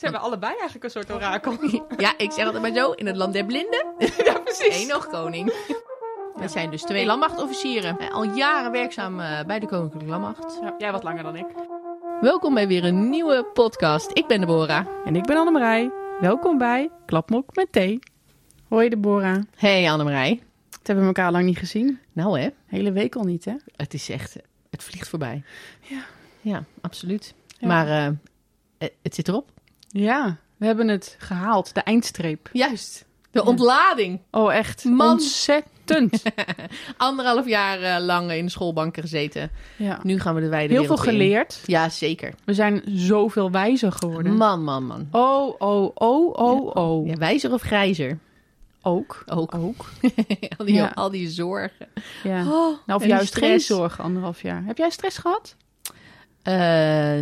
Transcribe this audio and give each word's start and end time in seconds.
Zijn 0.00 0.12
we 0.12 0.18
allebei 0.18 0.52
eigenlijk 0.52 0.84
een 0.84 0.90
soort 0.90 1.12
orakel? 1.12 1.56
Ja, 1.96 2.14
ik 2.18 2.32
zeg 2.32 2.44
altijd 2.44 2.62
maar 2.62 2.74
zo, 2.74 2.90
in 2.90 3.06
het 3.06 3.16
land 3.16 3.32
der 3.32 3.44
blinden. 3.44 3.86
ja, 4.24 4.38
precies. 4.38 4.82
Eén 4.82 4.88
nog 4.88 5.06
koning. 5.06 5.46
We 6.34 6.48
zijn 6.48 6.70
dus 6.70 6.82
twee 6.82 7.06
landmachtofficieren. 7.06 7.98
Eh, 7.98 8.10
Al 8.10 8.24
jaren 8.24 8.72
werkzaam 8.72 9.20
eh, 9.20 9.44
bij 9.44 9.58
de 9.58 9.66
Koninklijke 9.66 10.08
Landmacht. 10.08 10.58
Ja, 10.62 10.74
jij 10.78 10.92
wat 10.92 11.02
langer 11.02 11.22
dan 11.22 11.36
ik. 11.36 11.46
Welkom 12.20 12.54
bij 12.54 12.68
weer 12.68 12.84
een 12.84 13.10
nieuwe 13.10 13.44
podcast. 13.52 14.10
Ik 14.12 14.26
ben 14.26 14.40
Deborah. 14.40 14.86
En 15.04 15.16
ik 15.16 15.24
ben 15.24 15.36
Annemarij. 15.36 15.90
Welkom 16.20 16.58
bij 16.58 16.90
Klapmok 17.06 17.54
met 17.54 17.72
thee. 17.72 17.98
Hoi 18.68 18.88
Deborah. 18.88 19.42
Hey 19.56 19.90
Annemarij. 19.90 20.42
Het 20.70 20.86
hebben 20.86 21.04
we 21.08 21.14
elkaar 21.14 21.32
lang 21.32 21.44
niet 21.44 21.58
gezien. 21.58 21.98
Nou 22.12 22.40
hè, 22.40 22.48
Hele 22.66 22.92
week 22.92 23.16
al 23.16 23.24
niet, 23.24 23.44
hè? 23.44 23.54
het 23.76 23.94
is 23.94 24.08
echt, 24.08 24.36
eh, 24.36 24.42
het 24.70 24.82
vliegt 24.84 25.08
voorbij. 25.08 25.42
Ja. 25.80 26.00
Ja, 26.40 26.64
absoluut. 26.80 27.34
Ja. 27.58 27.66
Maar 27.68 28.14
het 28.78 29.14
zit 29.14 29.28
erop. 29.28 29.50
Ja, 29.90 30.36
we 30.56 30.66
hebben 30.66 30.88
het 30.88 31.16
gehaald. 31.18 31.74
De 31.74 31.80
eindstreep. 31.80 32.48
Juist. 32.52 33.04
De 33.30 33.44
ontlading. 33.44 34.20
Oh, 34.30 34.54
echt. 34.54 34.84
Man. 34.84 35.10
Ontzettend. 35.10 36.22
Anderhalf 36.96 37.46
jaar 37.48 37.80
eh, 37.82 38.04
lang 38.04 38.32
in 38.32 38.44
de 38.44 38.50
schoolbanken 38.50 39.02
gezeten. 39.02 39.50
Ja. 39.76 39.98
Nu 40.02 40.20
gaan 40.20 40.34
we 40.34 40.40
de 40.40 40.48
wijde 40.48 40.72
Heel 40.74 40.84
veel 40.84 40.96
in. 40.96 41.02
geleerd. 41.02 41.60
Ja, 41.66 41.88
zeker. 41.88 42.34
We 42.44 42.54
zijn 42.54 42.82
zoveel 42.86 43.50
wijzer 43.50 43.92
geworden. 43.92 44.36
Man, 44.36 44.64
man, 44.64 44.84
man. 44.86 45.08
Oh, 45.10 45.54
oh, 45.58 45.90
oh, 45.94 46.34
oh, 46.38 46.76
oh. 46.76 47.06
Ja, 47.06 47.14
wijzer 47.14 47.52
of 47.52 47.62
grijzer? 47.62 48.18
Ook. 48.82 49.22
Ook. 49.26 49.54
Ook. 49.54 49.84
al, 50.58 50.64
die, 50.64 50.74
Ja. 50.74 50.92
al 50.94 51.10
die 51.10 51.28
zorgen. 51.28 51.86
Ja. 52.22 52.40
Oh, 52.40 52.76
Nou, 52.86 53.00
of 53.00 53.06
juist 53.06 53.36
geen 53.36 53.60
zorgen, 53.60 54.04
anderhalf 54.04 54.42
jaar. 54.42 54.62
Heb 54.64 54.78
jij 54.78 54.90
stress 54.90 55.18
gehad? 55.18 55.56
Eh, 56.42 57.18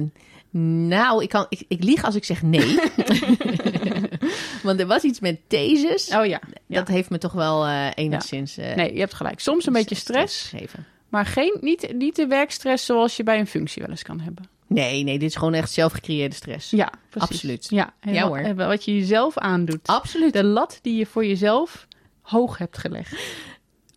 nou, 0.89 1.23
ik, 1.23 1.29
kan, 1.29 1.47
ik, 1.49 1.65
ik 1.69 1.85
lieg 1.85 2.05
als 2.05 2.15
ik 2.15 2.25
zeg 2.25 2.43
nee. 2.43 2.79
Want 4.63 4.81
er 4.81 4.87
was 4.87 5.03
iets 5.03 5.21
met 5.21 5.39
thesis. 5.47 6.09
Oh 6.15 6.27
ja. 6.27 6.41
ja. 6.67 6.79
Dat 6.79 6.89
heeft 6.89 7.11
me 7.11 7.19
toch 7.19 7.33
wel 7.33 7.67
eh, 7.67 7.87
enigszins... 7.95 8.57
eh, 8.57 8.75
Nee, 8.75 8.93
je 8.93 8.99
hebt 9.01 9.15
gelijk. 9.15 9.41
Soms 9.41 9.67
een 9.67 9.73
beetje 9.73 9.95
stress, 9.95 10.43
gegeven. 10.49 10.87
maar 11.09 11.27
geen, 11.27 11.57
niet, 11.61 11.93
niet 11.95 12.17
de 12.17 12.27
werkstress 12.27 12.85
zoals 12.87 13.17
je 13.17 13.23
bij 13.23 13.39
een 13.39 13.47
functie 13.47 13.83
wel 13.83 13.91
eens 13.91 14.03
kan 14.03 14.21
hebben. 14.21 14.45
Nee, 14.67 15.03
nee, 15.05 15.19
dit 15.19 15.29
is 15.29 15.37
gewoon 15.37 15.55
echt 15.55 15.71
zelfgecreëerde 15.73 16.35
stress. 16.35 16.71
Ja, 16.71 16.93
precies. 17.11 17.31
Absoluut. 17.31 17.67
Ja, 17.71 18.27
hoor. 18.29 18.55
Wat 18.55 18.85
je 18.85 18.95
jezelf 18.99 19.39
aandoet. 19.39 19.87
Absoluut. 19.87 20.33
De 20.33 20.45
lat 20.45 20.79
die 20.83 20.97
je 20.97 21.07
voor 21.07 21.27
jezelf 21.27 21.87
hoog 22.23 22.59
hebt 22.59 22.79
gelegd. 22.79 23.15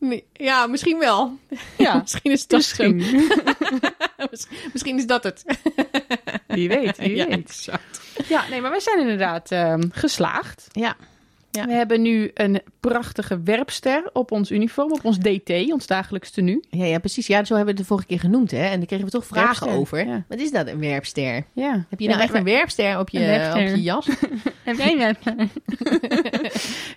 Nee, 0.01 0.25
Ja, 0.33 0.67
misschien 0.67 0.99
wel. 0.99 1.37
Ja, 1.77 1.95
misschien 2.01 2.31
is 2.31 2.47
dat 2.47 2.59
misschien. 2.59 2.95
Misschien- 4.73 4.97
is 4.97 5.05
dat 5.05 5.23
het. 5.23 5.43
Wie 6.47 6.67
weet, 6.67 6.97
wie 6.97 7.15
ja, 7.21 7.25
weet. 7.27 7.33
exact. 7.45 8.01
Ja, 8.27 8.47
nee, 8.49 8.61
maar 8.61 8.69
wij 8.71 8.79
zijn 8.79 8.99
inderdaad 8.99 9.51
ehm, 9.51 9.81
geslaagd. 9.91 10.67
Ja. 10.71 10.95
Ja. 11.51 11.65
We 11.65 11.73
hebben 11.73 12.01
nu 12.01 12.31
een 12.33 12.61
prachtige 12.79 13.41
werpster 13.43 14.09
op 14.13 14.31
ons 14.31 14.51
uniform, 14.51 14.91
op 14.91 15.05
ons 15.05 15.17
DT, 15.17 15.49
ons 15.71 15.87
dagelijks 15.87 16.31
tenue. 16.31 16.63
Ja, 16.69 16.85
ja, 16.85 16.99
precies. 16.99 17.27
Ja, 17.27 17.43
zo 17.43 17.55
hebben 17.55 17.63
we 17.73 17.79
het 17.79 17.79
de 17.79 17.85
vorige 17.85 18.07
keer 18.07 18.19
genoemd, 18.19 18.51
hè? 18.51 18.65
En 18.65 18.77
daar 18.77 18.85
kregen 18.87 19.05
we 19.05 19.11
toch 19.11 19.25
vragen 19.25 19.45
Werpster, 19.67 19.69
over. 19.71 20.07
ja. 20.07 20.23
Wat 20.27 20.39
is 20.39 20.51
dat, 20.51 20.67
een 20.67 20.79
werpster? 20.79 21.43
Ja. 21.53 21.85
Heb 21.89 21.99
je 21.99 22.07
nou 22.07 22.17
Ja, 22.19 22.23
echt 22.25 22.33
een 22.33 22.43
werpster 22.43 22.99
op 22.99 23.09
je, 23.09 23.19
werpster. 23.19 23.61
op 23.61 23.75
je 23.75 23.81
jas? 23.81 24.07
Heb 24.63 24.77
jij 24.77 24.91
een 24.93 25.17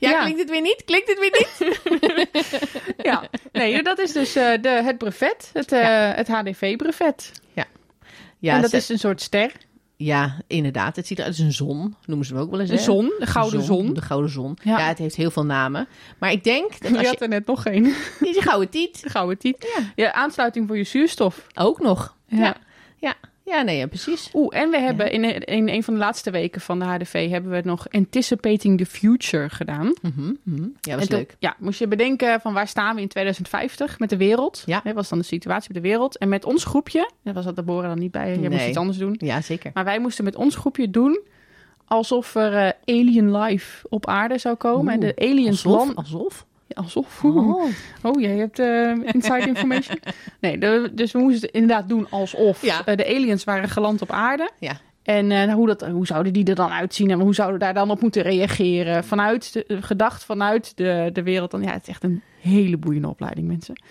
Ja, 0.00 0.10
Ja. 0.10 0.20
klinkt 0.20 0.40
het 0.40 0.50
weer 0.50 0.60
niet? 0.60 0.82
Klinkt 0.84 1.08
het 1.08 1.18
weer 1.18 1.32
niet? 1.38 1.78
Ja, 3.06 3.28
nee, 3.52 3.82
dat 3.82 3.98
is 3.98 4.12
dus 4.12 4.34
eh, 4.36 4.52
de, 4.60 4.68
het 4.68 4.98
brevet, 4.98 5.50
het, 5.52 5.72
eh, 5.72 6.10
het 6.14 6.28
HDV-brevet. 6.28 7.32
Ja, 8.38 8.54
en 8.54 8.60
dat 8.60 8.70
ze- 8.70 8.76
is 8.76 8.88
een 8.88 8.98
soort 8.98 9.20
ster, 9.20 9.52
ja, 9.96 10.40
inderdaad. 10.46 10.96
Het 10.96 11.06
ziet 11.06 11.18
eruit 11.18 11.34
als 11.36 11.44
een 11.44 11.52
zon, 11.52 11.94
noemen 12.06 12.26
ze 12.26 12.32
hem 12.32 12.42
ook 12.42 12.50
wel 12.50 12.60
eens. 12.60 12.70
een 12.70 12.76
hè? 12.76 12.82
zon, 12.82 13.12
de 13.18 13.26
gouden 13.26 13.62
zon. 13.62 13.94
De 13.94 14.00
gouden 14.02 14.30
zon. 14.30 14.58
Ja. 14.62 14.78
Ja. 14.78 14.88
het 14.88 14.98
heeft 14.98 15.16
heel 15.16 15.30
veel 15.30 15.44
namen. 15.44 15.88
Maar 16.18 16.32
ik 16.32 16.44
denk 16.44 16.80
dat 16.80 16.90
Je 16.90 16.96
als 16.98 17.06
had 17.06 17.18
je... 17.18 17.24
er 17.24 17.28
net 17.28 17.46
nog 17.46 17.62
geen. 17.62 17.94
Die 18.20 18.42
gouden 18.42 18.68
tiet. 18.68 19.02
De 19.02 19.10
gouden 19.10 19.38
tiet. 19.38 19.74
Ja. 19.76 19.92
Ja, 20.04 20.12
aansluiting 20.12 20.66
voor 20.66 20.76
je 20.76 20.84
zuurstof. 20.84 21.46
Ook 21.54 21.80
nog. 21.80 22.16
Ja. 22.28 22.56
Ja, 22.96 23.14
ja. 23.44 23.62
nee, 23.62 23.76
ja, 23.76 23.86
precies. 23.86 24.30
Oeh, 24.34 24.56
en 24.58 24.70
we 24.70 24.78
hebben 24.78 25.12
in, 25.12 25.24
in 25.44 25.68
een 25.68 25.82
van 25.82 25.94
de 25.94 26.00
laatste 26.00 26.30
weken 26.30 26.60
van 26.60 26.78
de 26.78 26.84
HDV 26.84 27.30
hebben 27.30 27.50
we 27.50 27.60
nog 27.64 27.86
Anticipating 27.90 28.78
the 28.78 28.86
Future 28.86 29.48
gedaan. 29.50 29.92
Mhm. 30.02 30.22
Ja, 30.80 30.94
was 30.94 31.02
en 31.02 31.08
toen- 31.08 31.18
leuk. 31.18 31.36
Ja, 31.38 31.56
moest 31.58 31.78
je 31.78 31.88
bedenken 31.88 32.40
van 32.40 32.52
waar 32.52 32.68
staan 32.68 32.94
we 32.94 33.00
in 33.00 33.08
2050 33.08 33.98
met 33.98 34.10
de 34.10 34.16
wereld? 34.16 34.62
Ja. 34.66 34.80
Hè, 34.84 34.92
was 34.92 35.08
dan 35.08 35.18
de 35.18 35.24
situatie 35.24 35.70
met 35.72 35.82
de 35.82 35.88
wereld? 35.88 36.18
En 36.18 36.28
met 36.28 36.44
ons 36.44 36.64
groepje, 36.64 37.10
daar 37.22 37.34
was 37.34 37.44
dat 37.44 37.56
Deborah 37.56 37.88
dan 37.88 37.98
niet 37.98 38.10
bij, 38.12 38.28
jij 38.28 38.38
moest 38.38 38.50
Nee. 38.60 38.68
iets 38.68 38.78
anders 38.78 38.98
doen. 38.98 39.14
Ja, 39.18 39.40
zeker. 39.40 39.70
Maar 39.74 39.84
wij 39.84 39.98
moesten 39.98 40.24
met 40.24 40.36
ons 40.36 40.56
groepje 40.56 40.90
doen 40.90 41.20
alsof 41.86 42.34
er 42.34 42.54
eh, 42.54 42.70
alien 42.98 43.36
life 43.36 43.86
op 43.88 44.06
aarde 44.06 44.38
zou 44.38 44.54
komen. 44.54 44.92
En 44.92 45.00
de 45.00 45.14
aliens 45.18 45.64
Alsof? 45.64 45.78
landen... 45.78 45.96
Alsof? 45.96 46.46
Ja, 46.66 46.82
alsof. 46.82 47.24
Oh. 47.24 47.64
Oh, 48.02 48.20
jij 48.20 48.36
hebt 48.36 48.58
eh, 48.58 48.90
inside 49.12 49.46
information. 49.46 49.98
Nee, 50.40 50.58
de- 50.58 50.90
dus 50.92 51.12
we 51.12 51.18
moesten 51.18 51.40
het 51.46 51.50
inderdaad 51.50 51.88
doen 51.88 52.06
alsof 52.10 52.62
Ja. 52.62 52.84
eh, 52.84 52.96
de 52.96 53.06
aliens 53.06 53.44
waren 53.44 53.68
geland 53.68 54.02
op 54.02 54.10
aarde. 54.10 54.50
Ja. 54.58 54.80
En 55.02 55.30
eh, 55.32 55.52
hoe, 55.54 55.66
dat, 55.66 55.86
hoe 55.86 56.06
zouden 56.06 56.32
die 56.32 56.44
er 56.44 56.54
dan 56.54 56.70
uitzien 56.70 57.10
en 57.10 57.20
hoe 57.20 57.34
zouden 57.34 57.58
we 57.58 57.64
daar 57.64 57.74
dan 57.74 57.90
op 57.90 58.00
moeten 58.00 58.22
reageren? 58.22 59.04
Vanuit 59.04 59.52
de, 59.52 59.64
gedacht 59.80 60.24
vanuit 60.24 60.76
de, 60.76 61.10
de 61.12 61.22
wereld. 61.22 61.50
Dan, 61.50 61.62
ja, 61.62 61.72
het 61.72 61.82
is 61.82 61.88
echt 61.88 62.02
een 62.04 62.22
hele 62.40 62.76
boeiende 62.76 63.08
opleiding, 63.08 63.46
mensen. 63.46 63.82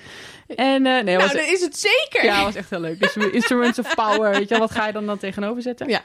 En 0.48 0.82
nee, 0.82 1.04
Nou, 1.04 1.18
was, 1.18 1.32
dan 1.34 1.42
is 1.42 1.62
het 1.62 1.78
zeker. 1.78 2.26
ja, 2.30 2.44
was 2.44 2.56
echt 2.56 2.70
heel 2.70 2.80
leuk. 2.80 3.00
Dus 3.00 3.16
instruments 3.32 3.80
of 3.80 3.96
power, 3.96 4.32
weet 4.32 4.50
je 4.50 4.58
wat 4.58 4.72
ga 4.72 4.88
je 4.88 4.94
dan 4.94 5.06
dan 5.06 5.18
tegenover 5.18 5.62
zetten? 5.62 5.90
Ja. 5.90 6.02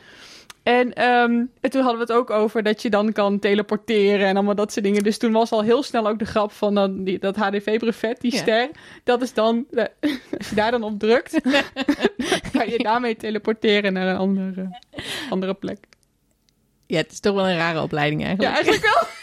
En, 0.63 0.93
ehm, 0.95 1.33
en 1.61 1.71
toen 1.71 1.83
hadden 1.83 2.07
we 2.07 2.13
het 2.13 2.13
ook 2.13 2.31
over 2.31 2.63
dat 2.63 2.83
je 2.83 2.91
dan 2.91 3.13
kan 3.13 3.39
teleporteren 3.39 4.27
en 4.27 4.37
allemaal 4.37 4.55
dat 4.55 4.73
soort 4.73 4.85
dingen. 4.85 5.03
Dus 5.03 5.19
toen 5.19 5.33
was 5.33 5.51
al 5.51 5.63
heel 5.63 5.83
snel 5.83 6.09
ook 6.09 6.19
de 6.19 6.25
grap 6.25 6.53
van 6.53 6.75
dan 6.75 7.05
die, 7.05 7.19
dat 7.19 7.37
HDV-brevet, 7.37 8.21
die 8.21 8.33
Ja. 8.35 8.39
ster. 8.39 8.69
Dat 9.05 9.23
is 9.23 9.33
dan, 9.35 9.65
eh, 9.71 9.85
als 10.39 10.49
je 10.49 10.55
daar 10.55 10.71
dan 10.71 10.83
op 10.83 10.99
drukt, 10.99 11.41
kan 12.53 12.69
je 12.69 12.79
daarmee 12.79 13.17
teleporteren 13.17 13.93
naar 13.93 14.07
een 14.07 14.17
andere, 14.17 14.79
andere 15.31 15.55
plek. 15.55 15.79
Ja, 16.87 16.97
het 16.97 17.13
is 17.13 17.21
toch 17.21 17.35
wel 17.35 17.49
een 17.49 17.57
rare 17.57 17.83
opleiding 17.83 18.21
Ja, 18.21 18.27
eigenlijk. 18.27 18.55
eigenlijk 18.57 18.85
wel. 18.95 19.09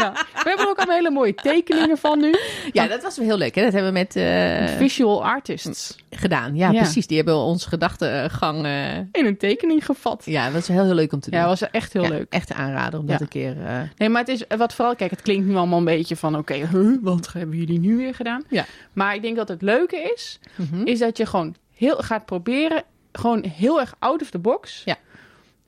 ja. 0.00 0.12
We 0.12 0.48
hebben 0.48 0.64
er 0.64 0.70
ook 0.70 0.76
allemaal 0.76 0.96
hele 0.96 1.10
mooie 1.10 1.34
tekeningen 1.34 1.98
van 1.98 2.18
nu. 2.20 2.34
Ja, 2.72 2.86
dat 2.86 3.02
was 3.02 3.16
wel 3.16 3.26
heel 3.26 3.36
leuk. 3.36 3.54
Hè? 3.54 3.62
Dat 3.62 3.72
hebben 3.72 3.92
we 3.92 3.98
met 3.98 4.16
eh, 4.16 4.76
Visual 4.76 5.24
artists 5.24 5.96
gedaan. 6.10 6.56
Ja, 6.56 6.70
Ja. 6.70 6.80
precies. 6.80 7.06
Die 7.06 7.16
hebben 7.16 7.36
onze 7.36 7.68
gedachtegang... 7.68 8.64
eh 8.64 8.96
in 9.12 9.26
een 9.26 9.36
tekening 9.36 9.84
gevat. 9.84 10.22
ja, 10.24 10.44
dat 10.44 10.52
was 10.52 10.68
heel, 10.68 10.84
heel 10.84 10.94
leuk 10.94 11.12
om 11.12 11.20
te 11.20 11.30
doen. 11.30 11.40
Ja, 11.40 11.46
was 11.46 11.70
echt 11.70 11.92
heel 11.92 12.02
Ja, 12.02 12.08
leuk. 12.08 12.26
Echt 12.30 12.52
aanraden 12.52 13.00
om 13.00 13.06
dat 13.06 13.20
een 13.20 13.28
keer... 13.28 13.64
eh, 13.66 13.80
Nee, 13.96 14.08
maar 14.08 14.20
het 14.20 14.28
is 14.30 14.44
wat 14.56 14.74
vooral, 14.74 14.94
kijk, 14.96 15.10
het 15.10 15.22
klinkt 15.22 15.46
nu 15.46 15.54
allemaal 15.56 15.78
een 15.78 15.84
beetje 15.84 16.16
van, 16.16 16.36
oké, 16.38 16.54
huh, 16.54 16.96
wat 17.02 17.32
hebben 17.32 17.56
jullie 17.56 17.78
nu 17.78 17.96
weer 17.96 18.14
gedaan? 18.14 18.44
Ja. 18.48 18.64
Maar 18.92 19.14
ik 19.14 19.22
denk 19.22 19.36
dat 19.36 19.48
het 19.48 19.62
leuke 19.62 20.12
is, 20.14 20.40
mhm. 20.56 20.82
is 20.86 20.98
dat 20.98 21.16
je 21.16 21.26
gewoon 21.26 21.54
heel 21.74 21.96
gaat 21.96 22.24
proberen, 22.26 22.82
gewoon 23.12 23.44
heel 23.56 23.80
erg 23.80 23.94
out 23.98 24.22
of 24.22 24.30
the 24.30 24.38
box. 24.38 24.82
Ja. 24.84 24.96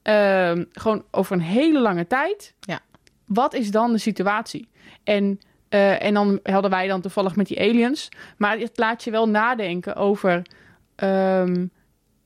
Ehm, 0.03 0.65
gewoon 0.73 1.05
over 1.11 1.33
een 1.37 1.43
hele 1.43 1.81
lange 1.81 2.07
tijd. 2.07 2.55
Ja. 2.61 2.81
Wat 3.27 3.55
is 3.55 3.71
dan 3.71 3.93
de 3.93 3.99
situatie? 3.99 4.69
En, 5.05 5.41
eh, 5.69 6.03
en 6.03 6.15
dan 6.15 6.41
hadden 6.43 6.71
wij 6.71 6.87
dan 6.89 7.01
toevallig 7.01 7.37
met 7.37 7.47
die 7.47 7.61
aliens. 7.61 8.09
Maar 8.37 8.59
het 8.59 8.79
laat 8.79 9.05
je 9.05 9.11
wel 9.11 9.29
nadenken 9.29 9.97
over 9.97 10.43
ehm, 10.95 11.67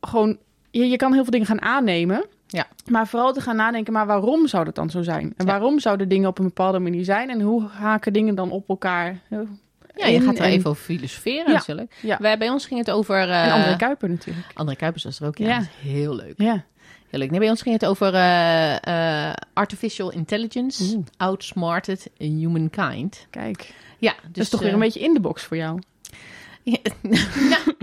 gewoon, 0.01 0.39
je, 0.71 0.89
je 0.89 0.97
kan 0.97 1.13
heel 1.13 1.23
veel 1.23 1.31
dingen 1.33 1.47
gaan 1.47 1.63
aannemen. 1.63 2.25
Ja. 2.47 2.67
Maar 2.91 3.07
vooral 3.07 3.33
te 3.33 3.41
gaan 3.41 3.57
nadenken, 3.57 3.93
maar 3.93 4.07
waarom 4.07 4.47
zou 4.47 4.65
dat 4.65 4.75
dan 4.75 4.91
zo 4.91 5.03
zijn? 5.03 5.23
En 5.37 5.47
Ja. 5.47 5.53
waarom 5.53 5.81
zouden 5.81 6.09
dingen 6.09 6.29
op 6.29 6.39
een 6.39 6.45
bepaalde 6.45 6.79
manier 6.79 7.05
zijn? 7.05 7.31
En 7.31 7.41
hoe 7.41 7.67
haken 7.69 8.13
dingen 8.13 8.35
dan 8.35 8.51
op 8.51 8.69
elkaar? 8.69 9.21
Ja, 9.95 10.07
je 10.07 10.21
gaat 10.21 10.39
er 10.39 10.45
en- 10.45 10.51
even 10.51 10.71
over 10.71 10.83
filosoferen 10.83 11.47
Ja. 11.47 11.53
natuurlijk. 11.53 11.97
Ja. 12.03 12.19
Wij, 12.21 12.39
bij 12.39 12.49
ons 12.51 12.67
ging 12.67 12.79
het 12.81 12.91
over... 12.91 13.17
eh 13.29 13.47
En 13.47 13.53
André 13.53 13.77
Kuiper 13.77 14.09
natuurlijk. 14.09 14.47
André 14.55 14.75
Kuipers 14.77 15.05
was 15.05 15.21
er 15.21 15.27
ook. 15.27 15.39
Ja, 15.39 15.47
Ja. 15.49 15.59
dat 15.59 15.63
is 15.83 15.91
heel 15.91 16.15
leuk. 16.15 16.35
Ja. 16.37 16.65
Leuk. 17.19 17.31
Nee, 17.31 17.41
bij 17.41 17.51
ons 17.51 17.63
ging 17.63 17.75
het 17.81 17.87
over 17.89 18.15
eh, 18.15 19.29
eh, 19.29 19.35
artificial 19.53 20.13
intelligence, 20.13 20.95
Oeh. 20.95 21.05
outsmarted 21.17 22.11
humankind. 22.19 23.27
Kijk, 23.31 23.75
Ja, 23.99 24.13
dus 24.13 24.33
dat 24.33 24.43
is 24.45 24.49
toch 24.49 24.61
eh, 24.61 24.65
weer 24.67 24.75
een 24.75 24.81
beetje 24.83 25.01
in 25.01 25.15
de 25.15 25.21
box 25.21 25.43
voor 25.43 25.57
jou. 25.57 25.79
Ja, 26.63 26.79
nou, 27.03 27.25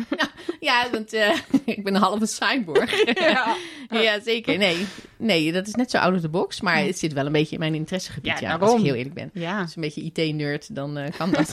nou, 0.10 0.30
ja, 0.60 0.88
want 0.92 1.14
eh, 1.14 1.38
ik 1.66 1.84
ben 1.84 1.96
een 1.96 2.02
halve 2.02 2.26
cyborg. 2.26 3.04
Ja. 3.20 3.56
ja, 3.90 4.20
zeker. 4.20 4.58
Nee, 4.58 4.86
nee, 5.18 5.52
dat 5.52 5.68
is 5.68 5.74
net 5.76 5.92
zo 5.92 5.98
out 5.98 6.16
of 6.16 6.22
the 6.22 6.30
box, 6.30 6.62
maar 6.62 6.78
het 6.84 7.00
zit 7.00 7.14
wel 7.14 7.26
een 7.26 7.32
beetje 7.32 7.54
in 7.54 7.60
mijn 7.60 7.76
interessegebied. 7.76 8.40
Ja, 8.40 8.50
Ja, 8.50 8.56
als 8.56 8.74
ik 8.80 8.86
heel 8.86 8.94
eerlijk 8.96 9.16
ben. 9.16 9.30
Ja, 9.34 9.62
Als 9.62 9.76
een 9.76 9.82
beetje 9.82 10.02
IT-nerd, 10.02 10.76
dan 10.76 10.98
eh, 10.98 11.12
kan 11.18 11.32
dat. 11.32 11.50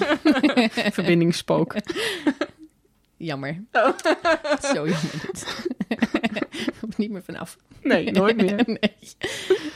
verbindingsspook. 0.93 1.75
Jammer. 3.27 3.63
Oh. 3.73 3.89
Zo 4.75 4.89
jammer 4.89 5.21
dit. 5.27 5.67
Komt 6.81 6.97
niet 6.99 7.11
meer 7.11 7.23
vanaf. 7.23 7.57
Nee, 7.83 8.11
nooit 8.11 8.37
meer. 8.37 8.63
nee. 8.67 8.97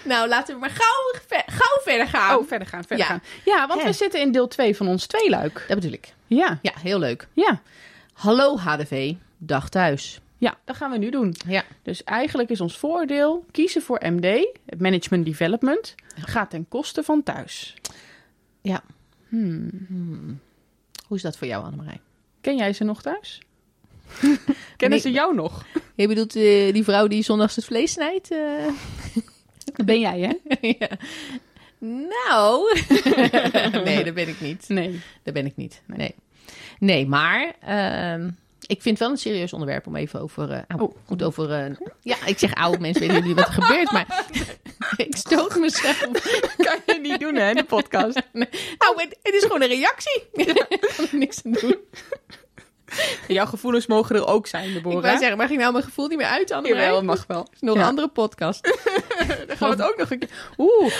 Nou, 0.04 0.28
laten 0.28 0.54
we 0.54 0.60
maar 0.60 0.70
gauw, 0.70 1.20
ver- 1.26 1.52
gauw 1.54 1.82
verder 1.82 2.06
gaan. 2.06 2.38
Oh, 2.38 2.46
verder 2.48 2.68
gaan, 2.68 2.84
verder 2.84 3.06
Ja. 3.06 3.12
gaan. 3.12 3.22
Ja, 3.44 3.66
want 3.66 3.80
Hè. 3.80 3.86
we 3.86 3.92
zitten 3.92 4.20
in 4.20 4.32
deel 4.32 4.48
2 4.48 4.76
van 4.76 4.88
ons 4.88 5.06
tweeluik. 5.06 5.64
Dat 5.68 5.76
bedoel 5.76 5.92
ik. 5.92 6.14
Ja, 6.26 6.58
Ja, 6.62 6.72
heel 6.82 6.98
leuk. 6.98 7.28
ja, 7.32 7.60
Hallo 8.12 8.56
HDV, 8.58 9.14
dag 9.38 9.68
thuis. 9.68 10.20
Ja, 10.38 10.54
dat 10.64 10.76
gaan 10.76 10.90
we 10.90 10.98
nu 10.98 11.10
doen. 11.10 11.34
Ja. 11.46 11.62
Dus 11.82 12.04
eigenlijk 12.04 12.50
is 12.50 12.60
ons 12.60 12.78
voordeel 12.78 13.44
kiezen 13.50 13.82
voor 13.82 14.00
MD, 14.04 14.46
het 14.66 14.80
Management 14.80 15.24
Development, 15.24 15.94
gaat 16.16 16.50
ten 16.50 16.68
koste 16.68 17.02
van 17.02 17.22
thuis. 17.22 17.74
Ja. 18.62 18.82
Hmm. 19.28 19.70
Hmm. 19.88 20.40
Hoe 21.06 21.16
is 21.16 21.22
dat 21.22 21.36
voor 21.36 21.46
jou, 21.46 21.64
Annemarij? 21.64 22.00
Ken 22.44 22.56
jij 22.56 22.72
ze 22.72 22.84
nog 22.84 23.02
thuis? 23.02 23.40
Kennen 24.76 24.98
Nee. 24.98 24.98
ze 24.98 25.10
jou 25.10 25.34
nog? 25.34 25.64
Je 25.94 26.08
bedoelt 26.08 26.36
eh, 26.36 26.72
die 26.72 26.84
vrouw 26.84 27.06
die 27.06 27.22
zondags 27.22 27.56
het 27.56 27.64
vlees 27.64 27.92
snijdt? 27.92 28.30
eh? 28.30 28.38
Dat 29.74 29.86
ben 29.86 30.00
jij, 30.00 30.20
hè? 30.20 30.58
ja. 30.78 30.88
Nou, 32.18 32.78
nee, 33.84 34.04
dat 34.04 34.14
ben 34.14 34.28
ik 34.28 34.40
niet. 34.40 34.68
Nee. 34.68 35.00
Dat 35.22 35.34
ben 35.34 35.46
ik 35.46 35.56
niet. 35.56 35.82
Nee, 35.86 36.14
nee 36.78 37.06
maar 37.06 37.54
ehm, 37.60 38.26
ik 38.66 38.82
vind 38.82 38.84
het 38.84 38.98
wel 38.98 39.10
een 39.10 39.16
serieus 39.18 39.52
onderwerp 39.52 39.86
om 39.86 39.96
even 39.96 40.20
over. 40.20 40.64
Oh. 40.78 40.94
goed 41.04 41.22
over. 41.22 41.78
ja, 42.00 42.26
ik 42.26 42.38
zeg 42.38 42.54
oude 42.54 42.78
mensen 42.80 43.08
weten 43.08 43.24
niet 43.24 43.36
wat 43.36 43.46
er 43.46 43.52
gebeurt, 43.62 43.90
maar 43.92 44.24
ik 45.06 45.16
stoot 45.16 45.56
mezelf. 45.58 45.98
kan 46.66 46.78
je 46.86 46.98
niet 47.02 47.20
doen, 47.20 47.34
hè, 47.34 47.52
de 47.54 47.64
podcast. 47.64 48.20
Nou, 48.78 49.00
het, 49.02 49.16
het 49.22 49.34
is 49.34 49.42
gewoon 49.42 49.62
een 49.62 49.68
reactie. 49.68 50.28
Ik 50.32 50.46
kan 50.46 51.06
er 51.10 51.16
niks 51.18 51.40
aan 51.44 51.52
doen. 51.52 51.76
Jouw 53.28 53.46
gevoelens 53.46 53.86
mogen 53.86 54.16
er 54.16 54.26
ook 54.26 54.46
zijn, 54.46 54.68
Ik 54.68 54.74
Deborah. 54.74 55.02
wou 55.02 55.18
zeggen, 55.18 55.36
maar 55.36 55.46
ging 55.46 55.60
nou 55.60 55.72
mijn 55.72 55.84
gevoel 55.84 56.06
niet 56.06 56.18
meer 56.18 56.26
uit, 56.26 56.50
Anne? 56.50 56.68
Jawel, 56.68 57.02
mag 57.02 57.24
wel. 57.26 57.46
is 57.52 57.60
nog 57.60 57.74
Ja. 57.74 57.80
een 57.82 57.86
andere 57.88 58.08
podcast. 58.08 58.62
Dan 59.46 59.56
gaan 59.56 59.70
we 59.70 59.82
het 59.82 59.90
ook 59.90 59.96
nog 59.96 60.10
een 60.10 60.18
keer... 60.18 60.28
Oeh, 60.58 60.92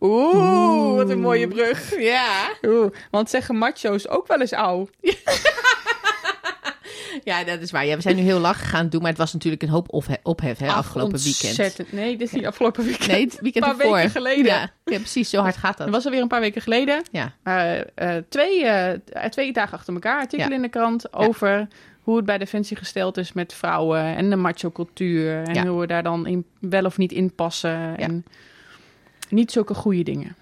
oeh, 0.00 0.96
wat 0.96 1.10
een 1.10 1.20
mooie 1.20 1.48
brug. 1.48 1.98
Ja. 1.98 2.48
Oeh, 2.62 2.90
want 3.10 3.30
zeggen 3.30 3.56
macho's 3.56 4.08
ook 4.08 4.26
wel 4.26 4.40
eens 4.40 4.52
oud. 4.52 4.90
Ja, 7.28 7.44
dat 7.44 7.60
is 7.60 7.70
waar. 7.70 7.86
Ja, 7.86 7.96
we 7.96 8.02
zijn 8.02 8.16
nu 8.16 8.22
heel 8.22 8.38
lach 8.38 8.70
gaan 8.70 8.88
doen, 8.88 9.00
maar 9.00 9.10
het 9.10 9.18
was 9.18 9.32
natuurlijk 9.32 9.62
een 9.62 9.68
hoop 9.68 9.92
ophe- 9.92 10.16
ophef 10.22 10.58
hè, 10.58 10.66
Ach, 10.68 10.76
afgelopen 10.76 11.18
weekend. 11.22 11.92
Nee, 11.92 12.16
dit 12.16 12.26
is 12.26 12.32
niet 12.34 12.46
afgelopen 12.46 12.84
weekend. 12.84 13.10
Nee, 13.10 13.24
het 13.24 13.38
weekend 13.40 13.64
Een 13.64 13.70
paar 13.70 13.80
ervoor. 13.80 13.94
weken 13.96 14.10
geleden. 14.10 14.44
Ja, 14.44 14.60
ja, 14.84 14.98
precies. 14.98 15.30
Zo 15.30 15.40
hard 15.40 15.56
gaat 15.56 15.76
dat. 15.76 15.86
Dat 15.86 15.94
was 15.94 16.04
alweer 16.04 16.20
een 16.22 16.28
paar 16.28 16.40
weken 16.40 16.62
geleden. 16.62 17.02
Ja. 17.10 17.32
Eh, 17.42 17.78
eh, 18.16 18.22
twee, 18.28 18.64
eh, 18.66 19.24
twee 19.30 19.52
dagen 19.52 19.78
achter 19.78 19.94
elkaar 19.94 20.18
artikel 20.20 20.48
Ja. 20.48 20.54
in 20.54 20.62
de 20.62 20.68
krant 20.68 21.12
over 21.14 21.68
hoe 22.02 22.16
het 22.16 22.26
bij 22.26 22.38
Defensie 22.38 22.76
gesteld 22.76 23.16
is 23.16 23.32
met 23.32 23.54
vrouwen 23.54 24.16
en 24.16 24.30
de 24.30 24.36
macho-cultuur. 24.36 25.42
En 25.42 25.66
hoe 25.66 25.80
we 25.80 25.86
daar 25.86 26.02
dan 26.02 26.26
in, 26.26 26.44
wel 26.60 26.84
of 26.84 26.98
niet 26.98 27.12
in 27.12 27.34
passen. 27.34 27.96
En 27.98 28.24
niet 29.28 29.52
zulke 29.52 29.74
goede 29.74 30.02
dingen. 30.02 30.36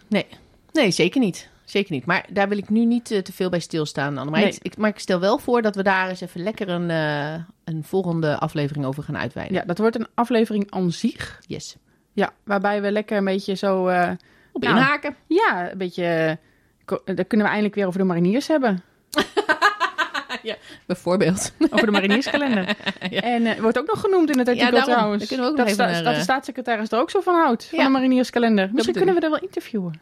Nee, 0.72 0.90
zeker 0.90 1.20
niet. 1.20 1.48
Zeker 1.66 1.92
niet. 1.92 2.06
Maar 2.06 2.26
daar 2.32 2.48
wil 2.48 2.58
ik 2.58 2.68
nu 2.68 2.84
niet 2.84 3.10
eh, 3.10 3.18
te 3.18 3.32
veel 3.32 3.48
bij 3.48 3.58
stilstaan, 3.60 4.30
Nee. 4.30 4.46
ik, 4.46 4.58
ik- 4.62 4.76
maar 4.76 4.90
ik 4.90 4.98
stel 4.98 5.20
wel 5.20 5.38
voor 5.38 5.62
dat 5.62 5.74
we 5.76 5.82
daar 5.82 6.08
eens 6.08 6.20
even 6.20 6.42
lekker 6.42 6.68
een, 6.68 6.90
eh, 6.90 7.34
een 7.64 7.84
volgende 7.84 8.38
aflevering 8.38 8.84
over 8.86 9.02
gaan 9.02 9.16
uitweiden. 9.18 9.56
Ja, 9.56 9.62
dat 9.64 9.78
wordt 9.78 9.96
een 9.98 10.06
aflevering 10.14 10.66
aan 10.70 10.90
zich. 10.92 11.38
Yes. 11.46 11.76
Ja, 12.12 12.32
waarbij 12.44 12.82
we 12.82 12.92
lekker 12.92 13.16
een 13.16 13.24
beetje 13.24 13.54
zo... 13.54 13.86
eh, 13.86 14.10
Op 14.52 14.62
Nou. 14.62 14.76
inhaken. 14.76 15.16
ja, 15.26 15.70
een 15.70 15.78
beetje... 15.78 16.38
Dan 17.04 17.26
kunnen 17.26 17.46
we 17.46 17.52
eindelijk 17.52 17.74
weer 17.74 17.86
over 17.86 17.98
de 17.98 18.04
mariniers 18.06 18.46
hebben. 18.48 18.82
Bijvoorbeeld. 20.86 21.52
Over 21.70 21.86
de 21.86 21.92
marinierskalender. 21.92 22.64
Ja. 23.10 23.20
En 23.20 23.62
wordt 23.62 23.78
ook 23.78 23.86
nog 23.86 24.00
genoemd 24.00 24.30
in 24.30 24.38
het 24.38 24.48
artikel 24.48 24.70
daarom. 24.70 24.92
trouwens. 24.92 25.18
Daar 25.18 25.28
kunnen 25.28 25.46
we 25.46 25.50
ook 25.52 25.56
dat, 25.56 25.66
nog 25.66 25.74
even 25.74 25.84
sta- 25.94 25.94
naar, 26.02 26.04
dat 26.10 26.14
de 26.14 26.20
staatssecretaris 26.22 26.90
er 26.92 26.98
ook 27.00 27.10
zo 27.10 27.20
van 27.20 27.34
houdt. 27.34 27.64
Van 27.64 27.78
Ja. 27.78 27.84
de 27.84 27.90
marinierskalender. 27.90 28.70
Misschien 28.72 28.94
kunnen 28.94 29.14
we 29.14 29.20
er 29.20 29.30
wel 29.30 29.38
interviewen. 29.38 30.00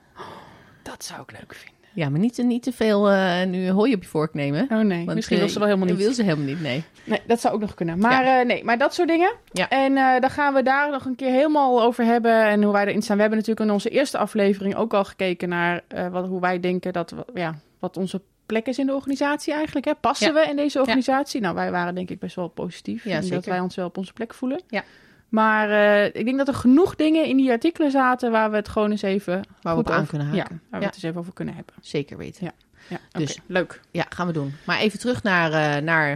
Dat 0.84 1.04
zou 1.04 1.20
ik 1.22 1.32
leuk 1.32 1.54
vinden. 1.54 1.72
Ja, 1.92 2.08
maar 2.08 2.20
niet, 2.20 2.38
niet 2.38 2.62
te 2.62 2.72
veel 2.72 3.10
eh, 3.10 3.44
nu 3.46 3.70
hooi 3.70 3.94
op 3.94 4.02
je 4.02 4.08
vork 4.08 4.34
nemen. 4.34 4.66
Oh 4.70 4.78
nee, 4.78 5.04
Want, 5.04 5.14
misschien 5.14 5.36
eh, 5.36 5.42
wil 5.42 5.52
ze 5.52 5.58
wel 5.58 5.68
helemaal 5.68 5.88
niet. 5.88 5.96
Wil 5.96 6.12
ze 6.12 6.22
helemaal 6.22 6.44
niet, 6.46 6.60
nee. 6.60 6.84
Nee, 7.04 7.20
dat 7.26 7.40
zou 7.40 7.54
ook 7.54 7.60
nog 7.60 7.74
kunnen. 7.74 7.98
Maar 7.98 8.24
eh, 8.40 8.46
nee, 8.46 8.64
maar 8.64 8.78
dat 8.78 8.94
soort 8.94 9.08
dingen. 9.08 9.32
Ja. 9.52 9.68
En 9.68 9.96
eh 9.96 10.20
dan 10.20 10.30
gaan 10.30 10.54
we 10.54 10.62
daar 10.62 10.90
nog 10.90 11.04
een 11.04 11.14
keer 11.16 11.30
helemaal 11.30 11.82
over 11.82 12.04
hebben 12.04 12.44
en 12.46 12.62
hoe 12.62 12.72
wij 12.72 12.86
erin 12.86 13.02
staan. 13.02 13.14
We 13.16 13.20
hebben 13.22 13.38
natuurlijk 13.40 13.66
in 13.66 13.72
onze 13.74 13.88
eerste 13.88 14.18
aflevering 14.18 14.74
ook 14.76 14.94
al 14.94 15.04
gekeken 15.04 15.48
naar 15.48 15.80
eh, 15.88 16.08
wat, 16.08 16.26
hoe 16.26 16.40
wij 16.40 16.60
denken 16.60 16.92
dat, 16.92 17.10
we- 17.10 17.24
ja, 17.34 17.54
wat 17.78 17.96
onze 17.96 18.20
plek 18.46 18.66
is 18.66 18.78
in 18.78 18.86
de 18.86 18.94
organisatie 18.94 19.52
eigenlijk. 19.54 19.86
Hè? 19.86 19.94
Passen 20.00 20.34
Ja. 20.34 20.42
we 20.44 20.50
in 20.50 20.56
deze 20.56 20.78
organisatie? 20.80 21.40
Nou, 21.40 21.54
wij 21.54 21.70
waren 21.70 21.94
denk 21.94 22.10
ik 22.10 22.18
best 22.18 22.36
wel 22.36 22.48
positief. 22.48 23.04
Ja, 23.04 23.10
en 23.16 23.22
zeker. 23.22 23.36
dat 23.36 23.46
wij 23.46 23.60
ons 23.60 23.74
wel 23.74 23.86
op 23.86 23.96
onze 23.98 24.12
plek 24.12 24.34
voelen. 24.34 24.60
Ja. 24.68 24.82
Maar 25.34 25.70
eh, 25.70 26.04
ik 26.06 26.24
denk 26.24 26.38
dat 26.38 26.48
er 26.48 26.54
genoeg 26.54 26.94
dingen 26.94 27.26
in 27.26 27.36
die 27.36 27.50
artikelen 27.50 27.90
zaten 27.90 28.30
waar 28.30 28.50
we 28.50 28.56
het 28.56 28.68
gewoon 28.68 28.90
eens 28.90 29.02
even 29.02 29.42
Waar 29.62 29.74
we 29.74 29.80
op 29.80 29.90
aan 29.90 30.06
kunnen 30.06 30.26
Ja, 30.32 30.36
haken. 30.36 30.60
waar 30.70 30.80
we 30.80 30.86
Ja. 30.86 30.86
het 30.86 30.94
eens 30.94 31.02
even 31.04 31.20
over 31.20 31.32
kunnen 31.32 31.54
hebben. 31.54 31.74
Zeker 31.80 32.16
weten. 32.16 32.44
Ja. 32.44 32.52
Ja, 32.88 32.98
Dus- 33.18 33.26
dus 33.34 33.38
leuk. 33.46 33.80
Ja, 33.90 34.06
gaan 34.08 34.26
we 34.26 34.32
doen. 34.32 34.52
Maar 34.66 34.78
even 34.78 34.98
terug 34.98 35.22
naar, 35.22 35.52
eh, 35.52 35.82
naar, 35.82 36.08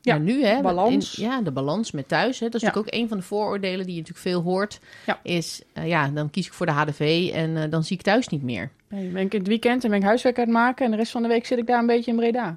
Ja, 0.00 0.12
naar 0.14 0.20
nu. 0.20 0.44
Hè. 0.44 0.60
balans. 0.62 1.18
In- 1.18 1.24
ja, 1.24 1.40
de 1.42 1.50
balans 1.52 1.90
met 1.90 2.08
thuis. 2.08 2.38
Hè. 2.40 2.46
Dat 2.46 2.54
is 2.54 2.60
Ja. 2.60 2.66
natuurlijk 2.66 2.94
ook 2.94 3.00
een 3.02 3.08
van 3.08 3.16
de 3.18 3.22
vooroordelen 3.22 3.84
die 3.86 3.94
je 3.94 4.00
natuurlijk 4.00 4.26
veel 4.28 4.42
hoort. 4.42 4.80
Ja. 5.06 5.18
Is, 5.22 5.62
eh, 5.72 5.86
ja, 5.88 6.08
dan 6.08 6.30
kies 6.30 6.46
ik 6.46 6.52
voor 6.52 6.66
de 6.66 6.72
HDV 6.72 7.30
en 7.34 7.70
dan 7.70 7.84
zie 7.84 7.96
ik 7.96 8.02
thuis 8.02 8.28
niet 8.28 8.42
meer. 8.42 8.70
Nee, 8.88 9.02
dan 9.04 9.12
ben 9.12 9.22
ik 9.22 9.32
in 9.32 9.38
het 9.38 9.48
weekend 9.48 9.84
en 9.84 9.90
ben 9.90 9.98
ik 9.98 10.04
huiswerk 10.04 10.36
aan 10.38 10.44
het 10.44 10.52
maken 10.52 10.84
en 10.84 10.90
de 10.90 10.96
rest 10.96 11.12
van 11.12 11.22
de 11.22 11.28
week 11.28 11.46
zit 11.46 11.58
ik 11.58 11.66
daar 11.66 11.78
een 11.78 11.86
beetje 11.86 12.10
in 12.10 12.16
Breda. 12.16 12.54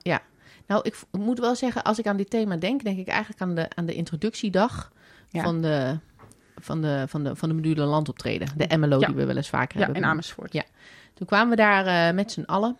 Nou, 0.67 0.81
ik, 0.83 0.95
v- 0.95 1.01
ik 1.11 1.19
moet 1.19 1.39
wel 1.39 1.55
zeggen, 1.55 1.83
als 1.83 1.99
ik 1.99 2.07
aan 2.07 2.17
dit 2.17 2.29
thema 2.29 2.55
denk, 2.55 2.83
denk 2.83 2.97
ik 2.97 3.07
eigenlijk 3.07 3.41
aan 3.41 3.55
de, 3.55 3.67
aan 3.75 3.85
de 3.85 3.93
introductiedag 3.93 4.91
Ja. 5.29 5.43
van, 5.43 5.61
de, 5.61 5.99
van, 6.59 6.81
de, 6.81 7.03
van, 7.07 7.23
de, 7.23 7.35
van 7.35 7.49
de 7.49 7.55
module 7.55 7.83
landoptreden. 7.83 8.47
De 8.57 8.77
MLO 8.77 8.99
Ja. 8.99 9.07
die 9.07 9.15
we 9.15 9.25
wel 9.25 9.35
eens 9.35 9.49
vaker 9.49 9.79
Ja, 9.79 9.85
hebben. 9.85 9.95
in 9.95 10.01
benoemd. 10.01 10.11
Amersfoort. 10.11 10.53
Ja. 10.53 10.63
Toen 11.13 11.27
kwamen 11.27 11.49
we 11.49 11.55
daar 11.55 11.85
eh, 12.09 12.15
met 12.15 12.31
z'n 12.31 12.43
allen. 12.45 12.77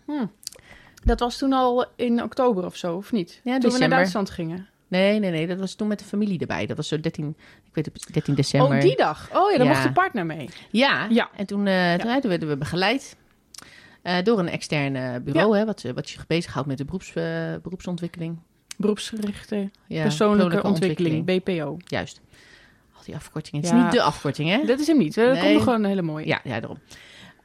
Dat 1.03 1.19
was 1.19 1.37
toen 1.37 1.53
al 1.53 1.85
in 1.95 2.23
oktober 2.23 2.65
of 2.65 2.75
zo, 2.75 2.95
of 2.95 3.11
niet? 3.11 3.41
Ja, 3.43 3.57
toen 3.57 3.71
we 3.71 3.77
naar 3.77 3.89
Duitsland 3.89 4.29
gingen. 4.29 4.67
Nee, 4.87 5.19
nee, 5.19 5.31
nee, 5.31 5.47
dat 5.47 5.59
was 5.59 5.73
toen 5.75 5.87
met 5.87 5.99
de 5.99 6.05
familie 6.05 6.39
erbij. 6.39 6.65
Dat 6.65 6.77
was 6.77 6.87
zo 6.87 6.99
13, 6.99 7.35
ik 7.63 7.73
weet 7.75 7.85
het, 7.85 8.07
13 8.13 8.33
december. 8.35 8.75
Oh, 8.75 8.81
die 8.81 8.95
dag. 8.97 9.29
Oh 9.33 9.51
ja, 9.51 9.57
dan 9.57 9.67
Ja. 9.67 9.71
mocht 9.73 9.83
de 9.83 9.91
partner 9.91 10.25
mee. 10.25 10.49
Ja, 10.71 11.05
Ja. 11.09 11.29
en 11.35 11.45
toen, 11.45 11.67
eh, 11.67 11.93
toen, 11.93 12.29
werden 12.29 12.47
we 12.49 12.57
begeleid 12.57 13.15
eh, 14.01 14.23
door 14.23 14.39
een 14.39 14.49
externe 14.49 15.19
bureau, 15.19 15.57
hè, 15.57 15.65
wat, 15.65 15.81
wat 15.95 16.07
zich 16.07 16.27
bezighoudt 16.27 16.67
met 16.67 16.77
de 16.77 16.85
beroeps, 16.85 17.13
beroepsontwikkeling. 17.61 18.39
Beroepsgerichte 18.79 19.69
Ja, 19.87 20.01
persoonlijke 20.01 20.63
ontwikkeling, 20.63 21.25
BPO. 21.25 21.77
Juist. 21.85 22.21
Al 22.95 23.01
die 23.05 23.15
afkortingen. 23.15 23.61
Het 23.61 23.71
Ja. 23.71 23.77
is 23.77 23.83
niet 23.83 23.91
de 23.91 24.01
afkorting, 24.01 24.49
hè? 24.49 24.65
Dat 24.65 24.79
is 24.79 24.87
hem 24.87 24.97
niet. 24.97 25.15
Dat 25.15 25.31
Nee. 25.31 25.41
komt 25.41 25.53
nog 25.53 25.63
gewoon 25.63 25.79
een 25.83 25.89
hele 25.89 26.01
mooie. 26.01 26.27
Ja, 26.27 26.39
ja, 26.43 26.59
daarom. 26.59 26.79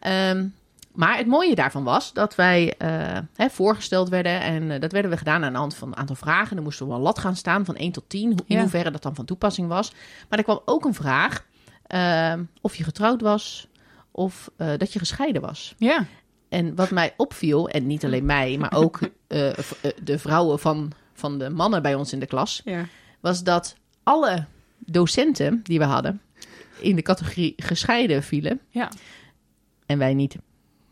Ehm, 0.01 0.47
maar 0.93 1.17
het 1.17 1.27
mooie 1.27 1.55
daarvan 1.55 1.85
was 1.85 2.13
dat 2.13 2.35
wij 2.35 2.75
eh, 2.79 3.19
hè, 3.35 3.51
voorgesteld 3.51 4.09
werden. 4.09 4.41
En 4.41 4.71
eh, 4.71 4.81
dat 4.81 4.93
werden 4.93 5.11
we 5.11 5.17
gedaan 5.17 5.45
aan 5.45 5.53
de 5.53 5.59
hand 5.59 5.75
van 5.75 5.89
een 5.89 5.97
aantal 5.97 6.17
vragen. 6.17 6.55
Dan 6.55 6.65
moesten 6.65 6.89
we 6.89 6.95
een 6.95 7.01
lat 7.01 7.19
gaan 7.19 7.37
staan 7.37 7.65
van 7.65 7.77
1 7.77 7.93
tot 7.93 8.05
10. 8.09 8.29
Hoe, 8.31 8.39
in 8.47 8.59
hoeverre 8.59 8.91
dat 8.91 9.03
dan 9.03 9.15
van 9.15 9.25
toepassing 9.25 9.69
was. 9.69 9.93
Maar 10.29 10.39
er 10.39 10.45
kwam 10.45 10.61
ook 10.65 10.85
een 10.85 10.95
vraag 10.95 11.45
ehm, 11.87 12.43
of 12.61 12.77
je 12.77 12.85
getrouwd 12.85 13.21
was 13.21 13.69
of 14.11 14.51
eh, 14.57 14.69
dat 14.77 14.93
je 14.93 14.99
gescheiden 14.99 15.43
was. 15.43 15.75
Ja. 15.79 16.07
En 16.49 16.75
wat 16.75 16.91
mij 16.91 17.15
opviel, 17.17 17.69
en 17.69 17.87
niet 17.87 18.05
alleen 18.05 18.27
mij, 18.27 18.57
maar 18.59 18.73
ook 18.75 19.01
eh, 19.27 19.49
eh, 19.49 19.55
de 20.03 20.19
vrouwen 20.19 20.59
van, 20.59 20.93
van 21.15 21.39
de 21.39 21.51
mannen 21.51 21.83
bij 21.83 21.95
ons 21.95 22.13
in 22.13 22.21
de 22.21 22.27
klas, 22.27 22.63
ja. 22.65 22.87
was 23.21 23.43
dat 23.43 23.77
alle 24.03 24.45
docenten 24.79 25.61
die 25.63 25.79
we 25.79 25.85
hadden 25.85 26.21
in 26.79 26.97
de 26.97 27.03
categorie 27.03 27.53
gescheiden 27.57 28.23
vielen. 28.23 28.61
Ja. 28.69 28.91
En 29.87 29.99
wij 29.99 30.15
niet. 30.15 30.37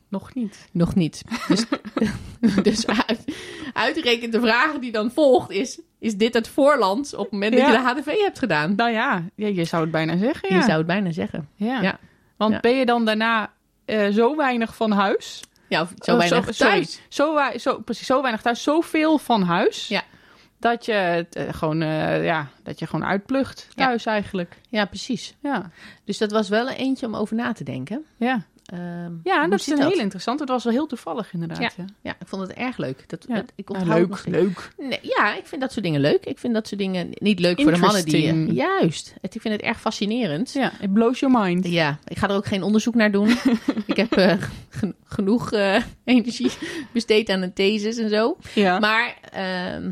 Nog 0.08 0.34
niet. 0.34 0.68
Nog 0.72 0.94
niet. 0.94 1.22
Dus, 1.48 1.64
dus 2.62 2.86
uit, 2.86 3.36
uitgerekend 3.72 4.32
de 4.32 4.40
vraag 4.40 4.78
die 4.78 4.92
dan 4.92 5.10
volgt 5.10 5.50
is... 5.50 5.80
Is 5.98 6.16
dit 6.16 6.34
het 6.34 6.48
voorland 6.48 7.14
op 7.14 7.22
het 7.22 7.32
moment 7.32 7.52
dat 7.52 7.66
je 7.66 7.72
de 7.72 7.78
HDV 7.78 8.18
hebt 8.18 8.38
gedaan? 8.38 8.74
Nou 8.74 8.90
ja, 8.90 9.24
je 9.34 9.64
zou 9.64 9.82
het 9.82 9.90
bijna 9.90 10.16
zeggen. 10.16 10.48
Ja. 10.48 10.56
Je 10.56 10.62
zou 10.62 10.78
het 10.78 10.86
bijna 10.86 11.12
zeggen. 11.12 11.48
ja. 11.54 11.82
Ja. 11.82 11.98
Want 12.36 12.60
ben 12.60 12.76
je 12.76 12.86
dan 12.86 13.04
daarna 13.04 13.52
eh, 13.84 14.08
zo 14.08 14.36
weinig 14.36 14.76
van 14.76 14.90
huis? 14.90 15.42
Ja, 15.72 15.86
zo 15.98 16.12
Oh, 16.12 16.18
weinig 16.18 16.54
zo- 16.54 16.64
thuis. 16.64 17.00
Zo, 17.08 17.38
zo, 17.56 17.78
precies, 17.80 18.06
zo 18.06 18.20
weinig 18.20 18.42
thuis, 18.42 18.62
zoveel 18.62 19.18
van 19.18 19.42
huis. 19.42 19.88
Ja. 19.88 20.02
Dat 20.58 20.84
je 20.84 20.92
het 20.92 21.36
eh, 21.36 21.44
gewoon, 21.54 21.82
eh, 21.82 22.24
ja, 22.24 22.48
dat 22.62 22.78
je 22.78 22.86
gewoon 22.86 23.04
uitplucht 23.06 23.68
thuis 23.74 24.06
eigenlijk. 24.06 24.56
Ja, 24.68 24.84
precies. 24.84 25.34
Ja. 25.40 25.70
Dus 26.04 26.18
dat 26.18 26.30
was 26.30 26.48
wel 26.48 26.68
een 26.68 26.74
eentje 26.76 27.06
om 27.06 27.16
over 27.16 27.36
na 27.36 27.52
te 27.52 27.64
denken. 27.64 28.04
Ja, 28.16 28.42
Ehm, 28.72 29.12
ja 29.22 29.46
dat 29.48 29.60
is 29.60 29.66
een 29.66 29.78
heel 29.78 29.98
interessant. 30.00 30.40
Het 30.40 30.48
was 30.48 30.64
wel 30.64 30.72
heel 30.72 30.86
toevallig 30.86 31.32
inderdaad. 31.32 31.58
Ja, 31.58 31.84
Ja, 32.02 32.10
ik 32.20 32.26
vond 32.26 32.42
het 32.42 32.52
erg 32.52 32.76
leuk. 32.76 33.04
Dat, 33.08 33.24
Ja. 33.28 33.34
dat- 33.34 33.52
ik 33.54 33.68
Ja, 33.72 33.78
onthoud 33.78 34.00
het 34.00 34.08
nog 34.08 34.26
leuk, 34.26 34.42
leuk. 34.42 34.88
Nee, 34.88 34.98
ja, 35.02 35.34
ik 35.36 35.46
vind 35.46 35.60
dat 35.60 35.72
soort 35.72 35.84
dingen 35.84 36.00
leuk. 36.00 36.24
Ik 36.24 36.38
vind 36.38 36.54
dat 36.54 36.66
soort 36.68 36.80
dingen 36.80 37.08
niet 37.12 37.38
leuk 37.38 37.60
voor 37.60 37.72
de 37.72 37.78
mannen 37.78 38.04
die... 38.04 38.52
Juist. 38.52 39.14
Het, 39.20 39.34
ik 39.34 39.40
vind 39.40 39.54
het 39.54 39.62
erg 39.62 39.80
fascinerend. 39.80 40.52
Ja, 40.52 40.72
it 40.80 40.92
blows 40.92 41.20
your 41.20 41.40
mind. 41.40 41.66
Ja, 41.68 41.98
ik 42.06 42.16
ga 42.18 42.28
er 42.28 42.34
ook 42.36 42.46
geen 42.46 42.62
onderzoek 42.62 42.94
naar 42.94 43.10
doen. 43.10 43.28
ik 43.86 43.96
heb 43.96 44.12
eh, 44.12 44.36
gen- 44.68 44.94
genoeg 45.04 45.52
eh, 45.52 45.82
energie 46.04 46.50
besteed 46.92 47.28
aan 47.30 47.42
een 47.42 47.52
thesis 47.52 47.96
en 47.96 48.08
zo. 48.08 48.36
Ja. 48.54 48.78
Maar 48.78 49.14
ehm, 49.32 49.90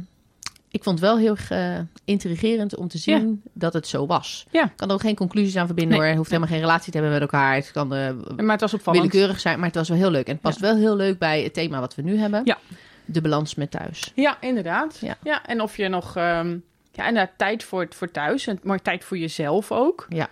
ik 0.71 0.83
vond 0.83 1.01
het 1.01 1.09
wel 1.09 1.19
heel 1.19 1.37
eh, 1.49 1.79
intrigerend 2.05 2.77
om 2.77 2.89
te 2.89 2.99
zien 2.99 3.43
dat 3.53 3.73
het 3.73 3.87
zo 3.87 4.07
was. 4.07 4.47
Ja. 4.51 4.65
Ik 4.65 4.73
kan 4.77 4.89
er 4.89 4.95
ook 4.95 5.01
geen 5.01 5.15
conclusies 5.17 5.57
aan 5.57 5.67
verbinden 5.67 5.99
Nee. 5.99 6.07
hoor. 6.07 6.17
Hoeft 6.17 6.31
helemaal 6.31 6.51
geen 6.53 6.61
relatie 6.61 6.93
te 6.93 6.99
hebben 6.99 7.13
met 7.19 7.31
elkaar. 7.31 7.55
Het 7.55 7.71
kan 7.71 7.95
eh, 7.95 8.11
maar 8.37 8.51
het 8.51 8.61
was 8.61 8.75
opvallend. 8.75 9.03
willekeurig 9.05 9.41
zijn, 9.41 9.57
maar 9.59 9.67
het 9.67 9.77
was 9.77 9.89
wel 9.89 9.99
heel 9.99 10.11
leuk. 10.11 10.27
En 10.27 10.33
het 10.33 10.41
past 10.41 10.61
wel 10.61 10.77
heel 10.77 10.97
leuk 10.97 11.19
bij 11.19 11.43
het 11.43 11.55
thema 11.55 11.81
wat 11.81 11.95
we 11.95 12.03
nu 12.03 12.17
hebben. 12.17 12.41
Ja. 12.45 12.59
De 13.05 13.21
balans 13.21 13.55
met 13.55 13.71
thuis. 13.71 14.13
Ja, 14.15 14.37
inderdaad. 14.41 14.99
Ja. 15.01 15.17
Ja. 15.23 15.47
en 15.47 15.61
of 15.61 15.77
je 15.77 15.89
nog, 15.89 16.17
ehm, 16.17 16.57
ja, 16.93 17.07
en 17.07 17.15
daar 17.15 17.33
tijd 17.37 17.65
voor, 17.65 17.87
voor 17.91 18.11
thuis, 18.11 18.47
en, 18.47 18.61
maar 18.63 18.83
tijd 18.83 19.05
voor 19.05 19.19
jezelf 19.19 19.73
ook. 19.73 20.07
Ja. 20.09 20.29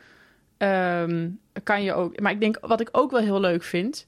Ehm, 0.56 1.28
kan 1.62 1.82
je 1.82 1.92
ook, 1.94 2.20
maar 2.20 2.32
ik 2.32 2.40
denk, 2.40 2.58
wat 2.60 2.80
ik 2.80 2.88
ook 2.92 3.10
wel 3.10 3.20
heel 3.20 3.40
leuk 3.40 3.62
vind, 3.62 4.04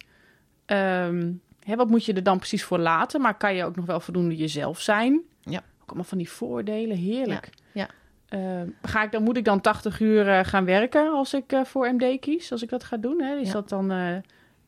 ehm, 0.66 1.32
hè, 1.64 1.76
wat 1.76 1.88
moet 1.88 2.04
je 2.04 2.12
er 2.12 2.22
dan 2.22 2.38
precies 2.38 2.64
voor 2.64 2.78
laten? 2.78 3.20
Maar 3.20 3.36
kan 3.36 3.54
je 3.54 3.64
ook 3.64 3.76
nog 3.76 3.86
wel 3.86 4.00
voldoende 4.00 4.36
jezelf 4.36 4.80
zijn? 4.80 5.20
Allemaal 5.90 6.08
van 6.08 6.18
die 6.18 6.30
voordelen, 6.30 6.96
heerlijk. 6.96 7.50
Ja, 7.72 7.88
Ehm, 8.28 8.68
ga 8.82 9.02
ik 9.02 9.12
dan, 9.12 9.22
moet 9.22 9.36
ik 9.36 9.44
dan 9.44 9.60
80 9.60 10.00
uur 10.00 10.28
eh, 10.28 10.44
gaan 10.44 10.64
werken 10.64 11.12
als 11.12 11.34
ik 11.34 11.52
eh, 11.52 11.64
voor 11.64 11.92
MD 11.94 12.20
kies, 12.20 12.52
als 12.52 12.62
ik 12.62 12.68
dat 12.68 12.84
ga 12.84 12.96
doen? 12.96 13.20
Hè? 13.22 13.36
Is 13.36 13.46
Ja. 13.46 13.52
dat 13.52 13.68
dan, 13.68 13.90
eh, 13.90 14.16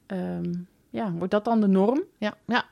ehm, 0.07 0.53
ja, 0.91 1.13
wordt 1.13 1.31
dat 1.33 1.45
dan 1.45 1.61
de 1.61 1.67
norm? 1.67 2.03
Ja, 2.19 2.35
ja. 2.47 2.65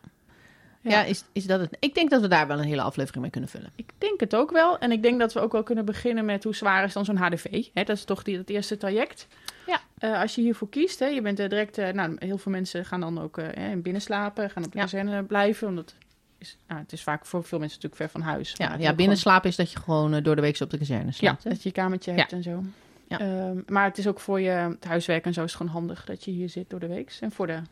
Ja. 0.80 0.90
ja. 0.90 1.04
is, 1.04 1.24
is 1.32 1.46
dat 1.46 1.60
het? 1.60 1.76
Ik 1.80 1.94
denk 1.94 2.10
dat 2.10 2.20
we 2.20 2.28
daar 2.28 2.46
wel 2.46 2.58
een 2.58 2.64
hele 2.64 2.82
aflevering 2.82 3.22
mee 3.22 3.30
kunnen 3.30 3.50
vullen. 3.50 3.70
Ik 3.76 3.90
denk 3.98 4.20
het 4.20 4.34
ook 4.36 4.50
wel. 4.50 4.78
En 4.78 4.92
ik 4.92 5.02
denk 5.02 5.18
dat 5.20 5.32
we 5.32 5.40
ook 5.40 5.52
wel 5.52 5.62
kunnen 5.62 5.84
beginnen 5.84 6.24
met 6.24 6.44
hoe 6.44 6.54
zwaar 6.54 6.84
is 6.84 6.92
dan 6.92 7.04
zo'n 7.04 7.16
HDV. 7.16 7.66
Hè, 7.74 7.82
dat 7.84 7.96
is 7.96 8.04
toch 8.04 8.22
die, 8.22 8.36
het 8.38 8.50
eerste 8.50 8.76
traject. 8.76 9.26
Ja. 9.66 9.80
Als 10.20 10.34
je 10.34 10.40
hiervoor 10.42 10.68
kiest, 10.68 10.98
hè, 10.98 11.06
je 11.06 11.22
bent 11.22 11.36
direct... 11.36 11.76
nou, 11.76 12.16
heel 12.18 12.38
veel 12.38 12.52
mensen 12.52 12.84
gaan 12.84 13.00
dan 13.00 13.20
ook 13.20 13.38
eh, 13.38 13.70
in 13.70 13.82
binnen 13.82 14.02
slapen, 14.02 14.50
gaan 14.50 14.64
op 14.64 14.72
de 14.72 14.78
Ja. 14.78 14.84
kazerne 14.84 15.22
blijven. 15.22 15.68
Omdat 15.68 15.94
is, 16.40 16.56
nou, 16.68 16.80
het 16.80 16.92
is 16.92 17.02
vaak 17.02 17.26
voor 17.26 17.44
veel 17.44 17.58
mensen 17.58 17.80
natuurlijk 17.82 18.10
ver 18.10 18.20
van 18.20 18.30
huis. 18.30 18.52
Ja, 18.56 18.64
ja 18.78 18.94
gewoon- 18.94 19.40
is 19.42 19.56
dat 19.56 19.72
je 19.72 19.78
gewoon 19.78 20.14
eh, 20.14 20.22
door 20.24 20.36
de 20.36 20.40
week 20.42 20.60
op 20.60 20.70
de 20.70 20.78
kazerne 20.78 21.12
slaapt. 21.12 21.42
dat 21.42 21.62
je 21.62 21.68
je 21.68 21.74
kamertje 21.74 22.10
Ja. 22.10 22.16
hebt 22.16 22.32
en 22.32 22.42
zo. 22.42 22.62
Ja. 23.08 23.18
Ehm, 23.20 23.58
maar 23.66 23.84
het 23.84 23.98
is 23.98 24.06
ook 24.06 24.20
voor 24.20 24.40
je 24.40 24.50
het 24.50 24.84
huiswerk 24.84 25.24
en 25.24 25.32
zo 25.32 25.42
is 25.44 25.46
het 25.52 25.56
gewoon 25.60 25.72
handig 25.72 26.04
dat 26.04 26.24
je 26.24 26.30
hier 26.30 26.48
zit 26.48 26.70
door 26.70 26.80
de 26.80 26.86
week. 26.86 27.16
En 27.20 27.32
voor 27.32 27.46
de, 27.46 27.62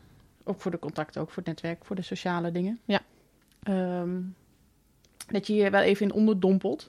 ook 0.43 0.61
voor 0.61 0.71
de 0.71 0.79
contacten, 0.79 1.21
ook 1.21 1.27
voor 1.27 1.37
het 1.43 1.45
netwerk, 1.45 1.85
voor 1.85 1.95
de 1.95 2.01
sociale 2.01 2.51
dingen. 2.51 2.79
Ja. 2.85 2.99
Ehm, 3.63 4.09
dat 5.27 5.47
je 5.47 5.53
hier 5.53 5.71
wel 5.71 5.81
even 5.81 6.05
in 6.05 6.13
onderdompelt. 6.13 6.87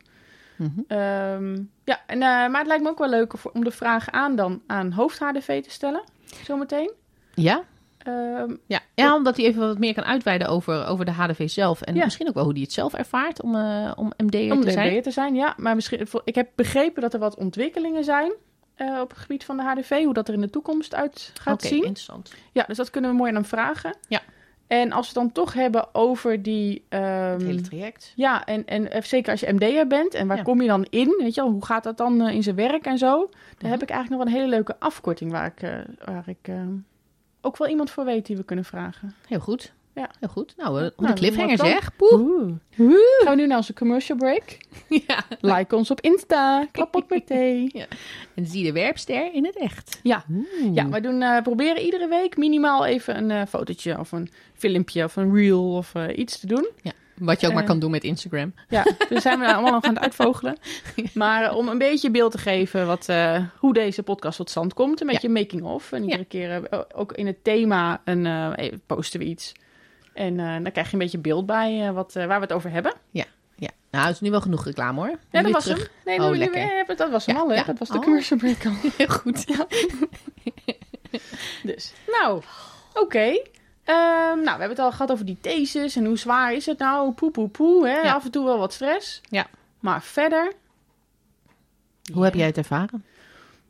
Mhm. 0.56 0.80
Ehm, 0.88 1.54
ja, 1.84 2.00
en, 2.06 2.22
eh, 2.22 2.28
maar 2.28 2.58
het 2.58 2.66
lijkt 2.66 2.82
me 2.82 2.88
ook 2.88 2.98
wel 2.98 3.08
leuk 3.08 3.34
om 3.54 3.64
de 3.64 3.70
vraag 3.70 4.10
aan 4.10 4.36
dan 4.36 4.62
aan 4.66 4.92
hoofd-HDV 4.92 5.62
te 5.62 5.70
stellen. 5.70 6.02
Zometeen. 6.44 6.92
Ja? 7.34 7.62
Ehm, 8.04 8.54
Ja. 8.66 8.80
ja, 8.94 9.14
omdat 9.14 9.36
hij 9.36 9.44
even 9.46 9.60
wat 9.66 9.78
meer 9.78 9.94
kan 9.94 10.04
uitweiden 10.04 10.48
over, 10.48 10.86
over 10.86 11.04
de 11.04 11.10
HDV 11.10 11.48
zelf. 11.48 11.80
En 11.82 11.94
Ja. 11.94 12.04
misschien 12.04 12.28
ook 12.28 12.34
wel 12.34 12.44
hoe 12.44 12.52
hij 12.52 12.62
het 12.62 12.72
zelf 12.72 12.94
ervaart 12.94 13.42
om, 13.42 13.54
eh 13.56 13.92
om 13.96 14.12
MD'er 14.16 14.52
om 14.52 14.60
te 14.60 14.70
zijn. 14.70 14.88
MD'er 14.90 15.02
te 15.02 15.10
zijn, 15.10 15.34
ja. 15.34 15.54
Maar 15.56 15.74
misschien, 15.74 16.06
ik 16.24 16.34
heb 16.34 16.48
begrepen 16.54 17.02
dat 17.02 17.14
er 17.14 17.20
wat 17.20 17.36
ontwikkelingen 17.36 18.04
zijn 18.04 18.32
eh, 18.74 18.98
op 19.00 19.08
het 19.10 19.18
gebied 19.18 19.44
van 19.44 19.56
de 19.56 19.62
HDV. 19.62 20.04
Hoe 20.04 20.14
dat 20.14 20.28
er 20.28 20.34
in 20.34 20.40
de 20.40 20.50
toekomst 20.50 20.94
uit 20.94 21.32
gaat 21.40 21.54
Oké, 21.54 21.66
zien. 21.66 21.76
interessant. 21.84 22.32
Ja, 22.52 22.64
dus 22.66 22.76
dat 22.76 22.90
kunnen 22.90 23.10
we 23.10 23.16
mooi 23.16 23.28
aan 23.30 23.36
hem 23.36 23.44
vragen. 23.44 23.96
Ja. 24.08 24.20
En 24.66 24.92
als 24.92 25.12
we 25.12 25.20
het 25.20 25.32
dan 25.34 25.44
toch 25.44 25.54
hebben 25.54 25.94
over 25.94 26.42
die... 26.42 26.84
Het 26.88 27.00
ehm, 27.02 27.44
hele 27.46 27.60
traject. 27.60 28.12
ja, 28.16 28.44
en, 28.44 28.66
en 28.66 28.90
eh, 28.90 29.02
zeker 29.02 29.30
als 29.30 29.40
je 29.40 29.52
MD'er 29.52 29.86
bent. 29.86 30.14
En 30.14 30.26
waar 30.26 30.36
Ja. 30.36 30.42
kom 30.42 30.60
je 30.62 30.68
dan 30.68 30.86
in? 30.90 31.14
Weet 31.18 31.34
je 31.34 31.40
wel, 31.40 31.50
hoe 31.50 31.64
gaat 31.64 31.82
dat 31.82 31.96
dan 31.96 32.28
in 32.28 32.42
zijn 32.42 32.56
werk 32.56 32.86
en 32.86 32.98
zo? 32.98 33.16
Daar 33.30 33.54
Mhm. 33.58 33.70
heb 33.70 33.82
ik 33.82 33.90
eigenlijk 33.90 34.22
nog 34.22 34.32
een 34.32 34.38
hele 34.40 34.50
leuke 34.50 34.76
afkorting... 34.78 35.30
waar 35.32 35.46
ik, 35.56 35.84
waar 36.04 36.28
ik 36.28 36.38
eh, 36.48 36.54
ook 37.40 37.56
wel 37.56 37.68
iemand 37.68 37.90
voor 37.90 38.04
weet 38.04 38.26
die 38.26 38.36
we 38.36 38.42
kunnen 38.44 38.64
vragen. 38.64 39.14
Heel 39.26 39.40
goed. 39.40 39.72
Ja. 39.94 40.10
Heel 40.20 40.28
goed. 40.28 40.54
Nou, 40.56 40.74
eh, 40.76 40.80
Nou, 40.82 40.92
hoe 40.96 41.06
de 41.06 41.12
cliffhanger 41.12 41.56
zeg. 41.58 41.96
Poeh. 41.96 42.52
Oeh. 42.78 42.96
Gaan 43.24 43.34
we 43.34 43.40
nu 43.40 43.46
naar 43.46 43.56
onze 43.56 43.72
commercial 43.72 44.18
break? 44.18 44.56
Ja. 45.06 45.22
Like 45.40 45.76
ons 45.76 45.90
op 45.90 46.00
Insta. 46.00 46.66
Klap 46.72 46.94
op 46.96 47.10
met 47.10 47.26
thee. 47.26 47.70
En 48.34 48.46
zie 48.46 48.64
de 48.64 48.72
werpster 48.72 49.34
in 49.34 49.44
het 49.44 49.56
echt. 49.56 50.00
Ja. 50.02 50.24
Oeh. 50.30 50.74
Ja, 50.74 50.88
we 50.88 51.00
doen, 51.00 51.22
eh, 51.22 51.42
proberen 51.42 51.82
iedere 51.82 52.08
week 52.08 52.36
minimaal 52.36 52.86
even 52.86 53.16
een 53.16 53.30
eh, 53.30 53.46
fotootje 53.48 53.98
of 53.98 54.12
een 54.12 54.30
filmpje 54.54 55.04
of 55.04 55.16
een 55.16 55.34
reel 55.34 55.72
of 55.74 55.92
iets 56.14 56.40
te 56.40 56.46
doen. 56.46 56.68
Wat 57.20 57.40
je 57.40 57.46
ook 57.46 57.52
maar 57.52 57.62
Eh. 57.62 57.68
kan 57.68 57.78
doen 57.78 57.90
met 57.90 58.04
Instagram. 58.04 58.54
Ja, 58.68 58.86
dus 59.08 59.22
zijn 59.22 59.38
we 59.38 59.52
allemaal 59.54 59.72
nog 59.72 59.84
aan 59.84 59.94
het 59.94 60.02
uitvogelen. 60.02 60.56
Maar 61.14 61.44
eh, 61.44 61.56
om 61.56 61.68
een 61.68 61.78
beetje 61.78 62.10
beeld 62.10 62.32
te 62.32 62.38
geven 62.38 62.86
wat, 62.86 63.08
eh, 63.08 63.44
hoe 63.58 63.72
deze 63.72 64.02
podcast 64.02 64.36
tot 64.36 64.50
stand 64.50 64.74
komt. 64.74 65.00
Een 65.00 65.06
beetje 65.06 65.28
making-of. 65.28 65.92
En 65.92 66.02
iedere 66.02 66.24
keer 66.24 66.68
ook 66.94 67.12
in 67.12 67.26
het 67.26 67.44
thema 67.44 68.00
een, 68.04 68.80
posten 68.86 69.20
we 69.20 69.26
iets. 69.26 69.52
En 70.14 70.36
dan 70.36 70.72
krijg 70.72 70.86
je 70.86 70.92
een 70.92 70.98
beetje 70.98 71.18
beeld 71.18 71.46
bij 71.46 71.92
wat, 71.92 72.12
waar 72.14 72.26
we 72.28 72.34
het 72.34 72.52
over 72.52 72.70
hebben. 72.70 72.92
Ja. 73.10 73.24
Nou, 73.90 74.04
het 74.06 74.14
is 74.14 74.20
nu 74.20 74.30
wel 74.30 74.40
genoeg 74.40 74.64
reclame 74.64 75.00
hoor. 75.00 75.18
Ja, 75.30 75.42
dat 75.42 75.52
was 75.52 75.64
terug. 75.64 75.78
hem. 75.78 76.18
Nee, 76.18 76.28
Oh, 76.30 76.36
lekker. 76.36 76.96
dat 76.96 77.10
was 77.10 77.26
hem 77.26 77.34
Ja, 77.36 77.40
al, 77.42 77.48
hè? 77.48 77.54
ja. 77.54 77.62
Dat 77.64 77.78
was 77.78 77.88
de 77.88 77.94
Oh. 77.96 78.02
commercial. 78.02 78.38
Heel 78.96 79.06
goed. 79.08 79.44
Dus, 81.62 81.92
nou, 82.06 82.42
oké. 82.94 83.40
Nou, 83.94 84.42
we 84.44 84.48
hebben 84.50 84.68
het 84.68 84.78
al 84.78 84.90
gehad 84.92 85.10
over 85.12 85.24
die 85.24 85.38
thesis 85.40 85.96
en 85.96 86.04
hoe 86.04 86.18
zwaar 86.18 86.52
is 86.54 86.66
het 86.66 86.78
nou? 86.78 87.12
Poe, 87.12 87.30
poe, 87.30 87.48
poe. 87.48 87.88
Hè? 87.88 88.00
Ja. 88.00 88.12
Af 88.14 88.24
en 88.24 88.30
toe 88.30 88.44
wel 88.44 88.58
wat 88.58 88.72
stress. 88.72 89.20
Ja. 89.28 89.46
Maar 89.80 90.02
verder, 90.02 90.52
Hoe 92.12 92.24
heb 92.24 92.34
jij 92.34 92.46
het 92.46 92.56
ervaren? 92.56 93.04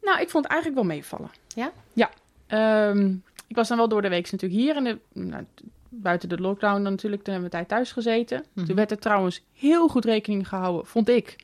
nou, 0.03 0.21
ik 0.21 0.31
vond 0.31 0.45
het 0.45 0.53
eigenlijk 0.53 0.83
wel 0.83 0.91
meevallen. 0.97 1.31
Ja? 1.55 1.73
Ja. 1.93 2.11
Ehm, 2.47 3.15
ik 3.47 3.57
was 3.57 3.69
dan 3.69 3.77
wel 3.77 3.89
door 3.89 4.03
de 4.03 4.09
week 4.09 4.31
natuurlijk 4.33 4.61
hier. 4.61 4.77
En 4.77 4.85
de, 4.85 4.99
nou, 5.13 5.45
buiten 5.89 6.29
de 6.29 6.39
lockdown 6.41 6.83
dan 6.83 6.93
natuurlijk, 6.93 7.23
toen 7.23 7.33
hebben 7.33 7.51
we 7.51 7.57
tijd 7.57 7.69
thuis 7.69 7.93
gezeten. 7.93 8.45
Mhm. 8.53 8.67
Toen 8.67 8.77
werd 8.77 8.91
er 8.91 8.99
trouwens 8.99 9.43
heel 9.53 9.89
goed 9.89 10.05
rekening 10.05 10.49
gehouden, 10.49 10.87
vond 10.87 11.09
ik, 11.09 11.37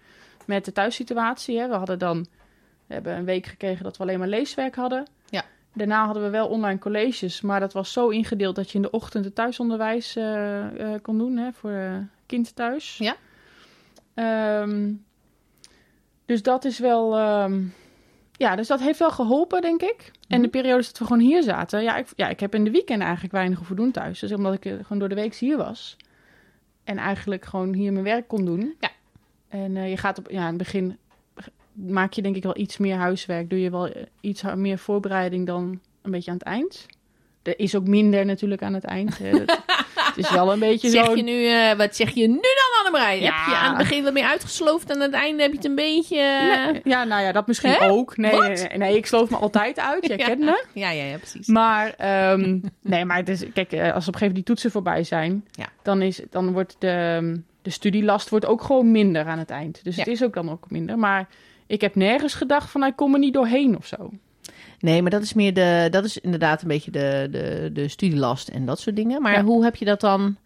met 0.47 0.65
de 0.65 0.73
thuissituatie. 0.73 1.59
Hè? 1.59 1.69
We 1.69 1.75
hadden 1.75 1.99
dan, 1.99 2.27
we 2.87 2.95
hebben 2.95 3.17
een 3.17 3.25
week 3.25 3.47
gekregen 3.47 3.85
dat 3.85 3.97
we 3.97 4.03
alleen 4.03 4.19
maar 4.19 4.29
leeswerk 4.29 4.75
hadden. 4.75 5.07
Daarna 5.77 6.05
hadden 6.05 6.23
we 6.23 6.31
wel 6.31 6.49
online 6.49 6.79
colleges, 6.79 7.41
maar 7.41 7.61
dat 7.61 7.73
was 7.73 7.93
zo 7.93 8.09
ingedeeld 8.09 8.55
dat 8.57 8.71
je 8.71 8.77
in 8.77 8.83
de 8.83 8.91
ochtend 8.91 9.25
het 9.25 9.35
thuisonderwijs 9.35 10.17
eh, 10.17 10.95
eh, 10.95 11.03
kon 11.03 11.19
doen 11.19 11.37
hè, 11.37 11.53
voor 11.53 11.71
eh, 11.71 11.97
kind 12.27 12.57
thuis. 12.57 12.99
Ja. 12.99 13.17
Ehm, 14.15 14.93
dus 16.27 16.43
dat 16.43 16.65
is 16.65 16.79
wel, 16.79 17.17
ehm, 17.17 17.63
ja, 18.33 18.57
dus 18.57 18.67
dat 18.67 18.81
heeft 18.81 18.99
wel 18.99 19.11
geholpen, 19.11 19.61
denk 19.61 19.83
ik. 19.83 20.11
En 20.29 20.41
de 20.43 20.49
Mhm. 20.49 20.51
periodes 20.51 20.87
dat 20.87 20.99
we 20.99 21.05
gewoon 21.05 21.23
hier 21.23 21.43
zaten, 21.43 21.83
ja 21.83 21.97
ik, 21.97 22.09
ja, 22.17 22.29
ik 22.29 22.41
heb 22.41 22.55
in 22.55 22.65
de 22.65 22.71
weekend 22.71 23.03
eigenlijk 23.03 23.33
weinig 23.33 23.59
hoeven 23.59 23.77
doen 23.77 23.91
thuis. 23.91 24.19
Dus 24.19 24.33
omdat 24.33 24.55
ik 24.55 24.63
gewoon 24.63 24.99
door 24.99 25.09
de 25.09 25.15
week 25.15 25.35
hier 25.35 25.57
was. 25.57 25.97
En 26.85 26.99
eigenlijk 26.99 27.45
gewoon 27.45 27.73
hier 27.75 27.93
mijn 27.93 28.05
werk 28.05 28.29
kon 28.29 28.45
doen. 28.45 28.77
Ja. 28.81 28.91
En 29.49 29.73
je 29.75 29.97
gaat 29.97 30.19
op, 30.19 30.31
ja, 30.31 30.41
in 30.41 30.47
het 30.47 30.57
begin 30.57 30.99
maak 31.77 32.13
je 32.13 32.23
denk 32.23 32.37
ik 32.37 32.43
wel 32.43 32.57
iets 32.57 32.77
meer 32.77 32.97
huiswerk. 32.97 33.51
Doe 33.51 33.61
je 33.61 33.71
wel 33.71 33.87
eh, 33.89 34.03
iets 34.21 34.43
meer 34.55 34.79
voorbereiding 34.79 35.47
dan 35.47 35.81
een 36.03 36.11
beetje 36.11 36.31
aan 36.31 36.37
het 36.37 36.47
eind. 36.47 36.87
Er 37.43 37.59
is 37.59 37.75
ook 37.77 37.87
minder 37.87 38.25
natuurlijk 38.25 38.63
aan 38.63 38.75
het 38.75 38.85
eind. 38.85 39.19
hè. 39.19 39.29
Het, 39.29 39.59
het 39.95 40.17
is 40.25 40.31
wel 40.31 40.53
een 40.53 40.59
beetje 40.59 40.91
Zeg 40.91 41.05
zo. 41.07 41.17
je 41.17 41.23
nu, 41.23 41.47
eh, 41.47 41.73
wat 41.77 41.97
zeg 41.97 42.11
je 42.11 42.27
nu 42.29 42.35
dan, 42.41 42.79
Annemarij? 42.85 43.21
Ja. 43.21 43.25
Heb 43.37 43.47
je 43.47 43.57
aan 43.57 43.69
het 43.69 43.79
begin 43.89 44.05
wat 44.05 44.13
meer 44.13 44.25
uitgesloofd 44.25 44.89
en 44.91 44.95
aan 44.95 45.01
het 45.03 45.13
einde 45.13 45.43
heb 45.43 45.51
je 45.51 45.57
het 45.57 45.67
een 45.67 45.75
beetje... 45.75 46.17
Nee, 46.17 46.81
ja, 46.85 47.05
nou 47.05 47.23
ja, 47.23 47.33
dat 47.33 47.47
misschien 47.47 47.71
Hè? 47.71 47.89
ook. 47.91 48.17
Nee, 48.17 48.67
nee, 48.77 48.97
ik 48.97 49.07
sloof 49.07 49.31
me 49.31 49.37
altijd 49.37 49.79
uit. 49.81 50.07
Jij 50.07 50.17
Ja. 50.23 50.27
kent 50.27 50.41
me. 50.41 50.65
Ja, 50.75 50.91
ja, 50.91 51.05
ja, 51.05 51.17
precies. 51.17 51.47
Maar, 51.47 51.95
ehm, 51.97 52.59
nee, 52.83 53.05
maar 53.05 53.17
het 53.17 53.29
is, 53.29 53.43
kijk, 53.55 53.73
eh, 53.73 53.81
als 53.81 53.89
op 53.89 53.95
een 53.95 53.95
gegeven 54.03 54.19
moment 54.21 54.35
die 54.35 54.45
toetsen 54.45 54.71
voorbij 54.71 55.05
zijn, 55.05 55.45
Ja. 55.51 55.67
dan, 55.83 56.03
is, 56.03 56.21
dan 56.31 56.53
wordt 56.53 56.77
de, 56.79 57.41
de 57.63 57.71
studielast 57.71 58.29
wordt 58.29 58.47
ook 58.47 58.63
gewoon 58.63 58.91
minder 58.91 59.27
aan 59.27 59.39
het 59.39 59.51
eind. 59.51 59.81
Dus 59.85 59.97
het 59.97 60.07
is 60.07 60.23
ook 60.25 60.35
dan 60.35 60.51
ook 60.51 60.71
minder. 60.71 60.99
Maar 60.99 61.29
ik 61.67 61.81
heb 61.81 61.95
nergens 61.95 62.35
gedacht 62.35 62.71
van, 62.71 62.85
ik 62.85 62.97
kom 62.97 63.13
er 63.13 63.19
niet 63.19 63.35
doorheen 63.35 63.77
of 63.77 63.87
zo. 63.87 64.11
Nee, 64.81 65.03
maar 65.03 65.11
dat 65.11 65.23
is 65.23 65.33
meer 65.35 65.55
de, 65.55 65.89
dat 65.91 66.05
is 66.05 66.19
inderdaad 66.19 66.63
een 66.63 66.69
beetje 66.69 66.91
de, 66.91 67.29
de, 67.31 67.71
de 67.73 67.89
studielast 67.89 68.49
en 68.49 68.67
dat 68.67 68.81
soort 68.81 68.97
dingen. 68.97 69.23
Maar 69.23 69.33
Ja. 69.33 69.43
hoe 69.43 69.65
heb 69.65 69.77
je 69.77 69.85
dat 69.85 70.01
dan 70.01 70.37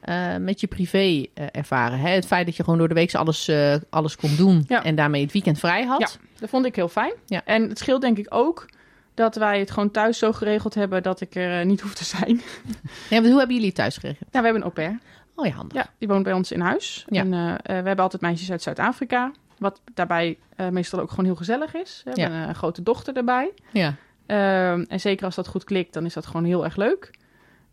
eh, 0.00 0.36
met 0.36 0.60
je 0.60 0.66
privé 0.66 1.26
eh, 1.34 1.46
ervaren? 1.52 1.98
Hè? 1.98 2.08
Het 2.10 2.26
feit 2.26 2.46
dat 2.46 2.56
je 2.56 2.62
gewoon 2.64 2.78
door 2.78 2.88
de 2.88 2.94
week 2.94 3.14
alles, 3.14 3.48
eh, 3.48 3.74
alles 3.90 4.16
kon 4.16 4.36
doen 4.36 4.64
Ja. 4.68 4.84
en 4.84 4.94
daarmee 4.94 5.22
het 5.22 5.32
weekend 5.32 5.58
vrij 5.58 5.84
had. 5.84 6.00
Ja. 6.00 6.08
Dat 6.40 6.48
vond 6.48 6.64
ik 6.66 6.76
heel 6.76 6.88
fijn. 6.88 7.12
Ja. 7.26 7.42
En 7.44 7.68
het 7.68 7.78
scheelt 7.78 8.00
denk 8.00 8.18
ik 8.18 8.26
ook 8.28 8.68
dat 9.14 9.36
wij 9.36 9.58
het 9.58 9.70
gewoon 9.70 9.90
thuis 9.90 10.18
zo 10.18 10.32
geregeld 10.32 10.74
hebben 10.74 11.02
dat 11.02 11.20
ik 11.20 11.34
er 11.34 11.66
niet 11.66 11.80
hoef 11.80 11.94
te 11.94 12.04
zijn. 12.04 12.40
Nee, 13.10 13.20
want 13.20 13.26
hoe 13.26 13.38
hebben 13.38 13.54
jullie 13.54 13.66
het 13.66 13.74
thuis 13.76 13.96
geregeld? 13.96 14.32
Nou, 14.32 14.44
we 14.44 14.50
hebben 14.50 14.56
een 14.56 14.62
au 14.62 14.72
pair. 14.72 14.98
Oh 15.34 15.46
ja, 15.46 15.52
handig. 15.52 15.76
Ja, 15.76 15.90
die 15.98 16.08
woont 16.08 16.22
bij 16.24 16.32
ons 16.32 16.52
in 16.52 16.60
huis. 16.60 17.04
Ja. 17.08 17.20
En 17.20 17.30
we 17.62 17.72
hebben 17.72 17.98
altijd 17.98 18.22
meisjes 18.22 18.50
uit 18.50 18.62
Zuid-Afrika. 18.62 19.32
Wat 19.58 19.80
daarbij 19.94 20.38
eh, 20.56 20.68
meestal 20.68 21.00
ook 21.00 21.10
gewoon 21.10 21.24
heel 21.24 21.34
gezellig 21.36 21.74
is. 21.74 22.02
We 22.04 22.20
hebben 22.20 22.48
een 22.48 22.54
grote 22.54 22.82
dochter 22.82 23.16
erbij. 23.16 23.52
Ja. 23.72 23.94
Ehm, 24.26 24.84
en 24.88 25.00
zeker 25.00 25.24
als 25.24 25.34
dat 25.34 25.46
goed 25.46 25.64
klikt, 25.64 25.92
dan 25.92 26.04
is 26.04 26.14
dat 26.14 26.26
gewoon 26.26 26.44
heel 26.44 26.64
erg 26.64 26.76
leuk. 26.76 27.10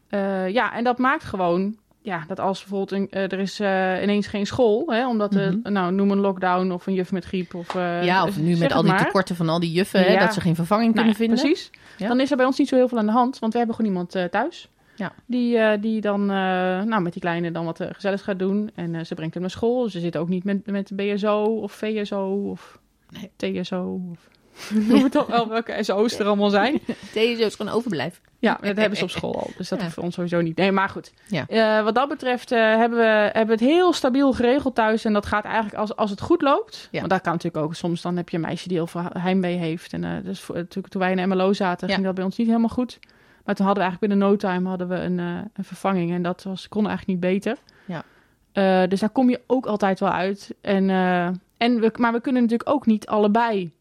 Eh, 0.09 0.49
ja, 0.49 0.73
en 0.73 0.83
dat 0.83 0.97
maakt 0.97 1.23
gewoon... 1.23 1.75
Ja, 2.01 2.23
dat 2.27 2.39
als 2.39 2.59
bijvoorbeeld 2.59 2.91
een, 2.91 3.07
eh, 3.11 3.21
er 3.31 3.39
is 3.39 3.59
eh, 3.59 4.01
ineens 4.03 4.27
geen 4.27 4.45
school... 4.45 4.83
Hè, 4.87 5.07
omdat, 5.07 5.31
Mhm. 5.31 5.57
nou, 5.73 5.93
noem 5.93 6.11
een 6.11 6.19
lockdown 6.19 6.71
of 6.71 6.87
een 6.87 6.93
juf 6.93 7.11
met 7.11 7.25
griep. 7.25 7.53
Of, 7.55 7.75
eh, 7.75 8.03
ja, 8.03 8.23
of 8.25 8.37
nu 8.37 8.57
met 8.57 8.71
al 8.71 8.81
die 8.83 8.95
tekorten 8.95 9.35
van 9.35 9.49
al 9.49 9.59
die 9.59 9.71
juffen, 9.71 10.03
hè, 10.03 10.19
dat 10.19 10.33
ze 10.33 10.41
geen 10.41 10.55
vervanging 10.55 10.93
Nou 10.93 11.05
kunnen 11.05 11.27
ja, 11.27 11.35
vinden. 11.35 11.53
Precies. 11.53 11.69
Ja. 11.97 12.07
Dan 12.07 12.19
is 12.19 12.31
er 12.31 12.37
bij 12.37 12.45
ons 12.45 12.57
niet 12.57 12.67
zo 12.67 12.75
heel 12.75 12.87
veel 12.87 12.97
aan 12.97 13.05
de 13.05 13.11
hand, 13.11 13.39
want 13.39 13.51
we 13.51 13.57
hebben 13.57 13.75
gewoon 13.75 13.91
iemand 13.91 14.15
eh, 14.15 14.23
thuis. 14.23 14.69
Ja. 14.95 15.13
Die, 15.25 15.57
eh, 15.57 15.81
die 15.81 16.01
dan 16.01 16.21
eh, 16.21 16.35
nou, 16.81 17.01
met 17.01 17.13
die 17.13 17.21
kleine 17.21 17.51
dan 17.51 17.65
wat 17.65 17.79
uh, 17.81 17.87
gezelligs 17.91 18.21
gaat 18.23 18.39
doen. 18.39 18.71
En 18.75 18.95
eh, 18.95 19.03
ze 19.03 19.15
brengt 19.15 19.33
hem 19.33 19.41
naar 19.43 19.51
school. 19.51 19.89
Ze 19.89 19.99
zit 19.99 20.17
ook 20.17 20.29
niet 20.29 20.43
met, 20.43 20.65
met 20.65 20.91
BSO 20.95 21.43
of 21.43 21.71
VSO 21.71 22.49
of 22.49 22.79
Nee. 23.09 23.61
TSO. 23.61 24.01
Of... 24.11 24.29
Noem 24.87 25.03
het 25.03 25.27
wel 25.27 25.47
welke 25.49 25.77
SO's 25.83 26.19
er 26.19 26.25
allemaal 26.25 26.49
zijn. 26.49 26.79
TSO 27.11 27.19
is 27.19 27.55
gewoon 27.55 27.73
overblijf. 27.73 28.21
Ja, 28.39 28.57
dat 28.61 28.77
hebben 28.77 28.97
ze 28.97 29.03
op 29.03 29.09
school 29.09 29.35
al. 29.35 29.49
Dus 29.57 29.69
dat 29.69 29.81
Ja. 29.81 29.89
voor 29.89 30.03
ons 30.03 30.13
sowieso 30.13 30.41
niet. 30.41 30.57
Nee, 30.57 30.71
maar 30.71 30.89
goed. 30.89 31.13
Ja. 31.27 31.47
Eh, 31.47 31.83
wat 31.83 31.95
dat 31.95 32.09
betreft 32.09 32.51
eh, 32.51 32.59
hebben, 32.59 32.99
we, 32.99 33.05
hebben 33.05 33.45
we 33.45 33.51
het 33.51 33.73
heel 33.73 33.93
stabiel 33.93 34.33
geregeld 34.33 34.75
thuis. 34.75 35.05
En 35.05 35.13
dat 35.13 35.25
gaat 35.25 35.45
eigenlijk 35.45 35.75
als, 35.75 35.95
als 35.95 36.09
het 36.09 36.21
goed 36.21 36.41
loopt. 36.41 36.87
Ja. 36.91 36.99
Want 36.99 37.11
dat 37.11 37.21
kan 37.21 37.31
natuurlijk 37.31 37.65
ook. 37.65 37.75
Soms 37.75 38.01
dan 38.01 38.17
heb 38.17 38.29
je 38.29 38.35
een 38.35 38.43
meisje 38.43 38.67
die 38.67 38.77
heel 38.77 38.87
veel 38.87 39.01
heimwee 39.17 39.57
heeft. 39.57 39.93
En 39.93 40.03
eh, 40.03 40.11
dus 40.23 40.39
voor, 40.39 40.55
natuurlijk, 40.55 40.87
toen 40.87 41.01
wij 41.01 41.11
in 41.11 41.29
MLO 41.29 41.53
zaten, 41.53 41.89
ging 41.89 42.03
dat 42.03 42.15
bij 42.15 42.23
ons 42.23 42.37
niet 42.37 42.47
helemaal 42.47 42.69
goed. 42.69 42.99
Maar 43.43 43.55
toen 43.55 43.65
hadden 43.65 43.83
we 43.83 43.89
eigenlijk 43.89 43.99
binnen 43.99 44.17
no 44.29 44.35
time 44.35 44.69
hadden 44.69 44.87
we 44.87 44.95
een, 44.95 45.19
eh, 45.19 45.25
een 45.53 45.63
vervanging. 45.63 46.11
En 46.11 46.21
dat 46.21 46.43
was, 46.43 46.69
kon 46.69 46.87
eigenlijk 46.87 47.19
niet 47.21 47.31
beter. 47.31 47.57
Ja. 47.85 48.03
Eh, 48.51 48.89
dus 48.89 48.99
daar 48.99 49.09
kom 49.09 49.29
je 49.29 49.41
ook 49.47 49.65
altijd 49.65 49.99
wel 49.99 50.11
uit. 50.11 50.55
En, 50.61 50.89
eh, 50.89 51.25
en 51.57 51.79
we, 51.79 51.91
maar 51.97 52.13
we 52.13 52.21
kunnen 52.21 52.41
natuurlijk 52.41 52.69
ook 52.69 52.85
niet 52.85 53.07
allebei 53.07 53.71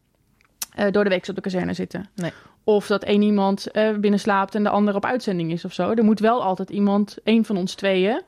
door 0.91 1.03
de 1.03 1.09
week 1.09 1.27
op 1.27 1.35
de 1.35 1.41
kazerne 1.41 1.73
zitten. 1.73 2.09
Nee. 2.15 2.31
Of 2.63 2.87
dat 2.87 3.03
één 3.03 3.21
iemand 3.21 3.67
binnen 3.99 4.19
slaapt 4.19 4.55
en 4.55 4.63
de 4.63 4.69
ander 4.69 4.95
op 4.95 5.05
uitzending 5.05 5.51
is 5.51 5.65
of 5.65 5.73
zo. 5.73 5.91
Er 5.91 6.03
moet 6.03 6.19
wel 6.19 6.43
altijd 6.43 6.69
iemand, 6.69 7.17
één 7.23 7.45
van 7.45 7.57
ons 7.57 7.75
tweeën, 7.75 8.21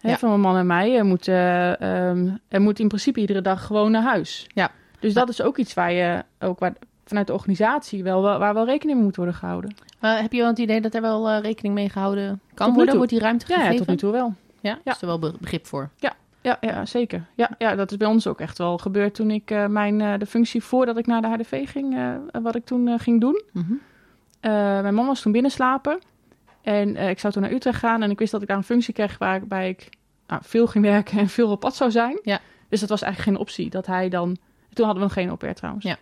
hè, 0.00 0.08
Ja. 0.10 0.18
van 0.18 0.28
mijn 0.28 0.40
man 0.40 0.56
en 0.56 0.66
mij, 0.66 0.96
er 0.96 1.04
moet, 1.04 1.28
eh, 1.28 1.80
ehm, 1.80 2.28
er 2.48 2.60
moet 2.60 2.78
in 2.78 2.88
principe 2.88 3.20
iedere 3.20 3.40
dag 3.40 3.66
gewoon 3.66 3.90
naar 3.90 4.02
huis. 4.02 4.46
Ja. 4.54 4.70
Dus 5.00 5.14
dat 5.14 5.28
is 5.28 5.42
ook 5.42 5.56
iets 5.58 5.74
waar 5.74 5.92
je 5.92 6.24
ook 6.40 6.58
waar, 6.58 6.72
vanuit 7.06 7.26
de 7.26 7.32
organisatie 7.32 8.02
wel, 8.02 8.22
waar 8.22 8.54
wel 8.54 8.64
rekening 8.64 8.96
mee 8.96 9.06
moet 9.06 9.16
worden 9.16 9.34
gehouden. 9.34 9.74
Maar 10.00 10.20
heb 10.22 10.32
je 10.32 10.38
wel 10.38 10.48
het 10.48 10.58
idee 10.58 10.80
dat 10.80 10.94
er 10.94 11.00
wel 11.00 11.28
eh, 11.28 11.40
rekening 11.42 11.74
mee 11.74 11.88
gehouden 11.88 12.40
kan 12.54 12.74
worden? 12.74 12.96
Wordt 12.96 13.10
die 13.10 13.20
ruimte 13.20 13.44
Ja, 13.48 13.54
gegeven? 13.54 13.72
ja, 13.72 13.78
tot 13.78 13.88
nu 13.88 13.96
toe 13.96 14.12
wel. 14.12 14.34
Ja? 14.60 14.78
Ja. 14.84 14.92
Is 14.92 15.00
er 15.00 15.06
wel 15.06 15.18
be- 15.18 15.34
begrip 15.40 15.66
voor? 15.66 15.90
Ja, 15.96 16.12
ja 16.60 16.86
zeker. 16.86 17.24
Ja, 17.34 17.50
ja, 17.58 17.74
dat 17.74 17.90
is 17.90 17.96
bij 17.96 18.08
ons 18.08 18.26
ook 18.26 18.40
echt 18.40 18.58
wel 18.58 18.78
gebeurd 18.78 19.14
toen 19.14 19.30
ik 19.30 19.50
eh, 19.50 19.66
mijn, 19.66 20.00
eh, 20.00 20.18
de 20.18 20.26
functie 20.26 20.62
voordat 20.62 20.96
ik 20.98 21.06
naar 21.06 21.22
de 21.22 21.28
HDV 21.28 21.68
ging, 21.70 21.96
wat 22.42 22.54
ik 22.54 22.64
toen 22.64 22.98
ging 22.98 23.20
doen. 23.20 23.42
Mhm. 23.52 23.72
Mijn 24.82 24.94
man 24.94 25.06
was 25.06 25.20
toen 25.20 25.32
binnenslapen. 25.32 25.98
En 26.62 26.96
ik 26.96 27.18
zou 27.18 27.32
toen 27.32 27.42
naar 27.42 27.50
Utrecht 27.52 27.78
gaan. 27.78 28.02
En 28.02 28.10
ik 28.10 28.18
wist 28.18 28.32
dat 28.32 28.42
ik 28.42 28.48
daar 28.48 28.56
een 28.56 28.62
functie 28.62 28.94
kreeg 28.94 29.18
waarbij 29.18 29.68
ik 29.68 29.88
nou, 30.26 30.40
veel 30.44 30.66
ging 30.66 30.84
werken 30.84 31.18
en 31.18 31.28
veel 31.28 31.50
op 31.50 31.60
pad 31.60 31.76
zou 31.76 31.90
zijn. 31.90 32.18
Ja. 32.22 32.40
Dus 32.68 32.80
dat 32.80 32.88
was 32.88 33.02
eigenlijk 33.02 33.32
geen 33.32 33.46
optie. 33.46 33.70
Dat 33.70 33.86
hij 33.86 34.08
dan. 34.08 34.36
Toen 34.72 34.84
hadden 34.86 35.02
we 35.02 35.08
nog 35.08 35.12
geen 35.12 35.28
au 35.28 35.54
trouwens. 35.54 35.84
Ja. 35.84 35.96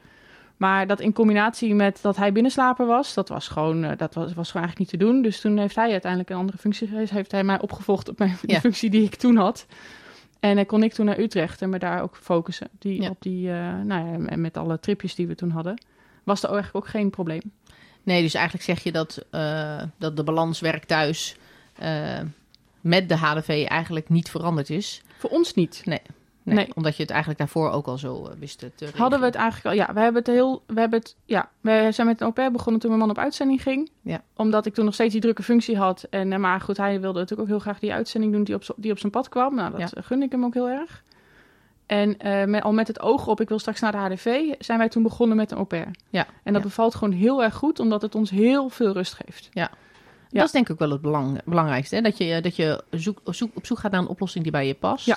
Maar 0.56 0.86
dat 0.86 1.00
in 1.00 1.12
combinatie 1.12 1.74
met 1.74 1.98
dat 2.02 2.16
hij 2.16 2.32
binnenslaper 2.32 2.86
was, 2.86 3.14
dat 3.14 3.28
was 3.28 3.48
gewoon, 3.48 3.84
eh, 3.84 3.96
dat 3.96 4.14
was, 4.14 4.34
was 4.34 4.50
gewoon 4.50 4.66
eigenlijk 4.66 4.78
niet 4.78 4.88
te 5.00 5.06
doen. 5.06 5.22
Dus 5.22 5.40
toen 5.40 5.58
heeft 5.58 5.74
hij 5.76 5.90
uiteindelijk 5.90 6.30
een 6.30 6.36
andere 6.36 6.58
functie 6.58 6.88
geweest. 6.88 7.10
Heeft 7.10 7.30
hij 7.32 7.44
mij 7.44 7.60
opgevolgd 7.60 8.08
op 8.08 8.18
mijn, 8.18 8.36
Ja. 8.46 8.60
functie 8.60 8.90
die 8.90 9.02
ik 9.04 9.14
toen 9.14 9.36
had. 9.36 9.66
En 10.40 10.56
dan 10.56 10.66
kon 10.66 10.82
ik 10.82 10.92
toen 10.92 11.06
naar 11.06 11.18
Utrecht 11.18 11.62
en 11.62 11.68
me 11.70 11.78
daar 11.78 12.02
ook 12.02 12.16
focussen. 12.16 12.68
Die, 12.78 13.02
Ja. 13.02 13.10
Op 13.10 13.22
die, 13.22 13.50
eh, 13.50 13.56
nou 13.84 14.06
ja, 14.22 14.26
en 14.28 14.40
met 14.40 14.56
alle 14.56 14.80
tripjes 14.80 15.14
die 15.14 15.26
we 15.26 15.34
toen 15.34 15.50
hadden, 15.50 15.82
was 16.24 16.42
er 16.42 16.50
eigenlijk 16.50 16.84
ook 16.84 16.90
geen 16.90 17.10
probleem. 17.10 17.40
Nee, 18.02 18.22
dus 18.22 18.34
eigenlijk 18.34 18.64
zeg 18.64 18.82
je 18.82 18.92
dat, 18.92 19.24
eh, 19.30 19.82
dat 19.98 20.16
de 20.16 20.24
balans 20.24 20.60
werk-thuis 20.60 21.36
eh, 21.78 22.20
met 22.80 23.08
de 23.08 23.16
HDV 23.16 23.64
eigenlijk 23.68 24.08
niet 24.08 24.30
veranderd 24.30 24.70
is. 24.70 25.02
Voor 25.18 25.30
ons 25.30 25.54
niet. 25.54 25.82
Nee, 25.84 26.00
Nee. 26.44 26.68
Omdat 26.74 26.96
je 26.96 27.02
het 27.02 27.10
eigenlijk 27.10 27.38
daarvoor 27.40 27.70
ook 27.70 27.86
al 27.86 27.98
zo 27.98 28.26
eh, 28.26 28.32
wist 28.38 28.58
te 28.58 28.70
regelen. 28.78 29.00
Hadden 29.00 29.20
we 29.20 29.24
het 29.26 29.34
eigenlijk 29.34 29.66
al, 29.66 29.72
ja, 29.86 29.94
we 29.94 30.00
hebben 30.00 30.22
het 30.22 30.30
heel, 30.32 30.62
we 30.66 30.80
hebben 30.80 30.98
het, 30.98 31.16
ja, 31.24 31.48
we 31.60 31.88
zijn 31.92 32.06
met 32.06 32.16
een 32.20 32.22
au 32.26 32.32
pair 32.32 32.50
begonnen 32.50 32.80
toen 32.80 32.90
mijn 32.90 33.02
man 33.02 33.10
op 33.10 33.18
uitzending 33.18 33.62
ging. 33.62 33.90
Ja. 34.02 34.22
Omdat 34.36 34.66
ik 34.66 34.74
toen 34.74 34.84
nog 34.84 34.94
steeds 34.94 35.12
die 35.12 35.20
drukke 35.22 35.42
functie 35.42 35.76
had. 35.76 36.06
En, 36.10 36.32
eh, 36.32 36.38
maar 36.38 36.60
goed, 36.60 36.76
hij 36.76 37.00
wilde 37.00 37.18
natuurlijk 37.18 37.40
ook 37.48 37.54
heel 37.54 37.64
graag 37.64 37.78
die 37.78 37.92
uitzending 37.92 38.32
doen 38.32 38.44
die 38.44 38.54
op, 38.54 38.62
die 38.76 38.90
op 38.92 38.98
zijn 38.98 39.12
pad 39.12 39.28
kwam. 39.28 39.54
Nou, 39.54 39.70
dat 39.70 39.80
Ja. 39.80 39.88
eh, 39.90 40.02
gunde 40.04 40.24
ik 40.24 40.30
hem 40.32 40.44
ook 40.44 40.54
heel 40.54 40.68
erg. 40.68 41.02
En 41.86 42.16
met, 42.50 42.62
al 42.62 42.72
met 42.72 42.88
het 42.88 43.00
oog 43.00 43.26
op, 43.26 43.40
ik 43.40 43.48
wil 43.48 43.58
straks 43.58 43.80
naar 43.80 43.92
de 43.92 43.98
HDV, 43.98 44.54
zijn 44.58 44.78
wij 44.78 44.88
toen 44.88 45.02
begonnen 45.02 45.36
met 45.36 45.50
een 45.50 45.56
au 45.56 45.66
pair. 45.66 45.90
Ja. 46.08 46.26
En 46.42 46.52
dat 46.52 46.62
Ja. 46.62 46.68
bevalt 46.68 46.94
gewoon 46.94 47.14
heel 47.14 47.42
erg 47.42 47.54
goed, 47.54 47.80
omdat 47.80 48.02
het 48.02 48.14
ons 48.14 48.30
heel 48.30 48.68
veel 48.68 48.92
rust 48.92 49.14
geeft. 49.24 49.48
Ja. 49.52 49.70
Dat 50.30 50.44
is 50.44 50.50
denk 50.52 50.68
ik 50.68 50.78
wel 50.78 50.90
het 50.90 51.00
belang, 51.00 51.40
belangrijkste. 51.44 51.94
Hè? 51.94 52.00
Dat 52.02 52.18
je, 52.18 52.40
dat 52.40 52.56
je 52.56 52.82
zoek, 52.90 53.20
zoek, 53.24 53.50
op 53.54 53.66
zoek 53.66 53.78
gaat 53.78 53.90
naar 53.92 54.00
een 54.00 54.06
oplossing 54.08 54.42
die 54.44 54.52
bij 54.52 54.66
je 54.66 54.74
past. 54.74 55.06
Ja. 55.06 55.16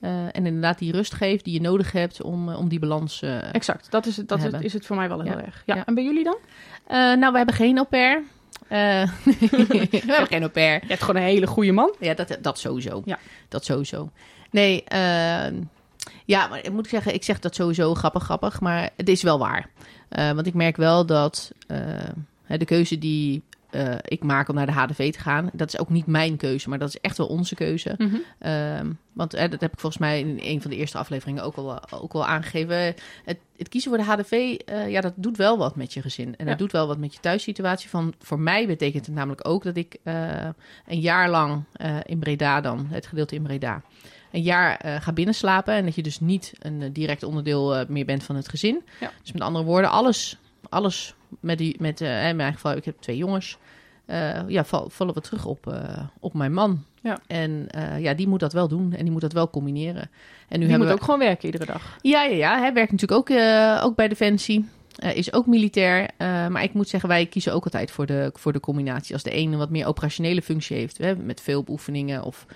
Eh, 0.00 0.10
en 0.24 0.46
inderdaad 0.46 0.78
die 0.78 0.92
rust 0.92 1.14
geeft 1.14 1.44
die 1.44 1.54
je 1.54 1.60
nodig 1.60 1.92
hebt 1.92 2.22
om, 2.22 2.48
eh, 2.50 2.58
om 2.58 2.68
die 2.68 2.78
balans... 2.78 3.22
eh, 3.22 3.54
Exact, 3.54 3.90
dat 3.90 4.06
is 4.06 4.16
het, 4.16 4.28
dat 4.28 4.38
is, 4.38 4.42
hebben. 4.44 4.62
is 4.62 4.72
het 4.72 4.86
voor 4.86 4.96
mij 4.96 5.08
wel 5.08 5.20
heel 5.20 5.32
Ja. 5.32 5.44
erg. 5.44 5.62
Ja. 5.66 5.74
Ja. 5.74 5.84
En 5.86 5.94
bij 5.94 6.04
jullie 6.04 6.24
dan? 6.24 6.36
Nou, 7.18 7.30
we 7.32 7.36
hebben 7.36 7.54
geen 7.54 7.76
au 7.76 7.86
pair. 7.88 8.22
We 8.68 8.74
hebben 10.06 10.26
geen 10.26 10.40
au 10.42 10.48
pair. 10.50 10.80
Je 10.80 10.86
hebt 10.88 11.02
gewoon 11.02 11.20
een 11.22 11.28
hele 11.28 11.46
goede 11.46 11.72
man. 11.72 11.94
Ja, 12.00 12.14
dat, 12.14 12.38
dat 12.40 12.58
sowieso. 12.58 13.02
Ja. 13.04 13.18
Dat 13.48 13.64
sowieso. 13.64 14.10
Nee, 14.50 14.84
eh, 14.84 15.52
ja, 16.24 16.46
maar 16.46 16.64
ik 16.64 16.72
moet 16.72 16.88
zeggen, 16.88 17.14
ik 17.14 17.24
zeg 17.24 17.38
dat 17.38 17.54
sowieso 17.54 17.94
grappig, 17.94 18.22
grappig, 18.22 18.60
maar 18.60 18.90
het 18.96 19.08
is 19.08 19.22
wel 19.22 19.38
waar. 19.38 19.68
Want 20.08 20.46
ik 20.46 20.54
merk 20.54 20.76
wel 20.76 21.06
dat 21.06 21.52
de 22.46 22.64
keuze 22.64 22.98
die 22.98 23.42
eh, 23.70 23.94
ik 24.02 24.22
maak 24.22 24.48
om 24.48 24.54
naar 24.54 24.66
de 24.66 24.72
HDV 24.72 25.12
te 25.12 25.18
gaan, 25.18 25.50
dat 25.52 25.68
is 25.68 25.78
ook 25.78 25.88
niet 25.88 26.06
mijn 26.06 26.36
keuze, 26.36 26.68
maar 26.68 26.78
dat 26.78 26.88
is 26.88 27.00
echt 27.00 27.18
wel 27.18 27.26
onze 27.26 27.54
keuze. 27.54 27.98
Ehm, 28.38 28.92
want 29.12 29.34
eh, 29.34 29.50
dat 29.50 29.60
heb 29.60 29.72
ik 29.72 29.80
volgens 29.80 30.02
mij 30.02 30.20
in 30.20 30.38
een 30.42 30.62
van 30.62 30.70
de 30.70 30.76
eerste 30.76 30.98
afleveringen 30.98 31.42
ook 31.42 31.56
al, 31.56 31.90
ook 31.90 32.12
al 32.12 32.26
aangegeven. 32.26 32.76
Het, 33.24 33.38
het 33.56 33.68
kiezen 33.68 33.90
voor 33.90 33.98
de 33.98 34.04
HDV, 34.04 34.32
eh, 34.32 34.90
ja, 34.90 35.00
dat 35.00 35.12
doet 35.16 35.36
wel 35.36 35.58
wat 35.58 35.76
met 35.76 35.92
je 35.92 36.02
gezin. 36.02 36.36
En 36.36 36.46
dat 36.46 36.58
doet 36.58 36.72
wel 36.72 36.86
wat 36.86 36.98
met 36.98 37.14
je 37.14 37.20
thuissituatie. 37.20 37.88
Van, 37.88 38.14
voor 38.18 38.40
mij 38.40 38.66
betekent 38.66 39.06
het 39.06 39.14
namelijk 39.14 39.48
ook 39.48 39.62
dat 39.62 39.76
ik 39.76 39.96
eh, 40.02 40.48
een 40.86 41.00
jaar 41.00 41.30
lang 41.30 41.64
eh, 41.72 41.96
in 42.04 42.18
Breda 42.18 42.60
dan, 42.60 42.86
het 42.90 43.06
gedeelte 43.06 43.34
in 43.34 43.42
Breda, 43.42 43.82
een 44.36 44.42
jaar 44.42 44.76
eh, 44.76 45.00
ga 45.00 45.12
binnenslapen. 45.12 45.74
En 45.74 45.84
dat 45.84 45.94
je 45.94 46.02
dus 46.02 46.20
niet 46.20 46.52
een 46.58 46.82
eh, 46.82 46.88
direct 46.92 47.22
onderdeel 47.22 47.76
eh, 47.76 47.88
meer 47.88 48.04
bent 48.04 48.22
van 48.22 48.36
het 48.36 48.48
gezin. 48.48 48.82
Ja. 49.00 49.12
Dus 49.22 49.32
met 49.32 49.42
andere 49.42 49.64
woorden, 49.64 49.90
alles, 49.90 50.38
alles 50.76 51.14
met 51.40 51.58
die, 51.58 51.76
met, 51.78 52.00
in 52.00 52.36
mijn 52.36 52.52
geval, 52.52 52.76
ik 52.76 52.84
heb 52.84 52.96
twee 53.00 53.16
jongens. 53.16 53.58
eh, 54.06 54.48
ja, 54.48 54.64
val- 54.64 54.88
vallen 54.90 55.14
we 55.14 55.20
terug 55.20 55.44
op, 55.44 55.66
eh, 55.72 55.98
op 56.20 56.34
mijn 56.34 56.52
man. 56.52 56.84
Ja. 57.02 57.18
En 57.26 57.66
eh, 57.70 58.00
ja, 58.00 58.14
die 58.14 58.28
moet 58.28 58.40
dat 58.40 58.52
wel 58.52 58.68
doen 58.68 58.92
en 58.92 59.02
die 59.02 59.12
moet 59.12 59.20
dat 59.20 59.32
wel 59.32 59.50
combineren. 59.50 60.10
En 60.48 60.60
nu 60.60 60.66
Die 60.66 60.76
moet 60.76 60.86
we... 60.86 60.92
ook 60.92 61.02
gewoon 61.02 61.18
werken 61.18 61.44
iedere 61.44 61.64
dag. 61.66 61.96
Ja, 62.02 62.22
ja, 62.22 62.34
ja. 62.36 62.58
Hij 62.58 62.72
werkt 62.72 62.92
natuurlijk 62.92 63.20
ook, 63.20 63.38
ook 63.84 63.96
bij 63.96 64.08
Defensie. 64.08 64.68
Is 65.14 65.32
ook 65.32 65.46
militair. 65.46 66.10
Maar 66.18 66.62
ik 66.62 66.72
moet 66.72 66.88
zeggen, 66.88 67.08
wij 67.08 67.26
kiezen 67.26 67.52
ook 67.52 67.64
altijd 67.64 67.90
voor 67.90 68.06
de, 68.06 68.30
voor 68.34 68.52
de 68.52 68.60
combinatie. 68.60 69.14
Als 69.14 69.22
de 69.22 69.30
ene 69.30 69.56
wat 69.56 69.70
meer 69.70 69.86
operationele 69.86 70.42
functie 70.42 70.76
heeft, 70.76 70.98
hè, 70.98 71.16
met 71.16 71.40
veel 71.40 71.64
oefeningen 71.68 72.22
of, 72.22 72.46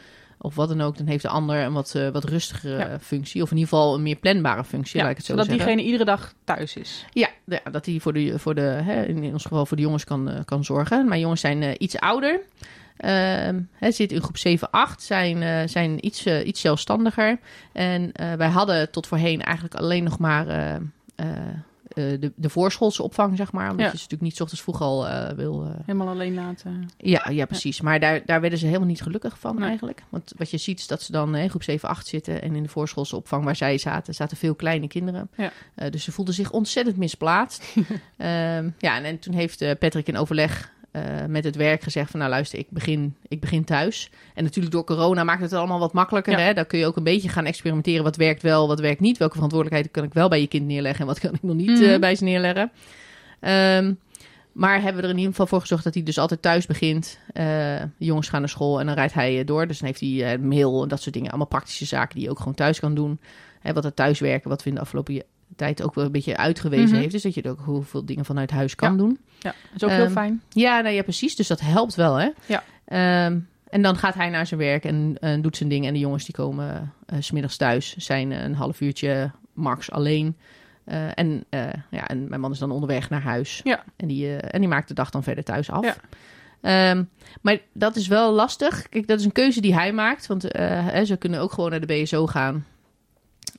of 0.42 0.55
wat 0.55 0.68
dan 0.68 0.81
ook, 0.81 0.96
dan 0.96 1.07
heeft 1.07 1.22
de 1.22 1.29
ander 1.29 1.57
een 1.64 1.72
wat, 1.72 1.94
eh, 1.94 2.09
wat 2.09 2.24
rustigere 2.24 2.76
Ja. 2.79 2.98
functie. 3.00 3.42
Of 3.42 3.50
in 3.50 3.57
ieder 3.57 3.70
geval 3.72 3.94
een 3.94 4.03
meer 4.03 4.16
planbare 4.16 4.64
functie, 4.64 4.96
Ja, 4.96 5.03
laat 5.03 5.11
ik 5.11 5.16
het 5.16 5.26
zo 5.26 5.33
zodat 5.33 5.46
zeggen. 5.48 5.64
diegene 5.66 5.87
iedere 5.87 6.05
dag 6.11 6.35
thuis 6.44 6.76
is. 6.76 7.05
Ja, 7.12 7.29
ja, 7.44 7.61
dat 7.70 7.87
hij 7.87 7.98
voor 8.00 8.12
de, 8.12 8.38
voor 8.38 8.55
de 8.55 8.61
hè, 8.61 9.05
in 9.07 9.33
ons 9.33 9.42
geval 9.42 9.66
voor 9.66 9.76
de 9.76 9.83
jongens 9.83 10.05
kan, 10.05 10.31
eh, 10.31 10.40
kan 10.44 10.64
zorgen. 10.64 11.09
Mijn 11.09 11.20
jongens 11.20 11.40
zijn 11.40 11.62
eh, 11.62 11.74
iets 11.79 11.96
ouder. 11.98 12.40
Ehm 12.96 13.61
hij 13.72 13.92
zit 13.92 14.12
in 14.12 14.22
groep 14.22 14.37
7, 14.37 14.70
8, 14.70 15.03
zijn, 15.03 15.68
zijn 15.68 16.07
iets, 16.07 16.26
iets 16.26 16.61
zelfstandiger. 16.61 17.38
En 17.72 18.12
wij 18.37 18.48
hadden 18.48 18.90
tot 18.90 19.07
voorheen 19.07 19.42
eigenlijk 19.42 19.74
alleen 19.74 20.05
nog 20.05 20.18
maar 20.18 20.46
de, 21.94 22.33
de 22.37 22.48
voorschoolse 22.48 23.03
opvang, 23.03 23.37
zeg 23.37 23.53
maar. 23.53 23.70
Omdat 23.70 23.79
Ja. 23.87 23.92
je 23.92 23.96
ze 23.96 24.03
natuurlijk 24.03 24.31
niet 24.31 24.40
ochtends 24.40 24.62
vroeg 24.62 24.81
al 24.81 25.09
eh, 25.09 25.31
wil... 25.37 25.64
eh, 25.64 25.70
Helemaal 25.87 26.09
alleen 26.09 26.35
laten. 26.35 26.88
ja, 26.96 27.29
ja, 27.31 27.44
precies. 27.44 27.81
Maar 27.81 28.00
daar, 28.00 28.22
daar 28.24 28.40
werden 28.40 28.59
ze 28.59 28.66
helemaal 28.66 28.87
niet 28.88 29.03
gelukkig 29.03 29.38
van 29.38 29.57
Nee. 29.59 29.68
eigenlijk. 29.68 30.03
Want 30.09 30.33
wat 30.37 30.50
je 30.50 30.57
ziet 30.59 30.79
is 30.79 30.87
dat 30.87 31.03
ze 31.03 31.12
dan 31.12 31.37
in 31.37 31.50
groep 31.50 31.62
7, 31.62 31.88
8 31.88 32.07
zitten. 32.07 32.42
En 32.42 32.55
in 32.57 32.62
de 32.62 32.68
voorschoolse 32.68 33.16
opvang 33.16 33.44
waar 33.44 33.57
zij 33.57 33.79
zaten, 33.79 34.14
zaten 34.14 34.37
veel 34.37 34.55
kleine 34.55 34.88
kinderen. 34.88 35.31
Ja. 35.37 35.53
Eh, 35.74 35.90
dus 35.90 36.05
ze 36.05 36.12
voelden 36.12 36.35
zich 36.35 36.50
ontzettend 36.50 36.96
misplaatst. 36.96 37.64
Ehm, 38.16 38.70
ja, 38.79 38.96
en, 38.96 39.05
en 39.05 39.18
toen 39.18 39.35
heeft 39.35 39.61
eh, 39.61 39.70
Patrick 39.79 40.07
in 40.09 40.16
overleg 40.16 40.72
eh, 40.90 41.03
met 41.29 41.44
het 41.44 41.57
werk 41.57 41.83
gezegd 41.83 42.11
van... 42.11 42.20
nou 42.20 42.33
luister, 42.33 42.59
ik 42.59 42.66
begin, 42.70 43.16
ik 43.29 43.40
begin 43.40 43.64
thuis. 43.64 44.11
En 44.35 44.44
natuurlijk 44.44 44.74
door 44.74 44.85
corona 44.85 45.24
maakt 45.24 45.40
het 45.42 45.53
allemaal 45.53 45.79
wat 45.79 45.92
makkelijker. 45.92 46.33
Ja. 46.38 46.44
Hè? 46.44 46.53
Dan 46.55 46.66
kun 46.66 46.79
je 46.79 46.87
ook 46.87 46.96
een 46.96 47.03
beetje 47.05 47.29
gaan 47.29 47.44
experimenteren. 47.46 48.05
Wat 48.05 48.16
werkt 48.16 48.42
wel, 48.42 48.68
wat 48.68 48.81
werkt 48.81 49.00
niet. 49.00 49.18
Welke 49.18 49.35
verantwoordelijkheid 49.35 49.92
kan 49.94 50.05
ik 50.05 50.14
wel 50.14 50.29
bij 50.29 50.40
je 50.40 50.46
kind 50.46 50.66
neerleggen... 50.66 51.00
en 51.00 51.07
wat 51.07 51.18
kan 51.18 51.35
ik 51.35 51.42
nog 51.42 51.57
niet 51.57 51.70
Mhm. 51.70 51.83
eh, 51.83 51.98
bij 51.98 52.14
ze 52.14 52.24
neerleggen. 52.24 52.70
Ehm, 53.40 53.92
maar 54.53 54.74
hebben 54.83 54.94
we 54.96 55.03
er 55.03 55.12
in 55.12 55.16
ieder 55.18 55.31
geval 55.31 55.46
voor 55.46 55.61
gezorgd 55.61 55.85
dat 55.85 55.94
hij 55.94 56.03
dus 56.03 56.18
altijd 56.18 56.42
thuis 56.42 56.66
begint. 56.66 57.18
Eh, 57.33 57.44
de 57.98 58.05
jongens 58.05 58.29
gaan 58.29 58.40
naar 58.40 58.48
school 58.48 58.81
en 58.81 58.87
dan 58.87 58.94
rijdt 58.94 59.14
hij 59.14 59.44
door. 59.44 59.66
Dus 59.66 59.79
dan 59.79 59.87
heeft 59.88 60.00
hij 60.00 60.38
mail 60.38 60.83
en 60.83 60.88
dat 60.88 61.03
soort 61.03 61.14
dingen. 61.14 61.29
Allemaal 61.29 61.46
praktische 61.48 61.85
zaken 61.85 62.14
die 62.14 62.24
je 62.24 62.31
ook 62.31 62.38
gewoon 62.38 62.55
thuis 62.55 62.81
kan 62.81 62.94
doen. 62.94 63.20
Hè, 63.61 63.72
wat 63.72 63.85
het 63.85 63.96
thuiswerken, 63.96 64.48
wat 64.50 64.62
we 64.62 64.68
in 64.68 64.74
de 64.74 64.81
afgelopen 64.81 65.22
tijd 65.57 65.83
ook 65.83 65.95
wel 65.95 66.05
een 66.05 66.13
beetje 66.13 66.37
uitgewezen 66.37 66.89
Mhm. 66.91 66.99
heeft. 66.99 67.13
Dus 67.13 67.23
dat 67.23 67.35
je 67.35 67.49
ook 67.49 67.63
heel 67.65 67.83
veel 67.83 68.05
dingen 68.05 68.25
vanuit 68.25 68.51
huis 68.51 68.75
kan 68.75 68.91
Ja. 68.93 68.97
doen. 68.99 69.19
Ja, 69.39 69.55
dat 69.73 69.75
is 69.77 69.85
ook 69.85 69.91
heel 69.91 70.05
Ehm, 70.05 70.13
fijn. 70.13 70.43
Ja, 70.49 70.81
nou 70.81 70.95
ja, 70.95 71.03
precies. 71.03 71.37
Dus 71.37 71.47
dat 71.49 71.61
helpt 71.61 71.95
wel, 71.95 72.15
hè? 72.15 72.29
Ja. 72.47 72.63
Ehm, 72.85 73.39
en 73.71 73.83
dan 73.83 73.97
gaat 73.97 74.15
hij 74.15 74.29
naar 74.29 74.47
zijn 74.47 74.61
werk 74.61 74.85
en, 74.85 75.17
en 75.21 75.43
doet 75.43 75.57
zijn 75.57 75.69
ding. 75.69 75.87
En 75.87 75.93
de 75.93 75.99
jongens 75.99 76.25
die 76.25 76.35
komen 76.35 76.93
eh, 77.07 77.17
s 77.21 77.27
smiddags 77.27 77.57
thuis. 77.57 77.97
Zijn 77.97 78.33
eh, 78.33 78.43
een 78.43 78.55
half 78.55 78.81
uurtje 78.81 79.31
max 79.53 79.91
alleen. 79.91 80.37
Eh, 80.85 81.19
en, 81.19 81.45
eh, 81.49 81.61
ja, 81.91 82.07
en 82.09 82.29
mijn 82.29 82.41
man 82.41 82.51
is 82.53 82.59
dan 82.59 82.71
onderweg 82.71 83.11
naar 83.11 83.23
huis. 83.23 83.61
Ja. 83.65 83.85
En, 83.97 84.09
die, 84.09 84.37
eh, 84.37 84.49
en 84.55 84.61
die 84.61 84.69
maakt 84.69 84.89
de 84.89 84.95
dag 84.95 85.11
dan 85.11 85.23
verder 85.23 85.45
thuis 85.45 85.71
af. 85.71 85.85
Ja. 85.85 85.97
Ehm, 86.61 87.05
maar 87.41 87.59
dat 87.73 87.97
is 87.97 88.07
wel 88.07 88.33
lastig. 88.33 88.89
Kijk, 88.89 89.07
dat 89.07 89.19
is 89.19 89.25
een 89.25 89.33
keuze 89.33 89.61
die 89.61 89.75
hij 89.75 89.93
maakt. 89.93 90.27
Want 90.27 90.45
eh, 90.51 90.87
hè, 90.87 91.05
ze 91.05 91.17
kunnen 91.17 91.41
ook 91.41 91.53
gewoon 91.53 91.71
naar 91.71 91.81
de 91.87 92.03
BSO 92.03 92.27
gaan. 92.27 92.67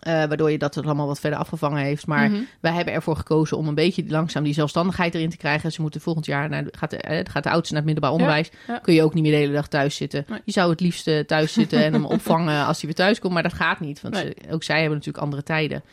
Eh, 0.02 0.14
waardoor 0.14 0.52
je 0.52 0.58
dat 0.58 0.76
er 0.76 0.84
allemaal 0.86 1.08
wat 1.08 1.20
verder 1.20 1.40
afgevangen 1.40 1.84
heeft. 1.84 2.08
Maar 2.08 2.30
Mhm. 2.30 2.42
wij 2.60 2.72
hebben 2.74 2.94
ervoor 2.94 3.16
gekozen 3.16 3.58
om 3.58 3.68
een 3.68 3.76
beetje 3.76 4.04
langzaam 4.08 4.44
die 4.44 4.54
zelfstandigheid 4.54 5.16
erin 5.16 5.30
te 5.30 5.38
krijgen. 5.38 5.72
Ze 5.72 5.82
moeten 5.82 6.02
volgend 6.02 6.26
jaar, 6.26 6.50
naar, 6.50 6.64
gaat, 6.72 6.90
de, 6.90 6.98
eh, 6.98 7.26
gaat 7.32 7.44
de 7.44 7.50
oudste 7.50 7.74
naar 7.74 7.84
het 7.84 7.92
middelbaar 7.92 8.20
onderwijs. 8.20 8.50
ja. 8.68 8.78
Kun 8.80 8.94
je 8.94 9.04
ook 9.04 9.14
niet 9.14 9.24
meer 9.24 9.32
de 9.32 9.38
hele 9.38 9.54
dag 9.54 9.68
thuis 9.68 9.96
zitten. 9.96 10.26
Nee. 10.28 10.40
Je 10.46 10.52
zou 10.52 10.70
het 10.70 10.80
liefst 10.80 11.08
eh, 11.08 11.20
thuis 11.20 11.54
zitten 11.54 11.84
en 11.84 11.94
hem 11.94 12.06
opvangen 12.16 12.66
als 12.66 12.78
hij 12.78 12.86
weer 12.86 12.96
thuis 13.06 13.20
komt. 13.20 13.34
Maar 13.34 13.44
dat 13.44 13.54
gaat 13.54 13.80
niet, 13.80 14.02
want 14.02 14.14
Nee. 14.14 14.24
ze- 14.24 14.54
ook 14.54 14.64
zij 14.64 14.80
hebben 14.80 14.98
natuurlijk 14.98 15.24
andere 15.24 15.44
tijden. 15.44 15.84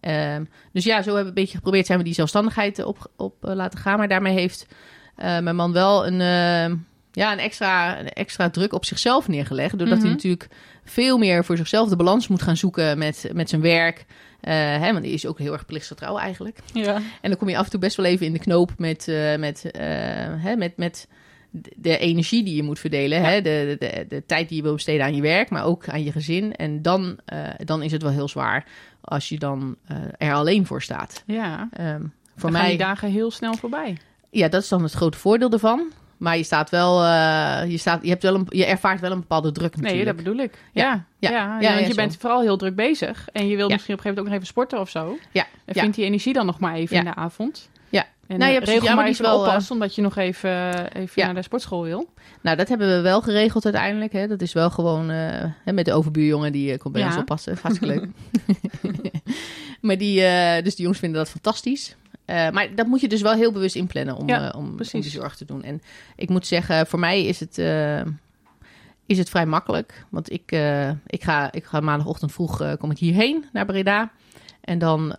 Ehm, 0.00 0.44
dus 0.72 0.84
ja, 0.84 0.96
zo 1.02 1.04
hebben 1.04 1.22
we 1.22 1.28
een 1.28 1.34
beetje 1.34 1.56
geprobeerd, 1.56 1.86
zijn 1.86 1.98
we 1.98 2.04
die 2.04 2.14
zelfstandigheid 2.14 2.84
op, 2.84 3.10
op 3.16 3.34
laten 3.40 3.78
gaan. 3.78 3.98
Maar 3.98 4.08
daarmee 4.08 4.34
heeft 4.34 4.66
mijn 5.16 5.56
man 5.56 5.72
wel 5.72 6.06
een, 6.06 6.20
ja, 7.12 7.32
een, 7.32 7.38
extra, 7.38 8.00
een 8.00 8.08
extra 8.08 8.50
druk 8.50 8.72
op 8.72 8.84
zichzelf 8.84 9.28
neergelegd. 9.28 9.78
Doordat 9.78 9.96
hij 9.98 10.06
Mhm. 10.06 10.14
natuurlijk 10.16 10.48
veel 10.84 11.18
meer 11.18 11.44
voor 11.44 11.56
zichzelf 11.56 11.88
de 11.88 11.96
balans 11.96 12.28
moet 12.28 12.42
gaan 12.42 12.56
zoeken 12.56 12.98
met, 12.98 13.30
met 13.32 13.48
zijn 13.48 13.60
werk. 13.60 14.04
Eh, 14.40 14.52
hè, 14.54 14.92
want 14.92 15.04
die 15.04 15.12
is 15.12 15.26
ook 15.26 15.38
heel 15.38 15.52
erg 15.52 15.66
plichtsgetrouw 15.66 16.18
eigenlijk. 16.18 16.58
Ja. 16.72 16.94
En 17.20 17.30
dan 17.30 17.36
kom 17.36 17.48
je 17.48 17.56
af 17.56 17.64
en 17.64 17.70
toe 17.70 17.80
best 17.80 17.96
wel 17.96 18.06
even 18.06 18.26
in 18.26 18.32
de 18.32 18.38
knoop 18.38 18.70
met, 18.78 19.08
eh, 19.08 19.36
met, 19.36 19.70
eh, 19.70 19.82
hè, 20.36 20.56
met, 20.56 20.76
met 20.76 21.08
de 21.76 21.98
energie 21.98 22.44
die 22.44 22.56
je 22.56 22.62
moet 22.62 22.78
verdelen. 22.78 23.20
Ja. 23.20 23.28
Hè? 23.28 23.40
De, 23.42 23.76
de, 23.80 23.86
de, 23.86 24.06
de 24.08 24.26
tijd 24.26 24.48
die 24.48 24.56
je 24.56 24.62
wil 24.62 24.74
besteden 24.74 25.04
aan 25.06 25.14
je 25.14 25.22
werk, 25.22 25.50
maar 25.50 25.64
ook 25.64 25.88
aan 25.88 26.04
je 26.04 26.12
gezin. 26.12 26.54
En 26.56 26.82
dan, 26.82 27.18
dan 27.64 27.82
is 27.82 27.92
het 27.92 28.02
wel 28.02 28.10
heel 28.12 28.28
zwaar 28.28 28.64
als 29.00 29.28
je 29.28 29.38
dan 29.38 29.76
er 30.18 30.32
alleen 30.34 30.66
voor 30.66 30.82
staat. 30.82 31.22
ja. 31.26 31.68
Ehm, 31.72 32.00
voor 32.36 32.50
Dan 32.50 32.60
gaan 32.60 32.68
mij, 32.68 32.68
die 32.68 32.86
dagen 32.86 33.10
heel 33.10 33.30
snel 33.30 33.54
voorbij. 33.54 33.96
ja, 34.30 34.48
dat 34.48 34.62
is 34.62 34.68
dan 34.68 34.82
het 34.82 34.92
grote 34.92 35.18
voordeel 35.18 35.50
ervan. 35.50 35.90
Maar 36.20 36.36
je 36.36 36.42
staat 36.42 36.70
wel, 36.70 37.04
eh, 37.04 37.70
je, 37.70 37.76
staat, 37.78 38.02
je, 38.02 38.08
hebt 38.08 38.22
wel 38.22 38.34
een, 38.34 38.46
je 38.48 38.64
ervaart 38.64 39.00
wel 39.00 39.10
een 39.10 39.20
bepaalde 39.20 39.52
druk 39.52 39.70
natuurlijk. 39.76 39.94
Nee, 39.94 40.04
dat 40.04 40.16
bedoel 40.16 40.36
ik. 40.36 40.52
Ja. 40.72 41.04
Ja, 41.18 41.30
Ja. 41.30 41.30
ja. 41.30 41.60
Ja, 41.60 41.74
want 41.74 41.86
je 41.86 41.94
bent 41.94 42.16
vooral 42.16 42.40
heel 42.40 42.56
druk 42.56 42.74
bezig. 42.74 43.28
En 43.32 43.48
je 43.48 43.56
wil 43.56 43.68
misschien 43.68 43.94
op 43.94 43.98
een 44.04 44.04
gegeven 44.04 44.04
moment 44.04 44.18
ook 44.18 44.24
nog 44.24 44.34
even 44.34 44.46
sporten 44.46 44.80
of 44.80 44.90
zo. 44.90 45.18
Ja, 45.32 45.46
En 45.64 45.74
vindt 45.74 45.96
die 45.96 46.04
energie 46.04 46.32
dan 46.32 46.46
nog 46.46 46.58
maar 46.58 46.74
even 46.74 46.96
in 46.96 47.04
de 47.04 47.14
avond. 47.14 47.68
Ja. 47.88 48.06
En 48.26 48.38
Nou, 48.38 48.50
eh, 48.54 48.60
is 48.62 48.68
even 48.68 49.22
wel, 49.22 49.34
eh, 49.34 49.40
oppassen, 49.40 49.72
omdat 49.72 49.94
je 49.94 50.02
nog 50.02 50.16
even, 50.16 50.70
even 50.92 51.12
Ja. 51.14 51.24
naar 51.26 51.34
de 51.34 51.42
sportschool 51.42 51.82
wil. 51.82 52.08
Nou, 52.40 52.56
dat 52.56 52.68
hebben 52.68 52.96
we 52.96 53.00
wel 53.00 53.20
geregeld 53.22 53.64
uiteindelijk. 53.64 54.12
Hè. 54.12 54.26
Dat 54.26 54.40
is 54.40 54.52
wel 54.52 54.70
gewoon 54.70 55.10
eh, 55.10 55.44
met 55.64 55.84
de 55.84 55.92
overbuurjongen 55.92 56.52
die 56.52 56.72
eh, 56.72 56.78
komt 56.78 56.94
bij 56.94 57.04
ons 57.04 57.16
oppassen. 57.16 57.58
Hartstikke 57.62 57.94
leuk. 57.94 58.06
maar 59.80 59.98
die, 59.98 60.22
eh, 60.24 60.62
dus 60.62 60.74
die 60.74 60.82
jongens 60.82 60.98
vinden 61.00 61.18
dat 61.18 61.30
fantastisch. 61.30 61.96
Eh, 62.30 62.50
maar 62.50 62.74
dat 62.74 62.86
moet 62.86 63.00
je 63.00 63.08
dus 63.08 63.22
wel 63.22 63.32
heel 63.32 63.52
bewust 63.52 63.74
inplannen 63.74 64.16
om, 64.16 64.28
Ja, 64.28 64.52
eh, 64.52 64.58
om, 64.58 64.66
om 64.66 65.00
die 65.00 65.10
zorg 65.10 65.36
te 65.36 65.44
doen. 65.44 65.62
En 65.62 65.80
ik 66.16 66.28
moet 66.28 66.46
zeggen, 66.46 66.86
voor 66.86 66.98
mij 66.98 67.24
is 67.24 67.40
het, 67.40 67.58
eh, 67.58 68.00
is 69.06 69.18
het 69.18 69.30
vrij 69.30 69.46
makkelijk. 69.46 70.06
Want 70.08 70.32
ik, 70.32 70.52
ik, 71.06 71.22
ga, 71.22 71.52
ik 71.52 71.64
ga 71.64 71.80
maandagochtend 71.80 72.32
vroeg 72.32 72.76
kom 72.78 72.90
ik 72.90 72.98
hierheen 72.98 73.44
naar 73.52 73.64
Breda. 73.64 74.12
En 74.60 74.78
dan, 74.78 75.14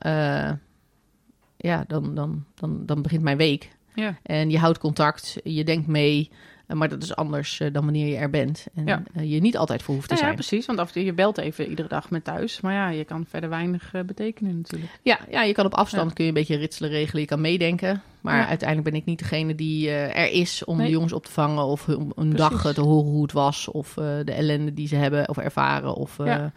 ja, 1.57 1.83
dan, 1.87 2.15
dan, 2.15 2.45
dan, 2.55 2.85
dan 2.85 3.01
begint 3.01 3.23
mijn 3.23 3.37
week. 3.37 3.69
Ja. 3.93 4.17
En 4.23 4.49
je 4.49 4.59
houdt 4.59 4.77
contact, 4.77 5.37
je 5.43 5.63
denkt 5.63 5.87
mee. 5.87 6.31
Eh, 6.71 6.77
Maar 6.77 6.89
dat 6.89 7.03
is 7.03 7.15
anders 7.15 7.59
eh, 7.59 7.73
dan 7.73 7.83
wanneer 7.83 8.07
je 8.07 8.15
er 8.15 8.29
bent. 8.29 8.65
En 8.75 8.85
Ja. 8.85 9.03
eh, 9.13 9.31
je 9.33 9.39
niet 9.41 9.57
altijd 9.57 9.81
voor 9.83 9.95
hoeft 9.95 10.07
te 10.07 10.13
Nou 10.13 10.25
ja, 10.25 10.31
zijn. 10.33 10.47
precies. 10.47 10.65
Want 10.65 10.79
af 10.79 10.87
en 10.87 10.93
toe, 10.93 11.03
je 11.05 11.13
belt 11.13 11.37
even 11.37 11.69
iedere 11.69 11.87
dag 11.87 12.09
met 12.09 12.23
thuis. 12.23 12.61
Maar 12.61 12.73
ja, 12.73 12.89
je 12.89 13.03
kan 13.03 13.25
verder 13.29 13.49
weinig 13.49 13.91
betekenen 14.05 14.57
natuurlijk. 14.57 14.91
Ja, 15.01 15.19
ja, 15.29 15.43
je 15.43 15.53
kan 15.53 15.65
op 15.65 15.73
afstand 15.73 16.07
Ja. 16.07 16.13
kun 16.13 16.23
je 16.23 16.29
een 16.29 16.37
beetje 16.37 16.55
ritselen 16.57 16.89
regelen. 16.89 17.21
Je 17.21 17.27
kan 17.27 17.41
meedenken. 17.41 18.01
Maar 18.21 18.37
Ja. 18.37 18.47
uiteindelijk 18.47 18.89
ben 18.89 18.99
ik 18.99 19.05
niet 19.05 19.19
degene 19.19 19.55
die 19.55 19.89
er 19.91 20.31
is 20.31 20.63
om 20.65 20.77
Nee. 20.77 20.85
de 20.85 20.91
jongens 20.91 21.13
op 21.13 21.25
te 21.25 21.31
vangen. 21.31 21.63
Of 21.65 21.87
om 21.87 22.11
een 22.15 22.29
Precies. 22.29 22.61
dag 22.61 22.73
te 22.73 22.81
horen 22.81 23.11
hoe 23.11 23.21
het 23.21 23.31
was. 23.31 23.67
Of 23.67 23.93
de 23.93 24.31
ellende 24.33 24.73
die 24.73 24.87
ze 24.87 24.95
hebben 24.95 25.29
of 25.29 25.37
ervaren. 25.37 25.95
Of 25.95 26.17
Ja. 26.17 26.51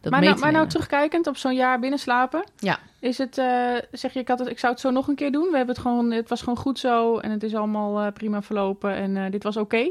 Dat 0.00 0.12
maar 0.12 0.22
nou, 0.22 0.38
maar 0.38 0.52
nou 0.52 0.68
terugkijkend 0.68 1.26
op 1.26 1.36
zo'n 1.36 1.54
jaar 1.54 1.78
binnenslapen. 1.78 2.44
Ja. 2.58 2.78
Is 3.00 3.18
het, 3.18 3.38
eh, 3.38 3.74
zeg 3.92 4.12
je, 4.12 4.20
ik, 4.20 4.28
had 4.28 4.38
het, 4.38 4.48
ik 4.48 4.58
zou 4.58 4.72
het 4.72 4.80
zo 4.80 4.90
nog 4.90 5.08
een 5.08 5.14
keer 5.14 5.32
doen. 5.32 5.50
We 5.50 5.56
hebben 5.56 5.74
het 5.74 5.84
gewoon, 5.84 6.10
het 6.10 6.28
was 6.28 6.40
gewoon 6.40 6.56
goed 6.56 6.78
zo. 6.78 7.18
En 7.18 7.30
het 7.30 7.42
is 7.42 7.54
allemaal 7.54 8.00
eh, 8.00 8.12
prima 8.12 8.42
verlopen. 8.42 8.94
En 8.94 9.16
eh, 9.16 9.30
dit 9.30 9.42
was 9.42 9.56
oké. 9.56 9.90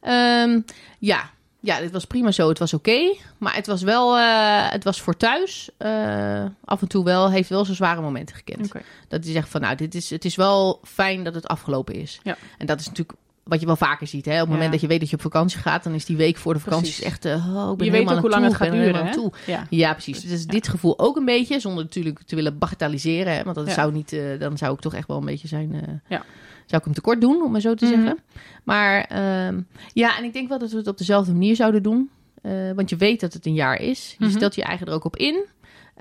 Ehm, 0.00 0.60
ja. 0.98 1.30
ja, 1.60 1.80
dit 1.80 1.90
was 1.90 2.04
prima 2.04 2.30
zo. 2.30 2.48
Het 2.48 2.58
was 2.58 2.74
oké. 2.74 3.16
maar 3.38 3.54
het 3.54 3.66
was 3.66 3.82
wel, 3.82 4.18
het 4.70 4.84
was 4.84 5.00
voor 5.00 5.16
thuis 5.16 5.70
af 6.64 6.80
en 6.80 6.88
toe 6.88 7.04
wel, 7.04 7.30
heeft 7.30 7.48
wel 7.48 7.64
zijn 7.64 7.76
zware 7.76 8.00
momenten 8.00 8.36
gekend. 8.36 8.72
Dat 9.08 9.24
hij 9.24 9.32
zegt 9.32 9.48
van, 9.48 9.60
nou, 9.60 9.74
dit 9.74 9.94
is, 9.94 10.10
het 10.10 10.24
is 10.24 10.36
wel 10.36 10.80
fijn 10.84 11.24
dat 11.24 11.34
het 11.34 11.48
afgelopen 11.48 11.94
is. 11.94 12.20
Ja. 12.22 12.36
En 12.58 12.66
dat 12.66 12.80
is 12.80 12.86
natuurlijk 12.86 13.18
wat 13.48 13.60
je 13.60 13.66
wel 13.66 13.76
vaker 13.76 14.06
ziet. 14.06 14.24
Hè? 14.24 14.32
Op 14.32 14.38
het 14.38 14.46
Ja. 14.48 14.52
moment 14.54 14.72
dat 14.72 14.80
je 14.80 14.86
weet 14.86 15.00
dat 15.00 15.08
je 15.10 15.16
op 15.16 15.22
vakantie 15.22 15.58
gaat, 15.58 15.84
dan 15.84 15.92
is 15.94 16.04
die 16.04 16.16
week 16.16 16.36
voor 16.36 16.54
de 16.54 16.60
vakantie 16.60 16.86
Precies. 16.92 17.04
echt, 17.04 17.24
eh, 17.24 17.56
oh, 17.56 17.70
ik 17.72 17.76
ben 17.76 17.86
Je 17.86 17.92
weet 17.92 18.10
ook 18.12 18.20
hoe 18.20 18.30
lang 18.30 18.42
het 18.44 18.52
toe, 18.52 18.60
gaat 18.60 18.70
ben 18.70 18.78
er 18.80 18.92
duren. 18.92 19.06
Hè? 19.06 19.12
toe. 19.12 19.32
Ja. 19.46 19.66
Ja, 19.70 19.92
precies. 19.92 20.20
Dus 20.20 20.46
dit 20.46 20.68
gevoel 20.68 20.98
ook 20.98 21.16
een 21.16 21.24
beetje, 21.24 21.60
zonder 21.60 21.84
natuurlijk 21.84 22.22
te 22.22 22.34
willen 22.34 22.58
bagatelliseren. 22.58 23.32
Hè? 23.36 23.42
Want 23.42 23.56
dat 23.56 23.70
zou 23.70 23.92
niet, 23.92 24.12
eh, 24.12 24.20
dan 24.38 24.56
zou 24.58 24.74
ik 24.74 24.80
toch 24.80 24.94
echt 24.94 25.08
wel 25.08 25.16
een 25.16 25.24
beetje 25.24 25.48
zijn. 25.48 25.74
eh, 25.74 25.80
Ja. 26.08 26.24
Zou 26.66 26.80
ik 26.80 26.84
hem 26.84 26.94
tekort 26.94 27.20
doen, 27.20 27.42
om 27.42 27.52
maar 27.52 27.60
zo 27.60 27.74
te 27.74 27.84
Mhm. 27.84 27.94
zeggen. 27.94 28.18
Maar 28.64 29.00
ehm, 29.04 29.60
ja, 29.92 30.18
en 30.18 30.24
ik 30.24 30.32
denk 30.32 30.48
wel 30.48 30.58
dat 30.58 30.70
we 30.70 30.76
het 30.76 30.86
op 30.86 30.98
dezelfde 30.98 31.32
manier 31.32 31.56
zouden 31.56 31.82
doen. 31.82 32.10
Want 32.74 32.90
je 32.90 32.96
weet 32.96 33.20
dat 33.20 33.32
het 33.32 33.46
een 33.46 33.54
jaar 33.54 33.80
is. 33.80 34.14
Je 34.18 34.24
Mhm. 34.26 34.34
stelt 34.36 34.54
je 34.54 34.62
eigen 34.62 34.86
er 34.86 34.92
ook 34.92 35.04
op 35.04 35.16
in. 35.16 35.44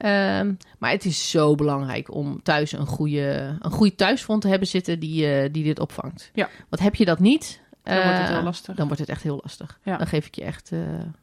Ehm, 0.01 0.53
maar 0.79 0.91
het 0.91 1.05
is 1.05 1.29
zo 1.29 1.55
belangrijk 1.55 2.13
om 2.13 2.41
thuis 2.43 2.71
een 2.71 2.85
goede, 2.85 3.57
een 3.59 3.71
goede 3.71 3.95
thuisfront 3.95 4.41
te 4.41 4.47
hebben 4.47 4.67
zitten 4.67 4.99
die, 4.99 5.31
eh, 5.33 5.49
die 5.51 5.63
dit 5.63 5.79
opvangt. 5.79 6.31
Ja. 6.33 6.49
Want 6.69 6.81
heb 6.81 6.95
je 6.95 7.05
dat 7.05 7.19
niet, 7.19 7.61
Dan 7.83 7.95
wordt 7.95 8.09
het 8.17 8.27
eh, 8.27 8.33
heel 8.33 8.43
lastig. 8.43 8.75
dan 8.75 8.85
wordt 8.85 9.01
het 9.01 9.09
echt 9.09 9.23
heel 9.23 9.39
lastig. 9.43 9.79
Ja. 9.83 9.97
Dan 9.97 10.07
geef 10.07 10.25
ik 10.27 10.35
je 10.35 10.43
echt, 10.43 10.71
eh, 10.71 10.79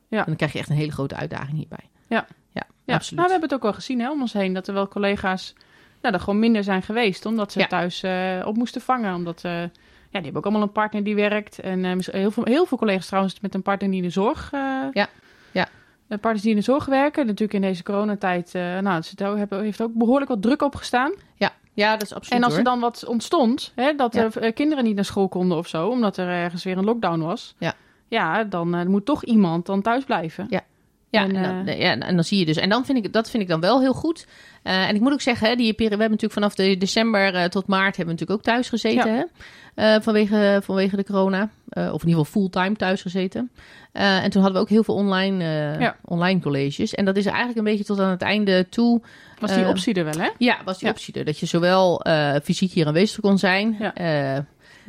Ja. 0.08 0.24
dan 0.24 0.36
krijg 0.36 0.52
je 0.52 0.58
echt 0.58 0.68
een 0.68 0.76
hele 0.76 0.92
grote 0.92 1.14
uitdaging 1.16 1.56
hierbij. 1.56 1.90
Ja. 2.08 2.26
ja, 2.52 2.62
Ja, 2.84 2.94
absoluut. 2.94 3.14
nou, 3.14 3.24
we 3.26 3.30
hebben 3.32 3.48
het 3.48 3.54
ook 3.54 3.62
wel 3.62 3.72
gezien 3.72 4.00
hè, 4.00 4.10
om 4.10 4.20
ons 4.20 4.32
heen. 4.32 4.52
Dat 4.52 4.68
er 4.68 4.74
wel 4.74 4.88
collega's 4.88 5.54
nou, 6.02 6.14
er 6.14 6.20
gewoon 6.20 6.38
minder 6.38 6.64
zijn 6.64 6.82
geweest. 6.82 7.26
Omdat 7.26 7.52
ze 7.52 7.66
thuis 7.66 8.02
eh, 8.02 8.42
op 8.46 8.56
moesten 8.56 8.80
vangen. 8.80 9.14
Omdat 9.14 9.44
eh, 9.44 9.52
ja, 9.52 9.68
die 10.10 10.22
hebben 10.22 10.36
ook 10.36 10.44
allemaal 10.44 10.62
een 10.62 10.72
partner 10.72 11.04
die 11.04 11.14
werkt. 11.14 11.58
En 11.58 11.84
eh, 11.84 11.96
heel, 12.12 12.30
veel, 12.30 12.44
heel 12.44 12.66
veel 12.66 12.78
collega's 12.78 13.06
trouwens 13.06 13.40
met 13.40 13.54
een 13.54 13.62
partner 13.62 13.88
die 13.90 13.98
in 13.98 14.04
de 14.06 14.12
zorg... 14.12 14.48
eh, 14.52 14.60
Ja. 14.92 15.08
Partners 16.20 16.42
die 16.42 16.50
in 16.50 16.56
de 16.56 16.62
zorg 16.64 16.84
werken. 16.84 17.26
Natuurlijk 17.26 17.52
in 17.54 17.60
deze 17.60 17.82
coronatijd... 17.82 18.54
eh 18.54 18.78
nou, 18.78 19.02
het 19.16 19.50
heeft 19.50 19.82
ook 19.82 19.94
behoorlijk 19.94 20.30
wat 20.30 20.42
druk 20.42 20.62
opgestaan. 20.62 21.12
ja, 21.36 21.52
ja, 21.72 21.92
dat 21.92 22.02
is 22.02 22.14
absoluut 22.14 22.42
En 22.42 22.48
als 22.48 22.56
er 22.58 22.64
dan 22.64 22.80
wat 22.80 23.04
ontstond, 23.06 23.72
hè, 23.74 23.94
dat 23.94 24.14
Ja. 24.14 24.22
er 24.22 24.36
eh, 24.38 24.54
kinderen 24.54 24.84
niet 24.84 24.94
naar 24.94 25.04
school 25.04 25.28
konden 25.28 25.58
of 25.58 25.66
zo, 25.68 25.88
omdat 25.88 26.16
er 26.16 26.28
ergens 26.28 26.64
weer 26.64 26.78
een 26.78 26.84
lockdown 26.84 27.20
was, 27.20 27.54
Ja. 27.58 27.74
ja 28.08 28.44
dan 28.44 28.74
eh, 28.74 28.86
moet 28.86 29.04
toch 29.04 29.24
iemand 29.24 29.66
dan 29.66 29.82
thuis 29.82 30.04
blijven. 30.04 30.46
Ja. 30.50 30.60
Ja, 31.14 31.22
En, 31.24 31.36
en, 31.36 31.36
eh, 31.36 31.42
dan, 31.42 31.64
nee, 31.64 31.78
ja, 31.78 31.98
en 31.98 32.14
dan 32.14 32.24
zie 32.24 32.38
je 32.38 32.44
dus. 32.44 32.56
En 32.56 32.68
dan 32.68 32.84
vind 32.84 33.04
ik, 33.04 33.12
dat 33.12 33.30
vind 33.30 33.42
ik 33.42 33.48
dan 33.48 33.60
wel 33.60 33.80
heel 33.80 33.92
goed. 33.92 34.26
Eh, 34.62 34.88
en 34.88 34.94
ik 34.94 35.00
moet 35.00 35.12
ook 35.12 35.20
zeggen, 35.20 35.48
hè, 35.48 35.54
die 35.56 35.72
we 35.76 35.82
hebben 35.84 35.98
natuurlijk 36.00 36.32
vanaf 36.32 36.54
de 36.54 36.76
december 36.76 37.34
eh, 37.34 37.44
tot 37.44 37.66
maart 37.66 37.96
hebben 37.96 38.14
we 38.14 38.20
natuurlijk 38.20 38.38
ook 38.38 38.54
thuis 38.54 38.68
gezeten. 38.68 39.14
Hè? 39.14 39.22
Eh, 39.74 40.00
vanwege, 40.00 40.60
vanwege 40.64 40.96
de 40.96 41.04
corona. 41.04 41.50
Eh, 41.68 41.92
of 41.92 42.02
in 42.02 42.08
ieder 42.08 42.24
geval 42.24 42.40
fulltime 42.42 42.76
thuis 42.76 43.02
gezeten. 43.02 43.50
Eh, 43.92 44.24
en 44.24 44.30
toen 44.30 44.42
hadden 44.42 44.52
we 44.60 44.64
ook 44.66 44.72
heel 44.72 44.84
veel 44.84 44.94
online, 44.94 45.44
eh, 45.44 45.80
Ja. 45.80 45.96
online 46.04 46.40
colleges. 46.40 46.94
En 46.94 47.04
dat 47.04 47.16
is 47.16 47.26
eigenlijk 47.26 47.58
een 47.58 47.64
beetje 47.64 47.84
tot 47.84 48.00
aan 48.00 48.10
het 48.10 48.22
einde 48.22 48.68
toe. 48.68 49.00
Was 49.38 49.52
die 49.54 49.62
Eh, 49.62 49.68
optie 49.68 49.94
er 49.94 50.04
wel, 50.04 50.18
hè? 50.18 50.28
Ja, 50.38 50.56
was 50.64 50.78
die 50.78 50.86
Ja. 50.86 50.92
optie 50.92 51.14
er. 51.14 51.24
Dat 51.24 51.38
je 51.38 51.46
zowel 51.46 52.00
eh, 52.02 52.34
fysiek 52.42 52.72
hier 52.72 52.86
aanwezig 52.86 53.20
kon 53.20 53.38
zijn. 53.38 53.76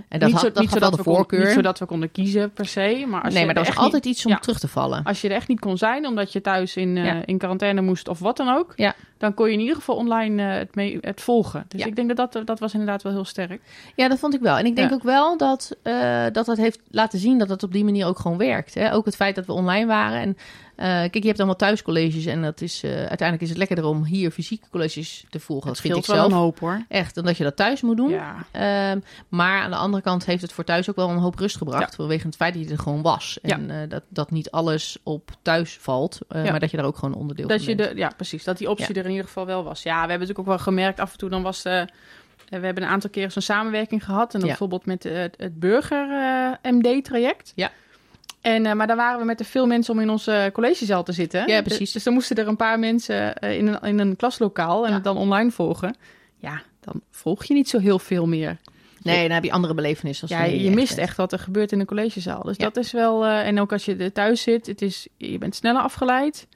En 0.10 0.20
dat 0.20 0.30
niet, 0.30 0.42
had, 0.42 0.54
dat 0.54 0.64
niet 0.64 0.72
zodat 0.72 0.94
de 0.96 1.04
kon- 1.04 1.16
voorkeur. 1.16 1.46
niet 1.46 1.54
zodat 1.54 1.80
we 1.80 1.86
konden 1.86 2.12
kiezen 2.12 2.52
per 2.52 2.66
se, 2.66 3.06
maar 3.08 3.22
als 3.24 3.34
nee, 3.34 3.42
je 3.42 3.48
maar 3.48 3.56
er 3.64 3.66
was 3.66 3.76
altijd 3.76 4.04
niet, 4.04 4.14
iets 4.14 4.26
om 4.26 4.32
ja. 4.32 4.38
terug 4.40 4.60
te 4.60 4.68
vallen. 4.68 5.04
als 5.04 5.22
je 5.22 5.30
er 5.30 5.36
echt 5.36 5.48
niet 5.48 5.60
kon 5.60 5.78
zijn, 5.78 6.08
omdat 6.08 6.34
je 6.34 6.42
thuis 6.42 6.76
in, 6.76 6.98
eh, 6.98 7.06
Ja. 7.06 7.26
in 7.26 7.38
quarantaine 7.38 7.82
moest 7.82 8.08
of 8.08 8.20
wat 8.20 8.38
dan 8.38 8.50
ook, 8.56 8.74
Ja. 8.76 8.96
dan 9.18 9.34
kon 9.34 9.48
je 9.48 9.54
in 9.54 9.60
ieder 9.60 9.76
geval 9.76 9.96
online 9.96 10.44
eh, 10.52 10.58
het, 10.58 10.76
mee, 10.76 10.98
het 11.02 11.22
volgen. 11.22 11.66
Dus 11.68 11.86
ik 11.86 11.96
denk 11.96 12.16
dat, 12.16 12.34
dat 12.34 12.46
dat 12.48 12.60
was 12.60 12.72
inderdaad 12.74 13.04
wel 13.04 13.12
heel 13.12 13.26
sterk. 13.26 13.62
Ja, 13.96 14.08
dat 14.08 14.20
vond 14.20 14.34
ik 14.34 14.42
wel. 14.42 14.58
En 14.58 14.66
ik 14.66 14.76
denk 14.76 14.92
ook 14.92 15.04
wel 15.04 15.38
dat, 15.38 15.76
eh, 15.82 16.24
dat 16.32 16.46
dat 16.46 16.58
heeft 16.58 16.80
laten 16.92 17.20
zien 17.20 17.38
dat 17.38 17.50
het 17.50 17.64
op 17.64 17.72
die 17.72 17.84
manier 17.84 18.06
ook 18.06 18.20
gewoon 18.20 18.38
werkt. 18.38 18.74
Hè? 18.74 18.94
Ook 18.94 19.06
het 19.06 19.16
feit 19.16 19.36
dat 19.36 19.46
we 19.46 19.54
online 19.54 19.86
waren. 19.86 20.20
En 20.22 20.38
eh, 20.76 20.86
kijk, 20.88 21.14
je 21.14 21.26
hebt 21.26 21.38
allemaal 21.38 21.56
thuiscolleges. 21.56 22.26
En 22.26 22.42
dat 22.42 22.62
is, 22.62 22.84
eh, 22.84 22.90
uiteindelijk 22.92 23.42
is 23.42 23.50
het 23.50 23.58
lekkerder 23.58 23.86
om 23.86 24.04
hier 24.04 24.32
fysieke 24.32 24.70
colleges 24.70 25.26
te 25.30 25.40
volgen. 25.40 25.68
Het 25.68 25.76
Dat 25.76 25.86
vind 25.92 25.98
ik 25.98 26.06
zelf 26.16 26.32
een 26.32 26.38
hoop, 26.38 26.60
hoor. 26.60 26.86
echt. 26.88 27.16
Dan 27.16 27.24
dat 27.26 27.38
je 27.38 27.44
dat 27.44 27.56
thuis 27.56 27.82
moet 27.82 27.98
doen. 27.98 28.10
Ja, 28.10 28.36
Ehm, 28.52 29.00
maar 29.30 29.62
aan 29.62 29.70
de 29.70 29.76
andere 29.78 30.04
kant 30.04 30.26
heeft 30.26 30.42
het 30.42 30.54
voor 30.54 30.64
thuis 30.64 30.90
ook 30.90 30.96
wel 30.96 31.10
een 31.10 31.18
hoop 31.18 31.40
rust 31.40 31.58
gebracht. 31.58 31.90
Ja. 31.90 31.96
Vanwege 31.96 32.26
het 32.26 32.36
feit 32.36 32.54
dat 32.54 32.64
je 32.64 32.70
er 32.72 32.80
gewoon 32.80 33.02
was. 33.02 33.38
En 33.42 33.70
eh, 33.72 33.90
dat, 33.90 34.04
dat 34.10 34.32
niet 34.32 34.52
alles 34.52 34.98
op 35.04 35.30
thuis 35.42 35.78
valt. 35.82 36.20
Maar 36.28 36.60
dat 36.60 36.72
je 36.72 36.78
daar 36.78 36.86
ook 36.86 36.98
gewoon 36.98 37.16
onderdeel 37.16 37.48
dat 37.48 37.58
van 37.60 37.70
je 37.70 37.76
bent. 37.76 37.90
de, 37.92 37.98
ja, 37.98 38.12
precies. 38.16 38.44
Dat 38.44 38.58
die 38.58 38.70
optie 38.70 38.96
er 38.96 39.04
in 39.06 39.10
ieder 39.12 39.26
geval 39.26 39.46
wel 39.46 39.64
was. 39.64 39.84
Ja, 39.84 39.94
we 39.94 40.00
hebben 40.00 40.20
natuurlijk 40.20 40.40
ook 40.40 40.56
wel 40.56 40.64
gemerkt 40.64 41.00
af 41.00 41.12
en 41.12 41.18
toe, 41.18 41.30
dan 41.30 41.42
was 41.44 41.64
we 42.50 42.58
hebben 42.66 42.84
een 42.84 42.90
aantal 42.90 43.10
keer 43.10 43.32
zo'n 43.32 43.42
samenwerking 43.42 44.04
gehad. 44.06 44.24
En 44.34 44.40
dan 44.40 44.40
Ja. 44.40 44.46
bijvoorbeeld 44.48 44.86
met 44.86 45.04
het, 45.04 45.36
het 45.38 45.60
burger-MD-traject. 45.60 47.52
Ja. 47.56 47.72
En, 48.46 48.66
eh, 48.66 48.74
maar 48.74 48.88
daar 48.88 48.96
waren 48.96 49.20
we 49.20 49.26
met 49.26 49.38
te 49.38 49.44
veel 49.44 49.66
mensen 49.68 49.94
om 49.94 50.00
in 50.00 50.10
onze 50.10 50.50
collegezaal 50.54 51.04
te 51.04 51.12
zitten. 51.12 51.40
Ja, 51.40 51.46
Dus- 51.62 51.68
precies. 51.68 51.92
Dus, 51.92 52.04
dan 52.04 52.14
moesten 52.14 52.36
er 52.36 52.48
een 52.48 52.56
paar 52.56 52.80
mensen 52.80 53.36
eh, 53.38 53.58
in, 53.58 53.68
een, 53.68 53.82
in 53.82 54.00
een 54.00 54.16
klaslokaal 54.16 54.84
en 54.84 54.90
Ja. 54.90 54.96
het 54.96 55.04
dan 55.04 55.18
online 55.18 55.52
volgen. 55.52 55.96
Ja, 56.38 56.62
dan 56.80 57.02
volg 57.12 57.44
je 57.44 57.54
niet 57.54 57.70
zo 57.70 57.80
heel 57.80 58.00
veel 58.00 58.26
meer. 58.28 58.58
Nee, 59.02 59.22
dan 59.22 59.32
heb 59.32 59.44
je 59.44 59.52
andere 59.52 59.74
belevenissen. 59.74 60.28
als 60.30 60.38
Ja, 60.38 60.44
je 60.46 60.70
mist 60.72 60.96
bent. 60.96 61.08
echt 61.08 61.18
wat 61.18 61.32
er 61.32 61.40
gebeurt 61.40 61.72
in 61.72 61.80
de 61.80 61.86
collegezaal. 61.86 62.42
Dus 62.44 62.58
Ja. 62.58 62.64
dat 62.64 62.78
is 62.78 62.92
wel... 62.92 63.26
eh, 63.26 63.48
en 63.48 63.60
ook 63.60 63.72
als 63.72 63.86
je 63.86 63.96
er 63.96 64.12
thuis 64.12 64.42
zit, 64.42 64.68
het 64.68 64.82
is, 64.82 65.08
je 65.18 65.38
bent 65.38 65.56
sneller 65.56 65.82
afgeleid. 65.82 66.48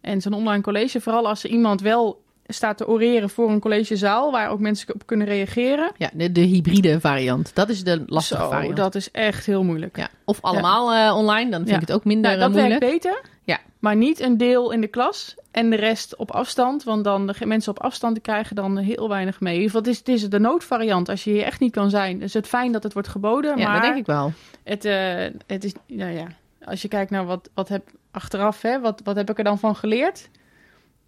En 0.00 0.20
zo'n 0.20 0.32
online 0.32 0.62
college, 0.62 1.00
vooral 1.00 1.28
als 1.28 1.44
er 1.44 1.50
iemand 1.50 1.80
wel 1.80 2.22
staat 2.46 2.76
te 2.76 2.88
oreren 2.88 3.30
voor 3.30 3.50
een 3.50 3.60
collegezaal... 3.60 4.32
waar 4.32 4.48
ook 4.50 4.58
mensen 4.60 4.94
op 4.94 5.06
kunnen 5.06 5.26
reageren. 5.26 5.90
Ja, 5.96 6.10
de, 6.14 6.32
de 6.32 6.40
hybride 6.40 7.00
variant. 7.00 7.50
Dat 7.54 7.68
is 7.68 7.84
de 7.84 8.04
lastige 8.06 8.42
Zo, 8.42 8.48
variant. 8.50 8.76
dat 8.76 8.94
is 8.94 9.10
echt 9.10 9.46
heel 9.46 9.64
moeilijk. 9.64 9.96
Ja. 9.96 10.08
Of 10.24 10.38
allemaal 10.40 10.92
eh, 10.92 11.16
online, 11.16 11.50
dan 11.50 11.58
vind 11.58 11.68
Ja. 11.70 11.74
ik 11.74 11.80
het 11.80 11.92
ook 11.92 12.04
minder 12.04 12.30
Nou, 12.30 12.38
dat 12.42 12.48
eh, 12.48 12.54
moeilijk. 12.56 12.80
werkt 12.80 12.94
beter. 13.02 13.20
Ja. 13.42 13.58
Maar 13.78 13.96
niet 13.96 14.20
een 14.20 14.36
deel 14.36 14.70
in 14.72 14.80
de 14.80 14.86
klas 14.86 15.34
en 15.50 15.70
de 15.70 15.76
rest 15.76 16.16
op 16.16 16.30
afstand. 16.30 16.84
Want 16.84 17.04
dan 17.04 17.26
de 17.26 17.46
mensen 17.46 17.70
op 17.72 17.82
afstand 17.82 18.20
krijgen 18.20 18.56
dan 18.56 18.76
heel 18.76 19.08
weinig 19.08 19.40
mee. 19.40 19.54
In 19.54 19.60
ieder 19.60 19.74
geval, 19.76 19.86
het 19.86 19.90
is, 19.90 19.98
het 20.14 20.22
is 20.22 20.28
de 20.30 20.38
noodvariant. 20.40 21.08
Als 21.08 21.24
je 21.24 21.30
hier 21.30 21.42
echt 21.44 21.60
niet 21.60 21.72
kan 21.72 21.90
zijn, 21.90 22.22
is 22.22 22.34
het 22.34 22.46
fijn 22.46 22.72
dat 22.72 22.82
het 22.82 22.92
wordt 22.92 23.08
geboden. 23.08 23.58
Ja, 23.58 23.64
maar 23.64 23.74
dat 23.74 23.82
denk 23.82 23.96
ik 23.96 24.06
wel. 24.06 24.32
Het, 24.64 24.84
eh, 24.84 25.24
het 25.46 25.64
is, 25.64 25.72
nou 25.86 26.12
ja, 26.12 26.26
als 26.64 26.82
je 26.82 26.88
kijkt 26.88 27.10
naar 27.10 27.24
wat, 27.24 27.50
wat 27.54 27.68
heb 27.68 27.88
achteraf, 28.10 28.62
hè, 28.62 28.80
wat, 28.80 29.00
wat 29.04 29.16
heb 29.16 29.30
ik 29.30 29.38
er 29.38 29.44
dan 29.44 29.58
van 29.58 29.76
geleerd? 29.76 30.28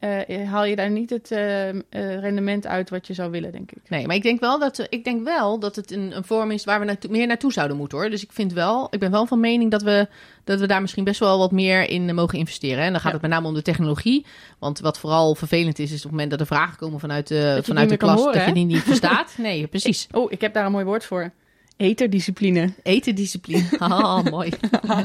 Eh, 0.07 0.51
haal 0.51 0.65
je 0.65 0.77
daar 0.77 0.91
niet 0.91 1.11
het 1.11 1.31
eh, 1.31 1.69
eh, 1.69 1.79
rendement 1.91 2.67
uit 2.67 2.91
wat 2.91 3.07
je 3.07 3.15
zou 3.15 3.31
willen, 3.31 3.53
denk 3.53 3.71
ik. 3.73 3.79
Nee, 3.89 4.07
maar 4.07 4.17
ik 4.17 4.23
denk 4.23 4.41
wel 4.41 4.59
dat, 4.59 4.87
ik 4.89 5.05
denk 5.05 5.25
wel 5.25 5.59
dat 5.59 5.77
het 5.77 5.91
een, 5.91 6.17
een 6.17 6.25
vorm 6.25 6.51
is 6.51 6.65
waar 6.65 6.79
we 6.79 6.85
naartoe, 6.85 7.11
meer 7.11 7.27
naartoe 7.27 7.53
zouden 7.53 7.77
moeten 7.77 7.99
hoor. 7.99 8.11
Dus 8.11 8.23
ik 8.23 8.33
vind 8.33 8.53
wel, 8.53 8.87
ik 8.91 8.99
ben 8.99 9.11
wel 9.11 9.27
van 9.27 9.41
mening 9.41 9.71
dat 9.71 9.83
we, 9.83 10.09
dat 10.45 10.61
we 10.61 10.67
daar 10.67 10.81
misschien 10.81 11.05
best 11.05 11.21
wel 11.21 11.39
wat 11.39 11.53
meer 11.53 11.89
in 11.89 12.09
eh, 12.09 12.15
mogen 12.15 12.39
investeren. 12.39 12.85
En 12.85 12.91
dan 12.91 13.01
gaat 13.01 13.05
Ja. 13.09 13.13
het 13.13 13.23
met 13.23 13.31
name 13.31 13.47
om 13.49 13.55
de 13.55 13.63
technologie. 13.63 14.27
Want 14.59 14.81
wat 14.81 14.99
vooral 14.99 15.35
vervelend 15.35 15.79
is, 15.79 15.91
is 15.91 15.97
op 15.97 16.03
het 16.03 16.11
moment 16.11 16.31
dat 16.31 16.41
er 16.41 16.47
vragen 16.47 16.77
komen 16.77 17.01
vanuit 17.01 17.29
de, 17.29 17.61
vanuit 17.63 17.89
de 17.89 17.97
klas, 17.97 18.19
horen, 18.19 18.33
dat 18.35 18.47
je 18.47 18.53
die 18.53 18.65
niet 18.65 18.83
verstaat. 18.83 19.35
Nee, 19.47 19.67
precies. 19.67 20.07
Oh, 20.13 20.33
ik 20.33 20.41
heb 20.41 20.55
daar 20.55 20.67
een 20.67 20.73
mooi 20.73 20.85
woord 20.85 21.05
voor. 21.05 21.33
Eterdiscipline. 21.77 22.73
Etendiscipline. 22.83 23.65
Ah, 23.79 24.25
mooi. 24.31 24.51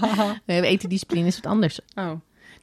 Nee, 0.46 0.62
etendiscipline 0.62 1.28
is 1.28 1.36
wat 1.36 1.52
anders. 1.52 1.80
Oh. 1.96 2.12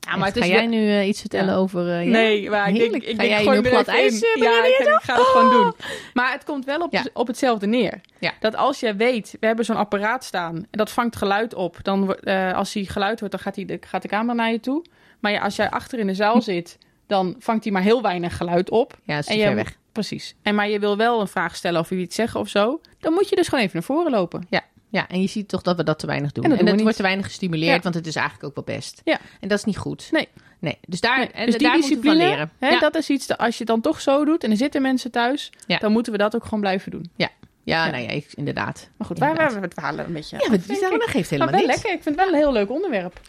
Ja, 0.01 0.17
maar 0.17 0.27
het 0.29 0.39
Ga 0.39 0.47
jij 0.47 0.67
nu 0.67 0.89
eh, 0.91 1.09
iets 1.09 1.21
vertellen 1.21 1.53
Ja. 1.55 1.59
over... 1.59 1.89
eh, 1.89 2.05
ja? 2.05 2.11
Nee, 2.11 2.51
maar 2.51 2.69
ik 2.69 2.75
denk, 2.79 2.95
ik 2.95 3.03
Ga 3.03 3.17
denk 3.17 3.31
jij 3.31 3.43
glad 3.43 3.65
even 3.89 3.93
ijs, 3.93 4.21
in. 4.21 4.29
eh, 4.35 4.43
Ja, 4.43 4.65
ik, 4.65 4.79
ik 4.79 4.99
ga 5.03 5.15
het 5.15 5.25
gewoon 5.27 5.51
doen. 5.51 5.75
Maar 6.15 6.33
het 6.33 6.45
komt 6.45 6.65
wel 6.65 6.81
op, 6.81 6.93
Ja. 6.93 7.05
op 7.13 7.27
hetzelfde 7.27 7.67
neer. 7.67 8.01
Dat 8.41 8.57
als 8.57 8.81
je 8.81 8.95
weet, 8.97 9.37
we 9.41 9.47
hebben 9.47 9.65
zo'n 9.65 9.77
apparaat 9.77 10.25
staan 10.25 10.57
en 10.57 10.67
dat 10.71 10.91
vangt 10.91 11.17
geluid 11.17 11.55
op. 11.55 11.77
Dan, 11.83 12.23
als 12.55 12.75
hij 12.75 12.85
geluid 12.85 13.21
hoort, 13.21 13.33
dan 13.33 13.41
gaat, 13.41 13.57
hij 13.57 13.65
de, 13.65 13.79
gaat 13.81 14.03
de 14.03 14.09
camera 14.09 14.33
naar 14.35 14.51
je 14.51 14.61
toe. 14.61 14.85
Maar 15.21 15.41
als 15.41 15.57
jij 15.57 15.71
achter 15.71 15.99
in 15.99 16.07
de 16.07 16.15
zaal 16.15 16.43
zit, 16.43 16.79
dan 17.07 17.35
vangt 17.39 17.65
hij 17.65 17.73
maar 17.73 17.83
heel 17.83 18.03
weinig 18.03 18.37
geluid 18.37 18.71
op. 18.71 18.99
Ja, 19.05 19.17
dat 19.17 19.27
En 19.27 19.37
je 19.39 19.55
weg. 19.55 19.77
Precies. 19.93 20.35
En 20.43 20.55
maar 20.55 20.69
je 20.69 20.79
wil 20.79 20.97
wel 20.97 21.21
een 21.21 21.29
vraag 21.29 21.57
stellen 21.57 21.81
of 21.81 21.91
je 21.91 21.97
iets 21.97 22.15
zeggen 22.15 22.41
of 22.41 22.49
zo. 22.49 22.81
Dan 23.01 23.13
moet 23.13 23.29
je 23.29 23.37
dus 23.37 23.49
gewoon 23.49 23.61
even 23.65 23.77
naar 23.77 23.87
voren 23.87 24.11
lopen. 24.11 24.47
Ja, 24.51 24.61
en 24.91 25.21
je 25.21 25.29
ziet 25.29 25.49
toch 25.49 25.63
dat 25.63 25.77
we 25.77 25.85
dat 25.85 25.99
te 25.99 26.07
weinig 26.07 26.33
doen. 26.33 26.45
En 26.45 26.51
En, 26.51 26.57
dat 26.57 26.65
doen 26.67 26.75
het 26.75 26.83
wordt 26.83 26.97
te 26.97 27.03
weinig 27.03 27.27
gestimuleerd, 27.27 27.77
Ja. 27.77 27.83
want 27.83 27.95
het 27.95 28.07
is 28.07 28.17
eigenlijk 28.17 28.47
ook 28.47 28.67
wel 28.67 28.77
best. 28.77 29.01
Ja. 29.05 29.19
En 29.41 29.49
dat 29.49 29.59
is 29.59 29.65
niet 29.65 29.77
goed. 29.79 30.09
Nee. 30.11 30.29
Nee, 30.61 30.79
dus 30.87 31.01
daar, 31.01 31.19
Nee, 31.19 31.29
en 31.31 31.47
dus 31.47 31.57
daar 31.59 31.73
moeten 31.79 32.01
we 32.01 32.07
van 32.07 32.17
leren. 32.17 32.51
Hè, 32.59 32.69
ja. 32.69 32.79
dat 32.79 32.95
is 32.95 33.11
iets, 33.11 33.27
dat 33.27 33.39
als 33.39 33.53
je 33.53 33.59
het 33.59 33.67
dan 33.67 33.81
toch 33.81 34.01
zo 34.01 34.25
doet 34.25 34.45
en 34.45 34.51
er 34.51 34.57
zitten 34.57 34.83
mensen 34.83 35.11
thuis, 35.11 35.53
Ja. 35.67 35.79
dan 35.79 35.93
moeten 35.93 36.13
we 36.13 36.19
dat 36.19 36.35
ook 36.35 36.45
gewoon 36.45 36.61
blijven 36.61 36.91
doen. 36.91 37.11
ja, 37.17 37.29
Ja. 37.65 37.91
nou 37.91 38.03
ja, 38.03 38.09
ik- 38.09 38.33
inderdaad. 38.35 38.91
Maar 38.97 39.07
goed, 39.07 39.21
Inderdaad. 39.21 39.53
wij, 39.53 39.61
we 39.61 39.69
dwalen 39.69 40.07
een 40.07 40.13
beetje 40.13 40.37
Ja, 40.37 40.49
maar 40.49 40.59
die 40.59 40.79
dat 40.99 41.03
geeft 41.11 41.31
helemaal 41.31 41.53
wel 41.53 41.61
niks. 41.63 41.75
lekker. 41.75 41.93
Ik 41.93 42.03
vind 42.03 42.15
het 42.17 42.25
wel 42.25 42.29
een 42.35 42.41
heel 42.41 42.53
leuk 42.53 42.71
onderwerp. 42.71 43.21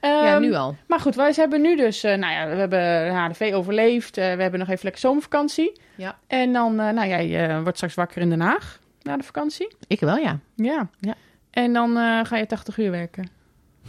Ja, 0.00 0.32
Ehm, 0.32 0.40
nu 0.40 0.54
al. 0.54 0.76
Maar 0.86 1.00
goed, 1.00 1.14
wij 1.14 1.32
hebben 1.36 1.60
nu 1.60 1.76
dus, 1.76 2.02
eh, 2.04 2.14
nou 2.16 2.32
ja, 2.32 2.48
we 2.48 2.54
hebben 2.54 3.10
HDV 3.14 3.50
overleefd. 3.54 4.16
eh, 4.16 4.34
we 4.34 4.42
hebben 4.42 4.58
nog 4.60 4.68
even 4.68 4.80
lekker 4.84 5.00
zomervakantie. 5.00 5.80
Ja. 5.94 6.18
En 6.26 6.52
dan, 6.52 6.80
eh, 6.80 6.88
nou 6.92 7.08
jij 7.08 7.60
wordt 7.62 7.76
straks 7.76 7.94
wakker 7.94 8.22
in 8.22 8.28
Den 8.30 8.40
Haag 8.40 8.78
na 9.06 9.16
de 9.16 9.22
vakantie. 9.22 9.68
Ik 9.86 10.00
wel, 10.00 10.16
ja. 10.16 10.38
Ja. 10.54 10.90
Ja. 11.00 11.14
En 11.50 11.72
dan 11.72 11.96
eh, 11.96 12.20
ga 12.24 12.36
je 12.36 12.46
80 12.46 12.78
uur 12.78 12.90
werken. 12.90 13.28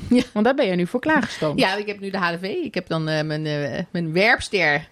Ja. 0.09 0.21
Want 0.33 0.45
daar 0.45 0.55
ben 0.55 0.65
je 0.67 0.75
nu 0.75 0.87
voor 0.87 0.99
klaargestoomd. 0.99 1.59
Ja, 1.59 1.75
ik 1.75 1.87
heb 1.87 1.99
nu 1.99 2.09
de 2.09 2.17
HDV. 2.17 2.43
Ik 2.43 2.73
heb 2.73 2.87
dan 2.87 3.07
eh, 3.07 3.23
mijn, 3.23 3.45
eh, 3.45 3.83
mijn 3.91 4.13
werpster 4.13 4.87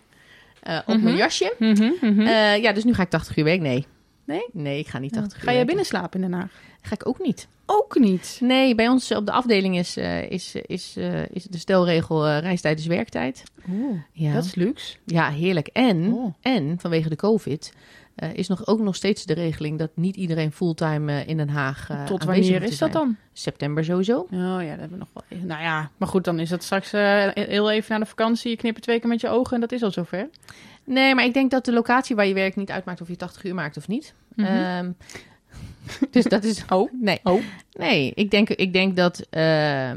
op 0.86 0.88
Mhm. 0.96 1.04
mijn 1.04 1.16
jasje. 1.16 1.54
Mhm, 1.60 1.92
mhm. 2.02 2.22
Ja, 2.62 2.72
dus 2.74 2.84
nu 2.84 2.94
ga 2.94 3.02
ik 3.04 3.10
80 3.10 3.38
uur 3.38 3.44
werk. 3.44 3.62
Nee. 3.62 3.86
Nee? 4.26 4.46
Nee, 4.52 4.80
ik 4.80 4.88
ga 4.88 5.00
niet 5.00 5.14
80 5.14 5.34
uur 5.34 5.40
Ga 5.40 5.46
jij 5.46 5.54
werken. 5.56 5.68
binnen 5.68 5.86
slapen 5.86 6.22
in 6.24 6.30
Den 6.30 6.40
Haag? 6.40 6.52
Ga 6.82 6.94
ik 6.94 7.08
ook 7.08 7.20
niet. 7.20 7.48
Ook 7.66 8.00
niet. 8.00 8.38
Nee, 8.42 8.76
bij 8.76 8.88
ons 8.88 9.12
op 9.12 9.26
de 9.26 9.32
afdeling 9.32 9.78
is, 9.78 9.98
is, 10.30 10.56
is, 10.56 10.98
is 11.32 11.44
de 11.44 11.58
stelregel 11.58 12.38
reistijd 12.38 12.80
is 12.80 12.86
werktijd. 12.86 13.44
Oeh, 13.70 14.00
Ja. 14.12 14.34
dat 14.34 14.44
is 14.46 14.56
luxe. 14.56 14.96
Ja, 15.06 15.30
heerlijk. 15.30 15.68
En, 15.68 16.14
Oh. 16.14 16.34
en 16.42 16.76
vanwege 16.80 17.10
de 17.10 17.16
COVID 17.16 17.74
eh, 18.16 18.34
is 18.34 18.48
nog 18.48 18.68
ook 18.68 18.80
nog 18.80 18.96
steeds 18.96 19.26
de 19.26 19.34
regeling 19.34 19.80
dat 19.80 19.90
niet 19.96 20.16
iedereen 20.16 20.52
fulltime 20.52 21.12
eh, 21.22 21.28
in 21.28 21.38
Den 21.38 21.50
Haag 21.50 21.90
eh 21.90 22.04
Tot 22.06 22.24
wanneer 22.24 22.64
is 22.64 22.78
dat 22.78 22.92
dan? 22.92 23.16
September 23.34 23.84
sowieso. 23.86 24.20
Oh 24.20 24.30
ja, 24.32 24.58
dat 24.70 24.80
hebben 24.80 24.90
we 24.90 24.98
nog 24.98 25.10
wel. 25.14 25.40
Nou 25.40 25.62
ja, 25.62 25.90
maar 25.98 26.08
goed, 26.08 26.24
dan 26.24 26.40
is 26.40 26.50
dat 26.50 26.64
straks 26.64 26.92
heel 26.92 27.72
even 27.72 27.92
na 27.94 28.00
de 28.00 28.06
vakantie. 28.06 28.50
Je 28.52 28.58
knipt 28.58 28.82
twee 28.82 29.00
keer 29.00 29.10
met 29.10 29.22
je 29.22 29.30
ogen 29.30 29.54
en 29.54 29.60
dat 29.62 29.72
is 29.72 29.84
al 29.84 29.92
zover. 29.92 30.30
Nee, 30.84 31.16
maar 31.16 31.26
ik 31.26 31.34
denk 31.34 31.52
dat 31.52 31.66
de 31.66 31.74
locatie 31.74 32.16
waar 32.16 32.26
je 32.28 32.34
werkt 32.34 32.56
niet 32.56 32.72
uitmaakt 32.72 33.02
of 33.02 33.08
je 33.08 33.16
80 33.16 33.44
uur 33.44 33.54
maakt 33.56 33.78
of 33.78 33.88
niet. 33.88 34.14
Mhm. 34.36 34.48
Ehm, 34.48 34.92
dus 36.12 36.24
dat 36.24 36.44
is. 36.44 36.66
Oh. 36.70 36.92
Nee. 37.02 37.20
Oh. 37.24 37.42
Nee, 37.72 38.12
ik 38.16 38.32
denk, 38.32 38.50
ik 38.50 38.74
denk 38.74 38.96
dat. 38.96 39.20
eh, 39.30 39.92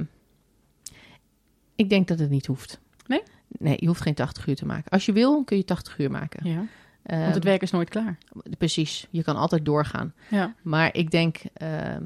ik 1.75 1.89
denk 1.89 2.09
dat 2.09 2.19
het 2.19 2.31
niet 2.31 2.47
hoeft. 2.47 2.81
Nee? 3.07 3.23
Nee, 3.49 3.77
je 3.81 3.87
hoeft 3.87 4.01
geen 4.01 4.15
80 4.15 4.47
uur 4.47 4.57
te 4.57 4.67
maken. 4.67 4.91
Als 4.91 5.07
je 5.07 5.13
wil, 5.13 5.45
kun 5.45 5.57
je 5.57 5.65
80 5.65 5.99
uur 5.99 6.11
maken. 6.11 6.49
Ja, 6.51 6.55
Ehm, 6.57 6.65
want 7.17 7.35
het 7.35 7.45
werk 7.45 7.63
is 7.63 7.71
nooit 7.71 7.89
klaar. 7.89 8.19
Precies, 8.59 9.07
je 9.11 9.23
kan 9.23 9.37
altijd 9.37 9.65
doorgaan. 9.65 10.13
Ja. 10.31 10.55
Maar 10.63 10.95
ik 10.97 11.11
denk, 11.11 11.39
ehm, 11.55 12.03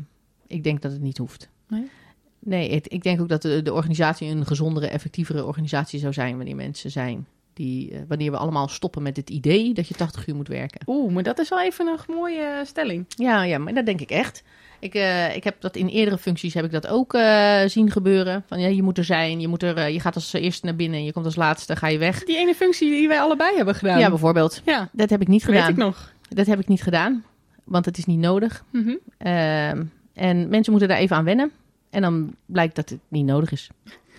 ik 0.46 0.64
denk 0.64 0.82
dat 0.82 0.92
het 0.92 1.00
niet 1.00 1.18
hoeft. 1.18 1.48
Nee? 1.68 1.90
Nee, 2.38 2.74
het- 2.74 2.92
ik 2.92 3.02
denk 3.02 3.20
ook 3.20 3.28
dat 3.28 3.42
de, 3.42 3.62
de 3.62 3.72
organisatie 3.72 4.28
een 4.28 4.46
gezondere, 4.46 4.86
effectievere 4.86 5.44
organisatie 5.44 5.98
zou 5.98 6.12
zijn 6.12 6.36
wanneer 6.36 6.56
mensen 6.56 6.90
zijn 6.90 7.26
die, 7.52 7.90
eh, 7.90 8.00
wanneer 8.08 8.30
we 8.30 8.36
allemaal 8.36 8.68
stoppen 8.68 9.02
met 9.02 9.16
het 9.16 9.30
idee 9.30 9.74
dat 9.74 9.88
je 9.88 9.94
80 9.94 10.26
uur 10.26 10.34
moet 10.34 10.48
werken. 10.48 10.80
Oeh, 10.86 11.12
maar 11.12 11.22
dat 11.22 11.38
is 11.38 11.48
wel 11.48 11.62
even 11.62 11.86
een 11.86 12.14
mooie 12.14 12.62
stelling. 12.66 13.04
Ja, 13.08 13.42
ja, 13.42 13.58
maar 13.58 13.74
dat 13.74 13.86
denk 13.86 14.00
ik 14.00 14.10
echt. 14.10 14.42
Ik, 14.82 14.94
eh, 14.94 15.36
ik 15.36 15.44
heb 15.44 15.60
dat 15.60 15.76
in 15.76 15.86
eerdere 15.86 16.18
functies 16.18 16.54
heb 16.54 16.64
ik 16.64 16.70
dat 16.70 16.86
ook 16.86 17.14
eh, 17.14 17.60
zien 17.66 17.90
gebeuren. 17.90 18.44
Van 18.46 18.60
ja, 18.60 18.68
je 18.68 18.82
moet 18.82 18.98
er 18.98 19.04
zijn, 19.04 19.40
je, 19.40 19.48
moet 19.48 19.62
er, 19.62 19.76
eh, 19.76 19.92
je 19.92 20.00
gaat 20.00 20.14
als 20.14 20.32
eerste 20.32 20.66
naar 20.66 20.76
binnen, 20.76 21.04
je 21.04 21.12
komt 21.12 21.24
als 21.24 21.36
laatste, 21.36 21.76
ga 21.76 21.86
je 21.86 21.98
weg. 21.98 22.24
Die 22.24 22.36
ene 22.36 22.54
functie 22.54 22.90
die 22.90 23.08
wij 23.08 23.20
allebei 23.20 23.56
hebben 23.56 23.74
gedaan. 23.74 23.98
Ja, 23.98 24.08
bijvoorbeeld. 24.08 24.62
ja 24.64 24.88
Dat 24.92 25.10
heb 25.10 25.20
ik 25.20 25.28
niet 25.28 25.44
weet 25.44 25.54
gedaan. 25.54 25.70
ik 25.70 25.76
nog. 25.76 26.12
Dat 26.28 26.46
heb 26.46 26.60
ik 26.60 26.68
niet 26.68 26.82
gedaan, 26.82 27.24
want 27.64 27.84
het 27.84 27.98
is 27.98 28.04
niet 28.04 28.18
nodig. 28.18 28.64
Mhm. 28.70 28.94
Ehm, 29.18 29.84
en 30.14 30.48
mensen 30.48 30.70
moeten 30.70 30.88
daar 30.88 30.98
even 30.98 31.16
aan 31.16 31.24
wennen. 31.24 31.50
En 31.90 32.02
dan 32.02 32.34
blijkt 32.46 32.76
dat 32.76 32.88
het 32.88 33.00
niet 33.08 33.26
nodig 33.26 33.52
is. 33.52 33.70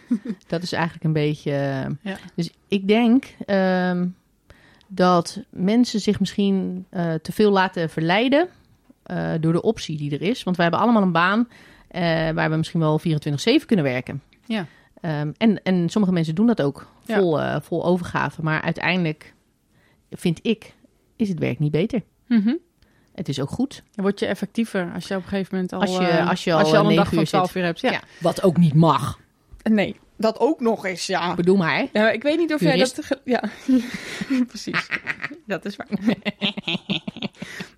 dat 0.47 0.63
is 0.63 0.71
eigenlijk 0.71 1.03
een 1.03 1.13
beetje. 1.13 1.51
Ja. 2.01 2.17
Dus 2.35 2.49
ik 2.67 2.87
denk 2.87 3.25
ehm, 3.45 4.07
dat 4.87 5.39
mensen 5.49 5.99
zich 5.99 6.19
misschien 6.19 6.85
te 7.21 7.31
veel 7.31 7.51
laten 7.51 7.89
verleiden 7.89 8.49
eh, 9.03 9.31
door 9.39 9.53
de 9.53 9.61
optie 9.61 9.97
die 9.97 10.11
er 10.11 10.21
is. 10.21 10.43
Want 10.43 10.55
wij 10.57 10.65
hebben 10.65 10.83
allemaal 10.83 11.01
een 11.03 11.11
baan 11.11 11.47
eh, 11.87 12.01
waar 12.29 12.49
we 12.49 12.55
misschien 12.55 12.79
wel 12.79 12.99
24-7 13.61 13.65
kunnen 13.65 13.85
werken. 13.85 14.21
Ja. 14.45 14.65
Ehm, 15.01 15.31
en, 15.37 15.63
en 15.63 15.89
sommige 15.89 16.13
mensen 16.13 16.35
doen 16.35 16.47
dat 16.47 16.61
ook 16.61 16.87
Ja. 17.05 17.17
vol, 17.19 17.41
eh, 17.41 17.55
vol 17.61 17.85
overgave. 17.85 18.41
Maar 18.43 18.61
uiteindelijk 18.61 19.33
vind 20.11 20.39
ik, 20.41 20.73
is 21.15 21.29
het 21.29 21.39
werk 21.39 21.59
niet 21.59 21.71
beter. 21.71 22.01
Mhm. 22.27 22.53
Het 23.15 23.29
is 23.29 23.41
ook 23.41 23.49
goed. 23.49 23.83
Dan 23.91 24.03
word 24.05 24.19
je 24.19 24.25
effectiever 24.25 24.91
als 24.93 25.07
je 25.07 25.15
op 25.15 25.23
een 25.23 25.27
gegeven 25.29 25.53
moment 25.55 25.73
al, 25.73 25.81
Als 25.81 25.91
je- 25.97 25.97
eh, 26.07 26.29
als 26.29 26.43
je 26.43 26.53
al, 26.53 26.89
een 26.89 26.95
dag 26.95 27.09
van 27.09 27.17
uur 27.19 27.25
12 27.25 27.47
zit. 27.47 27.55
uur 27.55 27.63
hebt. 27.63 27.79
Ja. 27.79 27.91
Ja. 27.91 28.01
Wat 28.19 28.43
ook 28.43 28.57
niet 28.57 28.73
mag. 28.73 29.19
Nee, 29.63 29.95
dat 30.17 30.39
ook 30.39 30.59
nog 30.59 30.85
eens, 30.85 31.05
ja. 31.05 31.29
Ik 31.29 31.35
bedoel 31.35 31.57
maar. 31.57 31.81
Ik 32.13 32.23
weet 32.23 32.37
niet 32.37 32.53
of 32.53 32.59
jij 32.61 32.77
dat... 32.77 33.19
Ja, 33.25 33.43
precies. 34.47 34.89
dat 35.45 35.65
is 35.65 35.75
waar. 35.75 35.87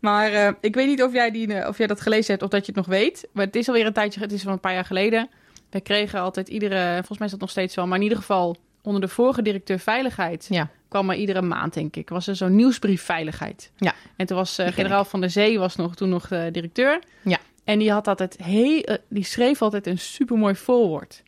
maar 0.06 0.32
eh, 0.32 0.52
ik 0.62 0.76
weet 0.76 0.88
niet 0.88 1.04
of 1.04 1.14
jij, 1.14 1.32
die, 1.32 1.54
eh, 1.54 1.68
of 1.68 1.78
jij 1.78 1.88
dat 1.88 2.02
gelezen 2.02 2.32
hebt 2.32 2.44
of 2.44 2.50
dat 2.50 2.60
je 2.66 2.72
het 2.72 2.76
nog 2.76 2.86
weet. 2.98 3.28
Maar 3.32 3.46
het 3.46 3.56
is 3.56 3.68
alweer 3.68 3.86
een 3.86 3.94
tijdje, 3.94 4.20
het 4.20 4.32
is 4.32 4.42
van 4.42 4.52
een 4.52 4.60
paar 4.60 4.74
jaar 4.74 4.86
geleden. 4.86 5.30
Wij 5.70 5.82
kregen 5.82 6.20
altijd 6.20 6.48
iedere, 6.48 6.94
volgens 6.96 7.18
mij 7.18 7.26
is 7.28 7.32
dat 7.34 7.42
nog 7.42 7.50
steeds 7.50 7.76
wel, 7.76 7.88
maar 7.88 7.98
in 7.98 8.04
ieder 8.04 8.18
geval 8.18 8.56
onder 8.82 9.02
de 9.02 9.08
vorige 9.08 9.42
directeur 9.42 9.80
veiligheid 9.80 10.46
Ja. 10.50 10.70
kwam 10.88 11.10
er 11.10 11.16
iedere 11.16 11.42
maand, 11.42 11.74
denk 11.74 11.96
ik, 11.96 12.10
was 12.10 12.28
er 12.28 12.36
zo'n 12.36 12.56
nieuwsbrief 12.56 13.02
veiligheid. 13.02 13.72
Ja. 13.78 13.94
En 14.16 14.26
toen 14.26 14.38
was 14.38 14.58
eh, 14.58 14.68
generaal 14.68 15.06
van 15.06 15.20
der 15.22 15.30
Zee 15.30 15.60
was 15.60 15.76
nog, 15.76 15.96
toen 15.96 16.10
nog 16.10 16.28
de 16.28 16.50
directeur. 16.52 17.00
Ja. 17.22 17.38
En 17.64 17.80
die 17.80 17.92
had 17.92 18.08
altijd 18.08 18.38
heel, 18.44 18.98
die 19.10 19.24
schreef 19.24 19.62
altijd 19.62 19.88
een 19.88 20.00
supermooi 20.00 20.56
voorwoord. 20.56 21.24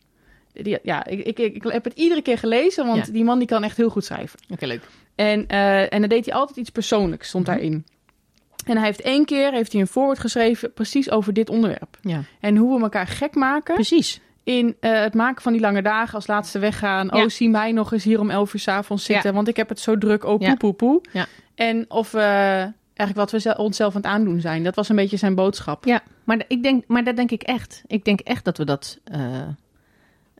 Die, 0.52 0.78
ja, 0.82 1.06
ik, 1.06 1.24
ik, 1.26 1.38
ik 1.38 1.62
heb 1.62 1.84
het 1.84 1.94
iedere 1.98 2.22
keer 2.22 2.38
gelezen, 2.38 2.86
want 2.86 3.06
Ja. 3.06 3.12
die 3.12 3.24
man 3.24 3.38
die 3.38 3.48
kan 3.48 3.64
echt 3.64 3.76
heel 3.76 3.88
goed 3.90 4.04
schrijven. 4.04 4.38
Oké, 4.50 4.66
leuk. 4.66 4.82
En, 5.14 5.46
en 5.88 6.00
dan 6.00 6.08
deed 6.08 6.24
hij 6.26 6.34
altijd 6.34 6.56
iets 6.58 6.70
persoonlijks, 6.70 7.28
stond 7.28 7.46
Mhm. 7.46 7.54
daarin. 7.56 7.86
En 8.66 8.76
hij 8.76 8.86
heeft 8.86 9.00
één 9.00 9.24
keer 9.24 9.52
heeft 9.52 9.72
hij 9.72 9.80
een 9.80 9.86
voorwoord 9.86 10.18
geschreven 10.18 10.72
precies 10.72 11.10
over 11.10 11.32
dit 11.32 11.50
onderwerp. 11.50 11.98
Ja. 12.00 12.20
En 12.40 12.56
hoe 12.56 12.76
we 12.76 12.82
elkaar 12.82 13.06
gek 13.06 13.34
maken 13.34 13.74
Precies. 13.74 14.20
in 14.44 14.76
eh, 14.80 15.00
het 15.00 15.14
maken 15.14 15.42
van 15.42 15.52
die 15.52 15.60
lange 15.60 15.82
dagen 15.82 16.14
als 16.14 16.26
laatste 16.26 16.58
weggaan. 16.58 17.08
Ja. 17.12 17.22
Oh, 17.22 17.28
zie 17.28 17.48
mij 17.48 17.72
nog 17.72 17.92
eens 17.92 18.04
hier 18.04 18.20
om 18.20 18.30
elf 18.30 18.54
uur 18.54 18.60
's 18.60 18.68
avonds 18.68 19.04
zitten, 19.04 19.34
want 19.34 19.48
ik 19.48 19.56
heb 19.56 19.68
het 19.68 19.80
zo 19.80 19.98
druk. 19.98 20.24
Oh, 20.24 20.38
poe, 20.38 20.56
poe, 20.56 20.72
poe. 20.72 21.00
Ja. 21.12 21.26
En 21.54 21.84
of 21.88 22.10
we 22.10 22.18
eigenlijk 22.94 23.14
wat 23.14 23.30
we 23.30 23.40
ze- 23.40 23.56
onszelf 23.56 23.94
aan 23.94 24.00
het 24.00 24.10
aandoen 24.10 24.40
zijn. 24.40 24.62
Dat 24.64 24.74
was 24.74 24.88
een 24.88 24.96
beetje 24.96 25.16
zijn 25.16 25.34
boodschap. 25.34 25.84
Ja, 25.84 26.02
maar, 26.24 26.44
ik 26.48 26.62
denk, 26.62 26.84
maar 26.86 27.04
dat 27.04 27.16
denk 27.16 27.30
ik 27.30 27.42
echt. 27.42 27.82
Ik 27.86 28.04
denk 28.04 28.20
echt 28.20 28.44
dat 28.44 28.58
we 28.58 28.64
dat, 28.64 28.98
eh, 29.04 29.40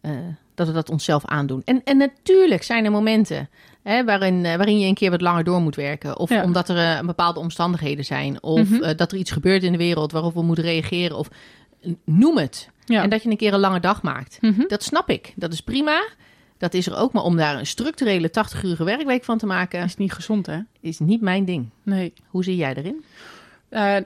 eh, 0.00 0.10
dat 0.54 0.66
we 0.66 0.72
dat 0.72 0.90
onszelf 0.90 1.24
aandoen. 1.26 1.62
En, 1.64 1.80
en 1.84 1.96
natuurlijk 1.96 2.62
zijn 2.62 2.84
er 2.84 2.90
momenten 2.90 3.48
hè, 3.82 4.04
waarin, 4.04 4.44
eh, 4.44 4.56
waarin 4.56 4.78
je 4.78 4.86
een 4.86 4.94
keer 4.94 5.10
wat 5.10 5.20
langer 5.20 5.44
door 5.44 5.60
moet 5.60 5.76
werken. 5.76 6.18
Of 6.18 6.28
Ja. 6.30 6.42
omdat 6.42 6.68
er 6.68 6.76
eh, 6.98 7.06
bepaalde 7.06 7.40
omstandigheden 7.40 8.04
zijn. 8.04 8.42
Of 8.42 8.70
Mhm. 8.70 8.82
eh, 8.82 8.96
dat 8.96 9.12
er 9.12 9.18
iets 9.18 9.30
gebeurt 9.30 9.62
in 9.62 9.72
de 9.72 9.78
wereld 9.78 10.12
waarop 10.12 10.34
we 10.34 10.42
moeten 10.42 10.64
reageren. 10.64 11.16
Of 11.16 11.28
noem 12.04 12.38
het. 12.38 12.68
Ja. 12.84 13.02
En 13.02 13.10
dat 13.10 13.22
je 13.22 13.30
een 13.30 13.36
keer 13.36 13.52
een 13.54 13.60
lange 13.60 13.80
dag 13.80 14.02
maakt. 14.02 14.38
Mhm. 14.40 14.62
Dat 14.66 14.82
snap 14.82 15.08
ik. 15.10 15.32
Dat 15.36 15.52
is 15.52 15.60
prima. 15.60 16.08
Dat 16.58 16.74
is 16.74 16.86
er 16.86 16.96
ook. 16.96 17.12
Maar 17.12 17.22
om 17.22 17.36
daar 17.36 17.58
een 17.58 17.66
structurele 17.66 18.30
80-urige 18.30 18.84
werkweek 18.84 19.24
van 19.24 19.38
te 19.38 19.46
maken, 19.46 19.84
is 19.84 19.96
niet 19.96 20.12
gezond, 20.12 20.46
hè? 20.46 20.58
is 20.80 20.98
niet 20.98 21.20
mijn 21.20 21.44
ding. 21.44 21.70
Nee. 21.82 22.12
Hoe 22.28 22.44
zie 22.44 22.56
jij 22.56 22.74
erin? 22.74 23.04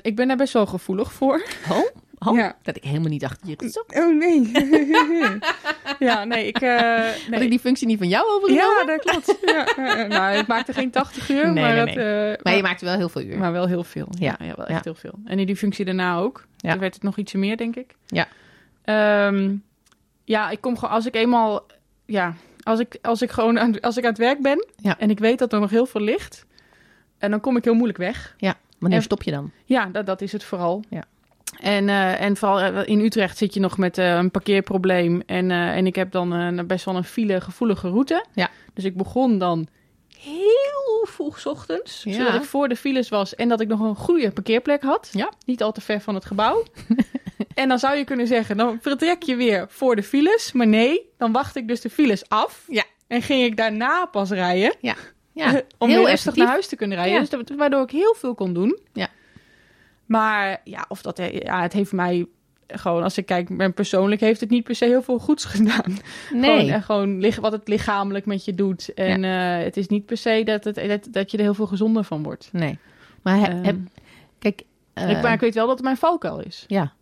Ik 0.02 0.16
ben 0.16 0.28
daar 0.28 0.36
best 0.36 0.52
wel 0.52 0.66
gevoelig 0.66 1.12
voor. 1.12 1.46
Oh, 1.70 1.78
oh 2.26 2.36
Ja. 2.36 2.56
dat 2.62 2.76
ik 2.76 2.84
helemaal 2.84 3.08
niet 3.08 3.24
achter 3.24 3.48
je 3.48 3.54
gezet. 3.58 3.84
Oh 3.88 4.16
nee. 4.18 4.50
ja, 6.08 6.24
nee, 6.24 6.46
ik. 6.46 6.60
eh, 6.60 6.70
Had 6.78 7.28
nee. 7.30 7.40
ik 7.42 7.50
die 7.50 7.58
functie 7.58 7.86
niet 7.86 7.98
van 7.98 8.08
jou 8.08 8.26
overgenomen? 8.30 8.78
Ja, 8.78 8.84
dat 8.84 9.00
klopt. 9.00 9.38
Ja, 9.44 9.66
eh, 9.66 10.08
nou, 10.08 10.36
het 10.36 10.46
maakte 10.46 10.72
geen 10.72 10.90
80 10.90 11.28
uur, 11.30 11.52
Nee, 11.52 11.64
maar, 11.64 11.84
nee, 11.84 11.94
eh, 12.32 12.42
Maar 12.42 12.56
je 12.56 12.62
maakte 12.62 12.84
wel 12.84 12.96
heel 12.96 13.08
veel 13.08 13.22
uur. 13.22 13.38
maar 13.38 13.52
wel 13.52 13.66
heel 13.66 13.84
veel. 13.84 14.08
Ja, 14.18 14.36
Ja. 14.38 14.54
wel 14.56 14.66
echt 14.66 14.84
heel 14.84 14.94
veel. 14.94 15.14
En 15.24 15.38
in 15.38 15.46
die 15.46 15.56
functie 15.56 15.84
daarna 15.84 16.16
ook. 16.16 16.46
Ja. 16.56 16.70
Toen 16.70 16.80
werd 16.80 16.94
het 16.94 17.02
nog 17.02 17.16
ietsje 17.16 17.38
meer, 17.38 17.56
denk 17.56 17.76
ik. 17.76 17.94
Ja. 18.06 18.26
Ehm, 18.84 19.54
ja, 20.24 20.50
ik 20.50 20.60
kom 20.60 20.78
gewoon 20.78 20.94
als 20.94 21.06
ik 21.06 21.14
eenmaal, 21.14 21.66
ja, 22.06 22.34
als 22.62 22.80
ik, 22.80 22.98
als 23.02 23.22
ik 23.22 23.30
gewoon 23.30 23.58
aan, 23.58 23.80
als 23.80 23.96
ik 23.96 24.02
aan 24.04 24.10
het 24.10 24.18
werk 24.18 24.42
ben 24.42 24.66
Ja. 24.76 24.98
en 24.98 25.10
ik 25.10 25.18
weet 25.18 25.38
dat 25.38 25.52
er 25.52 25.60
nog 25.60 25.70
heel 25.70 25.86
veel 25.86 26.00
ligt, 26.00 26.46
en 27.18 27.30
dan 27.30 27.40
kom 27.40 27.56
ik 27.56 27.64
heel 27.64 27.74
moeilijk 27.74 27.98
weg. 27.98 28.34
ja, 28.36 28.54
wanneer 28.78 28.98
En- 28.98 29.04
stop 29.04 29.22
je 29.22 29.30
dan? 29.30 29.50
Ja, 29.64 29.86
dat, 29.86 30.06
dat 30.06 30.20
is 30.20 30.32
het 30.32 30.44
vooral. 30.44 30.84
Ja. 30.88 31.02
En, 31.62 31.88
eh, 31.88 32.20
en 32.20 32.36
vooral 32.36 32.60
eh, 32.60 32.88
in 32.88 33.00
Utrecht 33.00 33.38
zit 33.38 33.54
je 33.54 33.60
nog 33.60 33.78
met 33.78 33.98
eh, 33.98 34.14
een 34.14 34.30
parkeerprobleem. 34.30 35.22
En, 35.26 35.50
en 35.50 35.86
ik 35.86 35.94
heb 35.94 36.12
dan 36.12 36.62
best 36.66 36.84
wel 36.84 36.96
een 36.96 37.04
file 37.04 37.40
gevoelige 37.40 37.88
route. 37.88 38.24
Ja. 38.34 38.50
Dus 38.74 38.84
ik 38.84 38.96
begon 38.96 39.38
dan 39.38 39.68
heel 40.18 41.06
vroeg 41.08 41.46
ochtends. 41.46 42.02
Ja. 42.04 42.12
Zodat 42.12 42.34
ik 42.34 42.44
voor 42.44 42.68
de 42.68 42.76
files 42.76 43.08
was 43.08 43.34
en 43.34 43.48
dat 43.48 43.60
ik 43.60 43.68
nog 43.68 43.80
een 43.80 43.96
goede 43.96 44.30
parkeerplek 44.30 44.82
had. 44.82 45.08
Ja. 45.12 45.32
Niet 45.46 45.62
al 45.62 45.72
te 45.72 45.80
ver 45.80 46.00
van 46.00 46.14
het 46.14 46.24
gebouw. 46.24 46.64
en 47.54 47.68
dan 47.68 47.78
zou 47.78 47.96
je 47.96 48.04
kunnen 48.04 48.26
zeggen, 48.26 48.56
dan 48.56 48.78
vertrek 48.80 49.22
je 49.22 49.36
weer 49.36 49.66
voor 49.68 49.96
de 49.96 50.02
files. 50.02 50.52
Maar 50.52 50.66
nee, 50.66 51.10
dan 51.18 51.32
wacht 51.32 51.56
ik 51.56 51.68
dus 51.68 51.80
de 51.80 51.90
files 51.90 52.28
af. 52.28 52.64
Ja. 52.68 52.84
En 53.06 53.22
ging 53.22 53.44
ik 53.44 53.56
daarna 53.56 54.06
pas 54.06 54.30
rijden. 54.30 54.74
Ja, 54.80 54.94
om 55.78 55.88
heel 55.88 55.98
heel 55.98 56.08
rustig 56.08 56.34
naar 56.34 56.46
huis 56.46 56.66
te 56.66 56.76
kunnen 56.76 56.96
rijden. 56.96 57.28
Ja. 57.30 57.36
Dus 57.36 57.56
waardoor 57.56 57.82
ik 57.82 57.90
heel 57.90 58.14
veel 58.18 58.34
kon 58.34 58.52
doen. 58.52 58.78
Ja. 58.92 59.08
Maar 60.12 60.60
ja, 60.64 60.84
of 60.88 61.02
dat, 61.02 61.16
ja, 61.32 61.62
het 61.62 61.72
heeft 61.72 61.92
mij 61.92 62.26
gewoon, 62.66 63.02
als 63.02 63.18
ik 63.18 63.26
kijk, 63.26 63.48
mijn 63.48 63.74
persoonlijk 63.74 64.20
heeft 64.20 64.40
het 64.40 64.50
niet 64.50 64.64
per 64.64 64.74
se 64.74 64.84
heel 64.84 65.02
veel 65.02 65.18
goeds 65.18 65.44
gedaan. 65.54 65.96
Nee. 66.32 66.80
Gewoon, 66.80 67.22
eh, 67.22 67.32
gewoon 67.32 67.40
wat 67.40 67.52
het 67.52 67.68
lichamelijk 67.68 68.26
met 68.26 68.44
je 68.44 68.54
doet. 68.54 68.94
En 68.94 69.24
eh, 69.24 69.64
het 69.64 69.76
is 69.76 69.88
niet 69.88 70.06
per 70.06 70.16
se 70.16 70.42
dat, 70.44 70.64
het, 70.64 70.74
dat, 70.88 71.08
dat 71.10 71.30
je 71.30 71.36
er 71.36 71.42
heel 71.42 71.54
veel 71.54 71.66
gezonder 71.66 72.04
van 72.04 72.22
wordt. 72.22 72.48
nee. 72.52 72.78
Maar 73.22 73.36
he- 73.38 73.46
Ehm, 73.46 73.64
heb, 73.64 73.76
kijk... 74.38 74.62
eh, 74.94 75.10
ik, 75.10 75.22
maar 75.22 75.32
ik 75.32 75.40
weet 75.40 75.54
wel 75.54 75.66
dat 75.66 75.74
het 75.76 75.84
mijn 75.84 75.96
valkuil 75.96 76.40
is. 76.40 76.64
Ja, 76.66 76.92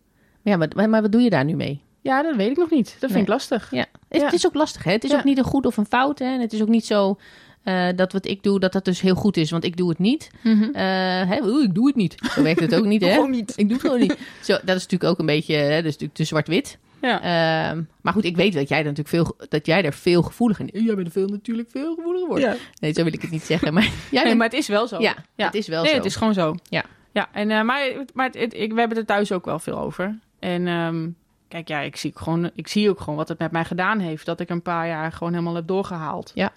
ja 0.41 0.57
maar, 0.57 0.67
maar, 0.75 0.89
maar 0.89 1.01
wat 1.01 1.11
doe 1.11 1.21
je 1.21 1.29
daar 1.29 1.45
nu 1.45 1.55
mee? 1.55 1.81
Ja, 2.01 2.21
dat 2.23 2.35
weet 2.35 2.51
ik 2.51 2.57
nog 2.57 2.69
niet. 2.69 2.85
Dat 2.87 2.99
vind 2.99 3.13
Nee. 3.13 3.21
ik 3.21 3.27
lastig. 3.27 3.71
Ja. 3.71 3.85
Het, 4.09 4.21
Ja. 4.21 4.31
is 4.31 4.45
ook 4.45 4.53
lastig, 4.53 4.83
hè? 4.83 4.91
Het 4.91 5.03
is 5.03 5.11
Ja. 5.11 5.17
ook 5.17 5.23
niet 5.23 5.37
een 5.37 5.43
goed 5.43 5.65
of 5.65 5.77
een 5.77 5.85
fout, 5.85 6.19
hè? 6.19 6.25
En 6.25 6.39
het 6.41 6.53
is 6.53 6.61
ook 6.61 6.67
niet 6.67 6.85
zo 6.85 7.17
eh, 7.63 7.87
dat 7.95 8.11
wat 8.13 8.25
ik 8.25 8.43
doe, 8.43 8.59
dat 8.59 8.71
dat 8.73 8.85
dus 8.85 9.01
heel 9.01 9.15
goed 9.15 9.37
is, 9.37 9.51
want 9.51 9.63
ik 9.63 9.77
doe 9.77 9.89
het 9.89 9.99
niet. 9.99 10.29
Hè? 10.73 11.41
Oeh, 11.43 11.63
ik 11.63 11.73
doe 11.73 11.87
het 11.87 11.95
niet. 11.95 12.15
Zo 12.35 12.43
werkt 12.43 12.59
het 12.59 12.75
ook 12.75 12.85
niet, 12.85 13.01
hè? 13.05 13.27
Niet. 13.27 13.53
Ik 13.55 13.63
doe 13.65 13.71
het 13.77 13.81
gewoon 13.85 13.99
niet. 13.99 14.17
Zo, 14.43 14.53
dat 14.53 14.75
is 14.75 14.81
natuurlijk 14.83 15.03
ook 15.11 15.19
een 15.19 15.25
beetje, 15.25 15.55
hè? 15.55 15.69
Dat 15.75 15.85
is 15.85 15.91
natuurlijk 15.91 16.13
te 16.13 16.23
zwart-wit. 16.23 16.77
Ja. 17.01 17.21
Ehm, 17.21 17.81
maar 18.01 18.13
goed, 18.13 18.23
ik 18.25 18.35
weet 18.35 18.53
dat 18.53 18.69
jij 18.69 18.77
er 18.77 18.83
natuurlijk 18.93 19.09
veel, 19.09 19.35
dat 19.49 19.65
jij 19.65 19.83
er 19.83 19.93
veel 19.93 20.21
gevoeliger 20.21 20.65
in. 20.73 20.83
Jij 20.83 20.95
bent 20.95 21.07
er 21.07 21.13
veel 21.13 21.27
natuurlijk 21.27 21.69
veel 21.69 21.95
gevoeliger 21.95 22.27
voor. 22.27 22.39
ja. 22.39 22.55
Nee, 22.79 22.93
zo 22.93 23.03
wil 23.03 23.13
ik 23.13 23.21
het 23.21 23.31
niet 23.31 23.43
zeggen, 23.43 23.73
maar 23.73 23.89
jij 24.11 24.23
Nee, 24.23 24.35
maar 24.35 24.47
het 24.49 24.55
is 24.57 24.67
wel 24.67 24.87
zo. 24.87 24.99
ja, 24.99 25.15
het 25.35 25.55
is 25.55 25.67
wel 25.67 25.81
nee, 25.81 25.91
zo. 25.91 25.97
het 25.97 26.05
is 26.05 26.15
gewoon 26.15 26.33
zo. 26.33 26.55
Ja. 26.69 26.83
Ja, 27.13 27.29
en, 27.33 27.51
eh, 27.51 27.61
maar 27.63 27.91
maar 28.13 28.25
het, 28.25 28.35
het- 28.35 28.53
ik, 28.53 28.73
we 28.73 28.79
hebben 28.79 28.97
het 28.97 29.09
er 29.09 29.15
thuis 29.15 29.31
ook 29.31 29.45
wel 29.45 29.59
veel 29.59 29.79
over. 29.79 30.19
En 30.39 30.67
ehm, 30.67 31.09
kijk, 31.47 31.67
ja, 31.67 31.79
ik 31.79 31.95
zie, 31.95 32.11
gewoon, 32.15 32.51
ik 32.55 32.67
zie 32.67 32.89
ook 32.89 32.99
gewoon 32.99 33.15
wat 33.15 33.27
het 33.27 33.39
met 33.39 33.51
mij 33.51 33.65
gedaan 33.65 33.99
heeft. 33.99 34.25
Dat 34.25 34.39
ik 34.39 34.49
een 34.49 34.61
paar 34.61 34.87
jaar 34.87 35.11
gewoon 35.11 35.33
helemaal 35.33 35.55
heb 35.55 35.67
doorgehaald. 35.67 36.31
Ja. 36.35 36.51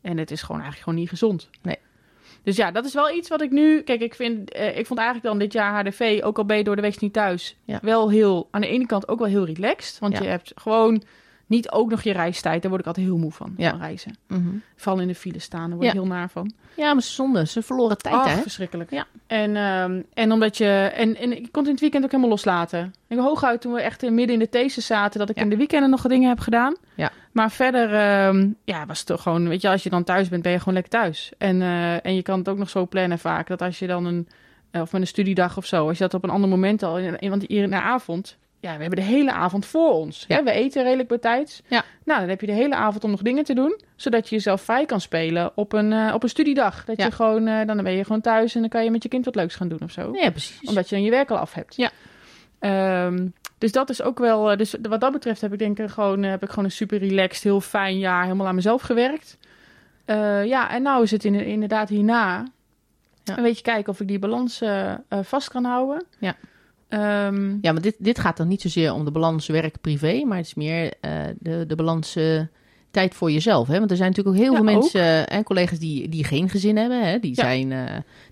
En 0.00 0.18
het 0.18 0.30
is 0.30 0.40
gewoon 0.40 0.60
eigenlijk 0.60 0.84
gewoon 0.84 0.98
niet 0.98 1.08
gezond. 1.08 1.48
Nee. 1.62 1.76
Dus 2.42 2.56
ja, 2.56 2.70
dat 2.70 2.84
is 2.84 2.94
wel 2.94 3.10
iets 3.10 3.28
wat 3.28 3.40
ik 3.42 3.50
nu... 3.50 3.82
Kijk, 3.82 4.00
ik, 4.00 4.14
vind, 4.14 4.52
eh, 4.52 4.78
ik 4.78 4.86
vond 4.86 4.98
eigenlijk 4.98 5.28
dan 5.28 5.38
dit 5.38 5.52
jaar 5.52 5.72
HDV, 5.84 6.20
ook 6.24 6.38
al 6.38 6.44
ben 6.44 6.56
je 6.56 6.64
door 6.64 6.76
de 6.76 6.82
week 6.82 7.00
niet 7.00 7.12
thuis... 7.12 7.56
Ja. 7.64 7.78
wel 7.82 8.10
heel, 8.10 8.48
aan 8.50 8.60
de 8.60 8.66
ene 8.68 8.86
kant 8.86 9.08
ook 9.08 9.18
wel 9.18 9.28
heel 9.28 9.44
relaxed. 9.46 9.98
Want 9.98 10.12
Ja. 10.16 10.22
je 10.22 10.28
hebt 10.28 10.52
gewoon 10.54 11.02
niet 11.46 11.70
ook 11.70 11.90
nog 11.90 12.02
je 12.02 12.12
reistijd. 12.12 12.60
Daar 12.60 12.70
word 12.70 12.80
ik 12.82 12.86
altijd 12.88 13.06
heel 13.06 13.16
moe 13.18 13.32
van, 13.32 13.54
Ja. 13.56 13.70
van 13.70 13.78
reizen. 13.78 14.16
Mhm. 14.28 14.48
Vooral 14.76 15.00
in 15.02 15.08
de 15.08 15.14
file 15.14 15.38
staan, 15.38 15.68
daar 15.68 15.78
word 15.78 15.82
ik 15.88 15.94
Ja. 15.94 16.00
heel 16.00 16.08
naar 16.08 16.30
van. 16.30 16.52
Ja, 16.76 16.92
maar 16.92 17.02
zonde. 17.02 17.46
Ze 17.46 17.62
verloren 17.62 17.98
tijd, 17.98 18.14
Ach, 18.14 18.34
hè? 18.34 18.40
verschrikkelijk. 18.42 18.90
Ja. 18.90 19.06
En, 19.26 19.56
ehm, 19.56 20.02
en 20.14 20.32
omdat 20.32 20.56
je... 20.58 20.90
En, 20.94 21.16
en 21.16 21.30
ik 21.36 21.42
kon 21.52 21.62
het 21.62 21.64
in 21.66 21.70
het 21.70 21.80
weekend 21.80 22.04
ook 22.04 22.10
helemaal 22.10 22.30
loslaten. 22.32 22.94
Ik 23.08 23.18
hooguit 23.18 23.60
toen 23.60 23.72
we 23.72 23.80
echt 23.80 24.02
midden 24.02 24.28
in 24.28 24.38
de 24.38 24.48
thesis 24.48 24.86
zaten... 24.86 25.18
dat 25.18 25.30
ik 25.30 25.36
Ja. 25.36 25.42
in 25.42 25.48
de 25.50 25.56
weekenden 25.56 25.90
nog 25.90 26.02
dingen 26.02 26.28
heb 26.28 26.38
gedaan. 26.40 26.76
Ja. 26.94 27.10
Maar 27.32 27.50
verder 27.50 27.94
ehm, 27.94 28.48
ja, 28.64 28.86
was 28.86 28.98
het 28.98 29.06
toch 29.06 29.22
gewoon... 29.22 29.48
Weet 29.48 29.60
je, 29.62 29.68
als 29.68 29.82
je 29.82 29.90
dan 29.90 30.04
thuis 30.04 30.28
bent, 30.28 30.42
ben 30.42 30.52
je 30.52 30.58
gewoon 30.58 30.74
lekker 30.74 30.92
thuis. 30.92 31.32
En, 31.38 31.62
eh, 31.62 32.06
en 32.06 32.14
je 32.14 32.22
kan 32.22 32.38
het 32.38 32.48
ook 32.48 32.58
nog 32.58 32.70
zo 32.70 32.86
plannen 32.86 33.18
vaak... 33.18 33.46
dat 33.48 33.62
als 33.62 33.78
je 33.78 33.86
dan 33.86 34.04
een... 34.04 34.28
eh, 34.70 34.80
of 34.80 34.92
met 34.92 35.00
een 35.00 35.06
studiedag 35.06 35.56
of 35.56 35.66
zo... 35.66 35.88
als 35.88 35.98
je 35.98 36.04
dat 36.04 36.14
op 36.14 36.24
een 36.24 36.30
ander 36.30 36.48
moment 36.50 36.82
al... 36.82 36.98
In, 36.98 37.18
in- 37.18 37.30
want 37.30 37.44
hier 37.46 37.62
in 37.62 37.70
de 37.70 37.80
avond... 37.80 38.36
Ja, 38.60 38.74
we 38.74 38.80
hebben 38.80 38.98
de 38.98 39.04
hele 39.04 39.32
avond 39.32 39.66
voor 39.66 39.90
ons. 39.92 40.24
Ja. 40.28 40.36
Hè? 40.36 40.42
We 40.42 40.50
eten 40.50 40.82
redelijk 40.82 41.08
bij 41.08 41.18
tijd. 41.18 41.62
Ja. 41.68 41.84
Nou, 42.04 42.20
dan 42.20 42.28
heb 42.28 42.40
je 42.40 42.46
de 42.46 42.52
hele 42.52 42.74
avond 42.74 43.04
om 43.04 43.10
nog 43.10 43.22
dingen 43.22 43.44
te 43.44 43.54
doen. 43.54 43.80
Zodat 43.96 44.28
je 44.28 44.34
jezelf 44.34 44.62
vrij 44.62 44.86
kan 44.86 45.00
spelen 45.00 45.52
op 45.54 45.72
een, 45.72 45.92
eh, 45.92 46.14
op 46.14 46.22
een 46.22 46.28
studiedag. 46.28 46.84
Dat 46.84 46.96
Ja. 46.98 47.04
je 47.04 47.10
gewoon, 47.12 47.46
eh, 47.46 47.66
dan 47.66 47.82
ben 47.82 47.92
je 47.92 48.04
gewoon 48.04 48.20
thuis 48.20 48.54
en 48.54 48.60
dan 48.60 48.70
kan 48.70 48.84
je 48.84 48.90
met 48.90 49.02
je 49.02 49.08
kind 49.08 49.24
wat 49.24 49.34
leuks 49.34 49.54
gaan 49.54 49.68
doen 49.68 49.80
of 49.82 49.90
zo. 49.90 50.10
Ja, 50.12 50.30
precies. 50.30 50.68
Omdat 50.68 50.88
je 50.88 50.94
dan 50.94 51.04
je 51.04 51.10
werk 51.10 51.30
al 51.30 51.36
af 51.38 51.54
hebt. 51.54 51.76
Ja. 51.76 51.90
Ehm, 52.58 53.26
dus 53.60 53.72
dat 53.72 53.90
is 53.90 54.02
ook 54.02 54.18
wel. 54.18 54.50
eh, 54.50 54.56
Dus 54.58 54.74
wat 54.88 55.00
dat 55.00 55.12
betreft 55.12 55.40
heb 55.40 55.52
ik 55.52 55.58
denk 55.58 55.78
ik 55.78 55.88
gewoon, 55.90 56.24
eh, 56.24 56.30
heb 56.30 56.42
ik 56.42 56.48
gewoon 56.48 56.64
een 56.64 56.70
super 56.70 56.98
relaxed, 56.98 57.42
heel 57.42 57.60
fijn 57.60 57.98
jaar 57.98 58.22
helemaal 58.22 58.46
aan 58.46 58.54
mezelf 58.54 58.82
gewerkt. 58.82 59.38
Eh, 60.04 60.44
ja, 60.46 60.70
en 60.70 60.82
nou 60.82 61.02
is 61.02 61.10
het 61.10 61.24
in, 61.24 61.34
inderdaad 61.34 61.88
hierna. 61.88 62.46
Ja. 63.24 63.36
Een 63.36 63.42
beetje 63.42 63.62
kijken 63.62 63.92
of 63.92 64.00
ik 64.00 64.08
die 64.08 64.18
balans 64.18 64.62
vast 65.22 65.48
kan 65.48 65.64
houden. 65.64 66.04
Ja. 66.18 66.36
Ehm, 66.88 67.56
Ja, 67.60 67.72
maar 67.72 67.82
dit, 67.82 67.94
dit 67.98 68.18
gaat 68.18 68.36
dan 68.36 68.48
niet 68.48 68.60
zozeer 68.60 68.92
om 68.92 69.04
de 69.04 69.10
balans 69.10 69.46
werk-privé, 69.46 70.24
maar 70.24 70.36
het 70.36 70.46
is 70.46 70.54
meer 70.54 70.92
de, 71.38 71.64
de 71.66 71.74
balans 71.76 72.16
tijd 72.90 73.14
voor 73.14 73.30
jezelf. 73.30 73.68
Hè? 73.68 73.78
Want 73.78 73.90
er 73.90 73.96
zijn 73.96 74.08
natuurlijk 74.08 74.36
ook 74.36 74.42
heel 74.42 74.52
Ja, 74.52 74.58
veel 74.64 74.72
mensen 74.74 75.28
en 75.28 75.42
collega's 75.42 75.78
die, 75.78 76.08
die 76.08 76.24
geen 76.24 76.48
gezin 76.48 76.76
hebben. 76.76 77.08
Hè? 77.08 77.18
Die, 77.18 77.30
Ja. 77.36 77.42
zijn, 77.42 77.68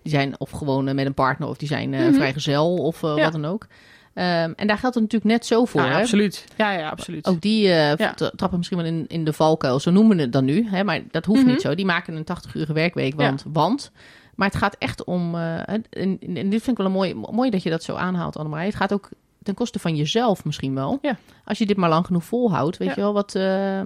die 0.03 0.13
zijn 0.13 0.41
of 0.41 0.51
gewoon 0.51 0.85
met 0.95 1.07
een 1.07 1.15
partner 1.15 1.49
of 1.49 1.57
die 1.57 1.69
zijn 1.69 1.91
Mhm. 1.91 2.13
vrijgezel 2.13 2.75
of 2.77 3.01
wat 3.01 3.33
dan 3.33 3.45
ook. 3.45 3.67
Ehm, 4.15 4.53
en 4.57 4.67
daar 4.67 4.79
geldt 4.79 4.95
het 4.95 5.05
natuurlijk 5.05 5.25
net 5.33 5.47
zo 5.47 5.65
voor. 5.65 5.81
ja, 5.81 5.89
hè? 5.89 6.01
absoluut. 6.01 6.45
Ja, 6.57 6.73
ja, 6.73 6.89
absoluut. 6.89 7.27
Ook 7.27 7.41
die 7.41 7.69
eh, 7.73 7.97
Ja. 7.97 8.15
trappen 8.15 8.57
misschien 8.57 8.79
wel 8.79 8.87
in, 8.87 9.05
in 9.09 9.25
de 9.25 9.33
valkuil, 9.33 9.81
zo 9.81 9.91
noemen 9.91 10.17
we 10.17 10.23
het 10.23 10.33
dan 10.33 10.45
nu. 10.45 10.67
Hè? 10.69 10.85
Maar 10.85 11.01
dat 11.11 11.25
hoeft 11.25 11.43
Mhm. 11.43 11.51
niet 11.51 11.61
zo. 11.61 11.75
Die 11.75 11.85
maken 11.85 12.15
een 12.17 12.25
80-urige 12.25 12.73
werkweek, 12.73 13.15
want, 13.15 13.45
want... 13.53 13.91
Maar 14.35 14.49
het 14.49 14.57
gaat 14.57 14.77
echt 14.79 15.05
om... 15.05 15.35
eh, 15.35 15.69
en, 15.69 15.87
en 15.91 16.19
dit 16.51 16.63
vind 16.63 16.69
ik 16.69 16.77
wel 16.77 16.87
een 16.87 16.93
mooi, 16.93 17.15
mooi 17.15 17.51
dat 17.51 17.63
je 17.63 17.71
dat 17.71 17.83
zo 17.83 17.95
aanhaalt, 17.95 18.37
Annemarie. 18.37 18.67
Het 18.67 18.77
gaat 18.77 18.93
ook 18.93 19.09
ten 19.43 19.55
koste 19.55 19.79
van 19.79 19.97
jezelf 19.97 20.45
misschien 20.45 20.75
wel. 20.75 20.99
Ja. 21.03 21.17
Als 21.45 21.59
je 21.59 21.67
dit 21.67 21.77
maar 21.77 21.89
lang 21.89 22.07
genoeg 22.07 22.25
volhoudt, 22.25 22.77
weet 22.77 22.95
je 22.95 23.01
wel, 23.01 23.13
wat, 23.13 23.35
eh, 23.35 23.81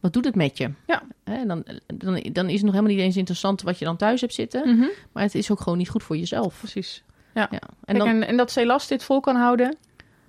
wat 0.00 0.12
doet 0.12 0.24
het 0.24 0.34
met 0.34 0.58
je? 0.58 0.70
Ja. 0.86 1.02
Dan, 1.46 1.64
dan, 1.94 2.14
dan 2.32 2.46
is 2.48 2.52
het 2.54 2.62
nog 2.62 2.72
helemaal 2.74 2.82
niet 2.94 2.98
eens 2.98 3.16
interessant 3.16 3.62
wat 3.62 3.78
je 3.78 3.84
dan 3.84 3.96
thuis 3.96 4.20
hebt 4.20 4.34
zitten. 4.34 4.68
Mhm, 4.76 4.86
Maar 5.12 5.22
het 5.22 5.34
is 5.34 5.50
ook 5.50 5.60
gewoon 5.60 5.78
niet 5.78 5.88
goed 5.90 6.02
voor 6.02 6.16
jezelf. 6.16 6.58
precies. 6.58 7.02
Ja. 7.34 7.50
En, 7.50 7.60
En 7.84 7.98
dan, 7.98 8.08
en, 8.08 8.26
en 8.26 8.36
dat 8.36 8.50
Celas 8.50 8.86
dit 8.88 9.04
vol 9.04 9.20
kan 9.20 9.36
houden, 9.36 9.76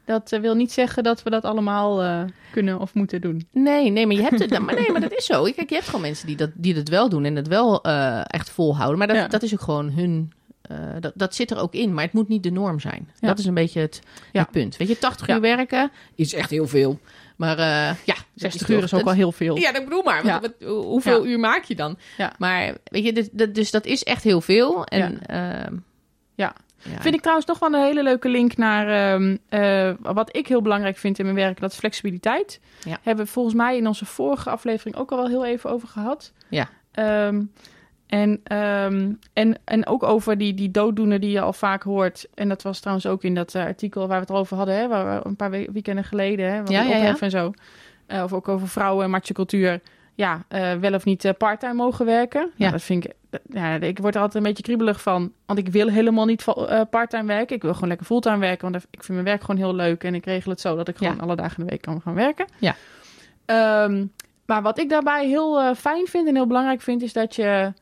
dat 0.05 0.31
eh, 0.31 0.39
wil 0.39 0.55
niet 0.55 0.71
zeggen 0.71 1.03
dat 1.03 1.23
we 1.23 1.29
dat 1.29 1.43
allemaal 1.43 2.03
eh, 2.03 2.21
kunnen 2.51 2.79
of 2.79 2.93
moeten 2.93 3.21
doen. 3.21 3.47
Nee, 3.51 3.89
nee, 3.89 4.07
maar 4.07 4.15
je 4.15 4.21
hebt 4.21 4.39
het. 4.39 4.59
Maar 4.65 4.75
nee, 4.75 4.91
maar 4.91 5.01
dat 5.01 5.13
is 5.13 5.25
zo. 5.25 5.43
Kijk, 5.43 5.69
je 5.69 5.75
hebt 5.75 5.85
gewoon 5.87 6.01
mensen 6.01 6.27
die 6.27 6.35
dat, 6.35 6.49
die 6.53 6.73
dat 6.73 6.87
wel 6.87 7.09
doen 7.09 7.25
en 7.25 7.35
het 7.35 7.47
wel 7.47 7.81
eh, 7.83 8.21
echt 8.25 8.49
volhouden. 8.49 8.97
Maar 8.97 9.07
dat, 9.07 9.15
Ja. 9.17 9.27
dat 9.27 9.43
is 9.43 9.53
ook 9.53 9.61
gewoon 9.61 9.91
hun. 9.91 10.31
dat, 10.99 11.11
dat 11.15 11.35
zit 11.35 11.51
er 11.51 11.59
ook 11.59 11.73
in, 11.73 11.93
maar 11.93 12.03
het 12.03 12.13
moet 12.13 12.27
niet 12.27 12.43
de 12.43 12.51
norm 12.51 12.79
zijn. 12.79 13.09
Ja. 13.19 13.27
Dat 13.27 13.39
is 13.39 13.45
een 13.45 13.53
beetje 13.53 13.79
het, 13.79 14.01
het 14.31 14.51
punt. 14.51 14.77
Weet 14.77 14.87
je, 14.87 14.99
80 14.99 15.27
Ja. 15.27 15.35
uur 15.35 15.41
werken 15.41 15.91
is 16.15 16.33
echt 16.33 16.49
heel 16.49 16.67
veel. 16.67 16.99
Maar 17.35 17.57
ja, 17.57 17.95
dat 18.05 18.17
60 18.35 18.67
toch- 18.67 18.77
uur 18.77 18.83
is 18.83 18.93
ook 18.93 19.03
wel 19.03 19.13
heel 19.13 19.31
veel. 19.31 19.57
Ja, 19.57 19.71
dat 19.71 19.83
bedoel 19.83 20.03
maar. 20.03 20.23
Wat- 20.41 20.53
hoeveel 20.69 21.25
uur 21.25 21.39
maak 21.39 21.63
je 21.63 21.75
dan? 21.75 21.97
Ja. 22.17 22.33
Maar 22.37 22.77
weet 22.83 23.03
je, 23.03 23.13
dus, 23.13 23.29
dat, 23.31 23.55
dus 23.55 23.71
dat 23.71 23.85
is 23.85 24.03
echt 24.03 24.23
heel 24.23 24.41
veel. 24.41 24.85
En, 24.85 25.25
ehm, 25.25 25.75
Ja. 26.35 26.55
Vind 26.99 27.15
ik 27.15 27.21
trouwens 27.21 27.47
nog 27.47 27.59
wel 27.59 27.73
een 27.73 27.85
hele 27.85 28.03
leuke 28.03 28.29
link 28.29 28.57
naar 28.57 29.13
ehm, 29.13 29.37
eh, 29.49 30.13
wat 30.13 30.35
ik 30.35 30.47
heel 30.47 30.61
belangrijk 30.61 30.97
vind 30.97 31.19
in 31.19 31.25
mijn 31.25 31.37
werk. 31.37 31.59
Dat 31.59 31.75
flexibiliteit. 31.75 32.59
Ja. 32.83 32.97
Hebben 33.01 33.25
we 33.25 33.31
volgens 33.31 33.55
mij 33.55 33.77
in 33.77 33.87
onze 33.87 34.05
vorige 34.05 34.49
aflevering 34.49 34.95
ook 34.95 35.11
al 35.11 35.17
wel 35.17 35.27
heel 35.27 35.45
even 35.45 35.69
over 35.69 35.87
gehad. 35.87 36.33
Ja. 36.49 36.69
Ehm, 36.91 37.41
en, 38.07 38.41
ehm, 38.43 39.11
en, 39.33 39.59
en 39.63 39.87
ook 39.87 40.03
over 40.03 40.37
die, 40.37 40.53
die 40.53 40.71
dooddoener 40.71 41.19
die 41.19 41.31
je 41.31 41.41
al 41.41 41.53
vaak 41.53 41.83
hoort. 41.83 42.27
En 42.33 42.49
dat 42.49 42.61
was 42.61 42.79
trouwens 42.79 43.07
ook 43.07 43.23
in 43.23 43.35
dat 43.35 43.55
eh, 43.55 43.63
artikel 43.63 44.07
waar 44.07 44.17
we 44.17 44.21
het 44.21 44.29
al 44.29 44.37
over 44.37 44.57
hadden. 44.57 44.75
Hè, 44.75 44.87
waar 44.87 45.19
we 45.19 45.27
een 45.27 45.35
paar 45.35 45.49
weken 45.49 45.73
weekenden 45.73 46.03
geleden. 46.03 46.45
Hè, 46.45 46.61
ja, 46.65 46.81
ja, 46.81 47.19
en 47.19 47.29
zo. 47.29 47.53
Eh, 48.05 48.23
of 48.23 48.33
ook 48.33 48.47
over 48.47 48.67
vrouwen 48.67 49.03
en 49.03 49.09
machocultuur 49.09 49.81
ja, 50.15 50.45
eh, 50.47 50.73
wel 50.73 50.93
of 50.93 51.05
niet 51.05 51.25
eh, 51.25 51.31
parttime 51.37 51.73
mogen 51.73 52.05
werken. 52.05 52.41
Nou, 52.41 52.53
ja. 52.55 52.71
Dat 52.71 52.81
vind 52.81 53.05
ik, 53.05 53.13
ja, 53.49 53.73
ik 53.73 53.99
word 53.99 54.15
er 54.15 54.21
altijd 54.21 54.43
een 54.43 54.49
beetje 54.49 54.63
kriebelig 54.63 55.01
van. 55.01 55.31
Want 55.45 55.59
ik 55.59 55.67
wil 55.67 55.87
helemaal 55.87 56.25
niet 56.25 56.45
uh, 56.47 56.81
parttime 56.89 57.25
werken. 57.25 57.55
Ik 57.55 57.61
wil 57.61 57.73
gewoon 57.73 57.89
lekker 57.89 58.05
fulltime 58.05 58.37
werken. 58.37 58.71
Want 58.71 58.83
ik 58.91 59.03
vind 59.03 59.07
mijn 59.07 59.23
werk 59.23 59.41
gewoon 59.41 59.57
heel 59.57 59.75
leuk. 59.75 60.03
En 60.03 60.15
ik 60.15 60.25
regel 60.25 60.51
het 60.51 60.61
zo 60.61 60.75
dat 60.75 60.87
ik 60.87 60.97
gewoon 60.97 61.19
alle 61.19 61.35
dagen 61.35 61.57
in 61.57 61.63
de 61.63 61.69
week 61.69 61.81
kan 61.81 62.01
gaan 62.01 62.13
werken. 62.13 62.45
Ja. 62.57 62.75
Ehm, 63.45 64.05
maar 64.45 64.61
wat 64.61 64.79
ik 64.79 64.89
daarbij 64.89 65.27
heel 65.27 65.75
fijn 65.75 66.07
vind 66.07 66.27
en 66.27 66.35
heel 66.35 66.47
belangrijk 66.47 66.81
vind, 66.81 67.01
is 67.01 67.13
dat, 67.13 67.35
je, 67.35 67.73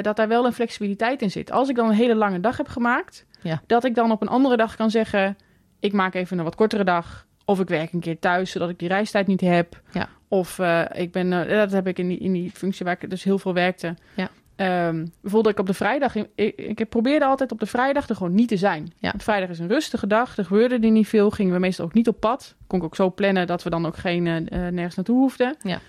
dat 0.00 0.16
daar 0.16 0.28
wel 0.28 0.46
een 0.46 0.52
flexibiliteit 0.52 1.22
in 1.22 1.30
zit. 1.30 1.50
Als 1.50 1.68
ik 1.68 1.76
dan 1.76 1.88
een 1.88 1.94
hele 1.94 2.14
lange 2.14 2.40
dag 2.40 2.56
heb 2.56 2.68
gemaakt, 2.68 3.26
ja. 3.40 3.62
dat 3.66 3.84
ik 3.84 3.94
dan 3.94 4.10
op 4.10 4.22
een 4.22 4.28
andere 4.28 4.56
dag 4.56 4.76
kan 4.76 4.90
zeggen: 4.90 5.36
ik 5.80 5.92
maak 5.92 6.14
even 6.14 6.38
een 6.38 6.44
wat 6.44 6.54
kortere 6.54 6.84
dag. 6.84 7.26
Of 7.44 7.60
ik 7.60 7.68
werk 7.68 7.92
een 7.92 8.00
keer 8.00 8.18
thuis, 8.18 8.50
zodat 8.50 8.68
ik 8.68 8.78
die 8.78 8.88
reistijd 8.88 9.26
niet 9.26 9.40
heb. 9.40 9.80
Ja. 9.92 10.08
Of 10.34 10.58
eh, 10.58 10.82
ik 10.92 11.12
ben, 11.12 11.32
eh, 11.32 11.56
dat 11.56 11.72
heb 11.72 11.86
ik 11.86 11.98
in 11.98 12.08
die, 12.08 12.18
in 12.18 12.32
die 12.32 12.50
functie 12.50 12.84
waar 12.84 12.96
ik 13.00 13.10
dus 13.10 13.24
heel 13.24 13.38
veel 13.38 13.54
werkte. 13.54 13.94
Ja. 14.14 14.30
Ehm, 14.56 14.96
um, 14.96 15.12
voelde 15.22 15.48
ik 15.48 15.58
op 15.58 15.66
de 15.66 15.74
vrijdag, 15.74 16.14
ik, 16.14 16.56
ik, 16.56 16.88
probeerde 16.88 17.24
altijd 17.24 17.52
op 17.52 17.60
de 17.60 17.66
vrijdag 17.66 18.08
er 18.08 18.16
gewoon 18.16 18.34
niet 18.34 18.48
te 18.48 18.56
zijn. 18.56 18.92
Ja. 18.98 19.14
Vrijdag 19.16 19.48
is 19.48 19.58
een 19.58 19.68
rustige 19.68 20.06
dag, 20.06 20.36
er 20.36 20.44
gebeurde 20.44 20.78
er 20.78 20.90
niet 20.90 21.08
veel, 21.08 21.30
gingen 21.30 21.52
we 21.52 21.58
meestal 21.58 21.84
ook 21.84 21.94
niet 21.94 22.08
op 22.08 22.20
pad. 22.20 22.54
Kon 22.66 22.78
ik 22.78 22.84
ook 22.84 22.96
zo 22.96 23.12
plannen 23.12 23.46
dat 23.46 23.62
we 23.62 23.70
dan 23.70 23.86
ook 23.86 23.96
geen, 23.96 24.26
eh, 24.26 24.58
nergens 24.58 24.94
naartoe 24.94 25.18
hoefden. 25.18 25.56
Ja. 25.60 25.80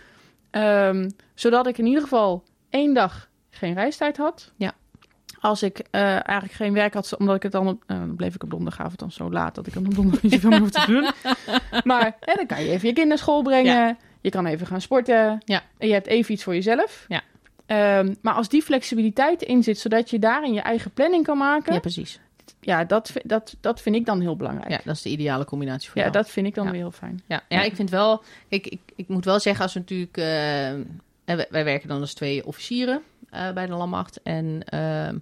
Ehm, 0.51 1.09
zodat 1.33 1.67
ik 1.67 1.77
in 1.77 1.85
ieder 1.85 2.01
geval 2.01 2.43
één 2.69 2.93
dag 2.93 3.29
geen 3.49 3.73
reistijd 3.73 4.17
had. 4.17 4.51
Ja. 4.55 4.73
Als 5.39 5.63
ik 5.63 5.79
eigenlijk 5.91 6.51
geen 6.51 6.73
werk 6.73 6.93
had, 6.93 7.17
omdat 7.17 7.35
ik 7.35 7.43
het 7.43 7.51
dan, 7.51 7.67
op, 7.67 7.83
bleef 8.15 8.35
ik 8.35 8.43
op 8.43 8.49
donderdagavond 8.49 8.99
dan 8.99 9.11
zo 9.11 9.31
laat 9.31 9.55
dat 9.55 9.67
ik 9.67 9.73
dan 9.73 9.85
op 9.85 9.95
donderdag 9.95 10.21
niet 10.21 10.33
zoveel 10.33 10.59
meer 10.59 10.71
te 10.71 10.85
doen. 10.87 11.09
Maar 11.91 12.17
dan 12.19 12.45
kan 12.45 12.63
je 12.63 12.69
even 12.69 12.87
je 12.87 12.93
kind 12.93 13.07
naar 13.07 13.17
school 13.17 13.41
brengen. 13.41 13.87
Ja. 13.87 13.97
Je 14.25 14.31
kan 14.31 14.45
even 14.45 14.67
gaan 14.67 14.81
sporten. 14.81 15.41
Ja. 15.45 15.63
En 15.77 15.87
je 15.87 15.93
hebt 15.93 16.07
even 16.07 16.33
iets 16.33 16.43
voor 16.43 16.53
jezelf. 16.53 17.05
Ja. 17.07 17.21
Ehm, 17.65 18.13
maar 18.21 18.33
als 18.33 18.49
die 18.49 18.61
flexibiliteit 18.61 19.41
in 19.41 19.63
zit, 19.63 19.79
zodat 19.79 20.09
je 20.09 20.19
daarin 20.19 20.53
je 20.53 20.61
eigen 20.61 20.91
planning 20.91 21.23
kan 21.23 21.37
maken. 21.37 21.73
Ja, 21.73 21.79
precies. 21.79 22.19
Ja, 22.61 22.83
dat, 22.83 23.11
dat, 23.23 23.55
dat 23.59 23.81
vind 23.81 23.95
ik 23.95 24.05
dan 24.05 24.21
heel 24.21 24.35
belangrijk. 24.35 24.69
Ja, 24.69 24.79
dat 24.83 24.95
is 24.95 25.01
de 25.01 25.09
ideale 25.09 25.45
combinatie 25.45 25.89
voor 25.89 25.97
ja, 25.97 26.03
jou. 26.03 26.15
Ja, 26.15 26.21
dat 26.21 26.31
vind 26.31 26.47
ik 26.47 26.55
dan 26.55 26.65
weer 26.65 26.79
heel 26.79 26.91
fijn. 26.91 27.21
Ja, 27.27 27.43
ja, 27.49 27.61
ik 27.61 27.75
vind 27.75 27.89
wel... 27.89 28.23
Ik, 28.47 28.67
ik, 28.67 28.79
ik 28.95 29.07
moet 29.07 29.25
wel 29.25 29.39
zeggen, 29.39 29.63
als 29.63 29.73
we 29.73 29.79
natuurlijk... 29.79 30.17
Uh, 30.17 31.45
wij, 31.49 31.63
werken 31.63 31.87
dan 31.87 32.01
als 32.01 32.13
twee 32.13 32.45
officieren 32.45 33.01
eh, 33.29 33.51
bij 33.51 33.65
de 33.65 33.73
Landmacht. 33.73 34.21
En... 34.23 34.63
Ehm, 34.65 35.17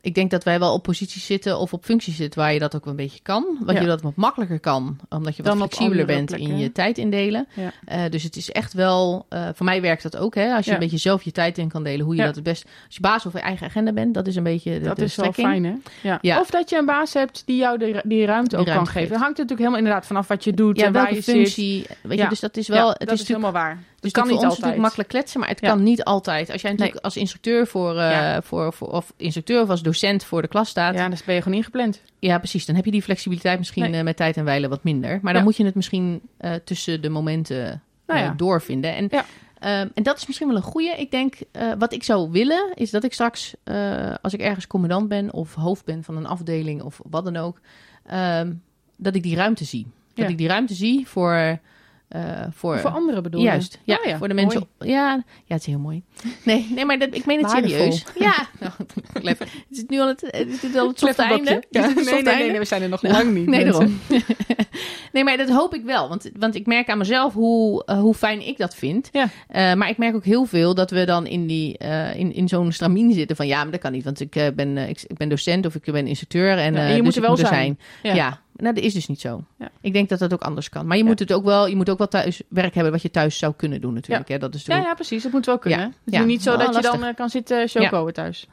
ik 0.00 0.14
denk 0.14 0.30
dat 0.30 0.44
wij 0.44 0.58
wel 0.58 0.72
op 0.72 0.82
posities 0.82 1.26
zitten 1.26 1.58
of 1.58 1.72
op 1.72 1.84
functies 1.84 2.16
zitten 2.16 2.40
waar 2.40 2.52
je 2.52 2.58
dat 2.58 2.76
ook 2.76 2.86
een 2.86 2.96
beetje 2.96 3.20
kan. 3.22 3.58
Wat 3.60 3.78
je 3.78 3.86
dat 3.86 4.02
wat 4.02 4.16
makkelijker 4.16 4.60
kan, 4.60 4.98
omdat 5.08 5.36
je 5.36 5.42
wat 5.42 5.56
flexibeler 5.56 6.06
bent 6.06 6.32
in 6.32 6.58
je 6.58 6.72
tijd 6.72 6.98
indelen. 6.98 7.48
Eh, 7.84 8.00
dus 8.10 8.22
het 8.22 8.36
is 8.36 8.50
echt 8.50 8.72
wel, 8.72 9.26
eh, 9.28 9.48
voor 9.54 9.66
mij 9.66 9.80
werkt 9.80 10.02
dat 10.02 10.16
ook, 10.16 10.34
hè, 10.34 10.54
als 10.54 10.64
je 10.64 10.72
een 10.72 10.78
beetje 10.78 10.98
zelf 10.98 11.22
je 11.22 11.32
tijd 11.32 11.58
in 11.58 11.68
kan 11.68 11.82
delen, 11.84 12.04
hoe 12.04 12.14
je 12.14 12.22
dat 12.22 12.34
het 12.34 12.44
best. 12.44 12.64
Als 12.86 12.94
je 12.94 13.00
baas 13.00 13.26
of 13.26 13.32
je 13.32 13.38
eigen 13.38 13.66
agenda 13.66 13.92
bent, 13.92 14.14
dat 14.14 14.26
is 14.26 14.36
een 14.36 14.42
beetje 14.42 14.78
de, 14.78 14.84
dat 14.84 14.98
is 14.98 15.16
wel 15.16 15.32
fijn, 15.32 15.64
hè? 15.64 15.74
Ja. 16.20 16.40
Of 16.40 16.50
dat 16.50 16.70
je 16.70 16.76
een 16.76 16.86
baas 16.86 17.14
hebt 17.14 17.42
die 17.46 17.56
jou 17.56 17.78
de, 17.78 18.02
die 18.04 18.26
ruimte 18.26 18.56
ook 18.56 18.66
kan 18.66 18.86
geven. 18.86 19.08
Dat 19.08 19.20
hangt 19.20 19.38
natuurlijk 19.38 19.58
helemaal 19.58 19.78
inderdaad 19.78 20.06
vanaf 20.06 20.28
wat 20.28 20.44
je 20.44 20.52
doet 20.52 20.82
en 20.82 20.92
waar 20.92 21.14
je 21.14 21.22
functie. 21.22 21.86
Weet 22.00 22.18
je, 22.18 22.28
dus 22.28 22.40
dat 22.40 22.56
is 22.56 22.68
wel. 22.68 22.88
het 22.88 23.08
dat 23.08 23.20
is 23.20 23.28
helemaal 23.28 23.52
waar. 23.52 23.78
Dus 24.00 24.12
kan 24.12 24.28
niet 24.28 24.44
altijd. 24.44 24.76
makkelijk 24.76 25.08
kletsen, 25.08 25.40
maar 25.40 25.48
het 25.48 25.60
kan 25.60 25.82
niet 25.82 26.04
altijd. 26.04 26.50
Als 26.50 26.62
jij 26.62 26.70
natuurlijk 26.70 27.04
als 27.04 27.16
instructeur 27.16 27.68
eh, 27.96 28.36
voor, 28.42 28.72
voor, 28.72 28.88
of 28.88 29.12
instructeur 29.16 29.62
of 29.62 29.68
als 29.68 29.82
docent 29.82 30.24
voor 30.24 30.42
de 30.42 30.48
klas 30.48 30.68
staat. 30.68 30.94
Ja, 30.94 31.08
dan 31.08 31.18
ben 31.26 31.34
je 31.34 31.42
gewoon 31.42 31.58
ingepland. 31.58 32.02
Ja, 32.18 32.38
precies. 32.38 32.66
Dan 32.66 32.76
heb 32.76 32.84
je 32.84 32.90
die 32.90 33.02
flexibiliteit 33.02 33.58
misschien 33.58 33.94
eh, 33.94 34.02
met 34.02 34.16
tijd 34.16 34.36
en 34.36 34.44
wijlen 34.44 34.70
wat 34.70 34.84
minder. 34.84 35.18
Maar 35.22 35.32
dan 35.32 35.42
moet 35.42 35.56
je 35.56 35.64
het 35.64 35.74
misschien 35.74 36.20
eh, 36.36 36.52
tussen 36.64 37.02
de 37.02 37.08
momenten 37.08 37.82
nou 38.06 38.36
doorvinden. 38.36 38.94
En, 38.94 39.10
ehm, 39.58 39.88
en 39.94 40.02
dat 40.02 40.16
is 40.16 40.26
misschien 40.26 40.48
wel 40.48 40.56
een 40.56 40.62
goede. 40.62 40.90
Ik 40.90 41.10
denk, 41.10 41.34
wat 41.78 41.92
ik 41.92 42.04
zou 42.04 42.30
willen, 42.30 42.72
is 42.74 42.90
dat 42.90 43.04
ik 43.04 43.12
straks, 43.12 43.54
als 44.22 44.32
ik 44.32 44.40
ergens 44.40 44.66
commandant 44.66 45.08
ben 45.08 45.32
of 45.32 45.54
hoofd 45.54 45.84
ben 45.84 46.04
van 46.04 46.16
een 46.16 46.26
afdeling 46.26 46.82
of 46.82 47.00
wat 47.10 47.24
dan 47.24 47.36
ook, 47.36 47.60
ehm, 48.06 48.52
dat 48.96 49.14
ik 49.14 49.22
die 49.22 49.36
ruimte 49.36 49.64
zie. 49.64 49.86
Dat 50.14 50.28
ik 50.28 50.38
die 50.38 50.48
ruimte 50.48 50.74
zie 50.74 51.08
voor 51.08 51.60
eh, 52.08 52.22
voor, 52.50 52.78
voor 52.78 52.90
anderen 52.90 53.22
bedoel 53.22 53.40
je? 53.40 53.46
Juist, 53.46 53.78
ja, 53.84 53.98
oh 54.00 54.04
ja. 54.04 54.18
voor 54.18 54.28
de 54.28 54.34
mensen. 54.34 54.66
Ja, 54.78 55.24
ja, 55.44 55.54
het 55.54 55.60
is 55.60 55.66
heel 55.66 55.78
mooi. 55.78 56.02
Nee, 56.44 56.68
nee 56.74 56.84
maar 56.84 56.98
dat, 56.98 57.14
ik 57.14 57.26
meen 57.26 57.38
het 57.38 57.50
serieus. 57.50 58.04
Ja, 58.18 58.48
nou, 58.60 58.72
het. 59.12 59.40
Is 59.70 59.78
het 59.78 59.90
nu 59.90 60.00
al 60.00 60.06
het, 60.06 60.20
het 60.62 60.76
al 60.76 60.88
het 60.88 60.98
softe 60.98 61.22
einde? 61.22 61.62
Ja. 61.70 61.86
Nee, 61.86 62.22
nee, 62.22 62.50
nee, 62.50 62.58
we 62.58 62.64
zijn 62.64 62.82
er 62.82 62.88
nog 62.88 63.02
lang 63.02 63.32
niet. 63.32 63.46
Nee, 63.58 63.64
daarom. 63.64 63.98
nee, 65.12 65.24
maar 65.24 65.36
dat 65.36 65.48
hoop 65.48 65.74
ik 65.74 65.84
wel. 65.84 66.08
Want, 66.08 66.30
want 66.38 66.54
ik 66.54 66.66
merk 66.66 66.88
aan 66.88 66.98
mezelf 66.98 67.32
hoe, 67.32 67.84
eh, 67.84 68.00
hoe 68.00 68.14
fijn 68.14 68.46
ik 68.46 68.58
dat 68.58 68.74
vind. 68.74 69.08
Ja. 69.12 69.28
Eh, 69.48 69.74
maar 69.74 69.88
ik 69.88 69.98
merk 69.98 70.14
ook 70.14 70.24
heel 70.24 70.44
veel 70.44 70.74
dat 70.74 70.90
we 70.90 71.04
dan 71.04 71.26
in, 71.26 71.46
die, 71.46 71.78
in, 72.14 72.32
in 72.34 72.48
zo'n 72.48 72.72
stramien 72.72 73.12
zitten 73.12 73.36
van 73.36 73.46
ja, 73.46 73.62
maar 73.62 73.72
dat 73.72 73.80
kan 73.80 73.92
niet. 73.92 74.04
Want 74.04 74.20
ik, 74.20 74.52
ben, 74.54 74.76
ik, 74.76 75.02
ik, 75.06 75.16
ben 75.16 75.28
docent 75.28 75.66
of 75.66 75.74
ik 75.74 75.92
ben 75.92 76.06
instructeur. 76.06 76.58
En, 76.58 76.76
en 76.76 76.88
je 76.88 76.94
dus 76.94 77.02
moet 77.02 77.16
er 77.16 77.22
wel 77.22 77.36
zijn. 77.36 77.78
zijn. 78.02 78.16
ja. 78.16 78.40
Nou, 78.58 78.74
dat 78.74 78.84
is 78.84 78.92
dus 78.92 79.06
niet 79.06 79.20
zo. 79.20 79.44
Ja. 79.58 79.70
Ik 79.80 79.92
denk 79.92 80.08
dat 80.08 80.18
dat 80.18 80.32
ook 80.32 80.42
anders 80.42 80.68
kan. 80.68 80.86
Maar 80.86 80.96
je 80.96 81.04
moet 81.04 81.18
het 81.18 81.32
ook 81.32 81.44
wel, 81.44 81.66
je 81.66 81.76
moet 81.76 81.90
ook 81.90 81.98
wel 81.98 82.08
thuis 82.08 82.42
werk 82.48 82.74
hebben 82.74 82.92
wat 82.92 83.02
je 83.02 83.10
thuis 83.10 83.38
zou 83.38 83.54
kunnen 83.56 83.80
doen 83.80 83.94
natuurlijk. 83.94 84.28
Ja, 84.28 84.34
hè? 84.34 84.40
Dat 84.40 84.54
is 84.54 84.64
ja, 84.64 84.76
ja, 84.76 84.94
precies. 84.94 85.22
Dat 85.22 85.32
moet 85.32 85.46
wel 85.46 85.58
kunnen. 85.58 85.94
Het 86.04 86.14
is 86.14 86.24
niet 86.24 86.42
zo 86.42 86.56
nou, 86.56 86.72
dat 86.72 86.84
je 86.84 86.90
dan 86.90 87.04
eh, 87.04 87.14
kan 87.14 87.30
zitten 87.30 87.62
eh, 87.62 87.68
chocoën 87.68 88.12
thuis. 88.12 88.46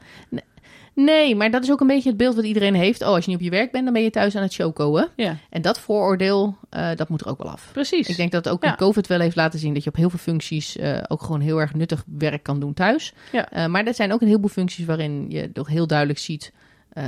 Nee. 0.93 1.35
maar 1.35 1.51
dat 1.51 1.63
is 1.63 1.71
ook 1.71 1.79
een 1.79 1.87
beetje 1.87 2.09
het 2.09 2.17
beeld 2.17 2.35
wat 2.35 2.45
iedereen 2.45 2.75
heeft. 2.75 3.01
Oh, 3.01 3.07
als 3.07 3.25
je 3.25 3.31
niet 3.31 3.39
op 3.39 3.45
je 3.45 3.49
werk 3.49 3.71
bent, 3.71 3.83
dan 3.83 3.93
ben 3.93 4.03
je 4.03 4.09
thuis 4.09 4.35
aan 4.35 4.41
het 4.41 4.53
chocoën. 4.53 5.07
Ja. 5.15 5.37
En 5.49 5.61
dat 5.61 5.79
vooroordeel, 5.79 6.57
eh, 6.69 6.89
dat 6.95 7.09
moet 7.09 7.21
er 7.21 7.27
ook 7.27 7.43
wel 7.43 7.51
af. 7.51 7.69
Precies. 7.71 8.07
Ik 8.07 8.17
denk 8.17 8.31
dat 8.31 8.49
ook 8.49 8.63
in 8.63 8.75
COVID 8.75 9.07
wel 9.07 9.19
heeft 9.19 9.35
laten 9.35 9.59
zien 9.59 9.73
dat 9.73 9.83
je 9.83 9.89
op 9.89 9.95
heel 9.95 10.09
veel 10.09 10.19
functies 10.19 10.77
ook 11.07 11.21
gewoon 11.21 11.41
heel 11.41 11.61
erg 11.61 11.73
nuttig 11.73 12.03
werk 12.17 12.43
kan 12.43 12.59
doen 12.59 12.73
thuis. 12.73 13.13
Ja. 13.31 13.67
maar 13.67 13.85
er 13.85 13.93
zijn 13.93 14.13
ook 14.13 14.21
een 14.21 14.27
heleboel 14.27 14.49
functies 14.49 14.85
waarin 14.85 15.25
je 15.29 15.51
toch 15.51 15.67
heel 15.67 15.87
duidelijk 15.87 16.19
ziet... 16.19 16.53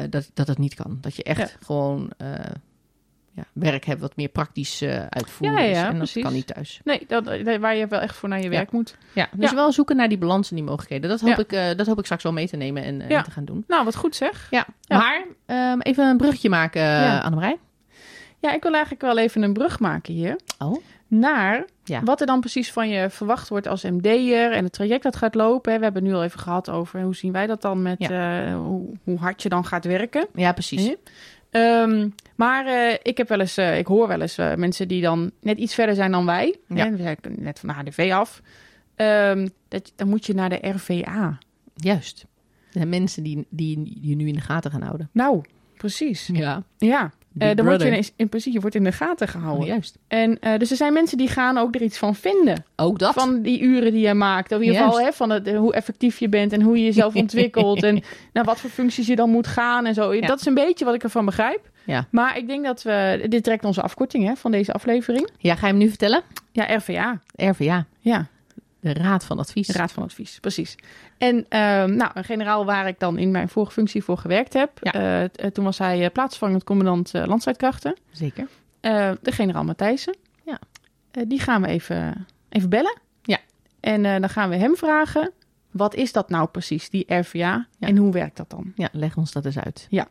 Dat, 0.09 0.29
dat 0.33 0.47
het 0.47 0.57
niet 0.57 0.73
kan. 0.73 0.97
Dat 1.01 1.15
je 1.15 1.23
echt 1.23 1.57
gewoon 1.61 2.11
ja, 3.37 3.43
werk 3.53 3.85
hebben 3.85 4.07
wat 4.07 4.15
meer 4.15 4.27
praktisch 4.27 4.81
eh, 4.81 5.05
uitvoeren 5.09 5.61
ja, 5.61 5.63
ja, 5.63 5.87
is. 5.87 5.93
En 5.93 5.99
dat 5.99 6.23
kan 6.23 6.33
niet 6.33 6.47
thuis. 6.47 6.81
Nee, 6.83 7.05
dat, 7.07 7.27
eh, 7.27 7.57
waar 7.57 7.75
je 7.75 7.87
wel 7.87 7.99
echt 7.99 8.15
voor 8.15 8.29
naar 8.29 8.41
je 8.41 8.49
werk 8.49 8.71
moet. 8.71 8.95
Ja, 9.13 9.29
dus 9.35 9.53
wel 9.53 9.71
zoeken 9.71 9.95
naar 9.95 10.09
die 10.09 10.17
balans 10.17 10.49
en 10.49 10.55
die 10.55 10.65
mogelijkheden. 10.65 11.09
Dat 11.09 11.21
hoop, 11.21 11.39
ik, 11.39 11.51
eh, 11.51 11.75
dat 11.75 11.87
hoop 11.87 11.97
ik 11.99 12.03
straks 12.03 12.23
wel 12.23 12.33
mee 12.33 12.47
te 12.47 12.55
nemen 12.55 12.83
en, 12.83 13.01
en, 13.01 13.23
te 13.23 13.31
gaan 13.31 13.45
doen. 13.45 13.63
Nou, 13.67 13.85
wat 13.85 13.95
goed 13.95 14.15
zeg. 14.15 14.47
Ja, 14.49 14.65
maar 14.87 15.25
ehm, 15.45 15.79
even 15.79 16.05
een 16.05 16.17
brugje 16.17 16.49
maken, 16.49 16.81
ja. 16.81 17.19
Annemarij. 17.19 17.57
Ja, 18.39 18.53
ik 18.53 18.63
wil 18.63 18.71
eigenlijk 18.71 19.01
wel 19.01 19.17
even 19.17 19.41
een 19.41 19.53
brug 19.53 19.79
maken 19.79 20.13
hier. 20.13 20.35
Oh. 20.59 20.83
Naar 21.07 21.65
wat 22.03 22.21
er 22.21 22.27
dan 22.27 22.39
precies 22.39 22.71
van 22.71 22.89
je 22.89 23.09
verwacht 23.09 23.49
wordt 23.49 23.67
als 23.67 23.83
MD'er 23.83 24.51
en 24.51 24.63
het 24.63 24.73
traject 24.73 25.03
dat 25.03 25.15
gaat 25.15 25.35
lopen. 25.35 25.77
We 25.77 25.83
hebben 25.83 26.03
nu 26.03 26.13
al 26.13 26.23
even 26.23 26.39
gehad 26.39 26.69
over 26.69 27.01
hoe 27.01 27.15
zien 27.15 27.31
wij 27.31 27.47
dat 27.47 27.61
dan 27.61 27.81
met 27.81 28.07
hoe, 28.07 28.85
hoe, 29.03 29.17
hard 29.17 29.43
je 29.43 29.49
dan 29.49 29.65
gaat 29.65 29.85
werken. 29.85 30.27
Ja, 30.33 30.51
precies. 30.51 30.95
Maar 32.37 32.65
eh, 32.65 32.97
ik 33.03 33.17
heb 33.17 33.27
wel 33.27 33.39
eens, 33.39 33.57
eh, 33.57 33.77
ik 33.77 33.87
hoor 33.87 34.07
wel 34.07 34.21
eens 34.21 34.37
eh, 34.37 34.55
mensen 34.55 34.87
die 34.87 35.01
dan 35.01 35.31
net 35.41 35.57
iets 35.57 35.73
verder 35.73 35.95
zijn 35.95 36.11
dan 36.11 36.25
wij. 36.25 36.55
Ja. 36.67 36.91
We 36.91 36.97
zijn 36.97 37.17
net 37.37 37.59
van 37.59 37.69
de 37.69 37.75
HDV 37.75 38.11
af. 38.13 38.41
Ehm, 38.95 39.47
dat, 39.67 39.93
dan 39.95 40.07
moet 40.09 40.25
je 40.25 40.33
naar 40.33 40.49
de 40.49 40.59
RVA. 40.69 41.37
Juist. 41.75 42.25
De 42.71 42.85
mensen 42.85 43.23
die, 43.23 43.45
die 43.49 43.97
je 44.01 44.15
nu 44.15 44.27
in 44.27 44.33
de 44.33 44.41
gaten 44.41 44.71
gaan 44.71 44.81
houden. 44.81 45.09
Nou, 45.11 45.41
precies. 45.77 46.29
Ja. 46.33 46.63
Ja. 46.77 47.11
Uh, 47.39 47.55
dan 47.55 47.79
je 47.79 48.11
in, 48.15 48.29
principe 48.29 48.59
wordt 48.59 48.75
in 48.75 48.83
de 48.83 48.91
gaten 48.91 49.27
gehouden. 49.27 49.67
Juist. 49.67 49.97
En, 50.07 50.39
eh, 50.39 50.59
dus 50.59 50.71
er 50.71 50.77
zijn 50.77 50.93
mensen 50.93 51.17
die 51.17 51.27
gaan 51.27 51.57
ook 51.57 51.75
er 51.75 51.81
iets 51.81 51.97
van 51.97 52.15
vinden. 52.15 52.65
Ook 52.75 52.99
dat. 52.99 53.13
Van 53.13 53.41
die 53.41 53.61
uren 53.61 53.91
die 53.91 54.07
je 54.07 54.13
maakt. 54.13 54.51
Of 54.51 54.59
in 54.59 54.65
ieder 54.65 54.81
geval 54.81 54.99
hè, 54.99 55.11
van 55.11 55.47
hoe 55.55 55.73
effectief 55.73 56.19
je 56.19 56.29
bent 56.29 56.53
en 56.53 56.61
hoe 56.61 56.77
je 56.77 56.83
jezelf 56.83 57.15
ontwikkelt. 57.25 57.83
en 57.83 58.03
naar 58.33 58.43
wat 58.43 58.59
voor 58.59 58.69
functies 58.69 59.07
je 59.07 59.15
dan 59.15 59.29
moet 59.29 59.47
gaan 59.47 59.85
en 59.85 59.93
zo. 59.93 60.19
Dat 60.19 60.39
is 60.39 60.45
een 60.45 60.53
beetje 60.53 60.85
wat 60.85 60.93
ik 60.93 61.03
ervan 61.03 61.25
begrijp. 61.25 61.69
Ja. 61.83 62.07
Maar 62.11 62.37
ik 62.37 62.47
denk 62.47 62.65
dat 62.65 62.81
we. 62.81 63.25
Dit 63.29 63.43
trekt 63.43 63.65
onze 63.65 63.81
afkorting 63.81 64.25
hè, 64.25 64.35
van 64.35 64.51
deze 64.51 64.73
aflevering. 64.73 65.29
Ja, 65.37 65.55
ga 65.55 65.65
je 65.65 65.73
hem 65.73 65.81
nu 65.81 65.89
vertellen? 65.89 66.21
Ja, 66.51 66.75
RVA. 66.75 67.19
RVA. 67.35 67.85
Ja. 67.99 68.27
De 68.79 68.93
Raad 68.93 69.23
van 69.23 69.39
Advies. 69.39 69.67
De 69.67 69.73
Raad 69.73 69.91
van 69.91 70.03
Advies, 70.03 70.39
precies. 70.39 70.75
En 71.17 71.45
ehm, 71.49 71.95
nou, 71.95 72.11
een 72.13 72.23
generaal 72.23 72.65
waar 72.65 72.87
ik 72.87 72.99
dan 72.99 73.17
in 73.17 73.31
mijn 73.31 73.49
vorige 73.49 73.71
functie 73.71 74.03
voor 74.03 74.17
gewerkt 74.17 74.53
heb. 74.53 74.71
Ja. 74.81 74.93
Eh, 74.93 75.23
eh, 75.23 75.29
toen 75.29 75.63
was 75.63 75.77
hij 75.77 76.03
eh, 76.05 76.11
plaatsvangend 76.11 76.63
commandant 76.63 77.13
uh. 77.13 77.23
Zeker. 78.11 78.47
de 79.21 79.31
generaal 79.31 79.63
Matthijssen. 79.63 80.15
Ja. 80.45 80.59
die 81.27 81.39
gaan 81.39 81.61
we 81.61 81.67
even, 81.67 82.27
even 82.49 82.69
bellen. 82.69 82.99
Ja. 83.21 83.37
En 83.79 84.03
dan 84.03 84.29
gaan 84.29 84.49
we 84.49 84.55
hem 84.55 84.75
vragen, 84.75 85.31
wat 85.71 85.95
is 85.95 86.11
dat 86.11 86.29
nou 86.29 86.47
precies, 86.47 86.89
die 86.89 87.15
RVA? 87.15 87.67
En 87.79 87.97
hoe 87.97 88.11
werkt 88.11 88.37
dat 88.37 88.49
dan? 88.49 88.71
Ja, 88.75 88.89
leg 88.91 89.17
ons 89.17 89.31
dat 89.31 89.45
eens 89.45 89.59
uit. 89.59 89.87
Ja. 89.89 90.07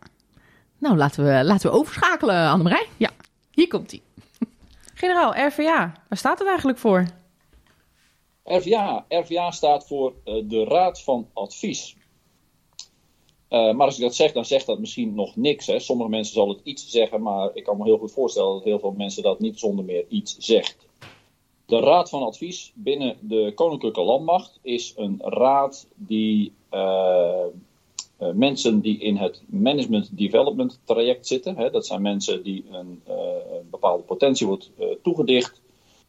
Nou, 0.78 0.96
laten 0.96 1.24
we, 1.24 1.44
laten 1.44 1.70
we 1.70 1.76
overschakelen, 1.76 2.48
Annemarij. 2.48 2.86
Ja, 2.96 3.10
hier 3.50 3.68
komt 3.68 3.90
hij. 3.90 4.02
Generaal, 4.94 5.46
RVA, 5.46 5.92
waar 6.08 6.18
staat 6.18 6.38
het 6.38 6.48
eigenlijk 6.48 6.78
voor? 6.78 7.04
RVA. 8.46 9.04
RVA 9.08 9.50
staat 9.50 9.86
voor 9.86 10.14
eh, 10.24 10.34
de 10.44 10.64
Raad 10.64 11.02
van 11.02 11.28
Advies. 11.32 11.96
Eh, 13.48 13.72
maar 13.74 13.86
als 13.86 13.96
ik 13.96 14.02
dat 14.02 14.14
zeg, 14.14 14.32
dan 14.32 14.44
zegt 14.44 14.66
dat 14.66 14.78
misschien 14.78 15.14
nog 15.14 15.36
niks. 15.36 15.66
Hè. 15.66 15.78
Sommige 15.78 16.10
mensen 16.10 16.34
zal 16.34 16.48
het 16.48 16.60
iets 16.62 16.90
zeggen, 16.90 17.22
maar 17.22 17.50
ik 17.54 17.64
kan 17.64 17.76
me 17.76 17.84
heel 17.84 17.98
goed 17.98 18.12
voorstellen 18.12 18.52
dat 18.52 18.64
heel 18.64 18.78
veel 18.78 18.94
mensen 18.96 19.22
dat 19.22 19.40
niet 19.40 19.58
zonder 19.58 19.84
meer 19.84 20.04
iets 20.08 20.36
zegt. 20.38 20.86
De 21.66 21.80
Raad 21.80 22.08
van 22.08 22.22
Advies 22.22 22.72
binnen 22.74 23.16
de 23.20 23.52
Koninklijke 23.54 24.00
Landmacht 24.00 24.58
is 24.62 24.92
een 24.96 25.20
raad 25.24 25.86
die 25.94 26.52
eh, 26.68 27.44
mensen 28.18 28.80
die 28.80 28.98
in 28.98 29.16
het 29.16 29.42
management 29.46 30.16
development 30.18 30.80
traject 30.84 31.26
zitten, 31.26 31.56
hè, 31.56 31.70
dat 31.70 31.86
zijn 31.86 32.02
mensen 32.02 32.42
die 32.42 32.64
een, 32.70 33.02
een 33.06 33.70
bepaalde 33.70 34.02
potentie 34.02 34.46
wordt 34.46 34.70
toegedicht, 35.02 35.60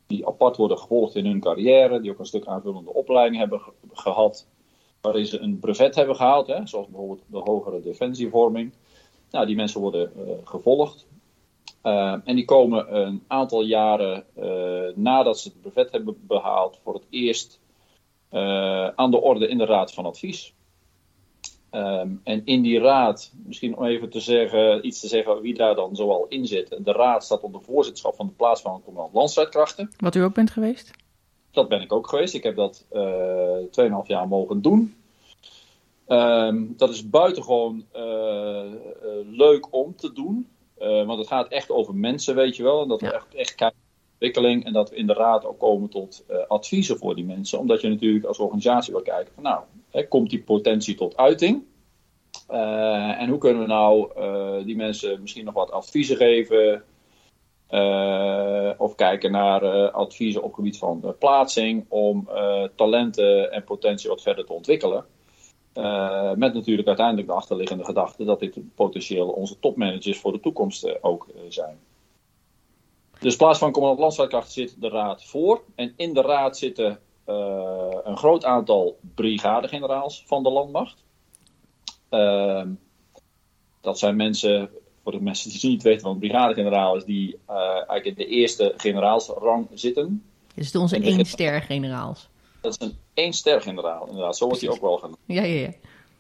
die 0.08 0.28
apart 0.28 0.58
worden 0.58 0.78
gevolgd 0.78 1.16
in 1.16 1.26
hun 1.26 1.40
carrière, 1.40 2.02
die 2.02 2.12
ook 2.12 2.20
een 2.20 2.26
stuk 2.26 2.46
aanvullende 2.46 2.94
opleiding 2.94 3.38
hebben 3.38 3.60
ge 3.60 3.72
gehad, 3.92 4.48
waarin 5.02 5.26
ze 5.26 5.40
een 5.40 5.60
brevet 5.60 5.96
hebben 5.96 6.16
gehaald, 6.16 6.48
hè, 6.48 6.68
zoals 6.68 6.88
bijvoorbeeld 6.88 7.24
de 7.28 7.38
hogere 7.38 7.82
defensievorming. 7.82 8.74
Nou, 9.32 9.46
die 9.46 9.56
mensen 9.56 9.82
worden 9.82 10.12
gevolgd. 10.44 11.08
Uh, 11.84 12.16
en 12.24 12.36
die 12.36 12.46
komen 12.46 12.96
een 12.96 13.24
aantal 13.28 13.62
jaren 13.62 14.26
uh, 14.38 14.96
nadat 14.96 15.40
ze 15.40 15.48
het 15.48 15.62
brevet 15.62 15.92
hebben 15.92 16.18
behaald 16.28 16.80
voor 16.84 16.94
het 16.94 17.06
eerst 17.10 17.60
aan 18.96 19.12
de 19.12 19.22
orde 19.22 19.48
in 19.48 19.58
de 19.58 19.66
Raad 19.66 19.94
van 19.94 20.06
Advies. 20.06 20.54
Um, 21.72 22.22
en 22.24 22.42
in 22.46 22.62
die 22.62 22.80
raad, 22.80 23.32
misschien 23.46 23.78
om 23.78 23.86
even 23.86 24.10
te 24.10 24.20
zeggen, 24.20 24.86
iets 24.86 25.00
te 25.00 25.08
zeggen 25.08 25.42
wie 25.42 25.54
daar 25.54 25.76
dan 25.76 25.96
zoal 25.96 26.26
in 26.28 26.48
zit. 26.48 26.78
De 26.84 26.92
raad 26.92 27.24
staat 27.24 27.42
onder 27.42 27.62
voorzitterschap 27.62 28.16
van 28.16 28.28
de 28.28 28.34
plaats 28.34 28.62
van 28.62 28.82
commandant 28.84 29.16
landstrijdkrachten. 29.16 29.92
Wat 29.98 30.16
u 30.16 30.22
ook 30.22 30.34
bent 30.34 30.52
geweest? 30.52 30.92
Dat 31.52 31.68
ben 31.68 31.82
ik 31.82 31.94
ook 31.94 32.08
geweest. 32.08 32.34
Ik 32.34 32.44
heb 32.44 32.56
dat 32.56 32.86
2,5 32.86 32.92
jaar 34.04 34.28
mogen 34.28 34.62
doen. 34.62 34.96
Um, 36.08 36.74
dat 36.78 36.90
is 36.90 37.10
buitengewoon 37.10 37.86
leuk 39.26 39.74
om 39.74 39.96
te 39.96 40.14
doen. 40.14 40.48
Uh, 40.80 41.06
want 41.06 41.20
het 41.20 41.28
gaat 41.28 41.48
echt 41.48 41.72
over 41.72 41.96
mensen, 41.96 42.36
weet 42.36 42.56
je 42.56 42.64
wel. 42.64 42.82
En 42.82 42.88
dat 42.88 43.02
we 43.02 43.12
echt, 43.12 43.36
echt 43.36 43.56
kijken 43.56 43.80
ontwikkeling. 44.18 44.66
En 44.66 44.74
dat 44.74 44.90
we 44.90 44.96
in 44.96 45.08
de 45.08 45.14
raad 45.14 45.46
ook 45.46 45.60
komen 45.60 45.90
tot 45.90 46.26
uh, 46.30 46.38
adviezen 46.48 46.98
voor 46.98 47.16
die 47.16 47.26
mensen. 47.26 47.60
Omdat 47.60 47.82
je 47.82 47.90
natuurlijk 47.90 48.26
als 48.26 48.40
organisatie 48.40 48.94
wil 48.94 49.02
kijken 49.02 49.34
van 49.34 49.44
nou, 49.44 49.64
hè, 49.90 50.08
komt 50.08 50.30
die 50.30 50.44
potentie 50.44 50.96
tot 50.96 51.18
uiting? 51.18 51.64
Uh, 52.52 53.22
en 53.22 53.30
hoe 53.30 53.38
kunnen 53.38 53.62
we 53.62 53.68
nou 53.68 54.12
die 54.66 54.76
mensen 54.76 55.22
misschien 55.22 55.46
nog 55.46 55.54
wat 55.54 55.72
adviezen 55.72 56.18
geven? 56.18 56.84
of 58.78 58.96
kijken 58.96 59.32
naar 59.32 59.92
adviezen 59.92 60.44
op 60.44 60.54
gebied 60.54 60.78
van 60.78 61.16
plaatsing 61.20 61.86
om 61.88 62.30
talenten 62.76 63.52
en 63.52 63.64
potentie 63.64 64.10
wat 64.10 64.22
verder 64.22 64.46
te 64.46 64.54
ontwikkelen. 64.54 65.06
Met 66.36 66.54
natuurlijk 66.54 66.88
uiteindelijk 66.88 67.28
de 67.28 67.34
achterliggende 67.34 67.84
gedachte 67.84 68.24
dat 68.24 68.40
dit 68.40 68.76
potentieel 68.76 69.28
onze 69.28 69.60
topmanagers 69.60 70.20
voor 70.20 70.32
de 70.32 70.40
toekomst 70.40 71.04
ook 71.04 71.28
zijn. 71.50 71.78
Dus 73.20 73.32
in 73.32 73.38
plaats 73.38 73.60
van 73.60 73.72
commandant 73.72 74.02
landstrijdkracht 74.02 74.52
zit 74.52 74.76
de 74.82 74.90
raad 74.90 75.24
voor. 75.26 75.64
En 75.76 75.94
in 75.96 76.14
de 76.14 76.22
raad 76.22 76.58
zitten 76.58 77.00
een 78.04 78.18
groot 78.18 78.46
aantal 78.46 79.00
brigadegeneraals 79.16 80.24
van 80.26 80.44
de 80.44 80.50
landmacht. 80.50 81.04
Ehm, 82.10 82.70
dat 83.82 84.00
zijn 84.00 84.16
mensen, 84.16 84.70
voor 85.04 85.12
de 85.12 85.22
mensen 85.22 85.52
die 85.52 85.70
niet 85.70 85.84
weten 85.84 86.04
wat 86.04 86.14
een 86.14 86.20
brigadegeneraal 86.20 86.96
is, 86.96 87.04
die 87.04 87.40
eigenlijk 87.48 88.06
in 88.06 88.14
de 88.14 88.26
eerste 88.26 88.74
generaalsrang 88.78 89.68
zitten. 89.74 90.24
Dus 90.56 90.76
onze 90.76 91.00
één-ster 91.00 91.62
generaals. 91.62 92.30
Dat 92.62 92.78
is 92.80 92.88
een 92.88 92.98
één 93.14 93.34
ster 93.34 93.62
generaal, 93.62 94.08
inderdaad. 94.08 94.38
Zo 94.38 94.46
wordt 94.46 94.62
hij 94.62 94.70
ook 94.70 94.82
wel 94.82 94.98
genoemd. 94.98 95.18
Ja, 95.26 95.44
ja, 95.44 95.62
ja. 95.62 95.74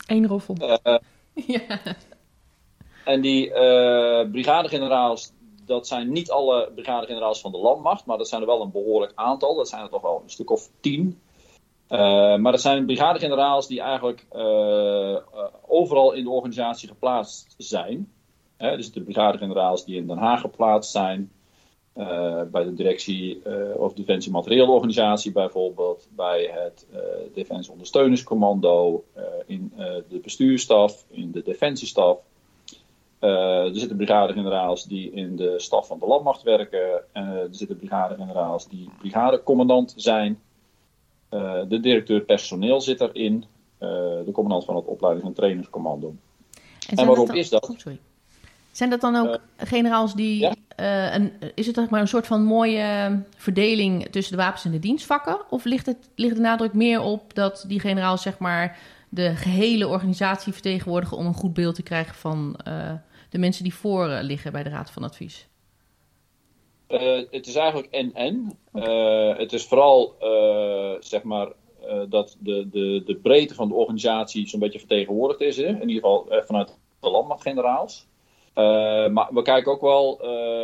Eén 0.06 0.28
roffel. 0.28 0.56
Uh, 0.60 0.98
ja. 1.56 1.80
En 3.06 3.22
die 3.22 3.48
uh, 3.50 4.32
brigadegeneraals, 4.32 5.32
dat 5.68 5.88
zijn 5.88 6.11
niet 6.11 6.32
alle 6.32 6.72
brigadegeneraals 6.76 7.41
van 7.41 7.51
de 7.51 7.57
landmacht, 7.57 8.05
maar 8.05 8.18
dat 8.18 8.28
zijn 8.28 8.41
er 8.41 8.47
wel 8.47 8.61
een 8.61 8.72
behoorlijk 8.72 9.11
aantal. 9.15 9.55
Dat 9.55 9.70
zijn 9.70 9.84
er 9.84 9.89
toch 9.89 10.01
wel 10.01 10.22
een 10.24 10.30
stuk 10.30 10.49
of 10.49 10.70
tien. 10.80 11.22
Uh, 11.89 11.99
maar 12.38 12.51
dat 12.51 12.61
zijn 12.61 12.86
brigadegeneraals 12.86 13.68
die 13.68 13.82
eigenlijk 13.82 14.26
overal 15.68 16.13
in 16.13 16.24
de 16.24 16.30
organisatie 16.30 16.88
geplaatst 16.88 17.55
zijn. 17.57 18.11
Dus 18.57 18.91
de 18.91 19.01
brigadegeneraals 19.01 19.86
die 19.86 19.95
in 19.95 20.07
Den 20.07 20.18
Haag 20.18 20.41
geplaatst 20.41 20.91
zijn, 20.91 21.32
bij 22.51 22.63
de 22.63 22.74
directie 22.74 23.41
of 23.76 23.93
Defensie 23.93 24.32
Materieelorganisatie 24.32 25.32
bijvoorbeeld, 25.32 26.07
bij 26.11 26.51
het 26.53 26.88
Defensie 27.34 27.72
Ondersteuningscommando, 27.72 29.03
in 29.45 29.74
de 30.09 30.20
bestuurstaf, 30.24 31.05
in 31.09 31.32
de 31.32 31.41
defensiestaf. 31.41 32.18
Er 33.20 33.76
zitten 33.76 33.97
brigadegeneraals 33.97 34.84
die 34.84 35.11
in 35.11 35.36
de 35.36 35.53
staf 35.57 35.88
van 35.88 35.99
de 35.99 36.05
landmacht 36.05 36.43
werken. 36.43 37.01
er 37.13 37.47
zitten 37.51 37.78
brigadegeneraals 37.78 38.68
die 38.68 38.89
brigadecommandant 38.99 39.93
zijn. 39.95 40.39
de 41.68 41.80
directeur 41.82 42.22
personeel 42.22 42.82
zit 42.82 43.01
erin. 43.01 43.45
de 43.80 44.30
commandant 44.34 44.65
van 44.65 44.76
het 44.76 44.86
opleidings- 44.86 45.28
en 45.28 45.34
trainingscommando. 45.34 46.15
En, 46.89 46.97
en 46.97 47.05
waarom 47.05 47.32
is 47.32 47.49
dat? 47.49 47.70
Oh, 47.70 47.78
sorry. 47.78 47.99
Zijn 48.78 48.89
dat 48.89 49.01
dan 49.01 49.15
ook 49.15 49.39
generaals 49.57 50.13
die. 50.13 50.39
Ja? 50.39 50.55
Uh, 50.80 51.13
een, 51.13 51.32
is 51.55 51.65
het 51.65 51.76
zeg 51.76 51.89
maar 51.89 52.01
een 52.01 52.07
soort 52.07 52.28
van 52.28 52.43
mooie 52.43 53.20
verdeling 53.36 54.07
tussen 54.07 54.38
de 54.38 54.43
wapens 54.43 54.65
en 54.65 54.72
de 54.72 54.80
dienstvakken? 54.80 55.38
Of 55.49 55.63
ligt, 55.63 55.86
het, 55.86 56.09
ligt 56.15 56.36
de 56.36 56.41
nadruk 56.41 56.74
meer 56.74 57.01
op 57.01 57.34
dat 57.34 57.65
die 57.68 57.80
generaals 57.80 58.22
zeg 58.22 58.38
maar 58.38 58.78
de 59.09 59.36
gehele 59.36 59.88
organisatie 59.88 60.53
vertegenwoordigen 60.53 61.18
om 61.18 61.26
een 61.26 61.34
goed 61.34 61.53
beeld 61.53 61.76
te 61.76 61.84
krijgen 61.84 62.15
van 62.15 62.55
de 63.30 63.38
mensen 63.38 63.63
die 63.63 63.73
voor 63.73 64.09
uh, 64.09 64.19
liggen 64.21 64.51
bij 64.51 64.63
de 64.63 64.69
Raad 64.69 64.91
van 64.91 65.03
Advies? 65.03 65.47
het 67.32 67.47
is 67.47 67.55
eigenlijk 67.55 67.93
en-en. 67.93 68.57
Okay. 68.71 69.38
het 69.38 69.53
is 69.53 69.65
vooral 69.65 70.15
zeg 70.99 71.23
maar 71.23 71.47
dat 72.09 72.38
de, 72.39 72.69
de, 72.69 73.03
de 73.05 73.15
breedte 73.15 73.55
van 73.55 73.67
de 73.67 73.73
organisatie 73.73 74.47
zo'n 74.47 74.59
beetje 74.59 74.80
vertegenwoordigd 74.80 75.41
is. 75.41 75.57
Hè? 75.57 75.65
In 75.65 75.89
ieder 75.89 75.93
geval 76.03 76.28
vanuit 76.45 76.78
de 76.99 77.09
landmachtgeneraals. 77.09 78.07
Maar 79.11 79.28
we 79.32 79.41
kijken 79.41 79.71
ook 79.71 79.82
wel 79.82 80.21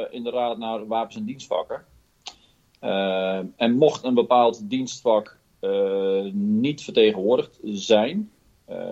inderdaad 0.09 0.57
naar 0.57 0.87
wapens- 0.87 1.15
en 1.15 1.25
dienstvakken. 1.25 1.85
En 3.55 3.77
mocht 3.77 4.03
een 4.03 4.13
bepaald 4.13 4.69
dienstvak 4.69 5.37
niet 6.33 6.83
vertegenwoordigd 6.83 7.59
zijn, 7.63 8.31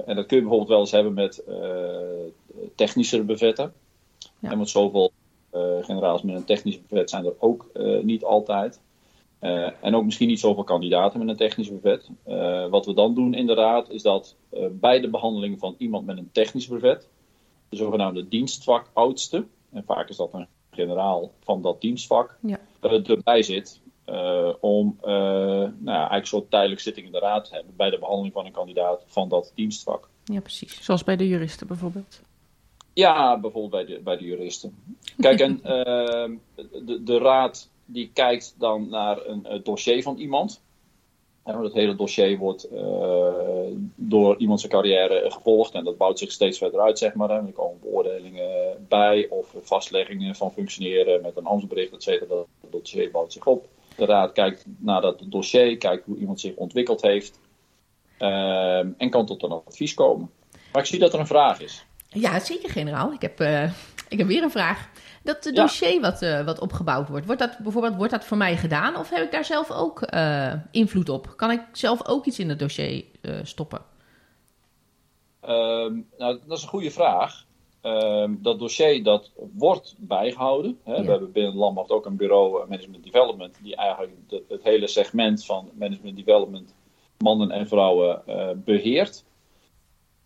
en 0.05 0.15
dat 0.15 0.25
kun 0.25 0.37
je 0.37 0.41
bijvoorbeeld 0.41 0.69
wel 0.69 0.79
eens 0.79 0.91
hebben 0.91 1.13
met 1.13 1.43
technische 2.75 3.23
bevetten. 3.23 3.73
Ja. 4.39 4.51
En 4.51 4.57
met 4.57 4.69
zoveel 4.69 5.11
generaals 5.81 6.21
met 6.21 6.35
een 6.35 6.45
technisch 6.45 6.81
bevet 6.81 7.09
zijn 7.09 7.25
er 7.25 7.33
ook 7.39 7.65
niet 8.01 8.23
altijd. 8.23 8.79
en 9.81 9.95
ook 9.95 10.03
misschien 10.03 10.27
niet 10.27 10.39
zoveel 10.39 10.63
kandidaten 10.63 11.19
met 11.19 11.29
een 11.29 11.35
technisch 11.35 11.71
bevet. 11.71 12.09
wat 12.69 12.85
we 12.85 12.93
dan 12.93 13.15
doen 13.15 13.33
in 13.33 13.47
de 13.47 13.53
raad 13.53 13.89
is 13.89 14.01
dat 14.01 14.35
bij 14.71 14.99
de 14.99 15.09
behandeling 15.09 15.59
van 15.59 15.75
iemand 15.77 16.05
met 16.05 16.17
een 16.17 16.29
technisch 16.31 16.67
bevet 16.67 17.07
de 17.71 17.77
zogenaamde 17.77 18.27
dienstvak 18.27 18.89
oudste, 18.93 19.45
en 19.71 19.83
vaak 19.83 20.09
is 20.09 20.15
dat 20.15 20.33
een 20.33 20.47
generaal 20.71 21.31
van 21.43 21.61
dat 21.61 21.81
dienstvak, 21.81 22.37
ja. 22.41 22.59
erbij 22.81 23.43
zit. 23.43 23.80
Uh, 24.05 24.53
om 24.59 24.97
uh, 25.01 25.07
nou 25.07 25.71
ja, 25.83 25.93
eigenlijk 25.93 26.21
een 26.21 26.27
soort 26.27 26.49
tijdelijke 26.49 26.83
zitting 26.83 27.05
in 27.05 27.11
de 27.11 27.19
raad 27.19 27.45
te 27.45 27.53
hebben 27.53 27.75
bij 27.75 27.89
de 27.89 27.99
behandeling 27.99 28.33
van 28.33 28.45
een 28.45 28.51
kandidaat 28.51 29.03
van 29.05 29.29
dat 29.29 29.51
dienstvak. 29.55 30.09
Ja, 30.23 30.39
precies. 30.39 30.83
Zoals 30.83 31.03
bij 31.03 31.15
de 31.15 31.27
juristen 31.27 31.67
bijvoorbeeld. 31.67 32.21
Ja, 32.93 33.39
bijvoorbeeld 33.39 33.85
bij 33.85 33.95
de, 33.95 34.01
bij 34.01 34.17
de 34.17 34.25
juristen. 34.25 34.75
Kijk, 35.17 35.39
en 35.39 35.57
de, 36.85 37.01
de 37.03 37.17
raad 37.17 37.69
die 37.85 38.09
kijkt 38.13 38.55
dan 38.57 38.89
naar 38.89 39.25
een 39.25 39.61
dossier 39.63 40.03
van 40.03 40.17
iemand. 40.17 40.61
Ja, 41.45 41.61
het 41.61 41.73
hele 41.73 41.95
dossier 41.95 42.37
wordt 42.37 42.71
uh, 42.73 43.29
door 43.95 44.37
iemand 44.37 44.59
zijn 44.59 44.71
carrière 44.71 45.31
gevolgd 45.31 45.73
en 45.73 45.83
dat 45.83 45.97
bouwt 45.97 46.19
zich 46.19 46.31
steeds 46.31 46.57
verder 46.57 46.79
uit, 46.79 46.97
zeg 46.97 47.13
maar. 47.13 47.29
Er 47.29 47.51
komen 47.51 47.79
beoordelingen 47.81 48.85
bij 48.87 49.27
of 49.29 49.55
vastleggingen 49.61 50.35
van 50.35 50.51
functioneren 50.51 51.21
met 51.21 51.37
een 51.37 51.45
ambtsbericht, 51.45 51.93
et 51.93 52.03
cetera. 52.03 52.27
Dat 52.27 52.71
dossier 52.71 53.11
bouwt 53.11 53.33
zich 53.33 53.45
op. 53.45 53.67
De 54.01 54.07
raad 54.07 54.31
kijkt 54.31 54.65
naar 54.77 55.01
dat 55.01 55.23
dossier, 55.25 55.77
kijkt 55.77 56.05
hoe 56.05 56.17
iemand 56.17 56.39
zich 56.39 56.55
ontwikkeld 56.55 57.01
heeft 57.01 57.39
uh, 58.19 58.77
en 58.77 59.09
kan 59.09 59.25
tot 59.25 59.43
een 59.43 59.51
advies 59.51 59.93
komen. 59.93 60.29
Maar 60.71 60.81
ik 60.81 60.87
zie 60.87 60.99
dat 60.99 61.13
er 61.13 61.19
een 61.19 61.27
vraag 61.27 61.61
is. 61.61 61.85
Ja, 62.07 62.39
zeker 62.39 62.69
generaal. 62.69 63.11
Ik 63.11 63.21
heb, 63.21 63.41
uh, 63.41 63.63
ik 64.09 64.17
heb 64.17 64.27
weer 64.27 64.43
een 64.43 64.51
vraag. 64.51 64.89
Dat 65.23 65.51
dossier 65.53 65.93
ja. 65.93 65.99
wat, 65.99 66.21
uh, 66.21 66.45
wat 66.45 66.59
opgebouwd 66.59 67.09
wordt, 67.09 67.25
wordt 67.25 67.41
dat 67.41 67.57
bijvoorbeeld 67.57 67.95
wordt 67.95 68.11
dat 68.11 68.25
voor 68.25 68.37
mij 68.37 68.57
gedaan 68.57 68.95
of 68.95 69.09
heb 69.09 69.23
ik 69.23 69.31
daar 69.31 69.45
zelf 69.45 69.71
ook 69.71 70.07
invloed 70.71 71.09
op? 71.09 71.33
Kan 71.35 71.51
ik 71.51 71.61
zelf 71.71 72.07
ook 72.07 72.25
iets 72.25 72.39
in 72.39 72.49
het 72.49 72.59
dossier 72.59 73.03
stoppen? 73.43 73.81
Um, 75.43 76.07
nou, 76.17 76.39
dat 76.47 76.57
is 76.57 76.63
een 76.63 76.69
goede 76.69 76.91
vraag. 76.91 77.45
Um, 77.83 78.39
dat 78.41 78.59
dossier 78.59 79.03
dat 79.03 79.31
wordt 79.57 79.95
bijgehouden. 79.97 80.79
Hè. 80.83 80.95
Ja. 80.95 81.03
We 81.03 81.09
hebben 81.09 81.31
binnen 81.31 81.55
Landmacht 81.55 81.89
ook 81.89 82.05
een 82.05 82.15
bureau 82.15 82.67
Management 82.69 83.03
Development, 83.03 83.59
die 83.63 83.75
eigenlijk 83.75 84.17
de, 84.27 84.43
het 84.47 84.63
hele 84.63 84.87
segment 84.87 85.45
van 85.45 85.69
Management 85.73 86.15
Development 86.15 86.73
mannen 87.17 87.51
en 87.51 87.67
vrouwen 87.67 88.21
beheert. 88.65 89.23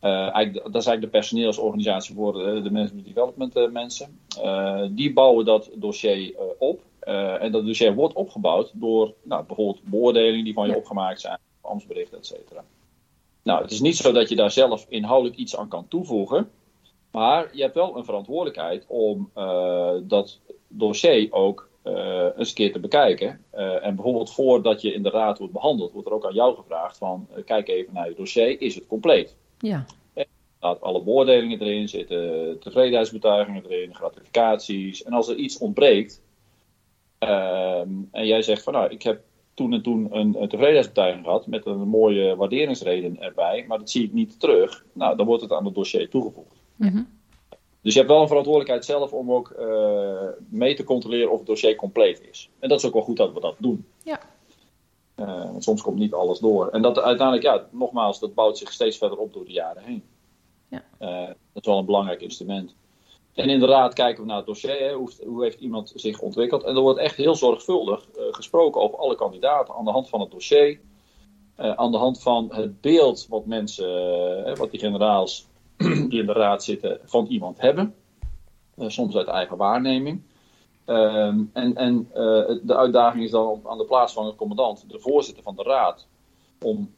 Uh, 0.02 0.36
dat 0.36 0.56
is 0.56 0.72
eigenlijk 0.72 1.02
de 1.02 1.08
personeelsorganisatie 1.08 2.16
voor 2.16 2.34
de, 2.34 2.62
de 2.62 2.72
management 2.72 3.06
development 3.06 3.72
mensen. 3.72 4.20
Die 4.96 5.14
bouwen 5.14 5.46
dat 5.46 5.70
dossier 5.76 6.36
op. 6.58 6.82
En 7.40 7.52
dat 7.52 7.66
dossier 7.66 7.96
wordt 7.96 8.14
opgebouwd 8.14 8.72
door 8.74 9.14
nou, 9.24 9.46
bijvoorbeeld 9.46 9.84
beoordelingen 9.84 10.44
die 10.44 10.54
van 10.54 10.68
je 10.68 10.76
opgemaakt 10.76 11.22
zijn, 11.22 11.40
ambtsberichten, 11.62 12.18
et 12.18 12.26
cetera. 12.26 12.64
Nou, 13.44 13.62
het 13.62 13.72
is 13.72 13.82
niet 13.82 13.96
zo 13.96 14.12
dat 14.12 14.30
je 14.30 14.36
daar 14.36 14.52
zelf 14.52 14.86
inhoudelijk 14.90 15.38
iets 15.38 15.58
aan 15.58 15.68
kan 15.68 15.88
toevoegen. 15.88 16.50
Maar 17.16 17.50
je 17.52 17.62
hebt 17.62 17.76
wel 17.76 17.98
een 17.98 18.06
verantwoordelijkheid 18.06 18.86
om 18.88 19.32
uh, 19.38 19.92
dat 20.04 20.40
dossier 20.68 21.32
ook 21.32 21.70
uh, 21.84 22.28
eens 22.38 22.50
een 22.50 22.56
keer 22.56 22.72
te 22.72 22.80
bekijken. 22.80 23.42
Uh, 23.54 23.86
en 23.86 23.96
bijvoorbeeld 23.96 24.34
voordat 24.34 24.82
je 24.82 24.94
in 24.94 25.04
de 25.04 25.10
raad 25.10 25.38
wordt 25.38 25.54
behandeld, 25.54 25.92
wordt 25.92 26.08
er 26.08 26.14
ook 26.14 26.26
aan 26.26 26.34
jou 26.34 26.56
gevraagd 26.56 26.98
van 26.98 27.28
kijk 27.46 27.68
even 27.68 27.94
naar 27.94 28.10
je 28.10 28.16
dossier, 28.16 28.62
is 28.62 28.76
het 28.76 28.88
compleet? 28.88 29.36
Ja. 29.60 29.86
Er 30.14 30.26
staat 30.58 30.82
alle 30.82 31.04
beoordelingen 31.04 31.62
erin, 31.62 31.90
zitten 31.90 32.60
tevredenheidsbetuigingen 32.60 33.66
erin, 33.70 33.96
gratificaties. 33.96 35.04
En 35.04 35.14
als 35.14 35.28
er 35.28 35.36
iets 35.36 35.58
ontbreekt 35.58 36.22
ehm, 37.18 37.90
en 38.12 38.28
jij 38.28 38.42
zegt 38.42 38.64
van 38.64 38.74
nou, 38.74 38.90
ik 38.90 39.04
heb 39.04 39.22
toen 39.54 39.74
en 39.74 39.82
toen 39.82 40.08
een, 40.12 40.42
een 40.42 40.50
tevredenheidsbetuiging 40.50 41.24
gehad 41.26 41.48
met 41.48 41.66
een 41.66 41.88
mooie 41.88 42.36
waarderingsreden 42.36 43.22
erbij, 43.22 43.66
maar 43.68 43.78
dat 43.78 43.90
zie 43.90 44.04
ik 44.04 44.14
niet 44.14 44.40
terug. 44.40 44.86
Nou, 44.94 45.18
dan 45.18 45.26
wordt 45.26 45.42
het 45.42 45.52
aan 45.52 45.66
het 45.66 45.76
dossier 45.76 46.10
toegevoegd. 46.10 46.55
Mhm. 46.76 47.04
Dus 47.86 47.94
je 47.94 48.00
hebt 48.00 48.12
wel 48.12 48.22
een 48.22 48.28
verantwoordelijkheid 48.28 48.86
zelf 48.86 49.14
om 49.14 49.32
ook 49.32 49.54
uh, 49.60 50.28
mee 50.50 50.76
te 50.76 50.84
controleren 50.84 51.32
of 51.32 51.38
het 51.38 51.48
dossier 51.48 51.76
compleet 51.76 52.22
is. 52.30 52.50
En 52.60 52.70
dat 52.70 52.80
is 52.80 52.86
ook 52.86 52.94
wel 52.94 53.02
goed 53.02 53.18
dat 53.18 53.34
we 53.34 53.40
dat 53.40 53.56
doen. 53.58 53.86
Ja. 54.04 54.20
Uh, 55.16 55.44
want 55.44 55.64
soms 55.64 55.82
komt 55.82 55.98
niet 55.98 56.14
alles 56.14 56.40
door. 56.40 56.70
En 56.70 56.82
dat 56.82 57.00
uiteindelijk, 57.00 57.46
ja, 57.48 57.68
nogmaals, 57.72 58.20
dat 58.20 58.34
bouwt 58.34 58.58
zich 58.58 58.72
steeds 58.72 58.98
verder 58.98 59.18
op 59.18 59.34
door 59.34 59.46
de 59.46 59.52
jaren 59.52 59.84
heen. 59.84 60.04
Ja. 60.68 60.84
Uh, 61.00 61.28
dat 61.28 61.64
is 61.64 61.68
wel 61.68 61.78
een 61.78 61.86
belangrijk 61.86 62.22
instrument. 62.22 62.76
En 63.34 63.50
inderdaad 63.50 63.94
kijken 63.94 64.22
we 64.22 64.28
naar 64.28 64.38
het 64.38 64.46
dossier. 64.46 64.80
Hè, 64.80 64.94
hoe, 64.94 65.12
hoe, 65.26 65.44
heeft 65.44 65.60
iemand 65.60 65.92
zich 65.96 66.20
ontwikkeld? 66.20 66.64
En 66.64 66.76
er 66.76 66.82
wordt 66.82 67.00
echt 67.00 67.16
heel 67.16 67.36
zorgvuldig 67.36 68.08
gesproken 68.32 68.82
over 68.82 68.98
alle 68.98 69.16
kandidaten 69.16 69.76
aan 69.76 69.86
de 69.86 69.92
hand 69.92 70.10
van 70.10 70.20
het 70.20 70.32
dossier. 70.32 70.80
Aan 71.56 71.92
de 71.92 71.98
hand 71.98 72.22
van 72.22 72.54
het 72.54 72.82
beeld 72.82 73.26
wat 73.30 73.46
mensen, 73.46 74.58
wat 74.58 74.72
die 74.72 74.80
generaals 74.80 75.48
die 75.78 76.20
in 76.22 76.26
de 76.26 76.34
raad 76.34 76.64
zitten, 76.64 77.00
van 77.06 77.26
iemand 77.26 77.62
hebben. 77.62 77.96
soms 78.78 79.16
uit 79.16 79.28
eigen 79.28 79.58
waarneming. 79.58 80.22
Ehm, 80.86 81.44
en 81.54 81.76
en 81.76 82.08
de 82.64 82.76
uitdaging 82.76 83.24
is 83.24 83.32
dan 83.32 83.62
aan 83.64 83.78
de 83.78 83.86
plaats 83.86 84.14
van 84.14 84.26
de 84.26 84.36
commandant, 84.36 84.90
de 84.90 85.00
voorzitter 85.00 85.44
van 85.44 85.56
de 85.56 85.64
raad, 85.64 86.08
om 86.62 86.92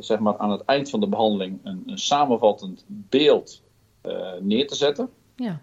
zeg 0.00 0.18
maar 0.18 0.38
aan 0.38 0.50
het 0.50 0.64
eind 0.64 0.90
van 0.90 1.00
de 1.00 1.08
behandeling 1.08 1.60
een, 1.62 1.82
een 1.86 1.98
samenvattend 1.98 2.84
beeld 2.88 3.62
neer 4.40 4.66
te 4.66 4.74
zetten. 4.74 5.10
Ja. 5.36 5.60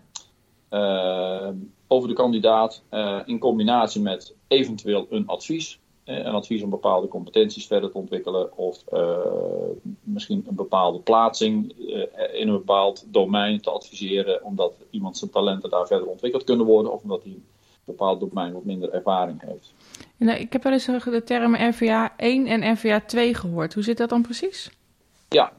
Uh, 0.69 1.49
over 1.87 2.07
de 2.07 2.15
kandidaat 2.15 2.83
in 3.25 3.39
combinatie 3.39 4.01
met 4.01 4.35
eventueel 4.47 5.07
een 5.09 5.27
advies. 5.27 5.79
Een 6.09 6.33
advies 6.33 6.61
om 6.61 6.69
bepaalde 6.69 7.07
competenties 7.07 7.67
verder 7.67 7.91
te 7.91 7.97
ontwikkelen 7.97 8.57
of 8.57 8.83
misschien 10.03 10.45
een 10.47 10.55
bepaalde 10.55 10.99
plaatsing 10.99 11.73
in 12.33 12.47
een 12.47 12.57
bepaald 12.57 13.05
domein 13.07 13.61
te 13.61 13.69
adviseren, 13.69 14.43
omdat 14.43 14.73
iemand 14.89 15.17
zijn 15.17 15.31
talenten 15.31 15.69
daar 15.69 15.87
verder 15.87 16.07
ontwikkeld 16.07 16.43
kunnen 16.43 16.65
worden 16.65 16.91
of 16.91 17.01
omdat 17.01 17.23
hij 17.23 17.31
een 17.31 17.45
bepaald 17.85 18.19
domein 18.19 18.53
wat 18.53 18.63
minder 18.63 18.93
ervaring 18.93 19.41
heeft. 19.45 19.73
Nou, 20.17 20.39
ik 20.39 20.53
heb 20.53 20.63
wel 20.63 20.73
eens 20.73 20.85
de 20.85 21.23
termen 21.23 21.69
RVA 21.69 22.13
1 22.17 22.47
en 22.47 22.71
RVA 22.71 22.99
2 22.99 23.33
gehoord. 23.33 23.73
Hoe 23.73 23.83
zit 23.83 23.97
dat 23.97 24.09
dan 24.09 24.21
precies? 24.21 24.71
Ja, 25.29 25.53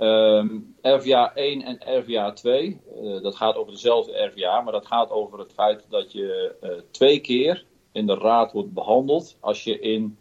Um, 0.00 0.74
RVA 0.82 1.34
1 1.34 1.62
en 1.62 1.78
RVA 1.98 2.32
2, 2.32 2.80
uh, 3.02 3.22
dat 3.22 3.36
gaat 3.36 3.56
over 3.56 3.72
dezelfde 3.72 4.24
RVA, 4.24 4.60
maar 4.60 4.72
dat 4.72 4.86
gaat 4.86 5.10
over 5.10 5.38
het 5.38 5.52
feit 5.52 5.86
dat 5.88 6.12
je 6.12 6.54
uh, 6.62 6.70
twee 6.90 7.20
keer 7.20 7.64
in 7.92 8.06
de 8.06 8.14
raad 8.14 8.52
wordt 8.52 8.72
behandeld 8.72 9.36
als 9.40 9.64
je 9.64 9.80
in 9.80 10.18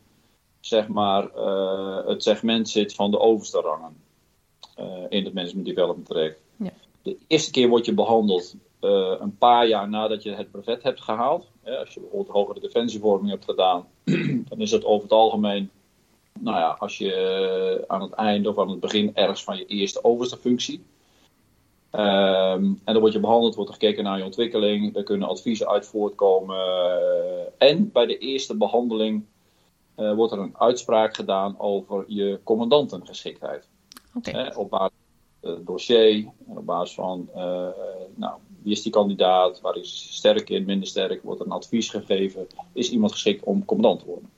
zeg 0.59 0.87
maar, 0.87 1.29
uh, 1.35 2.07
het 2.07 2.23
segment 2.23 2.69
zit 2.69 2.93
van 2.93 3.11
de 3.11 3.19
overste 3.19 3.61
rangen 3.61 4.05
in 5.09 5.25
het 5.25 5.33
Management 5.33 5.65
Development 5.65 6.07
traject. 6.07 6.41
Ja. 6.55 6.71
De 7.01 7.17
eerste 7.27 7.51
keer 7.51 7.67
word 7.67 7.85
je 7.85 7.93
behandeld 7.93 8.55
een 9.19 9.37
paar 9.37 9.67
jaar 9.67 9.89
nadat 9.89 10.23
je 10.23 10.31
het 10.31 10.51
brevet 10.51 10.83
hebt 10.83 11.01
gehaald. 11.01 11.47
als 11.63 11.93
je 11.93 11.99
bijvoorbeeld 11.99 12.35
hogere 12.35 12.59
defensievorming 12.59 13.29
hebt 13.29 13.45
gedaan, 13.45 13.87
dan 14.49 14.59
is 14.59 14.71
het 14.71 14.85
over 14.85 15.03
het 15.03 15.11
algemeen 15.11 15.69
nou 16.39 16.57
ja, 16.57 16.75
als 16.79 16.97
je 16.97 17.83
aan 17.87 18.01
het 18.01 18.11
einde 18.11 18.49
of 18.49 18.59
aan 18.59 18.69
het 18.69 18.79
begin 18.79 19.15
ergens 19.15 19.43
van 19.43 19.57
je 19.57 19.65
eerste 19.65 20.03
overste 20.03 20.37
functie. 20.37 20.83
Um, 21.91 22.81
en 22.83 22.93
dan 22.93 22.99
word 22.99 23.13
je 23.13 23.19
behandeld, 23.19 23.55
wordt 23.55 23.69
er 23.69 23.77
gekeken 23.77 24.03
naar 24.03 24.17
je 24.17 24.23
ontwikkeling, 24.23 24.95
er 24.95 25.03
kunnen 25.03 25.27
adviezen 25.27 25.67
uit 25.67 25.85
voortkomen. 25.85 26.57
En 27.57 27.91
bij 27.91 28.05
de 28.05 28.17
eerste 28.17 28.55
behandeling 28.55 29.25
uh, 29.97 30.13
wordt 30.13 30.33
er 30.33 30.39
een 30.39 30.57
uitspraak 30.57 31.15
gedaan 31.15 31.59
over 31.59 32.03
je 32.07 32.39
commandantengeschiktheid. 32.43 33.67
Okay. 34.15 34.53
Op 34.55 34.69
basis 34.69 34.95
van 35.41 35.49
het 35.51 35.65
dossier, 35.65 36.25
op 36.45 36.65
basis 36.65 36.95
van 36.95 37.29
nou, 38.15 38.33
wie 38.61 38.71
is 38.71 38.81
die 38.81 38.91
kandidaat, 38.91 39.61
waar 39.61 39.75
is 39.75 40.15
sterk 40.15 40.49
in, 40.49 40.65
minder 40.65 40.87
sterk, 40.87 41.23
wordt 41.23 41.39
er 41.39 41.45
een 41.45 41.51
advies 41.51 41.89
gegeven, 41.89 42.47
is 42.73 42.89
iemand 42.89 43.11
geschikt 43.11 43.43
om 43.43 43.65
commandant 43.65 43.99
te 43.99 44.05
worden. 44.05 44.29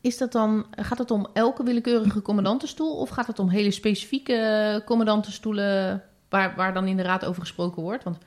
Is 0.00 0.18
dat 0.18 0.32
dan, 0.32 0.66
gaat 0.70 0.98
het 0.98 1.10
om 1.10 1.26
elke 1.32 1.62
willekeurige 1.62 2.22
commandantenstoel 2.22 2.96
of 2.96 3.08
gaat 3.08 3.26
het 3.26 3.38
om 3.38 3.48
hele 3.48 3.70
specifieke 3.70 4.82
commandantenstoelen 4.84 6.02
waar, 6.36 6.54
waar 6.56 6.74
dan 6.74 6.86
in 6.86 6.96
de 6.96 7.02
raad 7.02 7.24
over 7.24 7.40
gesproken 7.40 7.82
wordt? 7.82 8.04
Want 8.04 8.18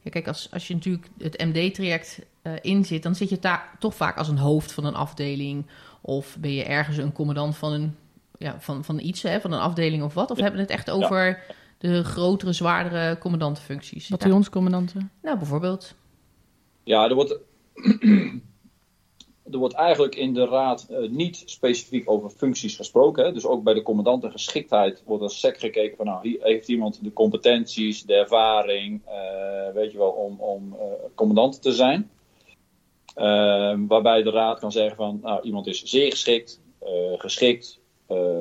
ja, 0.00 0.10
kijk, 0.10 0.26
als, 0.26 0.48
als 0.52 0.68
je 0.68 0.74
natuurlijk 0.74 1.06
het 1.18 1.38
MD-traject 1.38 2.18
uh, 2.42 2.52
inzit, 2.60 3.02
dan 3.02 3.14
zit 3.14 3.28
je 3.28 3.38
daar 3.38 3.76
toch 3.78 3.94
vaak 3.94 4.16
als 4.16 4.28
een 4.28 4.38
hoofd 4.38 4.72
van 4.72 4.84
een 4.84 4.94
afdeling 4.94 5.66
of 6.00 6.36
ben 6.40 6.52
je 6.52 6.64
ergens 6.64 6.96
een 6.96 7.12
commandant 7.12 7.56
van 7.56 7.72
een 7.72 7.96
ja, 8.38 8.60
van, 8.60 8.84
van 8.84 8.98
iets, 8.98 9.22
hè, 9.22 9.40
van 9.40 9.52
een 9.52 9.60
afdeling 9.60 10.02
of 10.02 10.14
wat? 10.14 10.30
Of 10.30 10.36
Ja. 10.36 10.42
hebben 10.42 10.60
we 10.60 10.66
het 10.66 10.76
echt 10.76 10.90
over 10.90 11.42
de 11.78 12.04
grotere, 12.04 12.52
zwaardere 12.52 13.18
commandantenfuncties? 13.18 14.08
Bataljonscommandanten. 14.08 15.10
Nou, 15.22 15.38
bijvoorbeeld. 15.38 15.94
Ja, 16.84 17.08
er 17.08 17.14
wordt, 17.14 17.38
er 19.52 19.58
wordt 19.58 19.74
eigenlijk 19.74 20.14
in 20.14 20.34
de 20.34 20.44
raad 20.44 20.86
eh, 20.90 21.08
niet 21.08 21.42
specifiek 21.44 22.10
over 22.10 22.30
functies 22.30 22.76
gesproken. 22.76 23.24
Hè. 23.24 23.32
Dus 23.32 23.46
ook 23.46 23.62
bij 23.62 23.74
de 23.74 23.82
commandantengeschiktheid 23.82 25.02
wordt 25.06 25.22
er 25.22 25.30
sec 25.30 25.58
gekeken 25.58 25.96
van 25.96 26.06
nou, 26.06 26.28
hier 26.28 26.42
heeft 26.42 26.68
iemand 26.68 27.04
de 27.04 27.12
competenties, 27.12 28.04
de 28.04 28.14
ervaring, 28.14 29.00
eh, 29.04 29.74
weet 29.74 29.92
je 29.92 29.98
wel, 29.98 30.10
om, 30.10 30.40
om 30.40 30.76
eh, 30.78 30.86
commandant 31.14 31.62
te 31.62 31.72
zijn. 31.72 32.10
Ehm, 33.14 33.86
waarbij 33.86 34.22
de 34.22 34.30
raad 34.30 34.58
kan 34.60 34.72
zeggen 34.72 34.96
van 34.96 35.20
nou, 35.22 35.42
iemand 35.42 35.66
is 35.66 35.82
zeer 35.82 36.10
geschikt, 36.10 36.60
geschikt, 37.16 37.80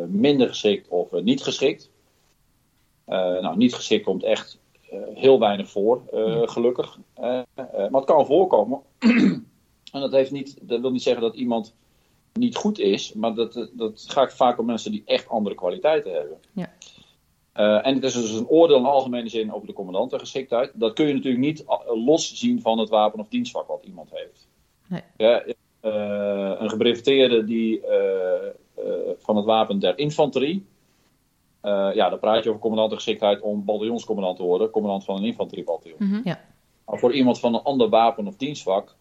minder 0.08 0.48
geschikt 0.48 0.88
of 0.88 1.12
niet 1.12 1.44
geschikt. 1.44 1.90
Nou, 3.06 3.58
niet 3.58 3.76
geschikt 3.76 4.04
komt 4.04 4.24
echt 4.24 4.60
heel 5.14 5.40
weinig 5.40 5.70
voor, 5.70 6.02
gelukkig. 6.46 6.98
Maar 7.16 7.46
het 7.92 8.06
kan 8.06 8.26
voorkomen. 8.26 8.82
En 9.92 10.00
dat, 10.02 10.12
heeft 10.12 10.32
niet, 10.32 10.58
dat 10.62 10.82
wil 10.82 10.92
niet 10.92 11.02
zeggen 11.02 11.22
dat 11.22 11.36
iemand 11.36 11.74
niet 12.34 12.56
goed 12.56 12.80
is, 12.80 13.14
maar 13.14 13.34
dat, 13.34 13.70
dat 13.74 14.06
gaat 14.08 14.34
vaak 14.34 14.60
om 14.60 14.66
mensen 14.66 14.92
die 14.92 15.04
echt 15.06 15.30
andere 15.30 15.56
kwaliteiten 15.56 16.14
hebben. 16.14 16.38
Ja. 16.54 16.74
Eh, 17.58 17.86
en 17.86 17.94
het 17.96 18.04
is 18.04 18.14
dus 18.14 18.32
een 18.32 18.48
oordeel 18.48 18.78
in 18.78 18.86
algemene 18.86 19.30
zin 19.30 19.54
over 19.54 19.68
de 19.68 19.74
commandantengeschiktheid. 19.74 20.72
Dat 20.74 20.94
kun 20.94 21.08
je 21.08 21.14
natuurlijk 21.14 21.44
niet 21.44 21.62
uh, 21.62 22.06
los 22.06 22.34
zien 22.36 22.62
van 22.62 22.80
het 22.80 22.90
wapen 22.90 23.20
of 23.20 23.28
dienstvak 23.28 23.68
wat 23.68 23.84
iemand 23.84 24.10
heeft. 24.12 24.48
Nee. 24.88 25.02
Ja, 25.18 25.46
uh, 25.46 25.54
een 26.60 26.70
gebreveteerde 26.70 27.44
die 27.44 27.82
uh, 27.82 27.94
van 29.18 29.36
het 29.36 29.46
wapen 29.46 29.80
der 29.80 29.98
infanterie. 29.98 30.66
ja, 31.94 32.10
dan 32.10 32.20
praat 32.20 32.44
je 32.44 32.50
over 32.50 32.62
commandantengeschiktheid 32.62 33.42
om 33.42 33.66
bataljonscommandant 33.66 34.38
te 34.38 34.44
worden, 34.44 34.70
commandant 34.70 35.04
van 35.04 35.16
een 35.16 35.24
infanteriebataljon. 35.24 35.98
Mhm. 36.00 36.22
Ja. 36.24 36.42
Maar 36.86 37.00
voor 37.00 37.14
iemand 37.14 37.40
van 37.40 37.54
een 37.54 37.62
ander 37.62 37.90
wapen 37.90 38.28
of 38.28 38.36
dienstvak 38.36 38.96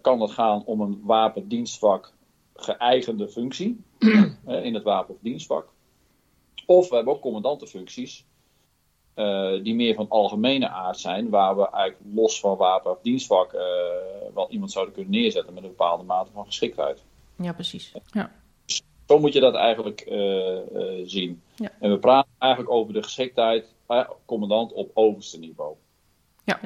kan 0.00 0.20
het 0.20 0.30
gaan 0.30 0.64
om 0.64 0.80
een 0.80 1.00
wapen-dienstvak 1.02 2.12
geëigende 2.54 3.28
functie 3.28 3.84
in 4.68 4.74
het 4.74 4.82
wapen 4.82 5.14
of 5.14 5.20
dienstvak. 5.20 5.68
Of 6.66 6.88
we 6.88 6.94
hebben 6.94 7.14
ook 7.14 7.20
commandantenfuncties 7.20 8.26
uh, 9.14 9.62
die 9.62 9.74
meer 9.74 9.94
van 9.94 10.08
algemene 10.08 10.68
aard 10.68 10.98
zijn, 10.98 11.30
waar 11.30 11.56
we 11.56 11.70
eigenlijk 11.70 12.14
los 12.14 12.40
van 12.40 12.56
wapen 12.56 12.90
of 12.90 12.98
dienstvak 13.02 13.52
uh, 13.52 13.60
wel 14.34 14.50
iemand 14.50 14.72
zouden 14.72 14.94
kunnen 14.94 15.12
neerzetten 15.12 15.54
met 15.54 15.62
een 15.62 15.68
bepaalde 15.68 16.04
mate 16.04 16.30
van 16.32 16.44
geschiktheid. 16.44 17.04
Ja, 17.36 17.52
precies. 17.52 17.92
Ja. 18.06 18.32
Zo 19.06 19.18
moet 19.18 19.32
je 19.32 19.40
dat 19.40 19.54
eigenlijk 19.54 20.00
zien. 21.04 21.42
Ja. 21.54 21.72
En 21.80 21.90
we 21.90 21.98
praten 21.98 22.30
eigenlijk 22.38 22.72
over 22.72 22.92
de 22.92 23.02
geschiktheid 23.02 23.74
commandant 24.24 24.72
op 24.72 24.90
overste 24.94 25.38
niveau. 25.38 25.74
Ja. 26.44 26.60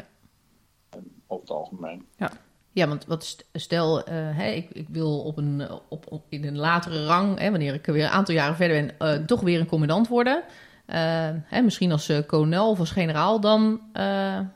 Over 1.26 1.40
het 1.40 1.50
algemeen. 1.50 2.06
Ja. 2.16 2.30
Ja, 2.78 2.88
want 2.88 3.06
wat 3.06 3.44
stel, 3.52 3.98
uh, 3.98 4.04
hè, 4.10 4.50
ik, 4.50 4.70
ik, 4.70 4.86
wil 4.88 5.20
op 5.20 5.36
een, 5.36 5.68
op, 5.88 6.04
op, 6.08 6.22
in 6.28 6.44
een 6.44 6.58
latere 6.58 7.06
rang, 7.06 7.38
hè, 7.38 7.50
wanneer 7.50 7.74
ik 7.74 7.86
weer 7.86 8.04
een 8.04 8.10
aantal 8.10 8.34
jaren 8.34 8.56
verder 8.56 8.94
ben, 8.98 9.18
uh, 9.18 9.26
toch 9.26 9.40
weer 9.40 9.60
een 9.60 9.66
commandant 9.66 10.08
worden. 10.08 10.42
eh, 10.86 11.28
hè, 11.44 11.62
misschien 11.62 11.92
als 11.92 12.12
kolonel 12.26 12.70
of 12.70 12.78
als 12.78 12.90
generaal, 12.90 13.40
dan, 13.40 13.80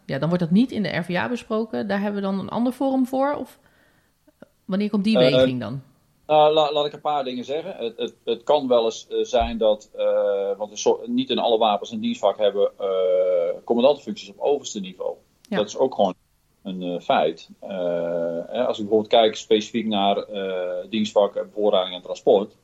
ja, 0.06 0.18
dan 0.18 0.28
wordt 0.28 0.38
dat 0.38 0.50
niet 0.50 0.70
in 0.70 0.82
de 0.82 0.96
RVA 0.96 1.28
besproken. 1.28 1.88
Daar 1.88 2.00
hebben 2.00 2.20
we 2.20 2.26
dan 2.26 2.38
een 2.38 2.48
ander 2.48 2.72
forum 2.72 3.06
voor? 3.06 3.34
Of 3.34 3.58
wanneer 4.64 4.90
komt 4.90 5.04
die 5.04 5.18
weging 5.18 5.60
dan? 5.60 5.82
Nou, 6.26 6.52
la, 6.52 6.72
laat 6.72 6.86
ik 6.86 6.92
een 6.92 7.00
paar 7.00 7.24
dingen 7.24 7.44
zeggen. 7.44 7.76
Het, 7.76 7.96
het, 7.96 8.14
het 8.24 8.42
kan 8.42 8.68
wel 8.68 8.84
eens 8.84 9.06
zijn 9.08 9.58
dat, 9.58 9.90
want 10.56 10.88
niet 11.06 11.30
in 11.30 11.38
alle 11.38 11.58
wapens 11.58 11.90
een 11.90 12.00
dienstvak 12.00 12.38
hebben 12.38 12.70
commandantenfuncties 13.64 14.28
op 14.28 14.38
overste 14.38 14.80
niveau. 14.80 15.14
Ja. 15.48 15.56
Dat 15.56 15.66
is 15.66 15.76
ook 15.76 15.94
gewoon 15.94 16.14
een 16.62 17.00
feit. 17.00 17.48
als 17.60 18.78
ik 18.78 18.84
bijvoorbeeld 18.84 19.06
kijk 19.06 19.36
specifiek 19.36 19.86
naar 19.86 20.26
dienstvak 20.88 21.32
bevoorrading 21.34 21.94
en 21.96 22.02
transport 22.02 22.56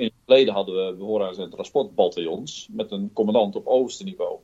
in 0.00 0.06
het 0.06 0.14
verleden 0.24 0.54
hadden 0.54 0.86
we 0.86 0.92
behoorlijks 0.92 1.38
en 1.38 1.50
transportbataljons 1.50 2.68
met 2.70 2.90
een 2.90 3.10
commandant 3.12 3.56
op 3.56 3.66
overste 3.66 4.04
niveau. 4.04 4.38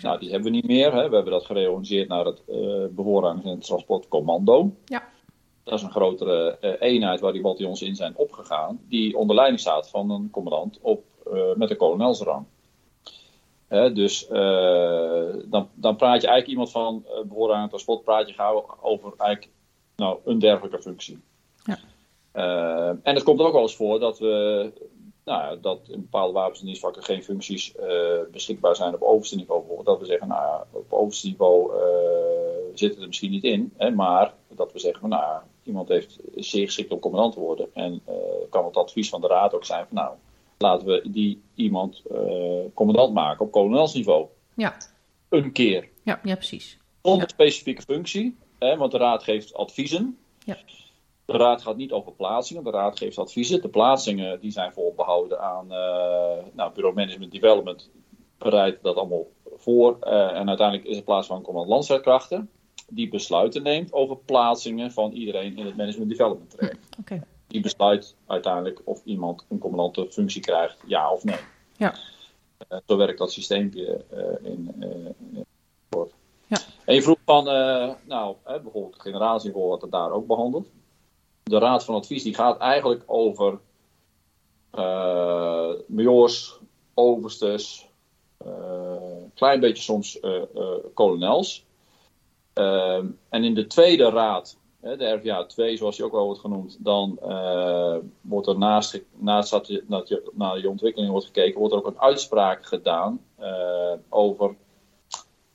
Nou, 0.00 0.18
die 0.18 0.30
hebben 0.30 0.50
we 0.50 0.56
niet 0.56 0.66
meer. 0.66 0.92
Hè. 0.92 1.08
We 1.08 1.14
hebben 1.14 1.32
dat 1.32 1.44
gereorganiseerd 1.44 2.08
naar 2.08 2.24
het 2.24 2.42
uh, 2.48 2.84
behoorlijks 2.90 3.44
en 3.44 3.58
transportcommando. 3.58 4.74
Ja. 4.84 5.08
Dat 5.62 5.74
is 5.78 5.82
een 5.82 5.90
grotere 5.90 6.58
uh, 6.60 6.72
eenheid 6.78 7.20
waar 7.20 7.32
die 7.32 7.42
bataljons 7.42 7.82
in 7.82 7.96
zijn 7.96 8.16
opgegaan, 8.16 8.80
die 8.88 9.16
onder 9.16 9.36
leiding 9.36 9.60
staat 9.60 9.90
van 9.90 10.10
een 10.10 10.30
commandant 10.30 10.78
op, 10.82 11.04
uh, 11.32 11.54
met 11.54 11.70
een 11.70 11.76
kolonelsrang. 11.76 12.44
Dus 13.68 14.26
dan, 15.44 15.68
dan 15.74 15.96
praat 15.96 16.20
je 16.20 16.28
eigenlijk 16.28 16.46
iemand 16.46 16.70
van 16.70 17.04
uh, 17.06 17.24
behoorlijk 17.24 17.60
en 17.60 17.68
transport, 17.68 18.04
praat 18.04 18.28
je 18.28 18.34
gauw 18.34 18.76
over 18.80 19.12
eigenlijk, 19.16 19.52
nou, 19.96 20.18
een 20.24 20.38
dergelijke 20.38 20.82
functie. 20.82 21.20
Ja. 21.64 21.78
Uh, 22.34 22.88
en 23.02 23.14
het 23.14 23.22
komt 23.22 23.40
ook 23.40 23.52
wel 23.52 23.62
eens 23.62 23.76
voor 23.76 23.98
dat 24.00 24.18
we 24.18 24.72
nou, 25.24 25.60
dat 25.60 25.80
in 25.88 26.00
bepaalde 26.00 26.32
wapens 26.32 26.60
en 26.60 26.66
dienstvakken 26.66 27.02
geen 27.02 27.22
functies 27.22 27.74
beschikbaar 28.32 28.76
zijn 28.76 28.94
op 28.94 29.02
overste 29.02 29.36
niveau. 29.36 29.60
Bijvoorbeeld 29.60 29.88
dat 29.88 30.00
we 30.00 30.06
zeggen, 30.06 30.28
nou 30.28 30.42
ja, 30.42 30.66
op 30.70 30.92
overste 30.92 31.26
niveau 31.26 31.72
zitten 32.74 33.00
er 33.00 33.06
misschien 33.06 33.30
niet 33.30 33.44
in. 33.44 33.72
Hè, 33.76 33.90
maar 33.90 34.34
dat 34.48 34.72
we 34.72 34.78
zeggen, 34.78 35.08
nou 35.08 35.40
iemand 35.62 35.88
heeft 35.88 36.18
zeer 36.34 36.66
geschikt 36.66 36.92
om 36.92 36.98
commandant 36.98 37.34
te 37.34 37.40
worden. 37.40 37.68
En 37.72 38.02
kan 38.50 38.64
het 38.64 38.76
advies 38.76 39.08
van 39.08 39.20
de 39.20 39.26
raad 39.26 39.54
ook 39.54 39.64
zijn 39.64 39.86
van 39.86 39.96
nou, 39.96 40.14
laten 40.58 40.86
we 40.86 41.10
die 41.10 41.42
iemand 41.54 42.02
commandant 42.74 43.14
maken 43.14 43.44
op 43.44 43.52
kolonelsniveau. 43.52 44.26
Ja. 44.54 44.76
Een 45.28 45.52
keer. 45.52 45.88
Ja, 46.02 46.20
ja 46.24 46.34
precies. 46.34 46.78
Zonder 47.02 47.22
ja. 47.22 47.28
specifieke 47.28 47.82
functie. 47.82 48.36
Hè, 48.58 48.76
want 48.76 48.92
de 48.92 48.98
raad 48.98 49.22
geeft 49.22 49.54
adviezen. 49.54 50.18
Ja. 50.44 50.56
De 51.24 51.36
raad 51.36 51.62
gaat 51.62 51.76
niet 51.76 51.92
over 51.92 52.12
plaatsingen, 52.12 52.64
de 52.64 52.70
raad 52.70 52.98
geeft 52.98 53.18
adviezen. 53.18 53.62
De 53.62 53.68
plaatsingen 53.68 54.40
die 54.40 54.50
zijn 54.50 54.72
voorbehouden 54.72 55.40
aan 55.40 55.64
uh, 55.64 56.44
nou, 56.52 56.72
Bureau 56.74 56.94
Management 56.94 57.32
Development, 57.32 57.90
bereidt 58.38 58.82
dat 58.82 58.96
allemaal 58.96 59.26
voor. 59.56 59.96
Uh, 60.02 60.36
en 60.36 60.48
uiteindelijk 60.48 60.88
is 60.88 60.96
het 60.96 61.04
plaats 61.04 61.26
van 61.26 61.42
commandant 61.42 61.72
landstrijdkrachten 61.72 62.50
die 62.90 63.08
besluiten 63.08 63.62
neemt 63.62 63.92
over 63.92 64.16
plaatsingen 64.16 64.92
van 64.92 65.12
iedereen 65.12 65.56
in 65.56 65.66
het 65.66 65.76
Management 65.76 66.10
Development 66.10 66.50
traject. 66.50 66.96
Okay. 67.00 67.22
Die 67.48 67.60
besluit 67.60 68.16
uiteindelijk 68.26 68.80
of 68.84 69.04
iemand 69.04 69.44
een 69.48 69.58
commandantenfunctie 69.58 70.42
krijgt, 70.42 70.76
ja 70.86 71.12
of 71.12 71.24
nee. 71.24 71.38
Ja. 71.76 71.94
Uh, 72.68 72.78
zo 72.86 72.96
werkt 72.96 73.18
dat 73.18 73.32
systeempje 73.32 74.04
in, 74.42 74.74
in 74.78 75.44
ja. 76.46 76.58
En 76.84 76.94
je 76.94 77.02
vroeg 77.02 77.18
van, 77.24 77.44
nou, 78.04 78.36
bijvoorbeeld 78.44 78.92
het 78.92 79.02
generaalsniveau 79.02 79.66
wordt 79.66 79.82
het 79.82 79.90
daar 79.90 80.10
ook 80.10 80.26
behandeld 80.26 80.68
de 81.48 81.58
Raad 81.58 81.84
van 81.84 81.94
Advies 81.94 82.22
die 82.22 82.34
gaat 82.34 82.58
eigenlijk 82.58 83.02
over 83.06 83.58
uh, 84.74 85.70
majors, 85.86 86.58
overstes, 86.94 87.88
klein 89.34 89.60
beetje 89.60 89.82
soms 89.82 90.18
uh, 90.22 90.42
uh, 90.54 90.74
kolonels. 90.94 91.66
Ehm, 92.52 93.06
en 93.28 93.44
in 93.44 93.54
de 93.54 93.66
tweede 93.66 94.10
raad, 94.10 94.56
hè, 94.56 94.67
de 94.80 95.12
RVA 95.12 95.44
2 95.44 95.76
zoals 95.76 95.96
die 95.96 96.04
ook 96.04 96.12
wel 96.12 96.24
wordt 96.24 96.40
genoemd, 96.40 96.76
dan 96.80 97.18
wordt 98.20 98.46
er 98.46 98.58
naast, 98.58 99.02
naast 99.16 99.50
dat 99.50 99.66
je, 99.66 99.84
dat 99.86 100.08
je 100.08 100.30
naar 100.32 100.54
die 100.54 100.68
ontwikkeling 100.68 101.10
wordt 101.10 101.26
gekeken, 101.26 101.58
wordt 101.58 101.74
er 101.74 101.80
ook 101.80 101.86
een 101.86 102.00
uitspraak 102.00 102.66
gedaan 102.66 103.20
over 104.08 104.56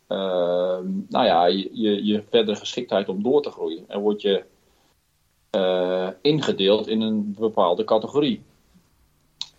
ehm, 0.07 0.87
nou 1.09 1.25
ja, 1.25 1.45
je, 1.45 1.69
je, 1.71 2.05
je 2.05 2.23
verdere 2.29 2.57
geschiktheid 2.57 3.09
om 3.09 3.23
door 3.23 3.41
te 3.41 3.51
groeien. 3.51 3.85
En 3.87 3.99
word 3.99 4.21
je 4.21 4.43
uh, 5.55 6.07
ingedeeld 6.21 6.87
in 6.87 7.01
een 7.01 7.35
bepaalde 7.39 7.83
categorie. 7.83 8.41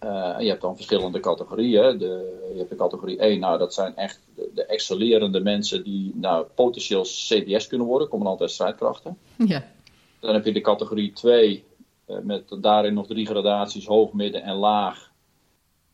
Uh, 0.04 0.34
je 0.38 0.48
hebt 0.48 0.60
dan 0.60 0.74
verschillende 0.74 1.20
categorieën. 1.20 1.98
De, 1.98 2.42
je 2.52 2.58
hebt 2.58 2.70
de 2.70 2.76
categorie 2.76 3.18
1, 3.18 3.40
nou, 3.40 3.58
dat 3.58 3.74
zijn 3.74 3.96
echt 3.96 4.20
de, 4.34 4.50
de 4.54 4.64
excellerende 4.66 5.40
mensen 5.40 5.84
die 5.84 6.12
nou, 6.14 6.46
potentieel 6.54 7.02
CDS 7.02 7.66
kunnen 7.66 7.86
worden, 7.86 8.08
commandant 8.08 8.40
en 8.40 8.48
strijdkrachten. 8.48 9.18
Ja. 9.36 9.72
Dan 10.20 10.34
heb 10.34 10.44
je 10.44 10.52
de 10.52 10.60
categorie 10.60 11.12
2, 11.12 11.64
uh, 12.08 12.16
met 12.22 12.56
daarin 12.60 12.94
nog 12.94 13.06
drie 13.06 13.26
gradaties, 13.26 13.86
hoog, 13.86 14.12
midden 14.12 14.42
en 14.42 14.54
laag. 14.54 15.10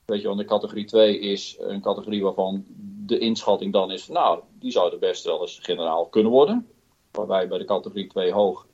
Weet 0.05 0.21
je, 0.21 0.27
want 0.27 0.39
de 0.39 0.47
categorie 0.47 0.85
2 0.85 1.19
is 1.19 1.57
een 1.61 1.81
categorie 1.81 2.23
waarvan 2.23 2.65
de 3.07 3.19
inschatting 3.19 3.73
dan 3.73 3.91
is, 3.91 4.09
nou, 4.09 4.41
die 4.59 4.73
zouden 4.73 4.99
best 4.99 5.25
wel 5.25 5.41
eens 5.41 5.59
generaal 5.63 6.07
kunnen 6.07 6.33
worden. 6.33 6.69
Waarbij 7.11 7.49
bij 7.49 7.59
de 7.59 7.65
categorie 7.65 8.07
2 8.07 8.33
hoog 8.33 8.67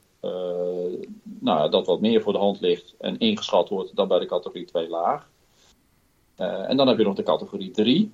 nou, 1.41 1.71
dat 1.71 1.87
wat 1.87 2.01
meer 2.01 2.23
voor 2.23 2.33
de 2.33 2.39
hand 2.39 2.61
ligt 2.61 2.95
en 2.99 3.19
ingeschat 3.19 3.69
wordt 3.69 3.97
dan 3.97 4.09
bij 4.09 4.19
de 4.19 4.27
categorie 4.27 4.65
2 4.65 4.89
laag. 4.89 5.29
Uh, 6.39 6.71
en 6.71 6.77
dan 6.77 6.89
heb 6.89 6.99
je 6.99 7.05
nog 7.05 7.15
de 7.15 7.23
categorie 7.23 7.71
3. 7.71 8.13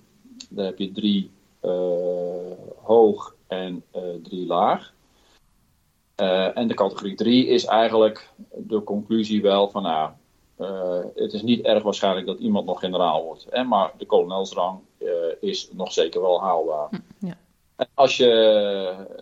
Dan 0.51 0.65
heb 0.65 0.79
je 0.79 0.93
3 0.93 1.31
uh, 1.63 1.71
hoog 2.83 3.35
en 3.47 3.85
3 4.23 4.47
laag. 4.47 4.93
en 6.55 6.69
de 6.69 6.75
categorie 6.75 7.15
3 7.15 7.47
is 7.47 7.65
eigenlijk 7.65 8.31
de 8.57 8.83
conclusie 8.83 9.43
wel 9.43 9.71
van 9.71 9.83
nou, 9.83 10.11
het 11.15 11.33
is 11.33 11.43
niet 11.43 11.65
erg 11.65 11.83
waarschijnlijk 11.83 12.27
dat 12.27 12.39
iemand 12.39 12.67
nog 12.67 12.81
generaal 12.81 13.25
wordt. 13.25 13.47
Hè, 13.51 13.65
maar 13.65 13.93
de 13.99 14.07
kolonelsrang 14.07 14.79
is 15.41 15.69
nog 15.73 15.93
zeker 15.93 16.21
wel 16.21 16.41
haalbaar. 16.41 16.89
Hm, 16.91 17.27
ja. 17.27 17.37
En 17.77 17.89
als 17.95 18.17
je 18.17 18.27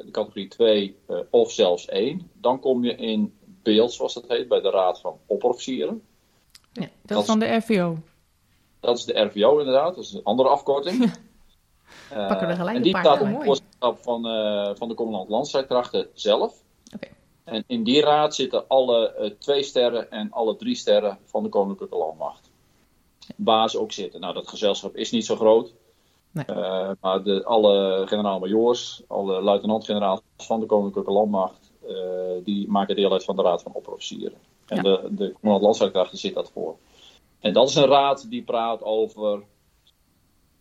de 0.04 0.10
categorie 0.10 0.48
2 0.48 0.96
uh, 1.08 1.18
of 1.30 1.52
zelfs 1.52 1.86
1, 1.86 2.30
dan 2.32 2.60
kom 2.60 2.84
je 2.84 2.94
in 2.94 3.38
beeld, 3.62 3.92
zoals 3.92 4.14
dat 4.14 4.28
heet, 4.28 4.48
bij 4.48 4.60
de 4.60 4.70
Raad 4.70 5.00
van 5.00 5.18
Opperofficieren. 5.26 6.02
Ja, 6.72 6.80
dat, 6.80 6.90
dat 7.02 7.20
is 7.20 7.26
dan 7.26 7.38
de 7.38 7.54
RVO. 7.54 7.98
Dat 8.80 8.98
is 8.98 9.04
de 9.04 9.20
RVO 9.20 9.58
inderdaad, 9.58 9.94
dat 9.94 10.04
is 10.04 10.12
een 10.12 10.24
andere 10.24 10.48
afkorting. 10.48 11.02
uh, 11.02 11.10
Pakken 12.28 12.48
we 12.48 12.54
gelijk 12.54 12.76
en 12.76 12.82
die 12.82 12.98
staat 12.98 13.20
op 13.20 13.42
voorstel 13.42 13.96
van, 13.96 14.26
uh, 14.26 14.70
van 14.74 14.88
de 14.88 14.94
commandant 14.94 15.28
landstrijdkrachten 15.28 16.08
zelf. 16.14 16.62
Okay. 16.94 17.10
En 17.44 17.64
in 17.66 17.82
die 17.84 18.00
raad 18.00 18.34
zitten 18.34 18.68
alle 18.68 19.16
uh, 19.20 19.30
twee 19.38 19.62
sterren 19.62 20.10
en 20.10 20.30
alle 20.30 20.56
drie 20.56 20.74
sterren 20.74 21.18
van 21.24 21.42
de 21.42 21.48
Koninklijke 21.48 21.96
Landmacht. 21.96 22.50
Baas 23.36 23.76
ook 23.76 23.92
zitten. 23.92 24.20
Nou, 24.20 24.34
dat 24.34 24.48
gezelschap 24.48 24.96
is 24.96 25.10
niet 25.10 25.26
zo 25.26 25.36
groot. 25.36 25.72
Nee. 26.32 26.44
Uh, 26.48 26.90
maar 27.00 27.22
de, 27.22 27.44
alle 27.44 28.02
generaal-majoors, 28.06 29.02
alle 29.08 29.42
luitenant-generaals 29.42 30.20
van 30.36 30.60
de 30.60 30.66
Koninklijke 30.66 31.10
Landmacht, 31.10 31.72
uh, 31.88 31.94
die 32.44 32.68
maken 32.68 32.96
deel 32.96 33.12
uit 33.12 33.24
van 33.24 33.36
de 33.36 33.42
Raad 33.42 33.62
van 33.62 33.72
Opperofficieren. 33.72 34.38
En 34.66 34.76
Ja. 34.76 34.82
de, 34.82 35.08
de 35.10 35.32
commandant 35.32 35.62
landstrijdkrachten 35.62 36.18
zit 36.18 36.34
dat 36.34 36.50
voor. 36.50 36.76
En 37.38 37.52
dat 37.52 37.68
is 37.68 37.74
een 37.74 37.86
raad 37.86 38.30
die 38.30 38.42
praat 38.42 38.82
over 38.82 39.36
uh, 39.38 39.42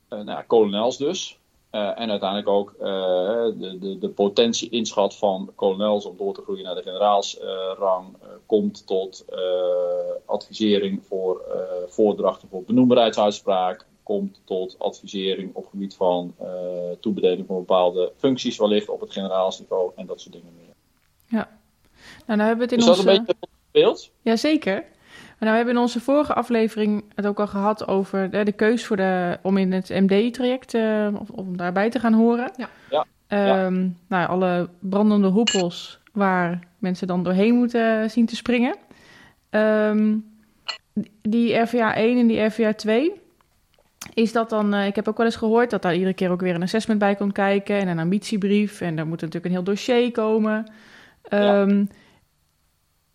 nou, 0.10 0.26
ja, 0.26 0.42
kolonels 0.42 0.98
dus. 0.98 1.38
En 1.70 2.10
uiteindelijk 2.10 2.48
ook 2.48 2.76
de, 2.80 3.78
de, 3.80 3.98
de 3.98 4.10
potentie 4.10 4.70
inschat 4.70 5.16
van 5.16 5.52
kolonels 5.56 6.06
om 6.06 6.18
door 6.18 6.34
te 6.34 6.42
groeien 6.42 6.64
naar 6.64 6.76
de 6.76 6.82
generaalsrang 6.82 8.18
komt 8.46 8.88
tot 8.88 9.26
advisering 10.26 11.06
voor 11.06 11.42
voordrachten 11.88 12.50
voor 12.50 12.64
benoembaarheidsuitspraak, 12.64 13.86
komt 14.10 14.42
tot 14.44 14.76
advisering 14.80 15.54
op 15.54 15.68
gebied 15.68 15.96
van 15.96 16.36
toebedeling 17.00 17.48
van 17.48 17.56
bepaalde 17.56 18.12
functies 18.18 18.58
wellicht 18.58 18.90
op 18.90 19.00
het 19.00 19.12
generaalsniveau 19.12 19.92
en 19.96 20.06
dat 20.06 20.22
soort 20.22 20.34
dingen 20.34 20.52
meer. 20.58 20.74
Ja. 21.26 21.50
Nou, 22.26 22.38
nou 22.38 22.50
hebben 22.50 22.58
we 22.58 22.64
het 22.64 22.72
in 22.72 22.78
Is 22.80 22.88
onze... 22.88 23.06
dat 23.06 23.18
een 23.18 23.26
beetje 23.26 23.48
beeld? 23.72 24.12
Jazeker. 24.22 24.84
Maar 25.40 25.48
nou, 25.48 25.52
we 25.52 25.58
hebben 25.58 25.74
in 25.74 25.82
onze 25.82 26.00
vorige 26.00 26.34
aflevering 26.34 27.04
het 27.16 27.26
ook 27.26 27.40
al 27.40 27.48
gehad 27.48 27.88
over 27.88 28.30
de, 28.30 28.44
de 28.44 28.52
keus 28.52 28.86
voor 28.86 28.98
de, 28.98 29.40
om 29.42 29.58
in 29.58 29.72
het 29.72 29.90
MD-traject 29.90 30.74
uh, 30.74 31.08
of, 31.20 31.30
om 31.30 31.58
daarbij 31.58 31.90
te 31.90 32.00
gaan 32.00 32.14
horen. 32.14 32.52
Ja. 32.58 32.70
Ja. 32.90 33.66
Um, 33.66 33.98
nou, 34.08 34.28
alle 34.28 34.70
brandende 34.80 35.28
hoepels 35.28 36.00
waar 36.14 36.60
mensen 36.78 37.08
dan 37.08 37.24
doorheen 37.24 37.56
moeten 37.56 38.10
zien 38.10 38.26
te 38.26 38.36
springen. 38.36 38.76
Um, 39.50 40.26
die 41.22 41.56
RVA 41.56 41.96
1 41.96 42.18
en 42.18 42.28
die 42.28 42.44
RVA 42.44 42.74
2, 42.74 43.14
is 44.14 44.32
dat 44.32 44.50
dan, 44.50 44.74
uh, 44.74 44.86
ik 44.86 44.96
heb 44.96 45.08
ook 45.08 45.18
wel 45.18 45.26
eens 45.26 45.36
gehoord 45.36 45.70
dat 45.70 45.82
daar 45.82 45.94
iedere 45.94 46.14
keer 46.14 46.32
ook 46.32 46.42
weer 46.42 46.56
een 46.56 46.64
assessment 46.64 47.00
bij 47.00 47.16
komt 47.16 47.34
kijken 47.34 47.80
en 47.80 47.88
een 47.88 48.00
ambitiebrief. 48.00 48.82
En 48.82 48.96
daar 48.96 49.08
moet 49.08 49.22
natuurlijk 49.22 49.46
een 49.46 49.52
heel 49.52 49.64
dossier 49.64 50.12
komen. 50.12 50.72
Um, 51.30 51.78
ja 51.80 51.96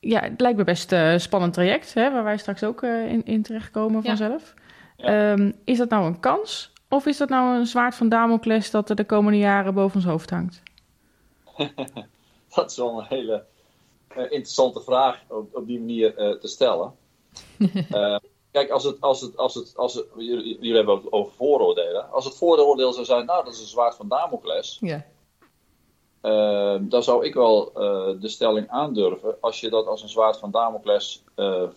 ja, 0.05 0.21
het 0.21 0.41
lijkt 0.41 0.59
me 0.59 0.65
best 0.65 0.93
een 0.93 1.13
uh, 1.13 1.19
spannend 1.19 1.53
traject, 1.53 1.95
hè, 1.95 2.13
waar 2.13 2.25
wij 2.25 2.37
straks 2.37 2.65
ook 2.65 2.83
uh, 2.83 3.11
in, 3.11 3.25
in 3.25 3.43
terechtkomen 3.43 4.01
Ja. 4.03 4.09
vanzelf. 4.09 4.55
Ehm, 4.97 5.53
is 5.65 5.79
dat 5.79 5.89
nou 5.89 6.07
een 6.07 6.21
kans? 6.21 6.73
Of 6.89 7.07
is 7.07 7.17
dat 7.17 7.29
nou 7.29 7.59
een 7.59 7.67
zwaard 7.67 7.95
van 7.95 8.09
Damocles 8.09 8.71
dat 8.71 8.91
er 8.91 8.97
de 8.97 9.05
komende 9.05 9.39
jaren 9.39 9.75
boven 9.75 9.97
ons 9.97 10.05
hoofd 10.05 10.31
hangt? 10.31 10.63
dat 12.55 12.71
is 12.71 12.77
wel 12.77 12.99
een 12.99 13.07
hele 13.09 13.45
interessante 14.15 14.81
vraag 14.81 15.23
op, 15.29 15.57
op 15.57 15.67
die 15.67 15.79
manier 15.79 16.15
te 16.15 16.49
stellen. 16.49 16.93
kijk, 18.55 18.71
als 18.71 18.85
het, 18.85 19.01
als 19.01 19.21
het, 19.21 19.37
als 19.37 19.55
het, 19.55 19.77
als 19.77 19.95
het, 19.95 20.07
jullie, 20.17 20.75
hebben 20.75 20.97
het 20.97 21.13
over 21.13 21.33
vooroordelen. 21.33 22.13
Als 22.13 22.25
het 22.25 22.37
vooroordeel 22.37 22.93
zou 22.93 23.05
zijn, 23.05 23.27
nou, 23.27 23.45
dat 23.45 23.55
is 23.55 23.61
een 23.61 23.67
zwaard 23.67 23.95
van 23.95 24.09
Damocles. 24.09 24.79
Ja. 24.81 25.05
dan 26.81 27.03
zou 27.03 27.25
ik 27.25 27.35
wel 27.35 27.73
de 28.21 28.29
stelling 28.29 28.69
aandurven. 28.69 29.37
Als 29.41 29.61
je 29.61 29.71
dat 29.71 29.87
als 29.87 30.03
een 30.03 30.09
zwaard 30.09 30.37
van 30.37 30.51
Damocles 30.51 31.23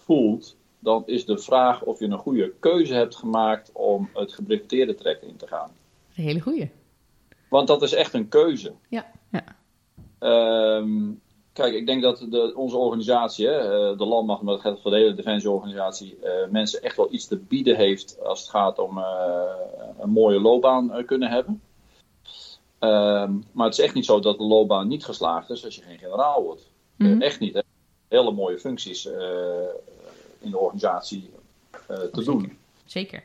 voelt, 0.05 0.55
dan 0.79 1.03
is 1.05 1.25
de 1.25 1.37
vraag 1.37 1.83
of 1.83 1.99
je 1.99 2.05
een 2.05 2.17
goede 2.17 2.53
keuze 2.59 2.93
hebt 2.93 3.15
gemaakt 3.15 3.71
om 3.73 4.09
het 4.13 4.33
gebriefteerde 4.33 4.95
trek 4.95 5.21
in 5.21 5.35
te 5.35 5.47
gaan. 5.47 5.71
Een 6.15 6.23
hele 6.23 6.39
goede. 6.39 6.69
Want 7.49 7.67
dat 7.67 7.81
is 7.81 7.93
echt 7.93 8.13
een 8.13 8.27
keuze. 8.27 8.73
Ja. 8.89 9.11
ja. 9.31 9.43
Um, 10.77 11.21
kijk, 11.57 11.73
ik 11.73 11.85
denk 11.85 12.01
dat 12.01 12.25
de, 12.29 12.53
onze 12.55 12.77
organisatie, 12.77 13.47
hè, 13.47 13.57
eh, 13.57 13.97
de 13.97 14.05
landmacht, 14.05 14.41
maar 14.41 14.53
dat 14.53 14.61
geldt 14.61 14.81
voor 14.81 14.91
de 14.91 14.97
hele 14.97 15.13
defensieorganisatie, 15.13 16.17
uh, 16.23 16.31
mensen 16.49 16.81
echt 16.81 16.95
wel 16.97 17.13
iets 17.13 17.27
te 17.27 17.37
bieden 17.37 17.75
heeft 17.75 18.17
als 18.23 18.39
het 18.39 18.49
gaat 18.49 18.79
om 18.79 18.97
uh, 18.97 19.41
een 19.99 20.09
mooie 20.09 20.39
loopbaan 20.39 21.05
kunnen 21.05 21.29
hebben. 21.29 21.61
Um, 22.79 23.45
maar 23.51 23.65
het 23.65 23.77
is 23.77 23.83
echt 23.83 23.93
niet 23.93 24.05
zo 24.05 24.19
dat 24.19 24.37
de 24.37 24.43
loopbaan 24.43 24.87
niet 24.87 25.05
geslaagd 25.05 25.49
is 25.49 25.65
als 25.65 25.75
je 25.75 25.81
geen 25.81 25.97
generaal 25.97 26.43
wordt. 26.43 26.69
Mm 26.95 27.07
-hmm. 27.07 27.21
echt 27.21 27.39
niet. 27.39 27.53
Hè. 27.53 27.61
Hele 28.07 28.31
mooie 28.31 28.59
functies 28.59 29.05
in 30.39 30.51
de 30.51 30.57
organisatie 30.57 31.29
te 31.87 32.09
oh, 32.11 32.25
doen. 32.25 32.57
Zeker. 32.85 33.23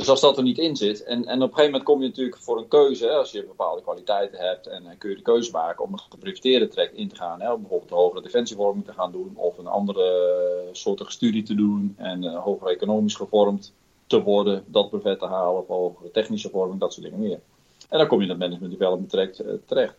Dus 0.00 0.08
als 0.08 0.20
dat 0.20 0.36
er 0.36 0.42
niet 0.42 0.58
in 0.58 0.76
zit, 0.76 1.02
en, 1.02 1.24
en 1.24 1.42
op 1.42 1.48
een 1.48 1.54
gegeven 1.54 1.64
moment 1.64 1.82
kom 1.82 2.00
je 2.00 2.08
natuurlijk 2.08 2.36
voor 2.36 2.58
een 2.58 2.68
keuze, 2.68 3.06
hè, 3.06 3.12
als 3.12 3.30
je 3.30 3.44
bepaalde 3.44 3.82
kwaliteiten 3.82 4.38
hebt, 4.38 4.66
en 4.66 4.84
dan 4.84 4.98
kun 4.98 5.10
je 5.10 5.16
de 5.16 5.22
keuze 5.22 5.50
maken 5.50 5.84
om 5.84 5.92
een 5.92 5.98
gepriveteerde 5.98 6.68
trek 6.68 6.92
in 6.92 7.08
te 7.08 7.16
gaan, 7.16 7.40
hè, 7.40 7.52
om 7.52 7.60
bijvoorbeeld 7.60 7.90
een 7.90 7.96
hogere 7.96 8.22
defensievorming 8.22 8.84
te 8.84 8.92
gaan 8.92 9.12
doen, 9.12 9.32
of 9.36 9.58
een 9.58 9.66
andere 9.66 10.68
soortige 10.72 11.10
studie 11.10 11.42
te 11.42 11.54
doen, 11.54 11.94
en 11.96 12.22
uh, 12.22 12.42
hoger 12.42 12.68
economisch 12.68 13.14
gevormd 13.14 13.72
te 14.06 14.22
worden, 14.22 14.64
dat 14.66 14.90
brevet 14.90 15.18
te 15.18 15.26
halen, 15.26 15.60
of 15.60 15.66
hogere 15.66 16.10
technische 16.10 16.50
vorming, 16.50 16.80
dat 16.80 16.92
soort 16.92 17.04
dingen 17.04 17.20
meer. 17.20 17.40
En 17.88 17.98
dan 17.98 18.06
kom 18.06 18.18
je 18.18 18.24
in 18.24 18.30
het 18.30 18.38
management 18.38 18.72
development 18.72 19.10
traject 19.10 19.42
uh, 19.42 19.52
terecht. 19.66 19.96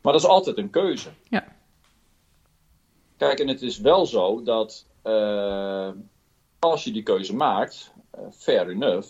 Maar 0.00 0.12
dat 0.12 0.22
is 0.22 0.28
altijd 0.28 0.58
een 0.58 0.70
keuze. 0.70 1.08
Ja. 1.28 1.44
Kijk, 3.16 3.38
en 3.38 3.48
het 3.48 3.62
is 3.62 3.78
wel 3.78 4.06
zo 4.06 4.42
dat 4.42 4.86
uh, 5.04 5.88
als 6.58 6.84
je 6.84 6.92
die 6.92 7.02
keuze 7.02 7.34
maakt, 7.34 7.92
fair 8.32 8.68
enough, 8.68 9.08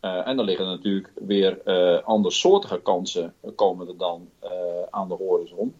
uh, 0.00 0.28
en 0.28 0.36
dan 0.36 0.44
liggen 0.44 0.64
er 0.64 0.70
natuurlijk 0.70 1.12
weer 1.14 1.60
uh, 1.64 2.02
andersoortige 2.02 2.80
kansen 2.80 3.34
komen 3.54 3.88
er 3.88 3.96
dan 3.96 4.28
uh, 4.44 4.50
aan 4.90 5.08
de 5.08 5.14
horizon. 5.14 5.74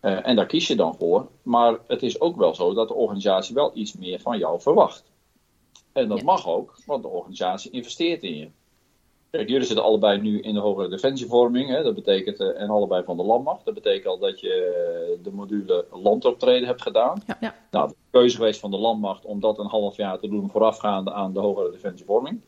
en 0.00 0.36
daar 0.36 0.46
kies 0.46 0.66
je 0.66 0.76
dan 0.76 0.94
voor. 0.94 1.28
Maar 1.42 1.78
het 1.86 2.02
is 2.02 2.20
ook 2.20 2.36
wel 2.36 2.54
zo 2.54 2.74
dat 2.74 2.88
de 2.88 2.94
organisatie 2.94 3.54
wel 3.54 3.70
iets 3.74 3.92
meer 3.92 4.20
van 4.20 4.38
jou 4.38 4.60
verwacht. 4.60 5.04
En 5.92 6.08
dat 6.08 6.18
ja. 6.18 6.24
mag 6.24 6.48
ook, 6.48 6.74
want 6.86 7.02
de 7.02 7.08
organisatie 7.08 7.70
investeert 7.70 8.22
in 8.22 8.36
je. 8.36 8.48
Kijk, 9.30 9.48
jullie 9.48 9.66
zitten 9.66 9.84
allebei 9.84 10.20
nu 10.20 10.40
in 10.40 10.54
de 10.54 10.60
hogere 10.60 10.88
defensievorming. 10.88 11.68
Hè? 11.68 11.82
Dat 11.82 11.94
betekent, 11.94 12.40
en 12.40 12.70
allebei 12.70 13.04
van 13.04 13.16
de 13.16 13.22
landmacht. 13.22 13.64
Dat 13.64 13.74
betekent 13.74 14.06
al 14.06 14.18
dat 14.18 14.40
je 14.40 15.18
de 15.22 15.32
module 15.32 15.86
landoptreden 16.02 16.66
hebt 16.66 16.82
gedaan. 16.82 17.22
Ja, 17.26 17.36
ja. 17.40 17.54
Nou, 17.70 17.88
de 17.88 17.94
keuze 18.10 18.36
geweest 18.36 18.60
van 18.60 18.70
de 18.70 18.78
landmacht 18.78 19.24
om 19.24 19.40
dat 19.40 19.58
een 19.58 19.66
half 19.66 19.96
jaar 19.96 20.18
te 20.18 20.28
doen 20.28 20.50
voorafgaande 20.50 21.12
aan 21.12 21.32
de 21.32 21.40
hogere 21.40 21.70
defensievorming 21.70 22.40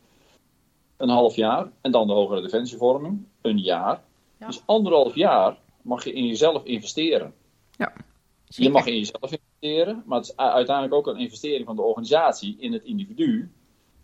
een 0.97 1.09
half 1.09 1.35
jaar. 1.35 1.71
En 1.81 1.91
dan 1.91 2.07
de 2.07 2.13
hogere 2.13 2.41
defensievorming, 2.41 3.25
een 3.41 3.59
jaar. 3.59 4.01
Ja. 4.39 4.47
Dus 4.47 4.61
anderhalf 4.65 5.15
jaar 5.15 5.57
mag 5.81 6.03
je 6.03 6.13
in 6.13 6.25
jezelf 6.25 6.63
investeren. 6.63 7.33
Ja. 7.77 7.93
Je 8.47 8.69
mag 8.69 8.85
in 8.85 8.97
jezelf 8.97 9.31
investeren, 9.31 10.03
maar 10.05 10.17
het 10.17 10.27
is 10.27 10.37
uiteindelijk 10.37 10.95
ook 10.95 11.07
een 11.07 11.19
investering 11.19 11.65
van 11.65 11.75
de 11.75 11.81
organisatie 11.81 12.55
in 12.59 12.73
het 12.73 12.83
individu. 12.83 13.49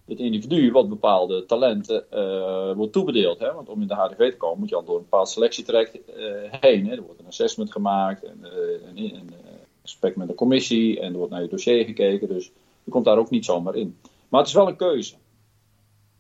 Het 0.06 0.20
individu 0.20 0.72
wat 0.72 0.90
bepaalde 0.90 1.46
talenten 1.46 2.06
uh, 2.14 2.76
wordt 2.76 2.94
toebedeeld. 2.94 3.40
Hè? 3.40 3.54
Want 3.54 3.70
om 3.70 3.82
in 3.82 3.88
de 3.88 3.94
HDV 3.94 4.32
te 4.32 4.38
komen 4.38 4.60
moet 4.60 4.70
je 4.70 4.76
al 4.76 4.84
door 4.84 4.96
een 4.96 5.02
bepaald 5.02 5.30
selectietraject 5.30 5.96
uh, 5.96 6.24
heen. 6.50 6.88
Hè? 6.88 6.96
Er 6.96 7.02
wordt 7.02 7.20
een 7.20 7.28
assessment 7.28 7.72
gemaakt, 7.72 8.24
en, 8.24 8.40
uh, 8.42 8.50
een, 8.88 9.16
een 9.16 9.34
gesprek 9.82 10.16
met 10.16 10.28
de 10.28 10.36
commissie 10.36 11.00
en 11.00 11.12
er 11.12 11.18
wordt 11.18 11.32
naar 11.32 11.42
je 11.42 11.48
dossier 11.48 11.86
gekeken. 11.86 12.28
Dus 12.28 12.52
je 12.84 12.92
komt 12.92 13.06
daar 13.06 13.18
ook 13.18 13.30
niet 13.30 13.46
zomaar 13.46 13.76
in. 13.76 13.98
Maar 14.30 14.40
het 14.40 14.50
is 14.50 14.56
wel 14.56 14.68
een 14.68 14.76
keuze. 14.76 15.16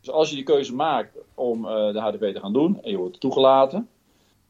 Dus 0.01 0.13
als 0.13 0.29
je 0.29 0.35
die 0.35 0.43
keuze 0.43 0.75
maakt 0.75 1.17
om 1.35 1.65
uh, 1.65 1.93
de 1.93 1.99
HDP 1.99 2.33
te 2.33 2.39
gaan 2.39 2.53
doen 2.53 2.83
en 2.83 2.91
je 2.91 2.97
wordt 2.97 3.19
toegelaten, 3.19 3.89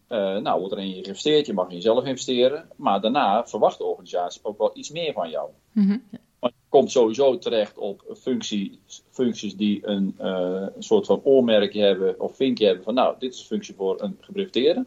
uh, 0.09 0.37
nou 0.37 0.59
wordt 0.59 0.73
er 0.73 0.79
in 0.79 0.87
je 0.87 1.01
geïnvesteerd, 1.01 1.45
je 1.45 1.53
mag 1.53 1.69
in 1.69 1.75
jezelf 1.75 2.05
investeren, 2.05 2.69
maar 2.75 3.01
daarna 3.01 3.47
verwacht 3.47 3.77
de 3.77 3.83
organisatie 3.83 4.39
ook 4.43 4.57
wel 4.57 4.71
iets 4.73 4.89
meer 4.89 5.13
van 5.13 5.29
jou. 5.29 5.49
Mm 5.71 5.87
-hmm. 5.87 6.03
Want 6.39 6.53
je 6.53 6.69
komt 6.69 6.91
sowieso 6.91 7.37
terecht 7.37 7.77
op 7.77 8.03
functies, 8.17 9.03
functies 9.09 9.55
die 9.55 9.87
een, 9.87 10.15
uh, 10.21 10.65
een 10.75 10.83
soort 10.83 11.05
van 11.05 11.21
oormerkje 11.23 11.81
hebben 11.81 12.19
of 12.19 12.35
vinkje 12.35 12.65
hebben 12.65 12.83
van 12.83 12.93
nou, 12.93 13.15
dit 13.19 13.33
is 13.33 13.39
een 13.39 13.45
functie 13.45 13.75
voor 13.75 14.01
een 14.01 14.17
gebriefteerde. 14.19 14.85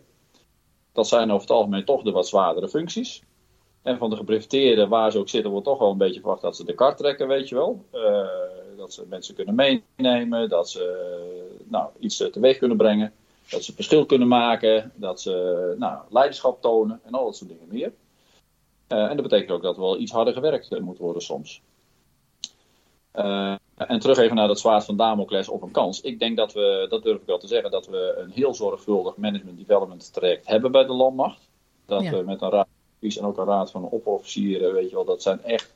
Dat 0.92 1.08
zijn 1.08 1.30
over 1.30 1.40
het 1.40 1.56
algemeen 1.56 1.84
toch 1.84 2.02
de 2.02 2.10
wat 2.10 2.28
zwaardere 2.28 2.68
functies. 2.68 3.22
En 3.82 3.98
van 3.98 4.10
de 4.10 4.16
gebriefteerden, 4.16 4.88
waar 4.88 5.12
ze 5.12 5.18
ook 5.18 5.28
zitten, 5.28 5.50
wordt 5.50 5.66
toch 5.66 5.78
wel 5.78 5.90
een 5.90 5.98
beetje 5.98 6.20
verwacht 6.20 6.42
dat 6.42 6.56
ze 6.56 6.64
de 6.64 6.74
kar 6.74 6.96
trekken, 6.96 7.28
weet 7.28 7.48
je 7.48 7.54
wel. 7.54 7.84
Uh, 7.94 8.26
dat 8.84 8.92
ze 8.92 9.04
mensen 9.08 9.34
kunnen 9.34 9.82
meenemen, 9.96 10.48
dat 10.48 10.70
ze 10.70 10.84
nou, 11.64 11.88
iets 11.98 12.16
teweeg 12.16 12.58
kunnen 12.58 12.76
brengen, 12.76 13.12
dat 13.48 13.64
ze 13.64 13.74
verschil 13.74 14.06
kunnen 14.06 14.28
maken, 14.28 14.92
dat 14.94 15.20
ze 15.20 15.74
nou, 15.78 15.98
leiderschap 16.10 16.60
tonen 16.62 17.00
en 17.04 17.12
al 17.12 17.24
dat 17.24 17.36
soort 17.36 17.50
dingen 17.50 17.68
meer. 17.68 17.92
Uh, 18.88 19.10
en 19.10 19.16
dat 19.16 19.28
betekent 19.28 19.50
ook 19.50 19.62
dat 19.62 19.76
er 19.76 19.82
wel 19.82 19.98
iets 19.98 20.12
harder 20.12 20.32
gewerkt 20.32 20.80
moet 20.80 20.98
worden 20.98 21.22
soms. 21.22 21.62
Uh, 23.14 23.54
en 23.76 23.98
terug 23.98 24.18
even 24.18 24.36
naar 24.36 24.48
dat 24.48 24.60
zwaard 24.60 24.84
van 24.84 24.96
Damocles 24.96 25.48
op 25.48 25.62
een 25.62 25.70
kans. 25.70 26.00
Ik 26.00 26.18
denk 26.18 26.36
dat 26.36 26.52
we, 26.52 26.86
dat 26.88 27.02
durf 27.02 27.20
ik 27.20 27.26
wel 27.26 27.38
te 27.38 27.46
zeggen, 27.46 27.70
dat 27.70 27.86
we 27.86 28.14
een 28.18 28.30
heel 28.30 28.54
zorgvuldig 28.54 29.16
management 29.16 29.58
development 29.58 30.12
traject 30.12 30.46
hebben 30.46 30.72
bij 30.72 30.84
de 30.84 30.92
landmacht. 30.92 31.48
Dat 31.86 32.02
ja. 32.02 32.10
we 32.10 32.22
met 32.22 32.42
een 32.42 32.50
raad 32.50 32.66
en 33.00 33.24
ook 33.24 33.38
een 33.38 33.44
raad 33.44 33.70
van 33.70 33.90
opofficieren, 33.90 34.72
weet 34.72 34.88
je 34.88 34.94
wel, 34.94 35.04
dat 35.04 35.22
zijn 35.22 35.42
echt 35.42 35.73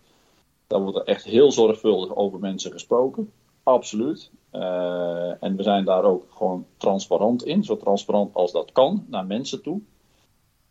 daar 0.68 0.80
wordt 0.80 0.96
er 0.96 1.04
echt 1.04 1.24
heel 1.24 1.52
zorgvuldig 1.52 2.16
over 2.16 2.38
mensen 2.38 2.72
gesproken. 2.72 3.32
Absoluut. 3.62 4.30
Uh, 4.52 5.42
en 5.42 5.56
we 5.56 5.62
zijn 5.62 5.84
daar 5.84 6.04
ook 6.04 6.26
gewoon 6.30 6.66
transparant 6.76 7.44
in. 7.44 7.64
Zo 7.64 7.76
transparant 7.76 8.34
als 8.34 8.52
dat 8.52 8.72
kan 8.72 9.06
naar 9.08 9.26
mensen 9.26 9.62
toe. 9.62 9.80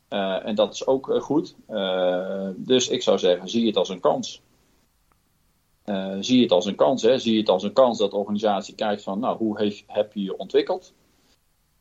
Uh, 0.09 0.45
en 0.45 0.55
dat 0.55 0.73
is 0.73 0.87
ook 0.87 1.09
uh, 1.09 1.21
goed. 1.21 1.55
dus 2.55 2.87
ik 2.87 3.01
zou 3.01 3.17
zeggen, 3.17 3.49
zie 3.49 3.67
het 3.67 3.77
als 3.77 3.89
een 3.89 3.99
kans. 3.99 4.41
zie 6.19 6.41
het 6.41 6.51
als 6.51 6.65
een 6.65 6.75
kans. 6.75 7.01
Hè? 7.01 7.19
Zie 7.19 7.37
het 7.37 7.49
als 7.49 7.63
een 7.63 7.73
kans 7.73 7.97
dat 7.97 8.11
de 8.11 8.17
organisatie 8.17 8.75
kijkt 8.75 9.03
van, 9.03 9.19
nou, 9.19 9.37
hoe 9.37 9.73
heb 9.87 10.13
je 10.13 10.23
je 10.23 10.37
ontwikkeld? 10.37 10.93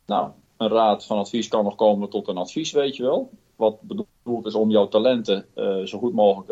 Nou, 0.07 0.31
een 0.57 0.69
raad 0.69 1.05
van 1.05 1.19
advies 1.19 1.49
kan 1.49 1.65
nog 1.65 1.75
komen 1.75 2.09
tot 2.09 2.29
een 2.29 2.37
advies, 2.37 2.73
weet 2.73 2.97
je 2.97 3.03
wel. 3.03 3.31
Wat 3.57 3.81
bedoeld 3.81 4.47
is 4.47 4.55
om 4.55 4.71
jouw 4.71 4.89
talenten 4.89 5.47
zo 5.85 5.99
goed 5.99 6.13
mogelijk 6.13 6.51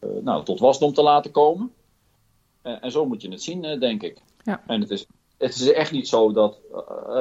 nou, 0.00 0.44
tot 0.44 0.60
wasdom 0.60 0.92
te 0.92 1.02
laten 1.02 1.30
komen. 1.30 1.72
Uh, 2.62 2.76
en 2.80 2.90
zo 2.90 3.06
moet 3.06 3.22
je 3.22 3.30
het 3.30 3.42
zien, 3.42 3.64
uh, 3.64 3.80
denk 3.80 4.02
ik. 4.02 4.22
Ja. 4.42 4.62
En 4.66 4.80
het 4.80 4.90
is, 4.90 5.06
het 5.38 5.54
is 5.54 5.72
echt 5.72 5.92
niet 5.92 6.08
zo 6.08 6.32
dat, 6.32 6.58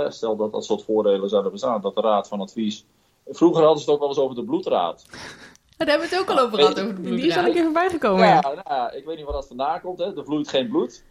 stel 0.07 0.35
dat 0.35 0.51
dat 0.51 0.65
soort 0.65 0.83
voordelen 0.83 1.29
zouden 1.29 1.51
bestaan, 1.51 1.81
dat 1.81 1.95
de 1.95 2.01
Raad 2.01 2.27
van 2.27 2.41
Advies. 2.41 2.85
Vroeger 3.27 3.63
hadden 3.63 3.83
ze 3.83 3.85
het 3.85 3.93
ook 3.93 3.99
wel 3.99 4.09
eens 4.09 4.19
over 4.23 4.35
de 4.35 4.43
bloedraad. 4.43 5.05
Daar 5.77 5.87
hebben 5.87 6.09
we 6.09 6.15
het 6.15 6.23
ook 6.23 6.37
al 6.37 6.43
over 6.43 6.57
gehad, 6.57 6.79
over 6.79 6.95
de 6.95 7.01
bloedraad. 7.01 7.19
Die 7.19 7.29
is 7.29 7.37
al 7.37 7.45
een 7.45 7.53
keer 7.53 7.63
voorbij 7.63 7.89
gekomen. 7.89 8.25
Ja, 8.25 8.41
ja. 8.55 8.63
Nou, 8.67 8.95
ik 8.95 9.05
weet 9.05 9.15
niet 9.15 9.25
waar 9.25 9.33
dat 9.33 9.47
vandaan 9.47 9.81
komt. 9.81 9.99
Hè. 9.99 10.17
Er 10.17 10.23
vloeit 10.23 10.47
geen 10.47 10.67
bloed. 10.67 11.03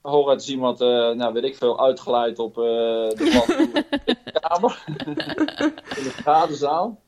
Hooguit 0.00 0.40
is 0.40 0.48
iemand, 0.48 0.78
nou 0.78 1.32
weet 1.32 1.44
ik 1.44 1.56
veel, 1.56 1.80
uitgeleid 1.80 2.38
op 2.38 2.54
de 2.54 4.38
kamer. 4.40 4.84
in 5.96 6.02
de 6.04 6.10
vergaderzaal. 6.10 7.00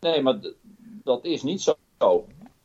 Nee, 0.00 0.22
maar 0.22 0.38
dat 1.04 1.24
is 1.24 1.42
niet 1.42 1.62
zo. 1.62 1.74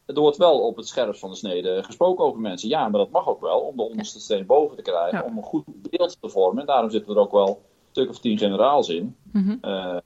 Er 0.06 0.20
wordt 0.20 0.38
wel 0.38 0.60
op 0.60 0.76
het 0.76 0.88
scherpst 0.88 1.20
van 1.20 1.30
de 1.30 1.36
snede 1.36 1.84
gesproken 1.84 2.26
over 2.26 2.39
mensen. 2.39 2.70
Ja, 2.70 2.88
maar 2.88 2.99
dat 2.99 3.10
mag 3.10 3.28
ook 3.28 3.41
wel 3.41 3.60
om 3.60 3.76
de 3.76 3.84
onderste 3.84 4.20
steen 4.20 4.45
boven 4.45 4.76
te 4.76 4.82
krijgen. 4.82 5.18
Ja. 5.18 5.24
Om 5.26 5.38
een 5.38 5.43
goed 5.43 5.64
beeld 5.66 6.18
te 6.22 6.30
vormen. 6.30 6.60
En 6.60 6.66
daarom 6.66 6.89
zitten 6.89 7.16
er 7.16 7.22
ook 7.22 7.32
wel 7.32 7.47
een 7.47 7.89
stuk 7.91 8.10
of 8.10 8.20
tien 8.20 8.38
generaals 8.38 8.89
in. 8.89 9.16
Mm 9.32 9.43
-hmm. 9.43 9.72
uh, 9.72 9.97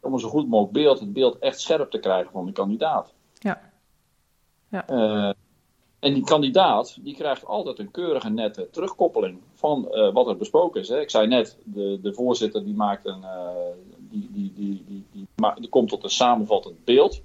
om 0.00 0.12
een 0.12 0.18
zo 0.18 0.28
goed 0.28 0.48
mogelijk 0.48 0.72
beeld, 0.72 1.00
het 1.00 1.12
beeld 1.12 1.38
echt 1.38 1.60
scherp 1.60 1.90
te 1.90 1.98
krijgen 1.98 2.32
van 2.32 2.46
de 2.46 2.52
kandidaat. 2.52 3.14
Ja. 3.38 3.60
ja. 4.68 4.90
Uh, 4.90 5.32
en 5.98 6.14
die 6.14 6.24
kandidaat 6.24 6.98
die 7.00 7.14
krijgt 7.14 7.46
altijd 7.46 7.78
een 7.78 7.90
keurige 7.90 8.30
nette 8.30 8.68
terugkoppeling 8.70 9.40
van 9.54 9.88
uh, 9.90 10.12
wat 10.12 10.26
er 10.26 10.36
besproken 10.36 10.80
is. 10.80 10.88
Hè. 10.88 11.00
Ik 11.00 11.10
zei 11.10 11.26
net, 11.26 11.58
de, 11.64 11.98
de 12.02 12.14
voorzitter 12.14 12.64
die 12.64 12.74
maakt 12.74 13.06
een. 13.06 13.24
die, 13.98 14.28
die, 14.32 14.52
die, 14.52 14.52
die, 14.54 14.84
die, 14.86 15.06
die, 15.12 15.54
die 15.54 15.68
komt 15.68 15.88
tot 15.88 16.04
een 16.04 16.10
samenvattend 16.10 16.84
beeld. 16.84 17.22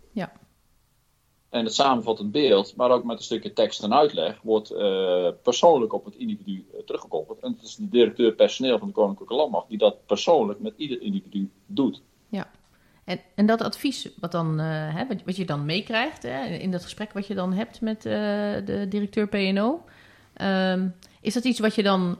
En 1.54 1.66
het 1.66 1.74
samenvattend 1.74 2.32
beeld, 2.32 2.76
maar 2.76 2.92
ook 2.92 3.04
met 3.04 3.18
een 3.18 3.24
stukje 3.24 3.54
tekst 3.54 3.84
en 3.84 3.94
uitleg, 3.94 4.40
wordt 4.42 4.72
uh, 4.72 5.28
persoonlijk 5.44 5.94
op 5.94 6.06
het 6.06 6.16
individu 6.16 6.52
uh, 6.52 6.80
teruggekoppeld. 6.86 7.40
En 7.40 7.52
het 7.52 7.62
is 7.62 7.76
de 7.76 7.90
directeur 7.90 8.32
personeel 8.32 8.80
van 8.80 8.88
de 8.88 8.94
Koninklijke 8.94 9.36
Landmacht 9.36 9.70
die 9.70 9.78
dat 9.78 10.06
persoonlijk 10.06 10.60
met 10.60 10.74
ieder 10.78 11.02
individu 11.02 11.50
doet. 11.66 12.02
Ja, 12.30 12.50
en, 13.04 13.20
en 13.36 13.46
dat 13.46 13.62
advies 13.62 14.10
wat, 14.20 14.32
dan, 14.32 14.60
uh, 14.60 14.96
hè, 14.96 15.06
wat, 15.26 15.36
je 15.36 15.46
dan 15.46 15.66
meekrijgt 15.66 16.24
in 16.60 16.72
dat 16.72 16.84
gesprek 16.84 17.14
wat 17.14 17.28
je 17.28 17.36
dan 17.36 17.54
hebt 17.54 17.82
met 17.82 18.02
de 18.02 18.86
directeur 18.90 19.28
PNO. 19.28 19.84
Um, 20.42 20.96
is 21.22 21.34
dat 21.34 21.44
iets 21.44 21.60
wat 21.60 21.76
je 21.76 21.84
dan 21.84 22.18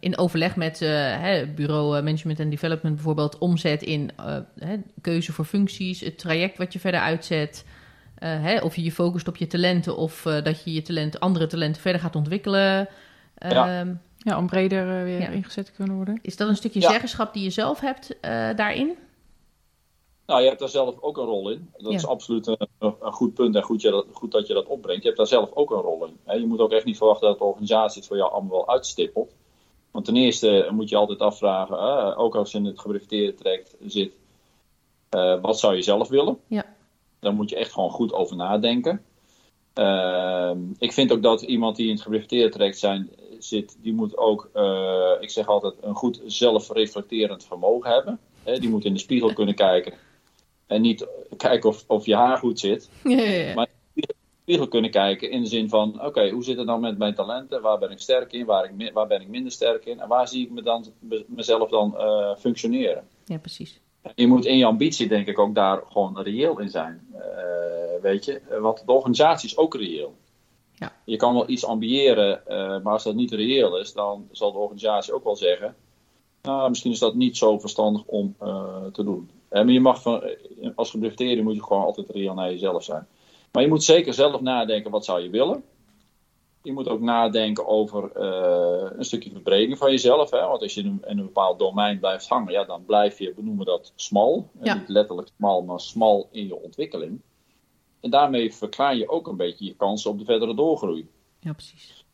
in 0.00 0.18
overleg 0.18 0.56
met 0.56 0.78
hè, 0.78 1.46
bureau 1.46 2.02
Management 2.02 2.40
and 2.40 2.50
Development 2.50 2.94
bijvoorbeeld 2.94 3.38
omzet 3.38 3.82
in 3.82 4.10
keuze 5.00 5.32
voor 5.32 5.44
functies, 5.44 6.00
het 6.00 6.18
traject 6.18 6.58
wat 6.58 6.72
je 6.72 6.78
verder 6.78 7.00
uitzet? 7.00 7.64
Uh, 8.22 8.42
hè, 8.42 8.60
of 8.60 8.76
je 8.76 8.82
je 8.82 8.92
focust 8.92 9.28
op 9.28 9.36
je 9.36 9.46
talenten 9.46 9.96
of 9.96 10.24
uh, 10.24 10.42
dat 10.42 10.64
je 10.64 10.72
je 10.72 10.82
talent, 10.82 11.20
andere 11.20 11.46
talenten 11.46 11.82
verder 11.82 12.00
gaat 12.00 12.16
ontwikkelen. 12.16 12.88
Ja, 13.38 13.96
ja 14.16 14.38
om 14.38 14.46
breder 14.46 14.98
uh, 14.98 15.02
weer 15.02 15.20
ja. 15.20 15.28
ingezet 15.28 15.64
te 15.64 15.72
kunnen 15.72 15.96
worden. 15.96 16.18
Is 16.22 16.36
dat 16.36 16.48
een 16.48 16.56
stukje 16.56 16.80
ja. 16.80 16.90
zeggenschap 16.90 17.32
die 17.32 17.42
je 17.42 17.50
zelf 17.50 17.80
hebt 17.80 18.16
daarin? 18.56 18.96
Nou, 20.26 20.40
je 20.40 20.46
hebt 20.46 20.60
daar 20.60 20.68
zelf 20.68 21.00
ook 21.00 21.16
een 21.16 21.24
rol 21.24 21.50
in. 21.50 21.70
Dat 21.76 21.90
ja. 21.90 21.96
is 21.96 22.06
absoluut 22.06 22.46
een, 22.46 22.68
een, 22.78 22.94
goed 23.00 23.34
punt 23.34 23.54
en 23.54 23.62
goed, 23.62 23.82
je 23.82 23.90
dat, 23.90 24.06
goed, 24.12 24.32
dat 24.32 24.46
je 24.46 24.54
dat 24.54 24.66
opbrengt. 24.66 25.00
Je 25.00 25.06
hebt 25.06 25.18
daar 25.18 25.26
zelf 25.26 25.50
ook 25.54 25.70
een 25.70 25.80
rol 25.80 26.04
in. 26.04 26.16
Hè. 26.24 26.34
Je 26.34 26.46
moet 26.46 26.60
ook 26.60 26.72
echt 26.72 26.84
niet 26.84 26.96
verwachten 26.96 27.28
dat 27.28 27.38
de 27.38 27.44
organisatie 27.44 27.98
het 27.98 28.08
voor 28.08 28.16
jou 28.16 28.30
allemaal 28.30 28.50
wel 28.50 28.68
uitstippelt. 28.68 29.34
Want 29.90 30.04
ten 30.04 30.16
eerste 30.16 30.68
moet 30.70 30.88
je 30.88 30.96
altijd 30.96 31.20
afvragen, 31.20 32.16
ook 32.16 32.36
als 32.36 32.52
je 32.52 32.58
in 32.58 32.64
het 32.64 32.80
gebrifteerde 32.80 33.34
traject 33.34 33.76
zit, 33.86 34.12
wat 35.42 35.58
zou 35.58 35.74
je 35.74 35.82
zelf 35.82 36.08
willen? 36.08 36.38
Ja. 36.46 36.76
Daar 37.20 37.34
moet 37.34 37.50
je 37.50 37.56
echt 37.56 37.72
gewoon 37.72 37.90
goed 37.90 38.12
over 38.12 38.36
nadenken. 38.36 39.02
Uh, 39.74 40.52
ik 40.78 40.92
vind 40.92 41.12
ook 41.12 41.22
dat 41.22 41.42
iemand 41.42 41.76
die 41.76 41.86
in 41.86 41.92
het 41.92 42.02
gebrifteerde 42.02 42.48
traject 42.48 42.78
zijn, 42.78 43.10
zit, 43.38 43.76
die 43.82 43.92
moet 43.92 44.16
ook, 44.16 44.50
uh, 44.54 45.12
ik 45.20 45.30
zeg 45.30 45.46
altijd, 45.46 45.74
een 45.80 45.94
goed 45.94 46.20
zelfreflecterend 46.26 47.44
vermogen 47.44 47.90
hebben. 47.90 48.18
He, 48.42 48.58
die 48.58 48.70
moet 48.70 48.84
in 48.84 48.92
de 48.92 48.98
spiegel 48.98 49.32
kunnen 49.32 49.54
kijken. 49.54 49.94
En 50.66 50.80
niet 50.80 51.06
kijken 51.36 51.68
of, 51.68 51.84
of 51.86 52.06
je 52.06 52.16
haar 52.16 52.38
goed 52.38 52.60
zit. 52.60 52.90
Ja, 53.04 53.20
ja, 53.20 53.30
ja. 53.30 53.54
Maar 53.54 53.68
in 53.94 54.02
de 54.06 54.14
spiegel 54.42 54.68
kunnen 54.68 54.90
kijken 54.90 55.30
in 55.30 55.42
de 55.42 55.48
zin 55.48 55.68
van, 55.68 55.94
oké, 55.94 56.06
okay, 56.06 56.30
hoe 56.30 56.44
zit 56.44 56.56
het 56.56 56.66
dan 56.66 56.80
met 56.80 56.98
mijn 56.98 57.14
talenten? 57.14 57.62
Waar 57.62 57.78
ben 57.78 57.90
ik 57.90 58.00
sterk 58.00 58.32
in? 58.32 58.44
Waar, 58.44 58.64
ik, 58.64 58.92
waar 58.92 59.06
ben 59.06 59.20
ik 59.20 59.28
minder 59.28 59.52
sterk 59.52 59.84
in? 59.84 60.00
En 60.00 60.08
waar 60.08 60.28
zie 60.28 60.44
ik 60.44 60.50
me 60.50 60.62
dan, 60.62 60.84
mezelf 61.26 61.70
dan 61.70 61.94
uh, 61.96 62.36
functioneren? 62.36 63.08
Ja, 63.24 63.38
precies. 63.38 63.80
Je 64.14 64.26
moet 64.26 64.44
in 64.44 64.56
je 64.56 64.64
ambitie, 64.64 65.08
denk 65.08 65.26
ik, 65.26 65.38
ook 65.38 65.54
daar 65.54 65.82
gewoon 65.88 66.20
reëel 66.20 66.58
in 66.58 66.70
zijn. 66.70 67.06
Uh, 67.14 67.20
weet 68.02 68.24
je, 68.24 68.40
want 68.60 68.82
de 68.86 68.92
organisatie 68.92 69.48
is 69.48 69.56
ook 69.56 69.74
reëel. 69.74 70.14
Ja. 70.74 70.92
Je 71.04 71.16
kan 71.16 71.34
wel 71.34 71.48
iets 71.48 71.64
ambiëren, 71.64 72.42
uh, 72.48 72.56
maar 72.56 72.92
als 72.92 73.04
dat 73.04 73.14
niet 73.14 73.32
reëel 73.32 73.78
is, 73.78 73.92
dan 73.92 74.28
zal 74.32 74.52
de 74.52 74.58
organisatie 74.58 75.12
ook 75.12 75.24
wel 75.24 75.36
zeggen: 75.36 75.74
Nou, 76.42 76.68
misschien 76.68 76.92
is 76.92 76.98
dat 76.98 77.14
niet 77.14 77.36
zo 77.36 77.58
verstandig 77.58 78.02
om 78.06 78.34
uh, 78.42 78.84
te 78.92 79.04
doen. 79.04 79.30
Maar 79.50 79.68
je 79.68 79.80
mag 79.80 80.02
van, 80.02 80.22
als 80.74 80.90
gebrifteerde 80.90 81.42
moet 81.42 81.54
je 81.54 81.62
gewoon 81.62 81.84
altijd 81.84 82.10
reëel 82.10 82.34
naar 82.34 82.50
jezelf 82.50 82.84
zijn. 82.84 83.06
Maar 83.52 83.62
je 83.62 83.68
moet 83.68 83.84
zeker 83.84 84.14
zelf 84.14 84.40
nadenken: 84.40 84.90
wat 84.90 85.04
zou 85.04 85.22
je 85.22 85.30
willen? 85.30 85.64
Je 86.68 86.74
moet 86.74 86.88
ook 86.88 87.00
nadenken 87.00 87.66
over 87.66 88.10
uh, 88.16 88.90
een 88.96 89.04
stukje 89.04 89.30
verbreding 89.30 89.78
van 89.78 89.90
jezelf. 89.90 90.30
Hè? 90.30 90.46
Want 90.46 90.62
als 90.62 90.74
je 90.74 90.82
in 90.82 91.02
een, 91.02 91.16
bepaald 91.16 91.58
domein 91.58 91.98
blijft 91.98 92.28
hangen, 92.28 92.52
ja, 92.52 92.64
dan 92.64 92.84
blijf 92.84 93.18
je, 93.18 93.32
we 93.36 93.42
noemen 93.42 93.66
dat 93.66 93.92
smal. 93.94 94.50
Ja. 94.62 94.74
Niet 94.74 94.88
letterlijk 94.88 95.28
smal, 95.36 95.62
maar 95.62 95.80
smal 95.80 96.28
in 96.32 96.46
je 96.46 96.62
ontwikkeling. 96.62 97.20
En 98.00 98.10
daarmee 98.10 98.54
verklein 98.54 98.98
je 98.98 99.08
ook 99.08 99.26
een 99.26 99.36
beetje 99.36 99.64
je 99.64 99.74
kansen 99.74 100.10
op 100.10 100.18
de 100.18 100.24
verdere 100.24 100.54
doorgroei. 100.54 101.08
Ja, 101.40 101.52
precies. 101.52 102.04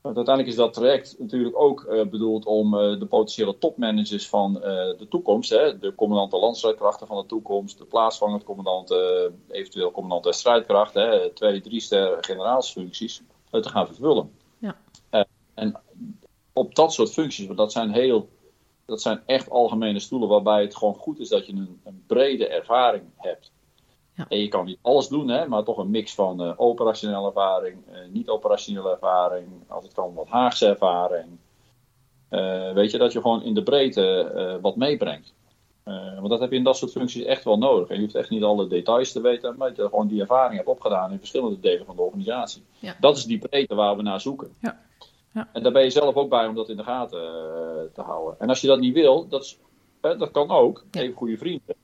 Want 0.00 0.16
uiteindelijk 0.16 0.56
is 0.56 0.60
dat 0.62 0.72
traject 0.72 1.16
natuurlijk 1.18 1.60
ook 1.60 1.86
uh, 1.90 2.06
bedoeld 2.06 2.46
om 2.46 2.74
uh, 2.74 2.98
de 2.98 3.06
potentiële 3.06 3.58
topmanagers 3.58 4.28
van 4.28 4.56
uh, 4.56 4.62
de 4.98 5.06
toekomst, 5.08 5.50
hè, 5.50 5.78
de 5.78 5.94
commandant 5.94 6.32
landstrijdkrachten 6.32 7.06
van 7.06 7.16
de 7.16 7.26
toekomst, 7.26 7.78
de 7.78 7.84
plaatsvangend 7.84 8.44
commandant, 8.44 8.94
eventueel 9.50 9.90
commandant 9.90 10.24
der 10.24 10.34
strijdkracht, 10.34 10.94
hè, 10.94 11.30
twee, 11.30 11.60
drie 11.60 11.80
ster 11.80 12.16
generaalsfuncties, 12.20 13.22
te 13.50 13.68
gaan 13.68 13.86
vervullen. 13.86 14.30
Ja. 14.58 14.76
en 15.54 15.80
op 16.52 16.74
dat 16.74 16.92
soort 16.92 17.12
functies, 17.12 17.46
want 17.46 17.58
dat 17.58 17.72
zijn 17.72 17.90
heel, 17.90 18.28
dat 18.84 19.02
zijn 19.02 19.22
echt 19.26 19.50
algemene 19.50 19.98
stoelen 19.98 20.28
waarbij 20.28 20.62
het 20.62 20.76
gewoon 20.76 20.94
goed 20.94 21.18
is 21.18 21.28
dat 21.28 21.46
je 21.46 21.52
een, 21.52 21.80
een 21.84 22.04
brede 22.06 22.48
ervaring 22.48 23.04
hebt. 23.16 23.52
Ja. 24.14 24.26
En 24.28 24.38
je 24.38 24.48
kan 24.48 24.64
niet 24.64 24.78
alles 24.82 25.08
doen, 25.08 25.28
hè, 25.28 25.48
maar 25.48 25.64
toch 25.64 25.78
een 25.78 25.90
mix 25.90 26.14
van 26.14 26.42
uh, 26.42 26.52
operationele 26.56 27.26
ervaring, 27.26 27.76
uh, 27.90 27.96
niet-operationele 28.08 28.90
ervaring, 28.90 29.46
als 29.68 29.84
het 29.84 29.92
kan 29.92 30.14
wat 30.14 30.28
Haagse 30.28 30.66
ervaring. 30.66 31.38
Weet 32.74 32.90
je, 32.90 32.98
dat 32.98 33.12
je 33.12 33.20
gewoon 33.20 33.42
in 33.42 33.54
de 33.54 33.62
breedte 33.62 34.58
wat 34.62 34.76
meebrengt. 34.76 35.34
Want 35.84 36.28
dat 36.28 36.40
heb 36.40 36.50
je 36.50 36.56
in 36.56 36.64
dat 36.64 36.76
soort 36.76 36.90
functies 36.92 37.24
echt 37.24 37.44
wel 37.44 37.58
nodig. 37.58 37.88
En 37.88 37.94
je 37.96 38.00
hoeft 38.02 38.14
echt 38.14 38.30
niet 38.30 38.42
alle 38.42 38.66
details 38.68 39.12
te 39.12 39.20
weten, 39.20 39.54
maar 39.58 39.68
je 39.76 39.82
gewoon 39.82 40.08
die 40.08 40.20
ervaring 40.20 40.56
hebt 40.56 40.68
opgedaan 40.68 41.10
in 41.12 41.18
verschillende 41.18 41.60
delen 41.60 41.86
van 41.86 41.96
de 41.96 42.02
organisatie. 42.02 42.62
Ja. 42.78 42.96
Dat 43.00 43.16
is 43.16 43.24
die 43.24 43.38
breedte 43.38 43.74
waar 43.74 43.96
we 43.96 44.02
naar 44.02 44.20
zoeken. 44.20 44.52
Ja. 44.60 44.80
Ja. 45.34 45.48
En 45.52 45.62
daar 45.62 45.72
ben 45.72 45.82
je 45.82 45.90
zelf 45.90 46.14
ook 46.14 46.28
bij 46.30 46.46
om 46.46 46.54
dat 46.54 46.68
in 46.68 46.76
de 46.76 46.82
gaten 46.82 47.20
te 47.94 48.00
houden. 48.02 48.40
En 48.40 48.48
als 48.48 48.60
je 48.60 48.66
dat 48.66 48.80
niet 48.80 48.94
wil, 48.94 49.28
dat, 49.28 49.42
is, 49.42 49.58
dat 50.00 50.30
kan 50.30 50.50
ook. 50.50 50.84
Even 50.90 51.14
goede 51.16 51.36
vrienden. 51.36 51.74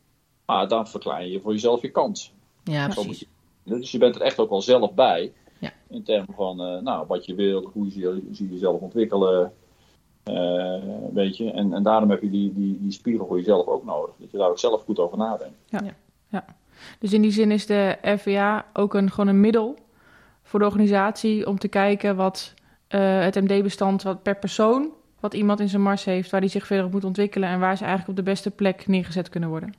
Maar 0.46 0.68
dan 0.68 0.88
verklein 0.88 1.28
je 1.30 1.40
voor 1.40 1.52
jezelf 1.52 1.82
je 1.82 1.90
kans. 1.90 2.32
Ja, 2.64 2.88
precies. 2.88 3.18
je- 3.20 3.26
dus 3.78 3.90
je 3.90 3.98
bent 3.98 4.14
er 4.14 4.20
echt 4.20 4.38
ook 4.38 4.50
wel 4.50 4.62
zelf 4.62 4.94
bij. 4.94 5.32
Ja. 5.58 5.72
In 5.88 6.02
termen 6.02 6.34
van 6.34 6.60
eh, 6.60 6.80
nou, 6.82 7.06
wat 7.06 7.24
je 7.26 7.34
wil, 7.34 7.70
hoe 7.72 7.84
je, 7.86 8.22
zie 8.32 8.46
je 8.48 8.52
jezelf 8.52 8.80
ontwikkelen. 8.80 9.52
Eh, 10.26 10.82
weet 11.12 11.36
je. 11.36 11.50
En, 11.50 11.72
en 11.72 11.82
daarom 11.82 12.10
heb 12.10 12.22
je 12.22 12.30
die, 12.30 12.52
die, 12.52 12.78
die 12.80 12.92
spiegel 12.92 13.26
voor 13.26 13.36
jezelf 13.36 13.66
ook 13.66 13.84
nodig. 13.84 14.14
Dat 14.18 14.30
je 14.30 14.38
daar 14.38 14.50
ook 14.50 14.58
zelf 14.58 14.82
goed 14.82 14.98
over 14.98 15.18
nadenkt. 15.18 15.56
Dus 16.98 17.12
in 17.12 17.22
die 17.22 17.30
zin 17.30 17.50
is 17.50 17.66
de 17.66 17.96
RVA 18.02 18.66
ook 18.72 18.94
een, 18.94 19.10
gewoon 19.10 19.28
een 19.28 19.40
middel 19.40 19.78
voor 20.42 20.58
de 20.58 20.64
organisatie 20.64 21.46
om 21.46 21.58
te 21.58 21.68
kijken 21.68 22.16
wat 22.16 22.54
eh, 22.88 23.20
het 23.20 23.34
MD-bestand 23.34 24.02
wat 24.02 24.22
per 24.22 24.36
persoon, 24.36 24.92
wat 25.20 25.34
iemand 25.34 25.60
in 25.60 25.68
zijn 25.68 25.82
mars 25.82 26.04
heeft, 26.04 26.30
waar 26.30 26.40
die 26.40 26.50
zich 26.50 26.66
verder 26.66 26.86
op 26.86 26.92
moet 26.92 27.04
ontwikkelen 27.04 27.48
en 27.48 27.60
waar 27.60 27.76
ze 27.76 27.84
eigenlijk 27.84 28.18
op 28.18 28.24
de 28.24 28.30
beste 28.30 28.50
plek 28.50 28.86
neergezet 28.86 29.28
kunnen 29.28 29.48
worden. 29.48 29.74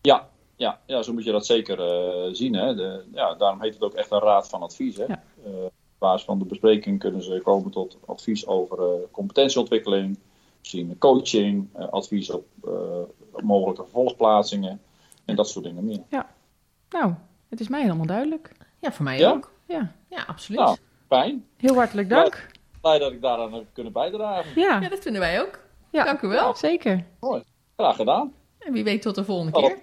Ja, 0.00 0.28
ja, 0.56 0.80
ja 0.86 1.02
zo 1.02 1.12
moet 1.12 1.24
je 1.24 1.32
dat 1.32 1.46
zeker 1.46 1.80
eh, 1.80 2.32
zien. 2.32 2.54
Hè. 2.54 2.74
De, 2.74 3.04
ja, 3.12 3.34
daarom 3.34 3.62
heet 3.62 3.74
het 3.74 3.82
ook 3.82 3.94
echt 3.94 4.10
een 4.10 4.18
raad 4.18 4.48
van 4.48 4.62
advies. 4.62 4.96
Hè. 4.96 5.04
Ja. 5.04 5.22
Basis 6.02 6.24
van 6.26 6.38
de 6.38 6.44
bespreking 6.44 6.98
kunnen 6.98 7.22
ze 7.22 7.40
komen 7.44 7.70
tot 7.70 7.98
advies 8.06 8.46
over 8.46 8.78
eh, 8.78 9.00
competentieontwikkeling, 9.10 10.18
misschien 10.58 10.98
coaching, 10.98 11.68
eh, 11.72 11.88
advies 11.88 12.30
op 12.30 12.46
eh, 12.64 12.72
mogelijke 13.44 13.82
vervolgplaatsingen 13.82 14.80
en 15.24 15.36
dat 15.36 15.48
soort 15.48 15.64
dingen 15.64 15.84
meer. 15.84 16.02
Nou, 16.90 17.14
het 17.48 17.60
is 17.60 17.68
mij 17.68 17.82
helemaal 17.82 18.06
duidelijk. 18.06 18.52
Ja, 18.80 18.92
voor 18.92 19.04
mij 19.04 19.18
Ja? 19.18 19.30
ook. 19.30 19.52
Ja, 19.66 19.92
Ja, 20.08 20.22
absoluut. 20.26 20.60
Nou, 20.60 20.76
fijn. 21.08 21.46
heel 21.56 21.74
hartelijk 21.74 22.08
dank. 22.08 22.50
Blij 22.80 22.98
dat 22.98 23.12
ik 23.12 23.20
daaraan 23.20 23.52
heb 23.52 23.64
kunnen 23.72 23.92
bijdragen. 23.92 24.60
Ja, 24.60 24.80
Ja, 24.80 24.88
dat 24.88 24.98
vinden 24.98 25.20
wij 25.20 25.40
ook. 25.42 25.58
ja. 25.90 26.04
Dank 26.04 26.20
u 26.22 26.28
wel. 26.28 26.54
zeker. 26.56 27.04
Graag 27.76 27.96
gedaan. 27.96 28.34
En 28.58 28.72
wie 28.72 28.84
weet 28.84 29.02
tot 29.02 29.14
de 29.14 29.24
volgende 29.24 29.58
Oh. 29.58 29.64
keer. 29.66 29.78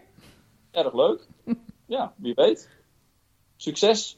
Erg 0.71 0.93
leuk. 0.93 1.27
Ja, 1.85 2.13
wie 2.15 2.33
weet. 2.33 2.69
Succes. 3.55 4.17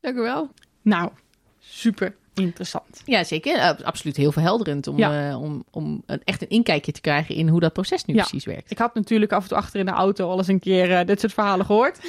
Dank 0.00 0.16
u 0.16 0.20
wel. 0.20 0.48
Nou, 0.88 1.10
super 1.58 2.14
interessant. 2.34 3.02
Ja, 3.04 3.24
zeker. 3.24 3.56
Eh, 3.56 3.70
absoluut 3.84 4.16
heel 4.16 4.32
verhelderend 4.32 4.86
om, 4.86 4.98
Ja. 4.98 5.28
eh, 5.30 5.40
om, 5.42 5.64
om 5.70 6.02
een, 6.06 6.20
echt 6.24 6.42
een 6.42 6.48
inkijkje 6.48 6.92
te 6.92 7.00
krijgen 7.00 7.34
in 7.34 7.48
hoe 7.48 7.60
dat 7.60 7.72
proces 7.72 8.04
nu 8.04 8.14
Ja. 8.14 8.20
precies 8.20 8.44
werkt. 8.44 8.70
Ik 8.70 8.78
had 8.78 8.94
natuurlijk 8.94 9.32
af 9.32 9.42
en 9.42 9.48
toe 9.48 9.56
achter 9.58 9.80
in 9.80 9.86
de 9.86 9.92
auto 9.92 10.28
al 10.30 10.38
eens 10.38 10.48
een 10.48 10.58
keer 10.58 10.92
eh, 10.92 11.06
dit 11.06 11.20
soort 11.20 11.32
verhalen 11.32 11.66
gehoord. 11.66 11.98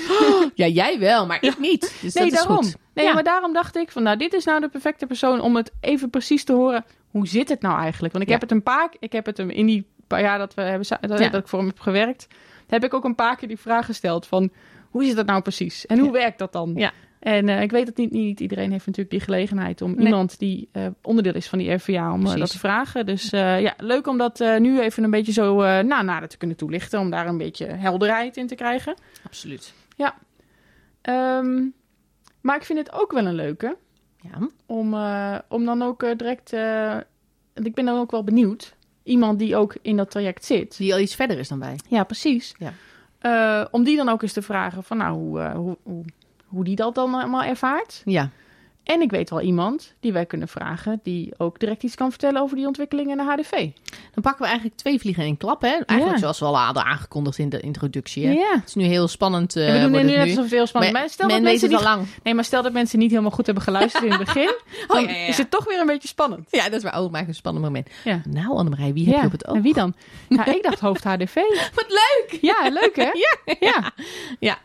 Ja, 0.55 0.67
jij 0.67 0.99
wel, 0.99 1.25
maar 1.25 1.43
ik 1.43 1.59
niet. 1.59 1.81
Dus 2.01 2.13
nee, 2.13 2.23
dat 2.23 2.33
is 2.33 2.39
daarom. 2.39 2.63
goed. 2.63 2.75
Nee, 2.93 3.05
Ja. 3.05 3.13
maar 3.13 3.23
daarom 3.23 3.53
dacht 3.53 3.75
ik 3.75 3.91
van, 3.91 4.03
nou, 4.03 4.17
dit 4.17 4.33
is 4.33 4.45
nou 4.45 4.59
de 4.61 4.69
perfecte 4.69 5.05
persoon 5.05 5.41
om 5.41 5.55
het 5.55 5.71
even 5.79 6.09
precies 6.09 6.43
te 6.43 6.53
horen. 6.53 6.85
Hoe 7.09 7.27
zit 7.27 7.49
het 7.49 7.61
nou 7.61 7.79
eigenlijk? 7.79 8.13
Want 8.13 8.25
ik 8.25 8.31
heb 8.31 8.41
het 8.41 8.51
een 8.51 8.63
paar, 8.63 8.93
ik 8.99 9.11
heb 9.11 9.25
het 9.25 9.39
in 9.39 9.65
die 9.65 9.85
paar 10.07 10.21
jaar 10.21 10.37
dat 10.37 10.53
we 10.53 10.61
hebben, 10.61 10.87
dat, 11.01 11.17
dat 11.17 11.33
ik 11.33 11.47
voor 11.47 11.59
hem 11.59 11.67
heb 11.67 11.79
gewerkt, 11.79 12.27
heb 12.67 12.83
ik 12.83 12.93
ook 12.93 13.03
een 13.03 13.15
paar 13.15 13.35
keer 13.35 13.47
die 13.47 13.59
vraag 13.59 13.85
gesteld 13.85 14.27
van, 14.27 14.51
hoe 14.89 15.03
zit 15.05 15.15
dat 15.15 15.25
nou 15.25 15.41
precies? 15.41 15.85
En 15.85 15.99
hoe 15.99 16.11
werkt 16.11 16.39
dat 16.39 16.51
dan? 16.51 16.73
Ja. 16.75 16.91
En 17.19 17.49
eh, 17.49 17.61
ik 17.61 17.71
weet 17.71 17.85
dat 17.85 17.97
niet, 17.97 18.11
niet 18.11 18.39
iedereen 18.39 18.71
heeft 18.71 18.85
natuurlijk 18.85 19.15
die 19.15 19.19
gelegenheid 19.19 19.81
om 19.81 19.95
Nee. 19.95 20.05
iemand 20.05 20.39
die 20.39 20.69
eh, 20.71 20.87
onderdeel 21.01 21.33
is 21.33 21.47
van 21.47 21.59
die 21.59 21.71
RVA 21.73 22.13
om 22.13 22.25
eh, 22.25 22.35
dat 22.35 22.51
te 22.51 22.59
vragen. 22.59 23.05
Dus 23.05 23.29
ja, 23.29 23.73
leuk 23.77 24.07
om 24.07 24.17
dat 24.17 24.39
nu 24.39 24.79
even 24.79 25.03
een 25.03 25.11
beetje 25.11 25.31
zo 25.31 25.61
eh 25.61 25.83
nou, 25.83 26.03
nader 26.03 26.29
te 26.29 26.37
kunnen 26.37 26.57
toelichten, 26.57 26.99
om 26.99 27.09
daar 27.09 27.27
een 27.27 27.37
beetje 27.37 27.65
helderheid 27.65 28.37
in 28.37 28.47
te 28.47 28.55
krijgen. 28.55 28.95
Absoluut. 29.25 29.73
Ehm, 31.01 31.65
maar 32.41 32.55
ik 32.55 32.63
vind 32.63 32.79
het 32.79 32.91
ook 32.91 33.11
wel 33.11 33.25
een 33.25 33.35
leuke. 33.35 33.77
Ja. 34.21 34.49
Om, 34.65 34.93
om 35.47 35.65
dan 35.65 35.81
ook 35.81 36.17
direct. 36.17 36.51
ik 37.53 37.73
ben 37.75 37.85
dan 37.85 37.99
ook 37.99 38.11
wel 38.11 38.23
benieuwd. 38.23 38.75
Iemand 39.03 39.39
die 39.39 39.55
ook 39.55 39.75
in 39.81 39.97
dat 39.97 40.11
traject 40.11 40.45
zit. 40.45 40.77
Die 40.77 40.93
al 40.93 40.99
iets 40.99 41.15
verder 41.15 41.39
is 41.39 41.47
dan 41.47 41.59
wij. 41.59 41.79
Ja, 41.87 42.03
precies. 42.03 42.55
Ja. 42.57 43.67
Om 43.71 43.83
die 43.83 43.95
dan 43.95 44.09
ook 44.09 44.21
eens 44.21 44.33
te 44.33 44.41
vragen: 44.41 44.83
van 44.83 44.97
nou, 44.97 45.13
hoe, 45.13 45.77
hoe, 45.83 46.05
hoe, 46.49 46.63
die 46.63 46.75
dat 46.75 46.95
dan 46.95 47.13
allemaal 47.13 47.43
ervaart. 47.43 48.01
Ja. 48.05 48.29
En 48.83 49.01
ik 49.01 49.11
weet 49.11 49.29
wel 49.29 49.41
iemand 49.41 49.93
die 49.99 50.13
wij 50.13 50.25
kunnen 50.25 50.47
vragen, 50.47 50.99
die 51.03 51.33
ook 51.37 51.59
direct 51.59 51.83
iets 51.83 51.95
kan 51.95 52.09
vertellen 52.09 52.41
over 52.41 52.55
die 52.55 52.65
ontwikkelingen 52.67 53.19
in 53.19 53.25
de 53.25 53.31
HDV. 53.31 53.51
Dan 54.13 54.23
pakken 54.23 54.41
we 54.41 54.45
eigenlijk 54.45 54.75
twee 54.77 54.99
vliegen 54.99 55.21
in 55.23 55.27
één 55.29 55.37
klap, 55.37 55.61
hè? 55.61 55.67
Eigenlijk 55.67 56.11
Ja. 56.11 56.17
zoals 56.17 56.39
we 56.39 56.45
al 56.45 56.57
hadden 56.57 56.83
aangekondigd 56.83 57.37
in 57.37 57.49
de 57.49 57.59
introductie, 57.59 58.25
hè? 58.25 58.31
Ja. 58.31 58.53
Het 58.55 58.67
is 58.67 58.75
nu 58.75 58.83
heel 58.83 59.07
spannend. 59.07 59.55
eh 59.55 59.67
En 59.67 59.73
we 59.73 59.79
doen 59.81 59.91
wordt 59.91 60.05
nu 60.05 60.11
net 60.15 60.35
het 60.37 60.51
heel 60.51 60.67
spannend 60.67 60.93
Maar 60.93 61.01
Maar 61.01 61.11
stel 61.11 61.27
men 61.27 61.35
dat 61.35 61.45
mensen 61.51 61.69
niet, 61.69 61.81
lang. 61.81 62.07
nee, 62.23 62.33
maar 62.33 62.43
stel 62.43 62.61
dat 62.63 62.73
mensen 62.73 62.99
niet 62.99 63.09
helemaal 63.09 63.31
goed 63.31 63.45
hebben 63.45 63.63
geluisterd 63.63 64.03
in 64.03 64.11
het 64.11 64.19
begin, 64.19 64.53
dan 64.87 65.01
ja, 65.03 65.09
ja, 65.09 65.15
ja. 65.15 65.27
is 65.27 65.37
het 65.37 65.51
toch 65.51 65.65
weer 65.65 65.79
een 65.79 65.85
beetje 65.85 66.07
spannend. 66.07 66.47
Ja, 66.51 66.63
dat 66.63 66.73
is 66.73 66.83
waar. 66.83 67.01
Oh, 67.01 67.11
maakt 67.11 67.27
een 67.27 67.35
spannend 67.35 67.65
moment. 67.65 67.89
Ja. 68.03 68.21
Nou, 68.29 68.49
Annemarij, 68.57 68.93
wie 68.93 69.09
heb 69.09 69.19
je 69.19 69.25
op 69.25 69.31
het 69.31 69.47
oog? 69.47 69.55
En 69.55 69.61
wie 69.61 69.73
dan? 69.73 69.93
Nou, 70.29 70.51
ik 70.51 70.63
dacht 70.63 70.79
hoofd 70.79 71.03
HDV. 71.03 71.35
Wat 71.79 71.85
leuk! 71.87 72.37
Ja, 72.41 72.69
leuk 72.69 72.95
hè? 72.95 73.09
Ja. 73.67 73.91
Ja. 74.39 74.57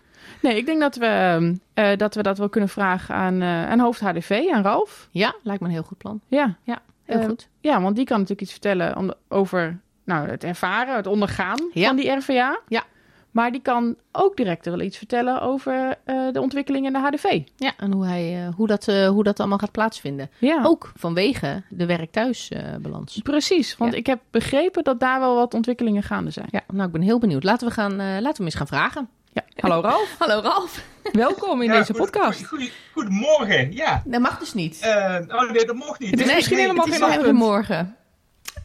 Nee, 0.45 0.57
ik 0.57 0.67
denk 0.67 0.81
dat 0.81 0.97
we, 0.97 1.07
ehm, 1.07 1.55
eh, 1.75 1.97
dat 1.97 2.15
we 2.15 2.23
dat 2.23 2.39
wel 2.39 2.49
kunnen 2.49 2.69
vragen 2.69 3.15
aan, 3.15 3.43
eh, 3.43 3.71
aan 3.71 3.79
hoofd 3.81 4.01
HDV, 4.01 4.43
aan 4.53 4.63
Ralf. 4.63 5.09
Ja, 5.11 5.35
lijkt 5.43 5.61
me 5.61 5.67
een 5.67 5.73
heel 5.75 5.83
goed 5.83 5.99
plan. 5.99 6.21
Ja, 6.29 6.57
Ja, 6.63 6.79
heel 7.05 7.21
Eh, 7.21 7.27
goed. 7.27 7.49
ja 7.61 7.81
want 7.81 7.97
die 7.97 8.05
kan 8.05 8.15
natuurlijk 8.15 8.43
iets 8.43 8.53
vertellen 8.53 8.97
om, 8.97 9.13
over 9.29 9.79
nou, 10.05 10.29
het 10.29 10.45
ervaren, 10.45 10.97
het 10.97 11.07
ondergaan 11.07 11.71
Ja. 11.73 11.87
van 11.87 11.97
die 11.97 12.11
RVA. 12.11 12.59
Ja. 12.69 12.83
Maar 13.31 13.53
die 13.53 13.61
kan 13.63 13.97
ook 14.13 14.37
direct 14.37 14.65
wel 14.67 14.81
iets 14.81 14.97
vertellen 14.99 15.41
over 15.41 15.95
eh, 16.05 16.27
de 16.33 16.41
ontwikkeling 16.41 16.87
in 16.87 16.93
de 16.93 16.99
HDV. 16.99 17.41
Ja, 17.57 17.73
en 17.77 17.93
hoe, 17.93 18.07
hij, 18.07 18.47
eh, 18.47 18.55
hoe, 18.55 18.67
dat, 18.67 18.89
eh, 18.89 19.09
hoe 19.09 19.25
dat 19.25 19.41
allemaal 19.41 19.59
gaat 19.59 19.73
plaatsvinden. 19.73 20.31
Ja, 20.39 20.61
Ook 20.65 20.93
vanwege 20.97 21.63
de 21.69 21.87
werk-thuis-balans. 21.87 23.21
precies. 23.23 23.77
Want 23.77 23.93
Ja. 23.93 23.99
ik 23.99 24.07
heb 24.07 24.21
begrepen 24.31 24.85
dat 24.85 25.01
daar 25.01 25.21
wel 25.21 25.35
wat 25.35 25.55
ontwikkelingen 25.55 26.03
gaande 26.03 26.31
zijn. 26.31 26.49
ja, 26.51 26.61
nou, 26.73 26.87
ik 26.87 26.93
ben 26.93 27.03
heel 27.03 27.19
benieuwd. 27.19 27.45
Laten 27.45 27.67
we, 27.69 27.73
gaan, 27.75 27.93
eh, 27.93 27.99
laten 27.99 28.23
we 28.23 28.33
hem 28.37 28.45
eens 28.45 28.55
gaan 28.55 28.67
vragen. 28.67 29.09
Ja. 29.35 29.43
Hallo 29.61 29.81
Ralf, 29.81 30.15
Hallo 30.19 30.41
Ralf. 30.41 30.81
welkom 31.13 31.63
in 31.63 31.69
Ja, 31.73 31.79
deze 31.79 31.93
goed- 31.93 32.01
podcast. 32.11 32.39
goed- 32.47 32.59
goed- 32.61 32.73
Goedemorgen, 32.93 33.73
ja. 33.73 34.03
Dat 34.05 34.21
mag 34.21 34.39
dus 34.39 34.55
niet. 34.55 34.81
Eh, 34.81 35.17
oh 35.29 35.51
nee, 35.51 35.65
dat 35.67 35.75
mocht 35.77 35.99
niet. 36.01 36.11
Het 36.11 36.21
is 36.21 36.27
Nee, 36.27 36.35
misschien 36.35 36.57
nee, 36.57 36.67
helemaal 36.67 36.87
geen 36.87 37.05
ochtend. 37.19 37.33
morgen. 37.39 37.97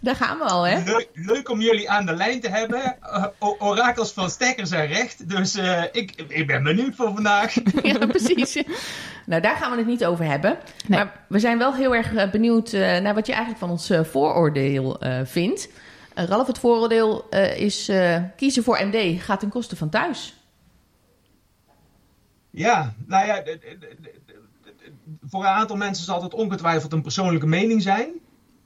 Daar 0.01 0.15
gaan 0.15 0.37
we 0.37 0.43
al, 0.43 0.63
hè? 0.67 0.83
Leuk, 0.83 1.09
leuk 1.13 1.49
om 1.49 1.61
jullie 1.61 1.89
aan 1.89 2.05
de 2.05 2.13
lijn 2.15 2.39
te 2.41 2.49
hebben. 2.49 2.97
Eh, 3.01 3.25
o- 3.39 3.55
orakels 3.59 4.11
van 4.11 4.29
stekker 4.29 4.67
zijn 4.67 4.87
recht. 4.87 5.29
Dus 5.29 5.55
eh, 5.55 5.83
ik, 5.91 6.23
ik 6.27 6.47
ben 6.47 6.63
benieuwd 6.63 6.95
voor 6.95 7.11
vandaag. 7.13 7.53
Ja, 7.83 8.05
precies. 8.17 8.63
Nou, 9.25 9.41
daar 9.41 9.55
gaan 9.55 9.71
we 9.71 9.77
het 9.77 9.87
niet 9.87 10.05
over 10.05 10.25
hebben. 10.25 10.57
Nee. 10.87 10.99
Maar 10.99 11.25
we 11.27 11.39
zijn 11.39 11.57
wel 11.57 11.73
heel 11.73 11.95
erg 11.95 12.29
benieuwd 12.31 12.73
eh, 12.73 12.97
naar 12.99 13.13
wat 13.13 13.25
je 13.25 13.31
eigenlijk 13.31 13.61
van 13.61 13.69
ons 13.71 13.89
eh, 13.89 14.03
vooroordeel 14.03 14.99
eh, 14.99 15.19
vindt. 15.23 15.69
Ralf, 16.13 16.47
het 16.47 16.59
vooroordeel 16.59 17.27
eh, 17.29 17.57
is 17.59 17.89
eh, 17.89 18.15
kiezen 18.37 18.63
voor 18.63 18.79
MD 18.85 19.21
gaat 19.21 19.39
ten 19.39 19.49
koste 19.49 19.75
van 19.75 19.89
thuis. 19.89 20.33
Ja, 22.49 22.93
nou 23.05 23.25
ja, 23.25 23.43
voor 25.21 25.41
een 25.41 25.47
aantal 25.47 25.75
mensen 25.75 26.05
zal 26.05 26.23
het 26.23 26.33
ongetwijfeld 26.33 26.93
een 26.93 27.01
persoonlijke 27.01 27.47
mening 27.47 27.81
zijn. 27.81 28.09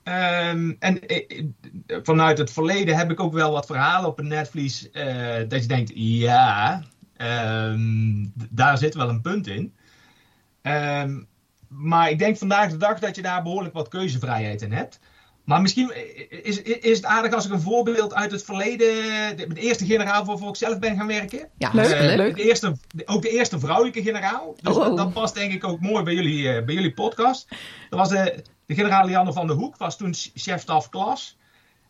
Ehm, 0.04 0.74
en 0.80 1.08
eh, 1.08 1.40
eh, 1.40 2.00
vanuit 2.04 2.38
het 2.38 2.52
verleden 2.52 2.98
heb 2.98 3.12
ik 3.12 3.20
ook 3.20 3.34
wel 3.34 3.52
wat 3.52 3.66
verhalen 3.66 4.10
op 4.10 4.20
een 4.20 4.28
netvlies 4.28 4.92
eh, 4.92 5.36
dat 5.48 5.62
je 5.62 5.68
denkt, 5.68 5.92
ja, 5.96 6.84
ehm, 7.18 8.26
daar 8.50 8.78
zit 8.78 8.94
wel 8.94 9.10
een 9.10 9.22
punt 9.22 9.48
in. 9.48 9.74
Ehm, 10.62 11.22
maar 11.68 12.10
ik 12.10 12.20
denk 12.20 12.38
vandaag 12.38 12.72
de 12.72 12.78
dag 12.78 13.00
dat 13.00 13.16
je 13.16 13.22
daar 13.22 13.44
behoorlijk 13.44 13.74
wat 13.74 13.88
keuzevrijheid 13.88 14.62
in 14.62 14.72
hebt. 14.72 15.00
Maar 15.44 15.62
misschien 15.62 15.94
is, 16.44 16.62
is 16.62 16.98
het 16.98 17.06
aardig 17.06 17.34
als 17.34 17.46
ik 17.46 17.52
een 17.52 17.62
voorbeeld 17.62 18.14
uit 18.14 18.32
het 18.32 18.44
verleden, 18.44 18.88
de, 19.38 19.48
de 19.54 19.60
eerste 19.62 19.86
generaal 19.86 20.26
waarvoor 20.26 20.50
ik 20.50 20.56
zelf 20.56 20.80
ben 20.80 20.96
gaan 20.98 21.08
werken. 21.08 21.50
Ja, 21.58 21.70
Leuk, 21.74 21.92
Eh, 21.92 22.16
leuk. 22.16 22.36
De 22.36 22.44
eerste, 22.44 22.76
de- 22.96 23.08
ook 23.08 23.22
de 23.22 23.30
eerste 23.30 23.60
vrouwelijke 23.60 24.02
generaal. 24.04 24.56
Dus 24.62 24.74
Oh, 24.76 24.80
oh. 24.80 24.86
Dat, 24.88 24.98
dat 24.98 25.14
past 25.14 25.34
denk 25.36 25.54
ik 25.54 25.64
ook 25.64 25.80
mooi 25.80 26.04
bij 26.04 26.14
jullie, 26.14 26.50
eh, 26.50 26.66
bij 26.66 26.74
jullie 26.74 26.94
podcast. 26.94 27.48
Dat 27.90 28.00
was 28.00 28.10
de, 28.10 28.44
de 28.66 28.76
generaal 28.76 29.06
Lianne 29.06 29.34
van 29.34 29.48
der 29.48 29.56
Hoek, 29.56 29.78
was 29.78 29.98
toen 29.98 30.14
chef-staf 30.34 30.90
klas. 30.90 31.38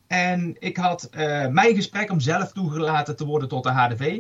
En 0.08 0.56
ik 0.60 0.78
had 0.78 1.04
eh, 1.12 1.48
mijn 1.48 1.76
gesprek 1.76 2.12
om 2.12 2.20
zelf 2.20 2.52
toegelaten 2.52 3.16
te 3.16 3.26
worden 3.26 3.48
tot 3.48 3.64
de 3.64 3.70
HDV. 3.72 4.20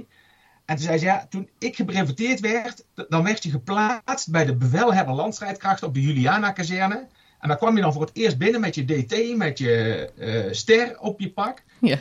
En 0.65 0.75
toen 0.75 0.85
zei 0.85 0.97
ze, 0.97 1.05
ja, 1.05 1.25
toen 1.29 1.49
ik 1.59 1.75
gebreveteerd 1.75 2.39
werd, 2.39 2.85
dan 3.09 3.23
werd 3.23 3.43
je 3.43 3.49
geplaatst 3.49 4.31
bij 4.31 4.45
de 4.45 4.55
bevelhebber 4.55 5.15
landstrijdkrachten 5.15 5.87
op 5.87 5.93
de 5.93 6.01
Juliana-kazerne. 6.01 7.07
En 7.43 7.49
dan 7.49 7.57
kwam 7.57 7.75
je 7.75 7.81
dan 7.81 7.93
voor 7.93 8.01
het 8.01 8.11
eerst 8.13 8.37
binnen 8.37 8.61
met 8.61 8.75
je 8.75 8.85
DT, 8.85 9.37
met 9.37 9.57
je 9.57 10.09
eh, 10.17 10.51
ster 10.51 10.99
op 10.99 11.19
je 11.19 11.29
pak. 11.31 11.63
Ja. 11.79 11.97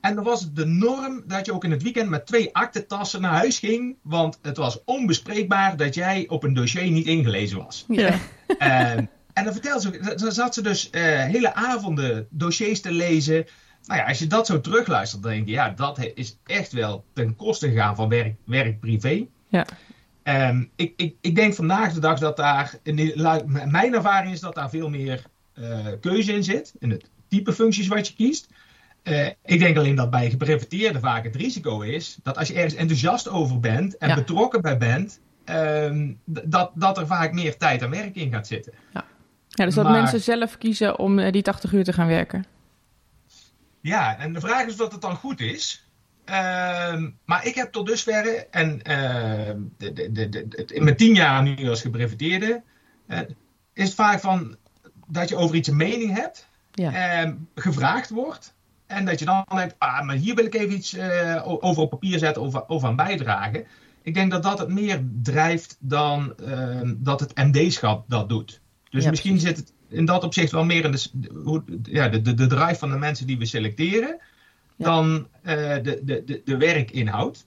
En 0.00 0.14
dan 0.14 0.24
was 0.24 0.40
het 0.40 0.56
de 0.56 0.66
norm 0.66 1.22
dat 1.26 1.46
je 1.46 1.52
ook 1.52 1.64
in 1.64 1.70
het 1.70 1.82
weekend 1.82 2.08
met 2.10 2.26
twee 2.26 2.54
aktentassen 2.54 3.20
naar 3.20 3.32
huis 3.32 3.58
ging. 3.58 3.96
Want 4.02 4.38
het 4.42 4.56
was 4.56 4.84
onbespreekbaar 4.84 5.76
dat 5.76 5.94
jij 5.94 6.24
op 6.28 6.42
een 6.42 6.54
dossier 6.54 6.90
niet 6.90 7.06
ingelezen 7.06 7.58
was. 7.58 7.84
Ja. 7.88 8.18
En, 8.58 9.10
en 9.32 9.44
dan 9.44 9.52
vertelde 9.52 9.80
ze, 9.80 9.88
ook- 9.88 10.18
dan 10.18 10.32
zat 10.32 10.54
ze 10.54 10.62
dus 10.62 10.90
eh, 10.90 11.02
hele 11.24 11.54
avonden 11.54 12.26
dossiers 12.30 12.80
te 12.80 12.92
lezen. 12.92 13.46
Nou 13.84 14.00
ja, 14.00 14.06
als 14.06 14.18
je 14.18 14.26
dat 14.26 14.46
zo 14.46 14.60
terugluistert, 14.60 15.22
dan 15.22 15.32
denk 15.32 15.46
je, 15.46 15.52
ja, 15.52 15.70
dat 15.70 15.98
is 16.14 16.38
echt 16.46 16.72
wel 16.72 17.04
ten 17.12 17.36
koste 17.36 17.68
gegaan 17.68 17.96
van 17.96 18.08
werk, 18.08 18.34
werk 18.44 18.80
privé. 18.80 19.26
Ja. 19.48 19.66
Ehm, 20.24 20.64
ik, 20.76 20.92
ik, 20.96 21.16
ik 21.20 21.34
denk 21.34 21.54
vandaag 21.54 21.92
de 21.92 22.00
dag 22.00 22.18
dat 22.18 22.36
daar, 22.36 22.74
mijn 23.70 23.94
ervaring 23.94 24.32
is 24.32 24.40
dat 24.40 24.54
daar 24.54 24.70
veel 24.70 24.88
meer 24.88 25.22
eh, 25.54 25.86
keuze 26.00 26.32
in 26.32 26.44
zit. 26.44 26.74
In 26.78 26.90
het 26.90 27.10
type 27.28 27.52
functies 27.52 27.86
wat 27.88 28.08
je 28.08 28.14
kiest. 28.14 28.48
Eh, 29.02 29.26
ik 29.44 29.58
denk 29.58 29.76
alleen 29.76 29.94
dat 29.94 30.10
bij 30.10 30.30
geprivateerden 30.30 31.00
vaak 31.00 31.24
het 31.24 31.36
risico 31.36 31.80
is 31.80 32.18
dat 32.22 32.36
als 32.38 32.48
je 32.48 32.54
ergens 32.54 32.74
enthousiast 32.74 33.28
over 33.28 33.60
bent 33.60 33.96
en 33.96 34.08
Ja. 34.08 34.14
betrokken 34.14 34.62
bij 34.62 34.78
bent, 34.78 35.20
ehm, 35.44 36.12
dat, 36.24 36.70
dat 36.74 36.98
er 36.98 37.06
vaak 37.06 37.32
meer 37.32 37.56
tijd 37.56 37.82
en 37.82 37.90
werk 37.90 38.14
in 38.16 38.32
gaat 38.32 38.46
zitten. 38.46 38.72
Ja, 39.48 39.64
dus 39.64 39.74
dat 39.74 39.84
Maar- 39.84 39.92
mensen 40.00 40.20
zelf 40.20 40.58
kiezen 40.58 40.98
om 40.98 41.18
eh, 41.18 41.32
die 41.32 41.42
80 41.42 41.72
uur 41.72 41.84
te 41.84 41.92
gaan 41.92 42.06
werken. 42.06 42.44
Ja, 43.80 44.18
en 44.18 44.32
de 44.32 44.40
vraag 44.40 44.66
is 44.66 44.72
of 44.72 44.78
dat 44.78 44.92
het 44.92 45.00
dan 45.00 45.16
goed 45.16 45.40
is. 45.40 45.83
Ehm, 46.24 47.10
maar 47.24 47.46
ik 47.46 47.54
heb 47.54 47.72
tot 47.72 47.86
dusverre, 47.86 48.46
en 48.50 48.82
ehm, 48.82 49.58
de, 49.78 49.92
de, 50.12 50.28
de, 50.28 50.64
in 50.66 50.84
mijn 50.84 50.96
tien 50.96 51.14
jaar 51.14 51.42
nu 51.42 51.68
als 51.68 51.80
gebreveteerde, 51.80 52.62
eh, 53.06 53.20
is 53.72 53.84
het 53.84 53.94
vaak 53.94 54.20
van 54.20 54.56
dat 55.06 55.28
je 55.28 55.36
over 55.36 55.54
iets 55.56 55.68
een 55.68 55.76
mening 55.76 56.14
hebt, 56.14 56.48
Ja. 56.72 56.92
ehm, 56.92 57.34
gevraagd 57.54 58.10
wordt. 58.10 58.54
En 58.86 59.04
dat 59.04 59.18
je 59.18 59.24
dan 59.24 59.44
denkt, 59.54 59.74
ah, 59.78 60.02
maar 60.02 60.16
hier 60.16 60.34
wil 60.34 60.44
ik 60.44 60.54
even 60.54 60.74
iets 60.74 60.94
eh, 60.94 61.42
over 61.44 61.82
op 61.82 61.90
papier 61.90 62.18
zetten 62.18 62.42
of, 62.42 62.54
of 62.54 62.84
aan 62.84 62.96
bijdragen. 62.96 63.66
Ik 64.02 64.14
denk 64.14 64.30
dat 64.30 64.42
dat 64.42 64.58
het 64.58 64.68
meer 64.68 65.02
drijft 65.22 65.76
dan 65.80 66.34
dat 66.96 67.20
het 67.20 67.34
MD-schap 67.36 68.04
dat 68.08 68.28
doet. 68.28 68.60
Dus 68.90 69.04
Ja, 69.04 69.10
misschien 69.10 69.38
zit 69.38 69.56
het 69.56 69.72
in 69.88 70.04
dat 70.04 70.24
opzicht 70.24 70.52
wel 70.52 70.64
meer 70.64 70.84
in 70.84 70.90
de, 70.90 71.80
ja, 71.82 72.08
de, 72.08 72.22
de, 72.22 72.34
de 72.34 72.46
drive 72.46 72.74
van 72.74 72.90
de 72.90 72.98
mensen 72.98 73.26
die 73.26 73.38
we 73.38 73.44
selecteren. 73.46 74.20
Dan 74.76 75.28
eh, 75.42 75.74
de, 75.82 76.00
de, 76.04 76.22
de, 76.24 76.42
de 76.44 76.56
werkinhoud. 76.56 77.46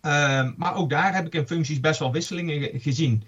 Ehm, 0.00 0.52
maar 0.56 0.74
ook 0.74 0.90
daar 0.90 1.14
heb 1.14 1.26
ik 1.26 1.34
in 1.34 1.46
functies 1.46 1.80
best 1.80 1.98
wel 1.98 2.12
wisselingen 2.12 2.60
ge- 2.62 2.78
gezien. 2.80 3.22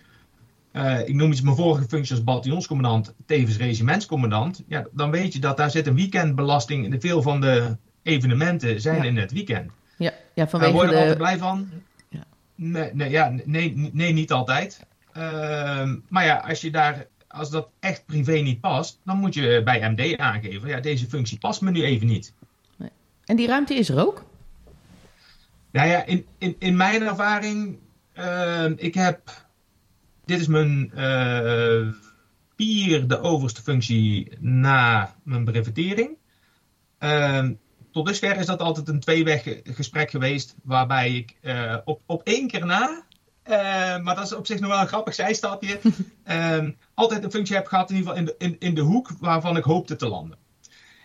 Eh, 0.72 1.09
ik 1.09 1.14
noem 1.14 1.30
iets 1.30 1.40
mijn 1.40 1.57
vorige 1.57 1.88
functie 1.88 2.14
als 2.14 2.24
bataljonscommandant, 2.24 3.14
tevens 3.26 3.57
regimentscommandant. 3.57 4.62
Ja, 4.66 4.86
dan 4.92 5.11
weet 5.11 5.32
je 5.32 5.38
dat 5.38 5.57
daar 5.57 5.70
zit 5.70 5.86
een 5.86 5.94
weekendbelasting. 5.94 6.92
En 6.92 7.00
veel 7.00 7.22
van 7.22 7.40
de 7.40 7.76
evenementen 8.03 8.80
zijn 8.80 8.96
Ja. 8.96 9.03
in 9.05 9.16
het 9.16 9.32
weekend. 9.32 9.70
Ja, 9.98 10.12
ja 10.34 10.48
vanwege 10.48 10.72
word 10.72 10.88
je 10.88 10.92
er 10.94 11.00
altijd 11.00 11.18
blij 11.18 11.38
van? 11.38 11.68
Ja. 12.09 12.24
Nee, 12.54 12.91
nee, 12.95 13.11
ja, 13.11 13.34
nee, 13.45 13.91
nee, 13.92 14.12
niet 14.12 14.33
altijd. 14.33 14.87
Ehm, 15.12 15.96
maar 16.08 16.24
ja, 16.24 16.37
als, 16.37 16.61
je 16.61 16.70
daar, 16.70 17.07
als 17.29 17.50
dat 17.50 17.68
echt 17.80 18.07
privé 18.07 18.33
niet 18.33 18.61
past, 18.61 18.99
dan 19.04 19.18
moet 19.18 19.34
je 19.34 19.61
bij 19.64 19.91
MD 19.91 20.16
aangeven: 20.16 20.68
ja, 20.68 20.80
deze 20.80 21.07
functie 21.08 21.38
past 21.38 21.61
me 21.61 21.70
nu 21.70 21.83
even 21.84 22.07
niet. 22.07 22.33
En 23.33 23.38
die 23.38 23.46
ruimte 23.46 23.75
is 23.75 23.88
er 23.88 24.07
ook? 24.07 24.25
Nou 25.71 25.88
ja, 25.88 26.04
in, 26.04 26.26
in, 26.38 26.57
in 26.59 26.76
mijn 26.76 27.03
ervaring, 27.03 27.79
ehm, 28.13 28.75
ik 28.76 28.95
heb. 28.95 29.21
Dit 30.25 30.41
is 30.41 30.46
mijn 30.46 30.92
eh, 30.95 31.88
vierde 32.57 33.21
overste 33.21 33.63
functie 33.63 34.33
na 34.41 35.14
mijn 35.22 35.45
brevetering. 35.45 36.17
Ehm, 36.99 37.53
tot 37.92 38.07
dusver 38.07 38.37
is 38.37 38.46
dat 38.46 38.61
altijd 38.61 38.88
een 38.88 39.00
tweeweg 39.00 39.42
ge- 39.42 39.61
gesprek 39.64 40.11
geweest, 40.11 40.54
waarbij 40.63 41.13
ik 41.13 41.37
eh, 41.41 41.76
op, 41.84 42.00
op 42.07 42.22
één 42.22 42.49
keer 42.49 42.67
na, 42.67 43.03
eh, 43.42 43.54
maar 43.99 44.14
dat 44.14 44.25
is 44.25 44.34
op 44.34 44.46
zich 44.46 44.61
nog 44.61 44.71
wel 44.71 44.80
een 44.80 44.87
grappig 44.87 45.14
zijstapje, 45.14 45.80
ehm, 46.25 46.71
altijd 46.95 47.25
een 47.25 47.30
functie 47.30 47.57
heb 47.57 47.67
gehad 47.67 47.91
in 47.91 47.96
ieder 47.96 48.13
geval 48.13 48.26
in 48.26 48.34
de, 48.38 48.45
in, 48.46 48.57
in 48.68 48.75
de 48.75 48.80
hoek 48.80 49.11
waarvan 49.21 49.57
ik 49.57 49.64
hoopte 49.64 49.96
te 49.96 50.09
landen. 50.09 50.38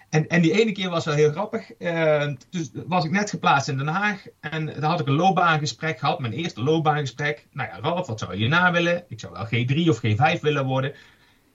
En, 0.09 0.27
en 0.27 0.41
die 0.41 0.61
ene 0.61 0.71
keer 0.71 0.89
was 0.89 1.05
wel 1.05 1.15
heel 1.15 1.31
grappig. 1.31 1.71
Eh, 1.73 2.27
dus 2.49 2.69
was 2.87 3.05
ik 3.05 3.11
net 3.11 3.29
geplaatst 3.29 3.67
in 3.67 3.77
Den 3.77 3.87
Haag. 3.87 4.25
En 4.39 4.65
daar 4.65 4.89
had 4.89 4.99
ik 4.99 5.07
een 5.07 5.13
loopbaangesprek 5.13 5.99
gehad. 5.99 6.19
Mijn 6.19 6.33
eerste 6.33 6.63
loopbaangesprek. 6.63 7.47
Nou 7.51 7.69
ja, 7.69 7.79
Ralf, 7.79 8.07
wat 8.07 8.19
zou 8.19 8.37
je 8.37 8.47
na 8.47 8.71
willen? 8.71 9.03
Ik 9.07 9.19
zou 9.19 9.33
wel 9.33 9.45
G3 9.45 9.89
of 9.89 9.97
G5 9.97 10.41
willen 10.41 10.65
worden. 10.65 10.93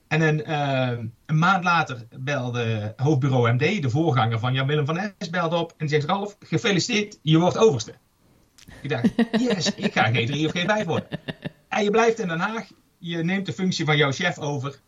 En 0.09 0.21
een, 0.21 0.45
eh, 0.45 0.99
een 1.27 1.39
maand 1.39 1.65
later 1.65 2.07
belde 2.19 2.95
hoofdbureau 2.97 3.53
MD, 3.53 3.83
de 3.83 3.91
voorganger 3.91 4.39
van 4.39 4.53
Jan-Willem 4.53 4.87
van 4.87 5.13
Es, 5.19 5.31
belde 5.31 5.57
op. 5.57 5.75
En 5.77 5.89
zegt, 5.89 6.05
Ralf, 6.07 6.37
gefeliciteerd, 6.41 7.19
je 7.23 7.39
wordt 7.39 7.59
overste. 7.59 7.95
Ik 8.83 8.89
dacht, 8.89 9.09
yes, 9.49 9.75
ik 9.75 9.93
ga 9.93 10.11
G3 10.11 10.45
of 10.45 10.53
G5 10.57 10.87
worden. 10.87 11.09
En 11.69 11.85
je 11.85 11.91
blijft 11.91 12.19
in 12.19 12.29
Den 12.29 12.41
Haag. 12.41 12.67
Je 12.99 13.17
neemt 13.17 13.47
de 13.47 13.53
functie 13.53 13.85
van 13.85 13.97
jouw 13.97 14.13
chef 14.13 14.39
over. 14.39 14.81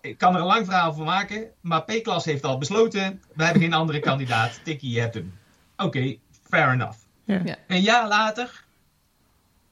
Ik 0.00 0.18
kan 0.18 0.34
er 0.34 0.40
een 0.40 0.46
lang 0.46 0.64
verhaal 0.66 0.92
van 0.94 1.04
maken. 1.04 1.46
Maar 1.60 1.82
P-klas 1.82 2.24
heeft 2.24 2.44
al 2.44 2.58
besloten. 2.58 3.22
We 3.34 3.44
hebben 3.44 3.62
geen 3.62 3.72
andere 3.72 4.00
kandidaat. 4.00 4.60
Tikkie, 4.64 4.90
je 4.90 5.00
hebt 5.00 5.14
hem. 5.14 5.34
Oké, 5.76 6.16
fair 6.48 6.72
enough. 6.72 6.98
Ja. 7.24 7.40
Ja. 7.44 7.56
Een 7.66 7.80
jaar 7.80 8.08
later, 8.08 8.64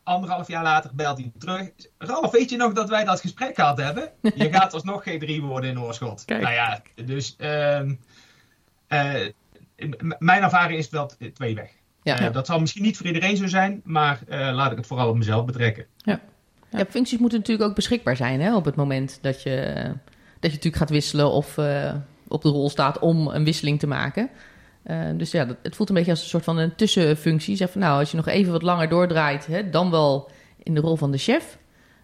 anderhalf 0.02 0.48
jaar 0.48 0.62
later, 0.62 0.90
belt 0.94 1.18
hij 1.18 1.32
terug. 1.38 1.70
Ralf, 1.98 2.30
weet 2.30 2.50
je 2.50 2.56
nog 2.56 2.72
dat 2.72 2.88
wij 2.88 3.04
dat 3.04 3.20
gesprek 3.20 3.54
gehad 3.54 3.78
hebben? 3.78 4.10
Je 4.34 4.52
gaat 4.54 4.74
alsnog 4.74 5.02
geen 5.02 5.18
drie 5.18 5.42
worden 5.42 5.70
in 5.70 5.80
Oorschot. 5.80 6.24
Kijk. 6.24 6.42
Nou 6.42 6.54
ja, 6.54 6.82
dus 7.04 7.36
ehm, 7.38 7.94
eh, 8.86 9.14
mijn 10.18 10.42
ervaring 10.42 10.78
is 10.78 10.88
wel 10.90 11.06
t- 11.06 11.34
twee 11.34 11.54
weg. 11.54 11.70
Ja. 12.02 12.18
Eh, 12.18 12.32
dat 12.32 12.46
zal 12.46 12.60
misschien 12.60 12.82
niet 12.82 12.96
voor 12.96 13.06
iedereen 13.06 13.36
zo 13.36 13.46
zijn, 13.46 13.80
maar 13.84 14.20
eh, 14.28 14.38
laat 14.52 14.70
ik 14.70 14.76
het 14.76 14.86
vooral 14.86 15.08
op 15.08 15.16
mezelf 15.16 15.44
betrekken. 15.44 15.86
Ja, 15.96 16.20
functies 16.88 17.18
moeten 17.18 17.38
natuurlijk 17.38 17.68
ook 17.68 17.74
beschikbaar 17.74 18.16
zijn 18.16 18.40
hè, 18.40 18.56
op 18.56 18.64
het 18.64 18.74
moment 18.74 19.18
dat 19.22 19.42
je, 19.42 19.72
dat 20.40 20.50
je 20.50 20.56
natuurlijk 20.56 20.76
gaat 20.76 20.90
wisselen 20.90 21.30
of 21.30 21.58
eh, 21.58 21.94
op 22.28 22.42
de 22.42 22.48
rol 22.48 22.70
staat 22.70 22.98
om 22.98 23.28
een 23.28 23.44
wisseling 23.44 23.78
te 23.78 23.86
maken. 23.86 24.30
Eh, 24.82 24.98
dus 25.16 25.30
ja, 25.30 25.44
dat, 25.44 25.56
het 25.62 25.76
voelt 25.76 25.88
een 25.88 25.94
beetje 25.94 26.10
als 26.10 26.22
een 26.22 26.28
soort 26.28 26.44
van 26.44 26.58
een 26.58 26.74
tussenfunctie. 26.74 27.56
Zeg 27.56 27.70
van 27.70 27.80
nou, 27.80 27.98
als 27.98 28.10
je 28.10 28.16
nog 28.16 28.26
even 28.26 28.52
wat 28.52 28.62
langer 28.62 28.88
doordraait, 28.88 29.46
hè, 29.46 29.70
dan 29.70 29.90
wel 29.90 30.30
in 30.62 30.74
de 30.74 30.80
rol 30.80 30.96
van 30.96 31.10
de 31.10 31.18
chef, 31.18 31.58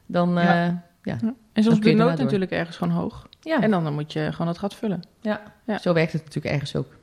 dan 0.07 0.39
eh, 0.39 0.45
Ja. 0.45 0.83
ja. 1.03 1.19
Ja, 1.23 1.35
En 1.53 1.63
soms 1.63 1.81
de 1.81 1.93
nood 1.93 2.19
natuurlijk 2.19 2.51
ergens 2.51 2.77
gewoon 2.77 2.95
hoog. 2.95 3.29
ja, 3.41 3.63
En 3.63 3.71
dan, 3.71 3.85
dan 3.85 3.95
moet 3.95 4.13
je 4.13 4.29
gewoon 4.31 4.49
het 4.49 4.59
gat 4.59 4.75
vullen. 4.75 5.03
Ja. 5.21 5.43
zo 5.81 5.93
werkt 5.93 6.13
het 6.13 6.25
natuurlijk 6.25 6.55
ergens 6.55 6.77
ook. 6.77 6.95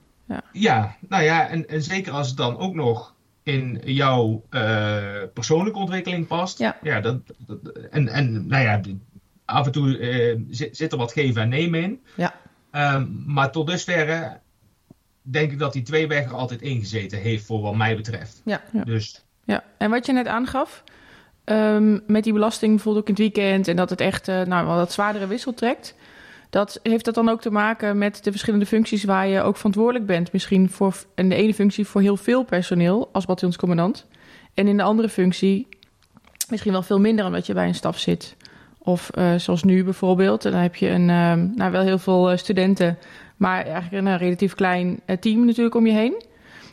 Ja, 0.51 0.95
nou 1.09 1.23
ja, 1.23 1.47
en, 1.47 1.67
en 1.67 1.81
zeker 1.81 2.13
als 2.13 2.27
het 2.27 2.37
dan 2.37 2.57
ook 2.57 2.73
nog 2.73 3.12
in 3.43 3.81
jouw 3.85 4.43
eh, 4.49 5.03
persoonlijke 5.33 5.79
ontwikkeling 5.79 6.27
past. 6.27 6.57
Ja. 6.59 6.77
dat, 7.01 7.17
dat- 7.37 7.77
en, 7.91 8.07
en 8.07 8.47
nou 8.47 8.63
ja, 8.63 8.81
af 9.45 9.65
en 9.65 9.71
toe 9.71 9.97
eh, 9.97 10.39
zit, 10.49 10.77
zit 10.77 10.91
er 10.91 10.97
wat 10.97 11.11
geven 11.13 11.41
en 11.41 11.49
nemen 11.49 11.81
in. 11.83 12.01
Ja. 12.15 12.35
Ehm, 12.71 13.05
maar 13.25 13.51
tot 13.51 13.67
dusverre 13.67 14.39
denk 15.21 15.51
ik 15.51 15.59
dat 15.59 15.73
die 15.73 15.81
twee 15.81 16.07
weg 16.07 16.25
er 16.25 16.33
altijd 16.35 16.61
ingezeten 16.61 17.19
heeft 17.19 17.45
voor 17.45 17.61
wat 17.61 17.75
mij 17.75 17.95
betreft. 17.95 18.41
Ja. 18.45 18.61
Ja. 18.73 18.83
Dus 18.83 19.25
Ja, 19.45 19.63
en 19.77 19.89
wat 19.89 20.05
je 20.05 20.13
net 20.13 20.27
aangaf, 20.27 20.83
ehm, 21.43 21.99
met 22.07 22.23
die 22.23 22.33
belasting 22.33 22.73
bijvoorbeeld 22.73 23.03
ook 23.09 23.17
in 23.17 23.23
het 23.25 23.35
weekend 23.35 23.67
en 23.67 23.75
dat 23.75 23.89
het 23.89 24.01
echt 24.01 24.27
eh, 24.27 24.41
nou, 24.41 24.67
wel 24.67 24.75
wat 24.75 24.91
zwaardere 24.91 25.27
wissel 25.27 25.53
trekt. 25.53 25.95
Dat, 26.53 26.79
heeft 26.83 27.05
dat 27.05 27.15
dan 27.15 27.29
ook 27.29 27.41
te 27.41 27.51
maken 27.51 27.97
met 27.97 28.23
de 28.23 28.31
verschillende 28.31 28.65
functies 28.65 29.03
waar 29.03 29.27
je 29.27 29.41
ook 29.41 29.57
verantwoordelijk 29.57 30.05
bent? 30.05 30.31
Misschien 30.31 30.69
voor 30.69 30.95
in 31.15 31.29
de 31.29 31.35
ene 31.35 31.53
functie 31.53 31.85
voor 31.85 32.01
heel 32.01 32.17
veel 32.17 32.43
personeel 32.43 33.09
als 33.11 33.25
bataljonscommandant. 33.25 34.05
En 34.53 34.67
in 34.67 34.77
de 34.77 34.83
andere 34.83 35.09
functie 35.09 35.67
misschien 36.49 36.71
wel 36.71 36.81
veel 36.81 36.99
minder 36.99 37.25
omdat 37.25 37.45
je 37.45 37.53
bij 37.53 37.67
een 37.67 37.75
staf 37.75 37.99
zit. 37.99 38.35
Of 38.77 39.09
eh, 39.09 39.35
zoals 39.35 39.63
nu 39.63 39.83
bijvoorbeeld, 39.83 40.41
dan 40.41 40.53
heb 40.53 40.75
je 40.75 40.89
een, 40.89 41.09
ehm, 41.09 41.47
nou, 41.55 41.71
wel 41.71 41.81
heel 41.81 41.99
veel 41.99 42.31
eh, 42.31 42.37
studenten, 42.37 42.97
maar 43.37 43.65
eigenlijk 43.65 44.05
een 44.05 44.13
eh, 44.13 44.19
relatief 44.19 44.55
klein 44.55 44.99
team 45.19 45.45
natuurlijk 45.45 45.75
om 45.75 45.85
je 45.85 45.93
heen. 45.93 46.23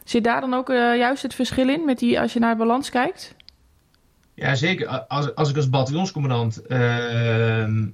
Zit 0.04 0.24
daar 0.24 0.40
dan 0.40 0.54
ook 0.54 0.68
juist 0.68 1.22
het 1.22 1.34
verschil 1.34 1.68
in 1.68 1.84
met 1.84 1.98
die, 1.98 2.20
als 2.20 2.32
je 2.32 2.38
naar 2.38 2.52
de 2.52 2.58
balans 2.58 2.90
kijkt? 2.90 3.34
ja, 4.34 4.54
zeker. 4.54 4.88
Als, 4.88 5.34
als 5.34 5.50
ik 5.50 5.56
als 5.56 5.70
bataljonscommandant 5.70 6.66
ehm, 6.66 7.86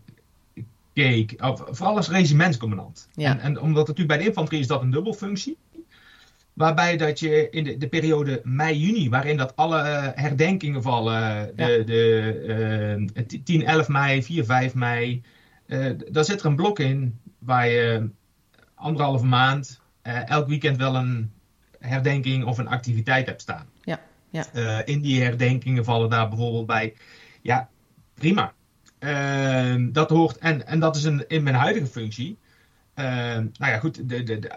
keek, 0.97 1.35
of, 1.43 1.63
vooral 1.71 1.97
als 1.97 2.09
regimentscommandant. 2.09 3.09
Ja. 3.15 3.31
En, 3.31 3.41
en 3.41 3.61
omdat 3.61 3.87
natuurlijk 3.87 4.09
bij 4.09 4.19
de 4.19 4.25
infanterie 4.25 4.61
is 4.61 4.67
dat 4.67 4.83
een 4.83 4.91
dubbelfunctie. 4.91 5.59
Waarbij 6.53 6.97
dat 6.97 7.21
je 7.21 7.51
in 7.51 7.65
de, 7.65 7.77
de 7.77 7.89
periode 7.89 8.41
mei-juni, 8.45 9.09
waarin 9.09 9.37
dat 9.37 9.57
alle 9.57 9.79
eh, 9.79 10.09
herdenkingen 10.15 10.83
vallen, 10.83 11.53
de, 11.57 11.63
Ja. 11.63 11.85
de 11.85 13.09
eh, 13.15 13.41
10, 13.45 13.65
11 13.65 13.89
mei, 13.89 14.23
4, 14.23 14.45
5 14.45 14.75
mei, 14.75 15.23
eh, 15.67 15.91
daar 16.11 16.25
zit 16.25 16.41
er 16.41 16.47
een 16.47 16.57
blok 16.57 16.79
in 16.79 17.21
waar 17.39 17.69
je 17.69 18.09
anderhalve 18.75 19.25
maand, 19.27 19.81
eh, 20.03 20.31
elk 20.31 20.49
weekend 20.49 20.77
wel 20.77 20.97
een 20.97 21.33
herdenking 21.79 22.45
of 22.45 22.59
een 22.59 22.69
activiteit 22.69 23.27
hebt 23.27 23.43
staan. 23.43 23.67
Ja, 23.85 24.01
ja. 24.31 24.45
Eh, 24.53 24.79
in 24.85 25.01
die 25.01 25.23
herdenkingen 25.23 25.85
vallen 25.85 26.11
daar 26.11 26.29
bijvoorbeeld 26.29 26.67
bij, 26.67 26.95
ja, 27.43 27.69
prima. 28.15 28.53
Ehm, 28.99 29.93
dat 29.93 30.11
hoort, 30.11 30.39
en, 30.39 30.67
en 30.67 30.79
dat 30.79 30.97
is 30.97 31.05
een, 31.05 31.25
in 31.29 31.43
mijn 31.43 31.55
huidige 31.55 31.87
functie. 31.87 32.37
Ehm, 32.95 33.47
nou 33.59 33.73
ja, 33.73 33.79
goed, 33.79 34.09
de, 34.09 34.23
de, 34.23 34.39
de, 34.39 34.51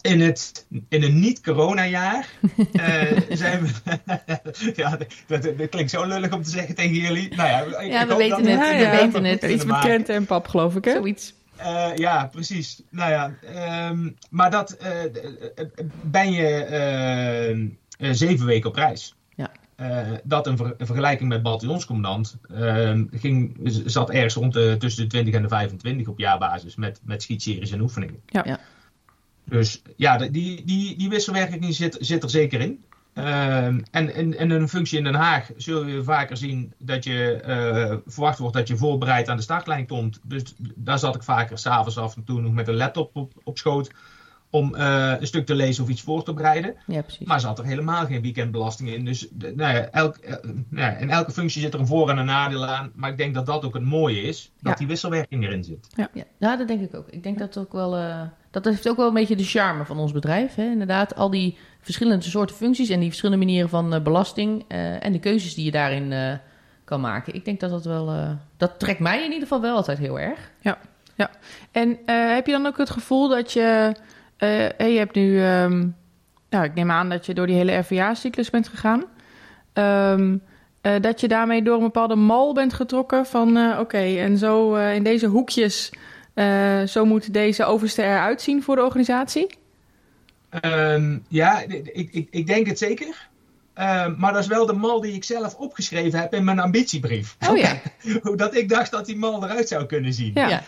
in, 0.00 0.20
het, 0.20 0.66
in 0.88 1.02
een 1.02 1.20
niet-corona-jaar 1.20 2.28
eh, 2.72 3.20
zijn 3.28 3.62
we. 3.62 3.72
ja, 4.76 4.96
dat, 4.96 5.14
dat, 5.26 5.58
dat 5.58 5.68
klinkt 5.68 5.90
zo 5.90 6.06
lullig 6.06 6.32
om 6.32 6.42
te 6.42 6.50
zeggen 6.50 6.74
tegen 6.74 6.94
jullie. 6.94 7.34
Nou 7.34 7.48
ja, 7.48 7.80
ik, 7.80 7.92
Ja, 7.92 8.02
ik 8.02 8.08
we 8.08 8.16
weten 8.16 8.46
het, 8.46 8.78
we 8.78 8.98
weten 9.00 9.24
het. 9.24 9.42
Iets 9.42 9.64
met 9.64 9.78
krenten 9.78 10.14
en 10.14 10.26
pap, 10.26 10.48
geloof 10.48 10.76
ik, 10.76 10.84
hè? 10.84 10.92
Zoiets. 10.92 11.34
Eh, 11.62 11.90
ja, 11.94 12.26
precies. 12.26 12.82
Nou 12.90 13.10
ja, 13.10 13.34
ehm, 13.54 14.10
maar 14.30 14.50
dat 14.50 14.70
eh, 14.70 15.04
eh, 15.04 15.10
ben 16.02 16.32
je 16.32 17.70
zeven 17.98 18.46
weken 18.46 18.68
op 18.68 18.76
reis. 18.76 19.14
Eh, 19.82 20.12
dat 20.24 20.46
in, 20.46 20.56
ver- 20.56 20.74
in 20.78 20.86
vergelijking 20.86 21.28
met 21.28 21.42
bataljonscommandant 21.42 22.36
ehm, 22.54 23.04
ging, 23.10 23.58
zat 23.84 24.10
ergens 24.10 24.34
rond 24.34 24.52
de, 24.52 24.76
tussen 24.78 25.02
de 25.02 25.08
20 25.08 25.34
en 25.34 25.42
de 25.42 25.48
25 25.48 26.06
op 26.06 26.18
jaarbasis 26.18 26.74
met, 26.74 27.00
met 27.04 27.22
schietseries 27.22 27.70
en 27.70 27.80
oefeningen. 27.80 28.20
Ja. 28.26 28.42
Ja. 28.44 28.58
Dus 29.44 29.82
ja, 29.96 30.16
die, 30.16 30.64
die, 30.64 30.96
die 30.96 31.08
wisselwerking 31.08 31.74
zit, 31.74 31.96
zit 32.00 32.22
er 32.22 32.30
zeker 32.30 32.60
in. 32.60 32.84
Ehm, 33.12 33.80
en 33.90 34.14
in, 34.14 34.38
in 34.38 34.50
een 34.50 34.68
functie 34.68 34.98
in 34.98 35.04
Den 35.04 35.14
Haag 35.14 35.50
zul 35.56 35.86
je 35.86 36.02
vaker 36.02 36.36
zien 36.36 36.72
dat 36.78 37.04
je 37.04 37.32
eh, 37.34 37.96
verwacht 38.06 38.38
wordt 38.38 38.56
dat 38.56 38.68
je 38.68 38.76
voorbereid 38.76 39.28
aan 39.28 39.36
de 39.36 39.42
startlijn 39.42 39.86
komt. 39.86 40.20
Dus 40.22 40.42
daar 40.74 40.98
zat 40.98 41.14
ik 41.14 41.22
vaker 41.22 41.58
s'avonds 41.58 41.98
af 41.98 42.16
en 42.16 42.24
toe 42.24 42.40
nog 42.40 42.52
met 42.52 42.68
een 42.68 42.76
laptop 42.76 43.16
op, 43.16 43.32
op 43.44 43.58
schoot 43.58 43.90
om 44.54 44.74
eh, 44.74 45.12
een 45.20 45.26
stuk 45.26 45.46
te 45.46 45.54
lezen 45.54 45.84
of 45.84 45.90
iets 45.90 46.02
voor 46.02 46.24
te 46.24 46.32
bereiden. 46.32 46.74
Ja, 46.86 47.02
precies. 47.02 47.26
Maar 47.26 47.40
zat 47.40 47.58
er 47.58 47.64
helemaal 47.64 48.06
geen 48.06 48.22
weekendbelasting 48.22 48.88
in. 48.88 49.04
Dus 49.04 49.28
de- 49.30 49.52
nou 49.56 49.74
ja, 49.74 49.88
elk, 49.90 50.18
nou 50.68 50.86
ja, 50.86 50.88
in 50.96 51.10
elke 51.10 51.32
functie 51.32 51.60
zit 51.62 51.74
er 51.74 51.80
een 51.80 51.86
voor- 51.86 52.10
en 52.10 52.18
een 52.18 52.24
nadeel 52.24 52.66
aan. 52.66 52.92
Maar 52.94 53.10
ik 53.10 53.16
denk 53.18 53.34
dat 53.34 53.46
dat 53.46 53.64
ook 53.64 53.74
het 53.74 53.82
mooie 53.82 54.22
is, 54.22 54.52
dat 54.60 54.72
Ja. 54.72 54.78
die 54.78 54.86
wisselwerking 54.86 55.44
erin 55.44 55.64
zit. 55.64 55.86
Ja, 55.94 56.08
ja, 56.38 56.56
dat 56.56 56.68
denk 56.68 56.80
ik 56.80 56.94
ook. 56.94 57.08
Ik 57.08 57.22
denk 57.22 57.38
dat 57.38 57.58
ook 57.58 57.72
wel. 57.72 57.96
eh, 57.96 58.20
dat 58.50 58.64
heeft 58.64 58.88
ook 58.88 58.96
wel 58.96 59.08
een 59.08 59.14
beetje 59.14 59.36
de 59.36 59.44
charme 59.44 59.84
van 59.84 59.98
ons 59.98 60.12
bedrijf. 60.12 60.54
Hè? 60.54 60.64
Inderdaad, 60.70 61.14
al 61.16 61.30
die 61.30 61.56
verschillende 61.80 62.24
soorten 62.24 62.56
functies 62.56 62.88
en 62.88 62.98
die 62.98 63.08
verschillende 63.08 63.44
manieren 63.44 63.68
van 63.68 63.94
eh, 63.94 64.02
belasting 64.02 64.64
eh, 64.68 65.04
en 65.04 65.12
de 65.12 65.18
keuzes 65.18 65.54
die 65.54 65.64
je 65.64 65.70
daarin 65.70 66.12
eh, 66.12 66.32
kan 66.84 67.00
maken. 67.00 67.34
Ik 67.34 67.44
denk 67.44 67.60
dat 67.60 67.70
dat 67.70 67.84
wel. 67.84 68.10
eh, 68.10 68.30
dat 68.56 68.78
trekt 68.78 69.00
mij 69.00 69.16
in 69.18 69.24
ieder 69.24 69.40
geval 69.42 69.60
wel 69.60 69.76
altijd 69.76 69.98
heel 69.98 70.20
erg. 70.20 70.50
En 71.72 71.98
eh, 72.06 72.34
heb 72.34 72.46
je 72.46 72.52
dan 72.52 72.66
ook 72.66 72.78
het 72.78 72.90
gevoel 72.90 73.28
dat 73.28 73.52
je... 73.52 73.94
eh, 74.42 74.92
je 74.92 74.98
hebt 74.98 75.14
nu... 75.14 75.40
ehm, 75.42 75.86
nou, 76.50 76.64
ik 76.64 76.74
neem 76.74 76.90
aan 76.90 77.08
dat 77.08 77.26
je 77.26 77.34
door 77.34 77.46
die 77.46 77.56
hele 77.56 77.76
RVA-cyclus 77.76 78.50
bent 78.50 78.68
gegaan. 78.68 79.04
Ehm, 79.72 80.36
eh, 80.80 80.92
dat 81.00 81.20
je 81.20 81.28
daarmee 81.28 81.62
door 81.62 81.76
een 81.76 81.82
bepaalde 81.82 82.14
mal 82.14 82.54
bent 82.54 82.72
getrokken 82.72 83.26
van... 83.26 83.56
eh, 83.56 83.78
oké, 83.80 83.98
en 83.98 84.38
zo 84.38 84.74
eh, 84.74 84.94
in 84.94 85.02
deze 85.02 85.26
hoekjes... 85.26 85.90
eh, 86.34 86.82
zo 86.82 87.04
moet 87.04 87.32
deze 87.32 87.64
overste 87.64 88.02
eruit 88.02 88.42
zien 88.42 88.62
voor 88.62 88.76
de 88.76 88.82
organisatie? 88.82 89.46
Ehm, 90.50 91.18
ja, 91.28 91.60
ik, 91.92 92.08
ik, 92.12 92.28
ik 92.30 92.46
denk 92.46 92.66
het 92.66 92.78
zeker. 92.78 93.28
Ehm, 93.74 94.14
maar 94.18 94.32
dat 94.32 94.42
is 94.42 94.48
wel 94.48 94.66
de 94.66 94.72
mal 94.72 95.00
die 95.00 95.12
ik 95.12 95.24
zelf 95.24 95.54
opgeschreven 95.54 96.20
heb 96.20 96.34
in 96.34 96.44
mijn 96.44 96.58
ambitiebrief. 96.58 97.36
Oh 97.50 97.56
ja. 97.56 97.80
Hoe 98.22 98.36
dat 98.44 98.54
ik 98.56 98.68
dacht 98.68 98.90
dat 98.90 99.06
die 99.06 99.16
mal 99.16 99.44
eruit 99.44 99.68
zou 99.68 99.86
kunnen 99.86 100.12
zien. 100.12 100.30
Ja. 100.34 100.62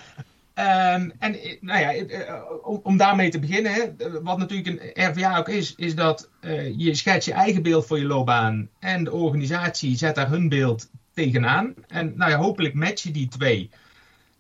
Ehm, 0.55 1.11
en 1.19 1.35
eh, 1.41 1.57
nou 1.61 1.81
ja, 1.81 1.93
eh, 1.93 2.43
om, 2.63 2.81
om 2.83 2.97
daarmee 2.97 3.31
te 3.31 3.39
beginnen, 3.39 3.73
hè, 3.73 3.83
wat 4.23 4.39
natuurlijk 4.39 4.69
een 4.95 5.11
RVA 5.11 5.39
ook 5.39 5.49
is, 5.49 5.75
is 5.75 5.95
dat 5.95 6.29
eh, 6.41 6.79
je 6.79 6.95
schetst 6.95 7.29
je 7.29 7.35
eigen 7.35 7.63
beeld 7.63 7.87
voor 7.87 7.99
je 7.99 8.05
loopbaan 8.05 8.69
en 8.79 9.05
de 9.05 9.13
organisatie 9.13 9.97
zet 9.97 10.15
daar 10.15 10.29
hun 10.29 10.49
beeld 10.49 10.89
tegenaan. 11.13 11.75
En 11.89 12.13
nou 12.17 12.31
ja, 12.31 12.37
hopelijk 12.37 12.75
match 12.75 13.03
je 13.03 13.11
die 13.11 13.29
twee. 13.29 13.71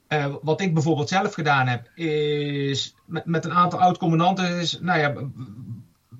Eh, 0.06 0.34
wat 0.42 0.60
ik 0.60 0.74
bijvoorbeeld 0.74 1.08
zelf 1.08 1.34
gedaan 1.34 1.66
heb, 1.66 1.90
is 1.98 2.94
met, 3.04 3.24
met 3.24 3.44
een 3.44 3.52
aantal 3.52 3.80
oud-commandanten, 3.80 4.66
nou 4.80 4.98
ja, 4.98 5.14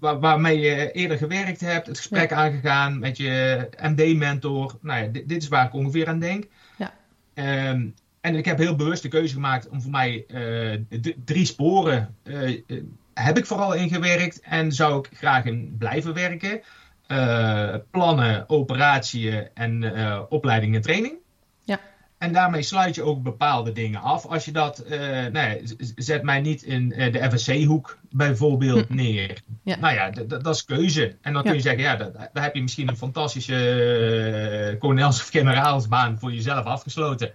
waar- 0.00 0.20
waarmee 0.20 0.58
je 0.58 0.92
eerder 0.92 1.16
gewerkt 1.18 1.60
hebt, 1.60 1.86
het 1.86 1.96
gesprek 1.98 2.32
aangegaan 2.32 2.98
met 2.98 3.16
je 3.16 3.68
MD-mentor. 3.82 4.78
Nou 4.80 5.02
ja, 5.02 5.08
dit, 5.08 5.28
dit 5.28 5.42
is 5.42 5.48
waar 5.48 5.66
ik 5.66 5.74
ongeveer 5.74 6.08
aan 6.08 6.18
denk. 6.18 6.44
Ja. 6.76 6.94
Ehm, 7.34 7.88
en 8.24 8.34
ik 8.34 8.44
heb 8.44 8.58
heel 8.58 8.76
bewust 8.76 9.02
de 9.02 9.08
keuze 9.08 9.34
gemaakt 9.34 9.68
om 9.68 9.82
voor 9.82 9.90
mij 9.90 10.24
eh, 10.26 10.78
drie 11.24 11.44
sporen 11.44 12.14
eh, 12.22 12.48
eh, 12.52 12.82
heb 13.14 13.38
ik 13.38 13.46
vooral 13.46 13.74
ingewerkt 13.74 14.40
en 14.40 14.72
zou 14.72 14.98
ik 14.98 15.16
graag 15.16 15.44
in 15.44 15.74
blijven 15.78 16.14
werken. 16.14 16.60
Plannen, 17.90 18.48
operatieën 18.48 19.48
en 19.54 19.94
eh, 19.94 20.20
opleiding 20.28 20.74
en 20.74 20.82
training. 20.82 21.14
Ja. 21.64 21.80
en 22.18 22.32
daarmee 22.32 22.62
sluit 22.62 22.94
je 22.94 23.02
ook 23.02 23.22
bepaalde 23.22 23.72
dingen 23.72 24.00
af. 24.00 24.26
Als 24.26 24.44
je 24.44 24.52
dat, 24.52 24.84
nee, 25.32 25.62
zet 25.96 26.22
mij 26.22 26.40
niet 26.40 26.62
in 26.62 26.88
de 26.88 27.28
FSC-hoek 27.32 27.98
bijvoorbeeld 28.10 28.88
neer. 28.88 29.42
Ja. 29.64 29.76
Nou 29.78 29.94
ja, 29.94 30.10
dat 30.26 30.54
is 30.54 30.64
keuze. 30.64 31.16
En 31.22 31.32
dan 31.32 31.42
Ja. 31.42 31.48
kun 31.48 31.54
je 31.54 31.60
zeggen, 31.60 31.82
ja, 31.82 31.96
da- 31.96 32.30
daar 32.32 32.42
heb 32.44 32.54
je 32.54 32.62
misschien 32.62 32.88
een 32.88 32.96
fantastische 32.96 34.70
uh, 34.72 34.78
kolonels- 34.80 35.20
of 35.20 35.28
generaalsbaan 35.28 36.18
voor 36.18 36.32
jezelf 36.32 36.64
afgesloten. 36.64 37.32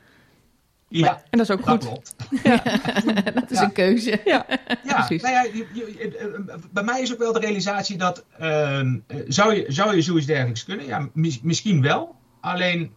Ja, 0.91 1.21
En 1.29 1.37
dat 1.37 1.49
is 1.49 1.51
ook 1.55 1.65
dat 1.65 1.85
goed. 1.85 1.85
klopt. 1.85 2.15
dat 3.33 3.51
is 3.51 3.57
Ja. 3.59 3.63
een 3.63 3.71
keuze. 3.71 4.21
Ja, 4.25 4.45
Ja, 4.83 4.95
Precies. 4.95 5.21
nou 5.21 5.33
ja, 5.33 5.43
je- 5.43 5.67
je- 5.73 5.97
eh, 6.17 6.25
eh, 6.53 6.59
bij 6.71 6.83
mij 6.83 7.01
is 7.01 7.11
ook 7.13 7.19
wel 7.19 7.33
de 7.33 7.39
realisatie 7.39 7.97
dat 7.97 8.25
ehm, 8.37 8.97
eh, 9.07 9.17
zou, 9.27 9.55
je, 9.55 9.65
zou 9.67 9.95
je 9.95 10.01
zoiets 10.01 10.25
dergelijks 10.25 10.65
kunnen? 10.65 10.85
Ja, 10.85 11.09
mis- 11.13 11.41
misschien 11.41 11.81
wel. 11.81 12.15
Alleen 12.41 12.91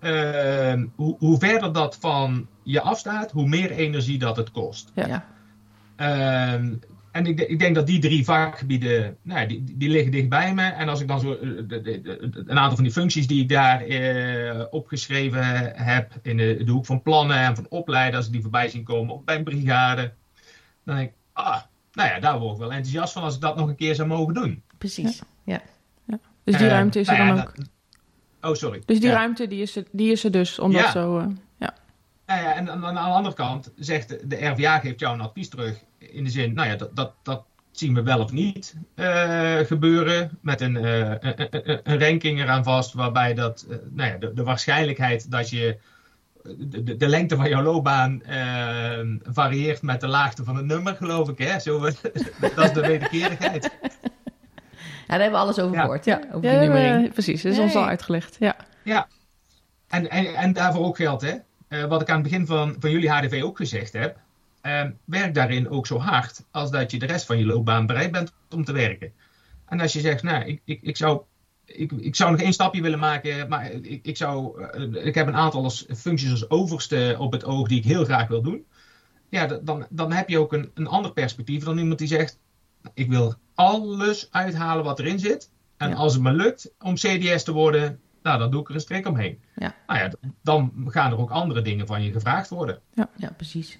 ehm, 0.00 0.86
hoe, 0.96 1.16
hoe 1.18 1.38
verder 1.38 1.72
dat 1.72 1.96
van 2.00 2.46
je 2.62 2.80
afstaat, 2.80 3.30
hoe 3.30 3.48
meer 3.48 3.70
energie 3.70 4.18
dat 4.18 4.36
het 4.36 4.50
kost. 4.50 4.90
Ja. 4.94 5.06
Ja. 5.96 6.60
En 7.12 7.26
ik, 7.26 7.40
ik 7.40 7.58
denk 7.58 7.74
dat 7.74 7.86
die 7.86 7.98
drie 7.98 8.24
vakgebieden, 8.24 9.16
nou, 9.22 9.40
ja, 9.40 9.46
die, 9.46 9.64
die 9.76 9.88
liggen 9.88 10.10
dichtbij 10.12 10.54
me. 10.54 10.62
En 10.62 10.88
als 10.88 11.00
ik 11.00 11.08
dan 11.08 11.20
zo 11.20 11.32
eh, 11.34 11.40
de- 11.66 11.80
de- 11.80 12.00
de- 12.00 12.44
een 12.46 12.58
aantal 12.58 12.74
van 12.74 12.84
die 12.84 12.92
functies 12.92 13.26
die 13.26 13.42
ik 13.42 13.48
daar 13.48 13.80
eh, 13.82 14.64
opgeschreven 14.70 15.44
heb 15.74 16.12
in 16.22 16.36
de, 16.36 16.62
de 16.64 16.70
hoek 16.72 16.86
van 16.86 17.02
plannen 17.02 17.36
en 17.36 17.54
van 17.54 17.66
opleiden, 17.68 18.16
als 18.16 18.26
ik 18.26 18.32
die 18.32 18.40
voorbij 18.42 18.68
zien 18.68 18.82
komen, 18.84 19.14
of 19.14 19.24
bij 19.24 19.36
een 19.36 19.44
brigade, 19.44 20.12
dan 20.84 20.96
denk 20.96 21.08
ik, 21.08 21.14
ah, 21.32 21.60
nou 21.92 22.08
ja, 22.08 22.20
daar 22.20 22.38
word 22.38 22.52
ik 22.52 22.58
wel 22.58 22.72
enthousiast 22.72 23.12
van 23.12 23.22
als 23.22 23.34
ik 23.34 23.40
dat 23.40 23.56
nog 23.56 23.68
een 23.68 23.76
keer 23.76 23.94
zou 23.94 24.08
mogen 24.08 24.34
doen. 24.34 24.62
Precies. 24.78 25.22
Ja. 25.44 25.60
dus 26.44 26.56
die 26.56 26.66
Eh, 26.66 26.72
ruimte 26.72 27.00
is 27.00 27.08
er 27.08 27.16
nou 27.16 27.26
dan 27.28 27.36
ja, 27.36 27.42
ook. 27.42 27.56
dat- 27.56 28.50
oh, 28.50 28.56
sorry. 28.56 28.82
Dus 28.86 29.00
die 29.00 29.08
Ja. 29.08 29.14
ruimte, 29.14 29.46
die 29.46 29.62
is 29.62 29.76
er, 29.76 29.84
die 29.92 30.10
is 30.12 30.24
er 30.24 30.30
dus, 30.30 30.58
omdat 30.58 30.82
Ja. 30.82 30.90
zo... 30.90 31.18
eh, 31.18 31.24
ja. 31.24 31.32
Nou 32.32 32.44
ja, 32.44 32.54
en 32.54 32.70
aan, 32.70 32.84
aan 32.86 32.94
de 32.94 33.00
andere 33.00 33.34
kant 33.34 33.72
zegt 33.76 34.08
de, 34.08 34.26
de 34.26 34.46
RVA 34.46 34.78
geeft 34.78 35.00
jou 35.00 35.14
een 35.14 35.20
advies 35.20 35.48
terug 35.48 35.82
in 35.98 36.24
de 36.24 36.30
zin, 36.30 36.54
nou 36.54 36.68
ja, 36.68 36.76
dat, 36.76 36.96
dat, 36.96 37.12
dat 37.22 37.44
zien 37.70 37.94
we 37.94 38.02
wel 38.02 38.20
of 38.20 38.32
niet 38.32 38.74
eh, 38.94 39.56
gebeuren 39.58 40.38
met 40.40 40.60
een, 40.60 40.76
eh, 40.76 41.10
een, 41.20 41.34
een, 41.50 41.80
een 41.84 42.00
ranking 42.00 42.40
eraan 42.40 42.64
vast, 42.64 42.92
waarbij 42.92 43.34
dat, 43.34 43.66
eh, 43.70 43.76
nou 43.90 44.10
ja, 44.10 44.16
de, 44.16 44.32
de 44.34 44.42
waarschijnlijkheid 44.42 45.30
dat 45.30 45.50
je 45.50 45.76
de, 46.42 46.82
de, 46.82 46.96
de 46.96 47.08
lengte 47.08 47.36
van 47.36 47.48
jouw 47.48 47.62
loopbaan 47.62 48.22
varieert 49.22 49.82
met 49.82 50.00
de 50.00 50.08
laagte 50.08 50.44
van 50.44 50.56
het 50.56 50.66
nummer, 50.66 50.94
geloof 50.96 51.28
ik. 51.28 51.38
Hè? 51.38 51.58
Zo, 51.60 51.80
dat 52.54 52.64
is 52.64 52.72
de 52.72 52.80
wederkerigheid. 52.80 53.62
Ja, 53.62 55.18
daar 55.18 55.20
hebben 55.20 55.30
we 55.30 55.36
alles 55.44 55.58
over 55.58 55.74
Ja. 55.76 55.80
gehoord. 55.80 56.04
Ja, 56.04 56.20
Over 56.32 56.50
ja, 56.52 56.58
die 56.60 56.68
nummering. 56.68 57.12
precies. 57.12 57.42
Dat 57.42 57.50
is 57.52 57.58
Nee. 57.58 57.66
ons 57.66 57.76
al 57.76 57.86
uitgelegd. 57.86 58.36
Ja. 58.84 59.06
En, 59.88 60.10
en, 60.10 60.26
en 60.34 60.52
daarvoor 60.52 60.84
ook 60.84 60.96
geldt, 60.96 61.22
hè? 61.22 61.34
Eh, 61.72 61.84
wat 61.84 62.00
ik 62.00 62.08
aan 62.10 62.20
het 62.20 62.30
begin 62.30 62.46
van, 62.46 62.76
van 62.78 62.90
jullie 62.90 63.10
HDV 63.10 63.42
ook 63.42 63.56
gezegd 63.56 63.92
heb. 63.92 64.16
eh, 64.60 64.84
werk 65.04 65.34
daarin 65.34 65.68
ook 65.70 65.86
zo 65.86 65.98
hard 65.98 66.44
als 66.50 66.70
dat 66.70 66.90
je 66.90 66.98
de 66.98 67.06
rest 67.06 67.26
van 67.26 67.38
je 67.38 67.44
loopbaan 67.46 67.86
bereid 67.86 68.12
bent 68.12 68.32
om 68.50 68.64
te 68.64 68.72
werken. 68.72 69.12
En 69.66 69.80
als 69.80 69.92
je 69.92 70.00
zegt, 70.00 70.22
nou, 70.22 70.44
ik, 70.44 70.60
ik, 70.64 70.82
ik, 70.82 70.96
zou, 70.96 71.22
ik, 71.64 71.92
ik 71.92 72.16
zou 72.16 72.30
nog 72.30 72.40
één 72.40 72.52
stapje 72.52 72.82
willen 72.82 72.98
maken, 72.98 73.48
maar 73.48 73.70
ik, 73.70 74.00
ik, 74.06 74.16
zou, 74.16 74.62
eh, 74.64 75.06
ik 75.06 75.14
heb 75.14 75.26
een 75.26 75.34
aantal 75.36 75.62
als, 75.64 75.86
functies 75.96 76.30
als 76.30 76.50
overste 76.50 77.16
op 77.18 77.32
het 77.32 77.44
oog 77.44 77.68
die 77.68 77.78
ik 77.78 77.84
heel 77.84 78.04
graag 78.04 78.28
wil 78.28 78.42
doen. 78.42 78.64
Ja, 79.28 79.46
dan, 79.46 79.86
dan 79.90 80.12
heb 80.12 80.28
je 80.28 80.38
ook 80.38 80.52
een, 80.52 80.70
een 80.74 80.86
ander 80.86 81.12
perspectief 81.12 81.64
dan 81.64 81.78
iemand 81.78 81.98
die 81.98 82.08
zegt, 82.08 82.38
ik 82.94 83.08
wil 83.08 83.34
alles 83.54 84.28
uithalen 84.30 84.84
wat 84.84 84.98
erin 84.98 85.18
zit. 85.18 85.50
En 85.76 85.88
Ja. 85.88 85.94
als 85.94 86.12
het 86.12 86.22
me 86.22 86.32
lukt 86.32 86.72
om 86.78 86.94
CDS 86.94 87.42
te 87.42 87.52
worden, 87.52 88.00
nou, 88.22 88.38
dan 88.38 88.50
doe 88.50 88.60
ik 88.60 88.68
er 88.68 88.74
een 88.74 88.80
strik 88.80 89.06
omheen. 89.06 89.40
Ja. 89.54 89.74
Nou 89.86 89.98
ja, 90.00 90.10
dan 90.42 90.72
gaan 90.86 91.12
er 91.12 91.18
ook 91.18 91.30
andere 91.30 91.62
dingen 91.62 91.86
van 91.86 92.02
je 92.02 92.12
gevraagd 92.12 92.48
worden. 92.48 92.80
Ja, 93.16 93.30
precies. 93.36 93.78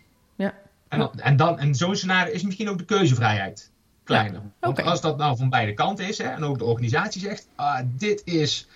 En, 0.89 0.98
dan, 0.98 1.10
en, 1.20 1.36
dan, 1.36 1.59
en 1.59 1.74
zo'n 1.74 1.97
scenario 1.97 2.32
is 2.32 2.43
misschien 2.43 2.69
ook 2.69 2.78
de 2.78 2.85
keuzevrijheid 2.85 3.70
kleiner. 4.05 4.40
Want 4.60 4.82
als 4.82 5.01
dat 5.01 5.16
nou 5.16 5.36
van 5.36 5.51
beide 5.51 5.74
kanten 5.74 6.09
is, 6.09 6.19
hè, 6.19 6.24
en 6.24 6.44
ook 6.44 6.59
de 6.59 6.64
organisatie 6.64 7.20
zegt, 7.20 7.48
ah, 7.55 7.81
dit 7.85 8.23
is... 8.24 8.69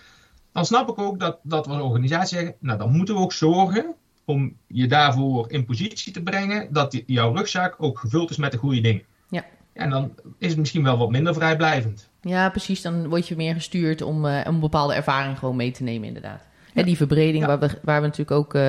Dan 0.52 0.66
snap 0.66 0.88
ik 0.88 0.98
ook 0.98 1.20
dat, 1.20 1.38
dat 1.42 1.66
we 1.66 1.72
als 1.72 1.82
organisatie 1.82 2.36
zeggen, 2.36 2.56
nou 2.60 2.78
dan 2.78 2.92
moeten 2.96 3.14
we 3.14 3.20
ook 3.20 3.32
zorgen 3.32 3.94
om 4.24 4.56
je 4.66 4.86
daarvoor 4.86 5.50
in 5.50 5.64
positie 5.64 6.12
te 6.12 6.22
brengen 6.22 6.72
dat 6.72 6.90
die- 6.90 7.04
jouw 7.06 7.34
rugzak 7.34 7.74
ook 7.78 7.98
gevuld 7.98 8.30
is 8.30 8.36
met 8.36 8.52
de 8.52 8.58
goede 8.58 8.80
dingen. 8.80 9.02
Ja. 9.30 9.44
En 9.72 9.90
dan 9.90 10.14
is 10.38 10.48
het 10.48 10.58
misschien 10.58 10.82
wel 10.82 10.98
wat 10.98 11.10
minder 11.10 11.34
vrijblijvend. 11.34 12.10
Ja, 12.28 12.50
precies. 12.50 12.82
Dan 12.82 13.08
word 13.08 13.28
je 13.28 13.36
meer 13.36 13.54
gestuurd 13.54 14.02
om 14.02 14.26
eh, 14.26 14.40
een 14.44 14.60
bepaalde 14.60 14.94
ervaring 14.94 15.38
gewoon 15.38 15.56
mee 15.56 15.70
te 15.70 15.82
nemen, 15.82 16.06
inderdaad. 16.08 16.40
Hè, 16.72 16.82
die 16.82 16.96
verbreding 16.96 17.38
Ja. 17.38 17.46
waar, 17.46 17.58
we, 17.58 17.78
waar 17.82 18.00
we 18.00 18.06
natuurlijk 18.06 18.36
ook 18.38 18.54
eh, 18.54 18.62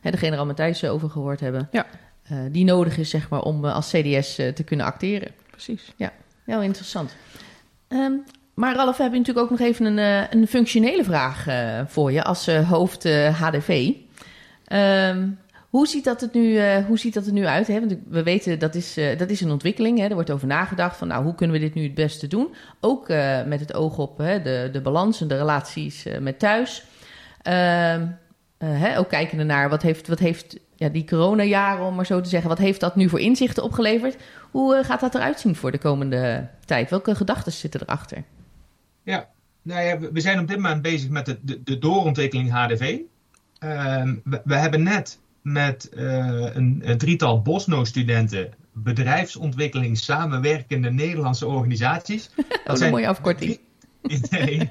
hè, 0.00 0.10
de 0.10 0.16
generaal 0.16 0.46
Matthijs 0.46 0.84
over 0.84 1.10
gehoord 1.10 1.40
hebben. 1.40 1.68
Ja. 1.70 1.86
Eh, 2.22 2.38
die 2.50 2.64
nodig 2.64 2.98
is, 2.98 3.10
zeg 3.10 3.28
maar, 3.28 3.42
om 3.42 3.64
als 3.64 3.90
CDS 3.90 4.34
te 4.34 4.62
kunnen 4.64 4.86
acteren. 4.86 5.28
Precies. 5.50 5.92
Heel 6.44 6.62
interessant. 6.62 7.16
Ehm, 7.88 8.12
maar 8.54 8.74
Ralf, 8.74 8.96
we 8.96 9.02
hebben 9.02 9.20
natuurlijk 9.20 9.46
ook 9.46 9.58
nog 9.58 9.68
even 9.68 9.84
een, 9.98 10.26
een 10.38 10.46
functionele 10.46 11.04
vraag 11.04 11.46
voor 11.86 12.12
je 12.12 12.24
als 12.24 12.46
hoofd 12.46 13.04
HDV. 13.32 13.90
Ehm, 14.64 15.28
hoe, 15.70 15.86
ziet 15.86 16.04
dat 16.04 16.20
het 16.20 16.32
nu, 16.32 16.56
eh, 16.56 16.86
hoe 16.86 16.98
ziet 16.98 17.14
dat 17.14 17.26
er 17.26 17.32
nu 17.32 17.46
uit? 17.46 17.66
Hè? 17.66 17.80
Want 17.80 17.96
we 18.08 18.22
weten 18.22 18.58
dat 18.58 18.74
is, 18.74 18.96
eh, 18.96 19.18
dat 19.18 19.30
is 19.30 19.40
een 19.40 19.50
ontwikkeling. 19.50 19.98
Hè? 19.98 20.04
Er 20.04 20.14
wordt 20.14 20.30
over 20.30 20.46
nagedacht 20.46 20.96
van 20.96 21.08
nou, 21.08 21.24
hoe 21.24 21.34
kunnen 21.34 21.56
we 21.56 21.62
dit 21.62 21.74
nu 21.74 21.82
het 21.82 21.94
beste 21.94 22.26
doen? 22.26 22.54
Ook 22.80 23.08
eh, 23.08 23.44
met 23.44 23.60
het 23.60 23.74
oog 23.74 23.98
op 23.98 24.18
hè, 24.18 24.42
de, 24.42 24.68
de 24.72 24.80
balans 24.80 25.20
en 25.20 25.28
de 25.28 25.36
relaties 25.36 26.06
met 26.20 26.38
thuis. 26.38 26.84
Ehm, 27.42 28.06
eh, 28.60 28.80
hè, 28.80 28.98
ook 28.98 29.08
kijkende 29.08 29.44
naar 29.44 29.68
wat 29.68 29.82
heeft, 29.82 30.08
wat 30.08 30.18
heeft 30.18 30.58
ja, 30.76 30.88
die 30.88 31.04
coronajaren, 31.04 31.86
om 31.86 31.94
maar 31.94 32.06
zo 32.06 32.20
te 32.20 32.28
zeggen, 32.28 32.48
wat 32.48 32.58
heeft 32.58 32.80
dat 32.80 32.96
nu 32.96 33.08
voor 33.08 33.20
inzichten 33.20 33.62
opgeleverd? 33.62 34.16
Hoe 34.50 34.84
gaat 34.84 35.00
dat 35.00 35.14
eruit 35.14 35.40
zien 35.40 35.56
voor 35.56 35.70
de 35.70 35.78
komende 35.78 36.48
tijd? 36.64 36.90
Welke 36.90 37.14
gedachten 37.14 37.52
zitten 37.52 37.80
erachter? 37.82 38.24
Nou 39.62 39.82
ja, 39.82 39.98
we 39.98 40.20
zijn 40.20 40.38
op 40.38 40.48
dit 40.48 40.56
moment 40.56 40.82
bezig 40.82 41.08
met 41.08 41.26
de, 41.26 41.62
de, 41.62 41.78
doorontwikkeling 41.78 42.50
HDV. 42.50 42.98
Ehm, 43.58 44.14
we 44.44 44.54
hebben 44.54 44.82
net 44.82 45.18
met 45.42 45.88
eh, 45.88 46.54
een, 46.54 46.80
een 46.84 46.98
drietal 46.98 47.42
Bosno-studenten 47.42 48.52
bedrijfsontwikkeling 48.72 49.98
samenwerkende 49.98 50.90
Nederlandse 50.90 51.46
organisaties. 51.46 52.30
Dat 52.64 52.76
is 52.76 52.82
een 52.82 52.90
mooie 52.90 53.08
afkorting. 53.08 53.58
Nee, 54.30 54.70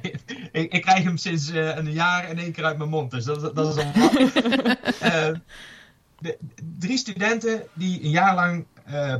ik, 0.51 0.73
ik 0.73 0.81
krijg 0.81 1.03
hem 1.03 1.17
sinds 1.17 1.51
eh, 1.51 1.75
een 1.77 1.91
jaar 1.91 2.29
in 2.29 2.37
één 2.37 2.51
keer 2.51 2.63
uit 2.63 2.77
mijn 2.77 2.89
mond, 2.89 3.11
dus 3.11 3.23
dat, 3.23 3.55
dat 3.55 3.77
is 3.77 3.83
al 3.83 3.91
wat. 3.93 4.13
Eh, 4.99 5.29
de, 6.19 6.37
drie 6.79 6.97
studenten 6.97 7.63
die 7.73 8.03
een 8.03 8.09
jaar 8.09 8.35
lang 8.35 8.65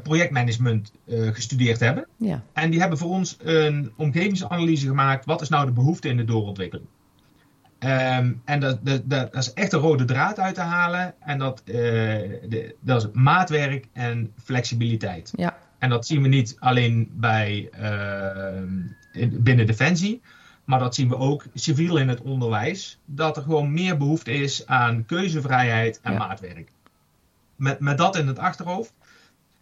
projectmanagement 0.04 0.92
gestudeerd 1.08 1.80
hebben. 1.80 2.08
Ja, 2.18 2.44
En 2.54 2.70
die 2.70 2.80
hebben 2.80 2.98
voor 2.98 3.10
ons 3.10 3.38
een 3.40 3.92
omgevingsanalyse 3.96 4.88
gemaakt. 4.88 5.26
Wat 5.26 5.42
is 5.42 5.50
nou 5.50 5.66
de 5.66 5.72
behoefte 5.72 6.08
in 6.08 6.18
de 6.18 6.26
doorontwikkeling? 6.26 6.88
Ehm, 7.80 8.34
en 8.46 8.60
dat, 8.60 8.80
dat, 8.86 9.10
dat 9.10 9.36
is 9.36 9.54
echt 9.54 9.74
een 9.74 9.80
rode 9.80 10.06
draad 10.06 10.40
uit 10.40 10.56
te 10.56 10.62
halen. 10.62 11.14
En 11.20 11.38
dat, 11.38 11.62
eh, 11.66 11.74
de, 11.74 12.76
dat 12.80 13.02
is 13.04 13.10
maatwerk 13.14 13.88
en 13.94 14.34
flexibiliteit. 14.44 15.32
Ja. 15.36 15.58
En 15.78 15.90
dat 15.90 16.06
zien 16.08 16.22
we 16.22 16.28
niet 16.28 16.56
alleen 16.60 17.10
bij, 17.14 17.70
ehm, 17.72 18.74
in- 19.12 19.44
binnen 19.44 19.66
Defensie. 19.66 20.22
Maar 20.64 20.80
dat 20.80 20.96
zien 20.96 21.10
we 21.10 21.18
ook 21.18 21.46
civiel 21.54 21.98
in 21.98 22.08
het 22.10 22.22
onderwijs. 22.22 23.00
Dat 23.06 23.38
er 23.38 23.44
gewoon 23.44 23.74
meer 23.74 23.98
behoefte 23.98 24.32
is 24.32 24.66
aan 24.68 25.06
keuzevrijheid 25.06 26.00
en 26.04 26.12
Ja. 26.12 26.18
maatwerk. 26.18 26.72
Met, 27.56 27.80
met 27.80 27.98
dat 27.98 28.16
in 28.18 28.28
het 28.28 28.40
achterhoofd 28.40 28.94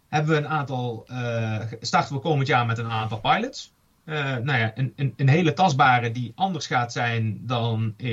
hebben 0.08 0.30
we 0.30 0.36
een 0.36 0.48
aantal, 0.48 1.04
eh, 1.08 1.60
starten 1.80 2.14
we 2.14 2.20
komend 2.20 2.46
jaar 2.46 2.66
met 2.66 2.78
een 2.78 2.90
aantal 2.90 3.18
pilots. 3.20 3.72
Eh, 4.08 4.36
nou 4.36 4.58
ja, 4.58 4.72
een, 4.74 4.92
een, 4.96 5.12
een 5.16 5.28
hele 5.28 5.52
tastbare 5.52 6.10
die 6.10 6.32
anders 6.34 6.66
gaat 6.66 6.92
zijn 6.92 7.40
dan 7.46 7.94
eh, 7.96 8.06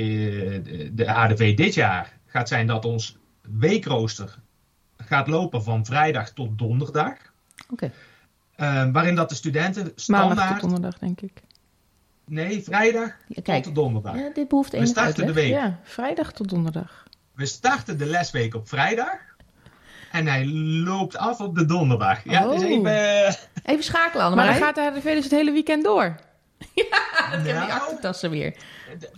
de, 0.92 1.04
HDV 1.06 1.56
dit 1.56 1.74
jaar. 1.74 2.12
Gaat 2.26 2.48
zijn 2.48 2.66
dat 2.66 2.84
ons 2.84 3.16
weekrooster 3.40 4.38
gaat 4.96 5.26
lopen 5.26 5.62
van 5.62 5.84
vrijdag 5.84 6.30
tot 6.30 6.58
donderdag. 6.58 7.14
oké. 7.70 7.92
Eh, 8.56 8.90
waarin 8.92 9.14
dat 9.14 9.28
de 9.28 9.34
studenten 9.34 9.82
Maandag 9.82 10.00
standaard... 10.02 10.50
tot 10.50 10.60
donderdag, 10.60 10.98
denk 10.98 11.20
ik. 11.20 11.42
Nee, 12.24 12.62
vrijdag 12.62 13.16
Ja, 13.28 13.42
Kijk, 13.42 13.62
tot 13.62 13.74
donderdag. 13.74 14.16
ja, 14.16 14.30
dit 14.34 14.48
behoeft 14.48 14.72
we 14.72 14.86
starten 14.86 15.26
de 15.26 15.32
week. 15.32 15.50
Ja, 15.50 15.80
vrijdag 15.82 16.32
tot 16.32 16.48
donderdag. 16.48 17.04
We 17.32 17.46
starten 17.46 17.98
de 17.98 18.06
lesweek 18.06 18.54
op 18.54 18.68
vrijdag. 18.68 19.35
En 20.16 20.26
hij 20.26 20.46
loopt 20.84 21.16
af 21.16 21.40
op 21.40 21.54
de 21.54 21.64
donderdag. 21.64 22.24
Ja, 22.24 22.46
dus 22.48 22.62
Oh. 22.62 22.70
even... 22.70 23.24
eh, 23.26 23.34
Even 23.64 23.84
schakelen, 23.84 24.34
Maar 24.34 24.46
dan 24.46 24.54
gaat 24.54 24.74
de 24.74 25.00
dus 25.04 25.24
het 25.24 25.32
hele 25.32 25.52
weekend 25.52 25.84
door. 25.84 26.02
Heb 27.30 27.44
die 27.44 27.52
nou, 27.52 27.70
achtertassen 27.70 28.30
weer. 28.30 28.54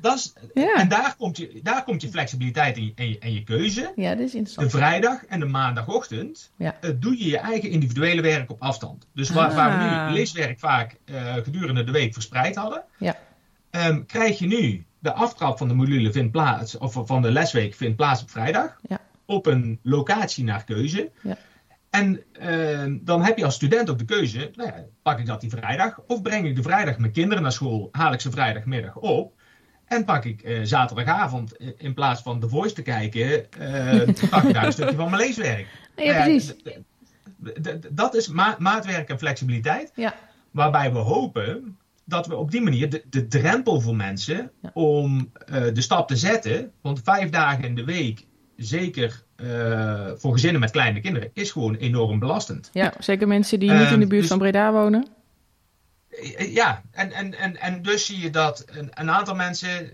dat 0.01 0.15
is, 0.17 0.33
Ja. 0.55 0.75
En 0.75 0.89
daar 0.89 1.15
komt, 1.19 1.37
je, 1.37 1.61
daar 1.63 1.85
komt 1.85 2.03
je 2.03 2.09
flexibiliteit 2.09 2.77
en 2.77 2.85
je, 2.85 2.93
en 2.95 3.09
je, 3.09 3.19
en 3.19 3.33
je 3.33 3.43
keuze. 3.45 3.93
Ja, 3.97 4.15
dit 4.15 4.27
is 4.27 4.31
De 4.33 4.39
interessant. 4.39 4.71
vrijdag 4.83 5.25
en 5.25 5.41
de 5.41 5.47
maandagochtend 5.47 6.51
Ja. 6.57 6.77
eh, 6.81 6.91
doe 6.97 7.19
je 7.19 7.29
je 7.29 7.39
eigen 7.39 7.71
individuele 7.71 8.23
werk 8.23 8.51
op 8.51 8.63
afstand. 8.63 9.07
Dus 9.15 9.31
waar, 9.31 9.49
Ah. 9.49 9.55
waar 9.57 9.79
we 9.79 10.09
nu 10.11 10.15
leeswerk 10.19 10.59
vaak 10.59 10.97
eh, 11.05 11.35
gedurende 11.35 11.85
de 11.85 11.93
week 11.93 12.13
verspreid 12.13 12.57
hadden, 12.57 12.83
Ja. 12.99 13.17
ehm, 13.71 14.05
krijg 14.07 14.39
je 14.39 14.47
nu 14.47 14.85
de 14.99 15.13
aftrap 15.13 15.59
van 15.59 15.69
de 15.69 15.75
module 15.75 16.13
vindt 16.13 16.33
plaats, 16.33 16.79
of 16.79 16.97
van 17.05 17.23
de 17.23 17.31
lesweek 17.31 17.75
vindt 17.75 17.97
plaats 17.97 18.23
op 18.23 18.31
vrijdag. 18.31 18.77
Ja. 18.89 18.99
Op 19.31 19.47
een 19.47 19.79
locatie 19.83 20.45
naar 20.45 20.65
keuze. 20.65 21.11
Ja. 21.23 21.37
En 21.91 22.23
eh, 22.33 22.85
dan 23.01 23.23
heb 23.25 23.39
je 23.39 23.45
als 23.45 23.55
student 23.55 23.91
ook 23.91 23.99
de 23.99 24.05
keuze, 24.05 24.51
nou 24.55 24.69
ja, 24.69 24.85
pak 25.03 25.19
ik 25.19 25.27
dat 25.27 25.41
die 25.41 25.51
vrijdag? 25.51 26.01
Of 26.07 26.23
breng 26.23 26.47
ik 26.47 26.57
de 26.57 26.63
vrijdag 26.63 26.99
mijn 26.99 27.13
kinderen 27.13 27.43
naar 27.43 27.53
school, 27.53 27.89
haal 27.93 28.13
ik 28.13 28.21
ze 28.21 28.31
vrijdagmiddag 28.31 28.97
op. 28.97 29.33
En 29.85 30.05
pak 30.05 30.25
ik 30.25 30.43
eh, 30.43 30.61
zaterdagavond 30.63 31.57
eh, 31.57 31.69
in 31.77 31.95
plaats 31.95 32.23
van 32.23 32.41
The 32.41 32.49
Voice 32.49 32.75
te 32.75 32.83
kijken, 32.83 33.51
eh, 33.53 34.29
pak 34.31 34.43
ik 34.43 34.55
daar 34.55 34.67
een 34.67 34.73
stukje 34.73 34.97
van 34.97 35.11
mijn 35.11 35.23
leeswerk. 35.23 35.67
Ja, 35.97 36.23
precies. 36.25 36.55
Dat 37.91 38.15
is 38.15 38.29
ma- 38.29 38.57
maatwerk 38.59 39.09
en 39.09 39.19
flexibiliteit. 39.19 39.93
Ja. 39.95 40.15
Waarbij 40.51 40.93
we 40.93 40.99
hopen 40.99 41.79
dat 42.05 42.27
we 42.27 42.37
op 42.37 42.51
die 42.51 42.61
manier 42.61 42.91
de, 42.91 43.03
de 43.11 43.27
drempel 43.27 43.81
voor 43.81 43.97
mensen 43.97 44.51
Ja. 44.63 44.71
om 44.75 45.33
de 45.73 45.81
stap 45.81 46.09
te 46.09 46.17
zetten. 46.17 46.73
Want 46.81 47.01
vijf 47.05 47.31
dagen 47.31 47.65
in 47.65 47.75
de 47.75 47.85
week, 47.85 48.27
zeker 48.63 49.23
eh, 49.37 50.07
voor 50.17 50.33
gezinnen 50.33 50.61
met 50.61 50.71
kleine 50.71 51.01
kinderen, 51.01 51.31
is 51.33 51.51
gewoon 51.51 51.75
enorm 51.75 52.19
belastend. 52.19 52.71
Ja, 52.73 52.93
zeker 52.99 53.29
mensen 53.29 53.59
die 53.61 53.71
niet 53.71 53.79
in 53.81 53.87
de 53.87 53.91
Ehm, 53.95 54.09
buurt 54.09 54.21
dus- 54.21 54.29
van 54.31 54.39
Breda 54.39 54.73
wonen. 54.73 55.07
Eh, 56.09 56.55
Ja, 56.55 56.83
en, 56.91 57.13
en, 57.13 57.35
en, 57.39 57.57
en 57.61 57.83
dus 57.83 58.07
zie 58.07 58.19
je 58.21 58.31
dat 58.31 58.65
een, 58.67 58.91
een 58.95 59.11
aantal 59.11 59.35
mensen 59.35 59.91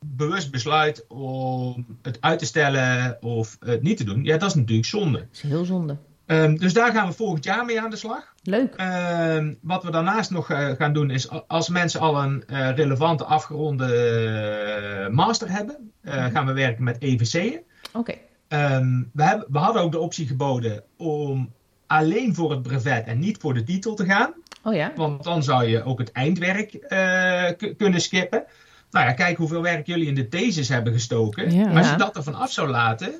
bewust 0.00 0.50
besluit 0.50 1.04
om 1.08 1.86
het 2.02 2.18
uit 2.20 2.38
te 2.38 2.44
stellen 2.46 3.16
of 3.22 3.56
het 3.60 3.82
niet 3.82 3.96
te 3.96 4.04
doen. 4.04 4.24
Ja, 4.24 4.36
dat 4.36 4.48
is 4.48 4.54
natuurlijk 4.54 4.88
zonde. 4.88 5.18
Dat 5.18 5.28
is 5.32 5.40
heel 5.40 5.64
zonde. 5.64 5.96
Ehm, 6.26 6.54
dus 6.56 6.72
daar 6.72 6.92
gaan 6.92 7.06
we 7.08 7.12
volgend 7.14 7.44
jaar 7.44 7.64
mee 7.64 7.80
aan 7.80 7.90
de 7.90 7.96
slag. 7.96 8.34
Leuk. 8.42 8.74
Ehm, 8.74 9.54
wat 9.60 9.82
we 9.84 9.90
daarnaast 9.90 10.30
nog 10.30 10.50
eh, 10.50 10.68
gaan 10.70 10.92
doen 10.92 11.10
is, 11.10 11.28
als 11.46 11.68
mensen 11.68 12.00
al 12.00 12.22
een 12.22 12.44
eh, 12.46 12.70
relevante 12.74 13.24
afgeronde 13.24 13.86
eh, 13.94 15.08
master 15.14 15.50
hebben, 15.50 15.92
eh, 16.02 16.24
gaan 16.24 16.46
we 16.46 16.52
werken 16.52 16.84
met 16.84 16.96
EVC'en. 17.00 17.60
Oké. 17.92 18.14
Ehm, 18.48 19.02
we, 19.12 19.22
hebben, 19.22 19.46
we 19.50 19.58
hadden 19.58 19.82
ook 19.82 19.92
de 19.92 19.98
optie 19.98 20.26
geboden 20.26 20.82
om 20.96 21.52
alleen 21.86 22.34
voor 22.34 22.50
het 22.50 22.62
brevet 22.62 23.06
en 23.06 23.18
niet 23.18 23.38
voor 23.38 23.54
de 23.54 23.62
titel 23.62 23.94
te 23.94 24.04
gaan. 24.04 24.32
Oh 24.62 24.74
ja? 24.74 24.92
Want 24.96 25.24
dan 25.24 25.42
zou 25.42 25.64
je 25.64 25.84
ook 25.84 25.98
het 25.98 26.12
eindwerk 26.12 26.74
eh, 26.74 27.72
kunnen 27.76 28.00
skippen. 28.00 28.44
Nou 28.90 29.06
ja, 29.06 29.12
kijk 29.12 29.36
hoeveel 29.36 29.62
werk 29.62 29.86
jullie 29.86 30.06
in 30.06 30.14
de 30.14 30.28
thesis 30.28 30.68
hebben 30.68 30.92
gestoken. 30.92 31.54
Ja. 31.54 31.78
Als 31.78 31.90
je 31.90 31.96
dat 31.96 32.16
ervan 32.16 32.34
af 32.34 32.52
zou 32.52 32.68
laten, 32.68 33.14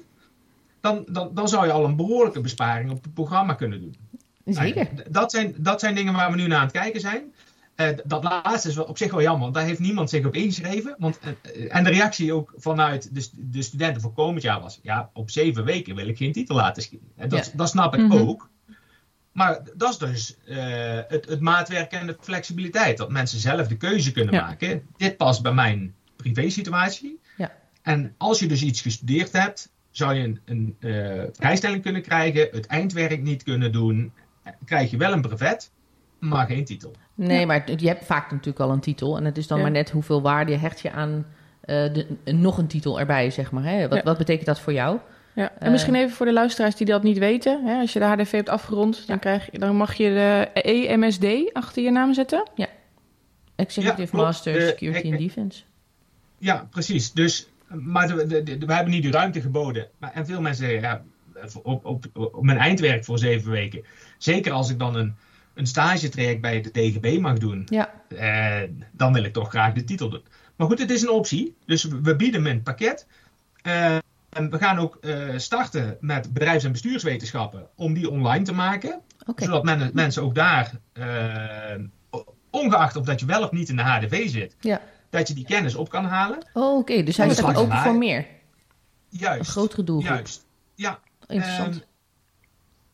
dan, 0.81 1.05
dan, 1.09 1.31
dan 1.35 1.49
zou 1.49 1.67
je 1.67 1.73
al 1.73 1.85
een 1.85 1.97
behoorlijke 1.97 2.41
besparing 2.41 2.91
op 2.91 3.03
het 3.03 3.15
programma 3.15 3.55
kunnen 3.55 3.81
doen. 3.81 3.97
Zeker. 4.45 4.89
Nou 4.95 5.11
dat, 5.11 5.31
zijn, 5.31 5.55
dat 5.59 5.81
zijn 5.81 5.95
dingen 5.95 6.13
waar 6.13 6.31
we 6.31 6.37
nu 6.37 6.47
naar 6.47 6.59
aan 6.59 6.65
het 6.65 6.73
kijken 6.73 7.01
zijn. 7.01 7.33
Eh, 7.77 7.89
dat 8.05 8.25
laatste 8.25 8.69
is 8.69 8.75
wel 8.75 8.85
op 8.85 8.99
zich 8.99 9.11
wel 9.11 9.23
jammer, 9.23 9.43
want 9.43 9.55
daar 9.55 9.65
heeft 9.65 9.79
niemand 9.81 10.11
zich 10.11 10.27
op 10.27 10.35
ingeschreven. 10.35 10.95
Want, 10.99 11.19
eh, 11.19 11.77
en 11.77 11.85
de 11.85 11.91
reactie 11.91 12.33
ook 12.33 12.53
vanuit 12.57 13.15
de, 13.15 13.29
de 13.33 13.63
studenten 13.63 14.03
voor 14.03 14.13
komend 14.13 14.43
jaar 14.43 14.61
was: 14.61 14.79
ja, 14.83 15.11
op 15.13 15.31
zeven 15.31 15.65
weken 15.65 15.95
wil 15.95 16.09
ik 16.09 16.17
geen 16.17 16.33
titel 16.33 16.57
laten 16.57 16.83
zien. 16.83 17.01
En 17.17 17.29
dat, 17.29 17.47
Ja. 17.47 17.53
dat 17.55 17.69
snap 17.69 17.95
ik 17.95 18.01
Mhm. 18.01 18.13
ook. 18.19 18.51
Maar 19.33 19.61
dat 19.77 19.91
is 19.91 19.99
dus 19.99 20.37
eh, 20.47 20.57
het, 21.09 21.29
het 21.29 21.41
maatwerk 21.41 21.93
en 21.93 22.07
de 22.07 22.17
flexibiliteit. 22.21 22.97
Dat 22.97 23.11
mensen 23.11 23.39
zelf 23.39 23.67
de 23.69 23.77
keuze 23.77 24.13
kunnen 24.13 24.35
Ja. 24.35 24.41
maken. 24.47 24.87
Dit 24.97 25.17
past 25.17 25.43
bij 25.43 25.53
mijn 25.53 25.95
privésituatie. 26.17 27.21
Ja. 27.37 27.53
En 27.83 28.15
als 28.17 28.39
je 28.39 28.47
dus 28.49 28.63
iets 28.63 28.81
gestudeerd 28.81 29.33
hebt, 29.33 29.71
zou 29.91 30.15
je 30.15 30.23
een, 30.23 30.41
een 30.45 30.77
eh, 30.81 31.23
vrijstelling 31.33 31.83
kunnen 31.83 32.03
krijgen, 32.03 32.49
het 32.51 32.67
eindwerk 32.67 33.23
niet 33.23 33.43
kunnen 33.43 33.73
doen. 33.73 34.13
Krijg 34.65 34.91
je 34.91 34.97
wel 34.97 35.13
een 35.13 35.21
brevet, 35.21 35.71
maar 36.19 36.47
geen 36.47 36.65
titel. 36.65 36.93
Nee, 37.15 37.47
maar 37.47 37.71
je 37.81 37.89
hebt 37.89 38.05
vaak 38.05 38.31
natuurlijk 38.31 38.61
al 38.61 38.71
een 38.71 38.81
titel. 38.81 39.17
En 39.17 39.25
het 39.25 39.37
is 39.39 39.47
dan 39.47 39.57
Ja. 39.57 39.63
maar 39.63 39.73
net 39.73 39.91
hoeveel 39.91 40.23
waarde 40.23 40.57
hecht 40.57 40.81
je 40.81 40.91
aan 40.91 41.27
eh, 41.61 41.93
de, 41.93 42.07
nog 42.25 42.59
een 42.59 42.67
titel 42.67 43.01
erbij, 43.01 43.31
zeg 43.31 43.51
maar. 43.53 43.65
Hè? 43.65 43.89
Wat, 43.89 43.99
Ja. 43.99 44.05
wat 44.05 44.19
betekent 44.19 44.47
dat 44.47 44.61
voor 44.61 44.73
jou? 44.73 44.99
Ja. 45.35 45.51
En 45.53 45.67
Eh. 45.67 45.71
misschien 45.71 45.95
even 45.95 46.17
voor 46.17 46.27
de 46.27 46.33
luisteraars 46.33 46.75
die 46.77 46.87
dat 46.87 47.03
niet 47.03 47.19
weten. 47.19 47.65
Hè, 47.65 47.81
als 47.81 47.93
je 47.93 47.99
de 47.99 48.05
HDV 48.05 48.31
hebt 48.31 48.49
afgerond, 48.49 49.07
dan, 49.07 49.19
krijg 49.19 49.49
je, 49.53 49.59
dan 49.59 49.77
mag 49.77 49.95
je 49.95 50.09
de 50.09 50.61
EMSD 50.63 51.27
achter 51.53 51.83
je 51.83 51.91
naam 51.91 52.15
zetten. 52.15 52.43
Executive 53.57 54.01
Ja, 54.03 54.09
klopt. 54.09 54.13
Master 54.25 54.53
De- 54.53 54.67
Security 54.67 55.11
and 55.11 55.19
Defense. 55.19 55.63
Ja, 56.39 56.67
precies. 56.71 57.13
Dus, 57.13 57.49
maar 57.69 58.09
de, 58.09 58.27
de, 58.27 58.43
de- 58.43 58.67
we 58.67 58.73
hebben 58.75 58.93
niet 58.93 59.03
de 59.03 59.11
ruimte 59.11 59.41
geboden. 59.41 59.89
Maar, 59.99 60.13
en 60.13 60.27
veel 60.27 60.41
mensen 60.41 60.65
zeggen, 60.65 60.81
ja, 60.83 61.03
op, 61.63 61.85
op, 61.85 62.05
op 62.15 62.43
mijn 62.45 62.59
eindwerk 62.59 63.05
voor 63.05 63.19
zeven 63.19 63.51
weken. 63.51 63.85
Zeker 64.19 64.53
als 64.53 64.71
ik 64.71 64.79
dan 64.79 64.97
een, 64.97 65.17
een 65.57 65.67
stagetraject 65.67 66.41
bij 66.41 66.61
de 66.61 66.71
DGB 66.71 67.21
mag 67.21 67.39
doen. 67.39 67.63
Ja, 67.71 67.95
Eh, 68.09 68.69
dan 68.93 69.13
wil 69.13 69.25
ik 69.25 69.33
toch 69.33 69.49
graag 69.49 69.73
de 69.73 69.85
titel 69.85 70.09
doen. 70.11 70.23
Maar 70.57 70.67
goed, 70.67 70.79
het 70.79 70.91
is 70.91 71.03
een 71.03 71.11
optie. 71.11 71.57
Dus 71.67 71.85
we 71.85 72.17
bieden 72.17 72.45
hem 72.45 72.55
het 72.55 72.63
pakket. 72.65 73.07
Eh, 73.63 73.95
en 74.31 74.51
we 74.51 74.59
gaan 74.59 74.79
ook 74.79 74.97
eh, 75.01 75.29
starten 75.37 75.97
met 76.01 76.33
bedrijfs- 76.33 76.65
en 76.65 76.73
bestuurswetenschappen 76.73 77.67
om 77.77 77.95
die 77.95 78.11
online 78.11 78.45
te 78.45 78.53
maken. 78.53 79.01
Zodat 79.37 79.65
men- 79.65 79.91
mensen 79.95 80.23
ook 80.23 80.35
daar, 80.35 80.71
ongeacht 82.51 82.97
of 82.97 83.05
dat 83.05 83.21
je 83.21 83.27
wel 83.27 83.43
of 83.43 83.51
niet 83.51 83.69
in 83.69 83.77
de 83.77 83.83
HDV 83.83 84.29
zit, 84.31 84.57
Ja. 84.61 84.81
dat 85.11 85.29
je 85.29 85.35
die 85.35 85.45
kennis 85.45 85.75
op 85.75 85.89
kan 85.89 86.05
halen. 86.05 86.39
Oh, 86.53 86.77
oké. 86.79 87.03
Dus 87.03 87.17
hij 87.17 87.31
staat 87.31 87.57
open 87.57 87.73
gaat 87.73 87.83
voor 87.85 87.99
meer. 87.99 88.27
Juist. 89.09 89.39
Een 89.39 89.45
grotere 89.47 89.85
doelgroep. 89.85 90.15
Juist. 90.17 90.47
Ja. 90.75 90.99
Interessant. 91.27 91.87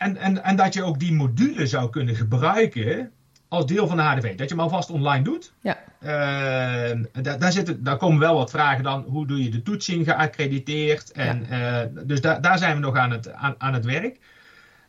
En, 0.03 0.17
en, 0.17 0.45
en 0.45 0.57
dat 0.57 0.75
je 0.75 0.83
ook 0.83 0.99
die 0.99 1.13
module 1.13 1.67
zou 1.67 1.91
kunnen 1.91 2.15
gebruiken 2.15 3.11
als 3.49 3.67
deel 3.67 3.87
van 3.87 3.97
de 3.97 4.03
HDV. 4.03 4.37
Dat 4.37 4.49
je 4.49 4.55
hem 4.55 4.61
alvast 4.65 4.91
online 4.91 5.25
doet. 5.25 5.53
Ja. 5.61 5.79
Ehm, 6.01 7.05
da- 7.23 7.37
daar, 7.37 7.53
zitten, 7.53 7.85
daar 7.85 7.97
komen 7.97 8.19
wel 8.19 8.35
wat 8.35 8.51
vragen 8.51 8.85
dan. 8.85 9.03
Hoe 9.09 9.27
doe 9.27 9.43
je 9.43 9.49
de 9.51 9.63
toetsing 9.63 10.05
geaccrediteerd? 10.05 11.13
En, 11.13 11.47
eh, 11.51 12.05
dus 12.07 12.21
da- 12.21 12.39
daar 12.39 12.59
zijn 12.59 12.75
we 12.75 12.81
nog 12.81 12.97
aan 12.97 13.11
het, 13.11 13.33
aan, 13.33 13.55
aan 13.59 13.73
het 13.75 13.85
werk. 13.85 14.19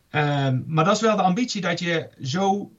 Ehm, 0.09 0.59
maar 0.67 0.85
dat 0.85 0.95
is 0.95 1.01
wel 1.01 1.15
de 1.15 1.21
ambitie 1.21 1.61
dat 1.61 1.79
je 1.79 2.09
zo 2.21 2.71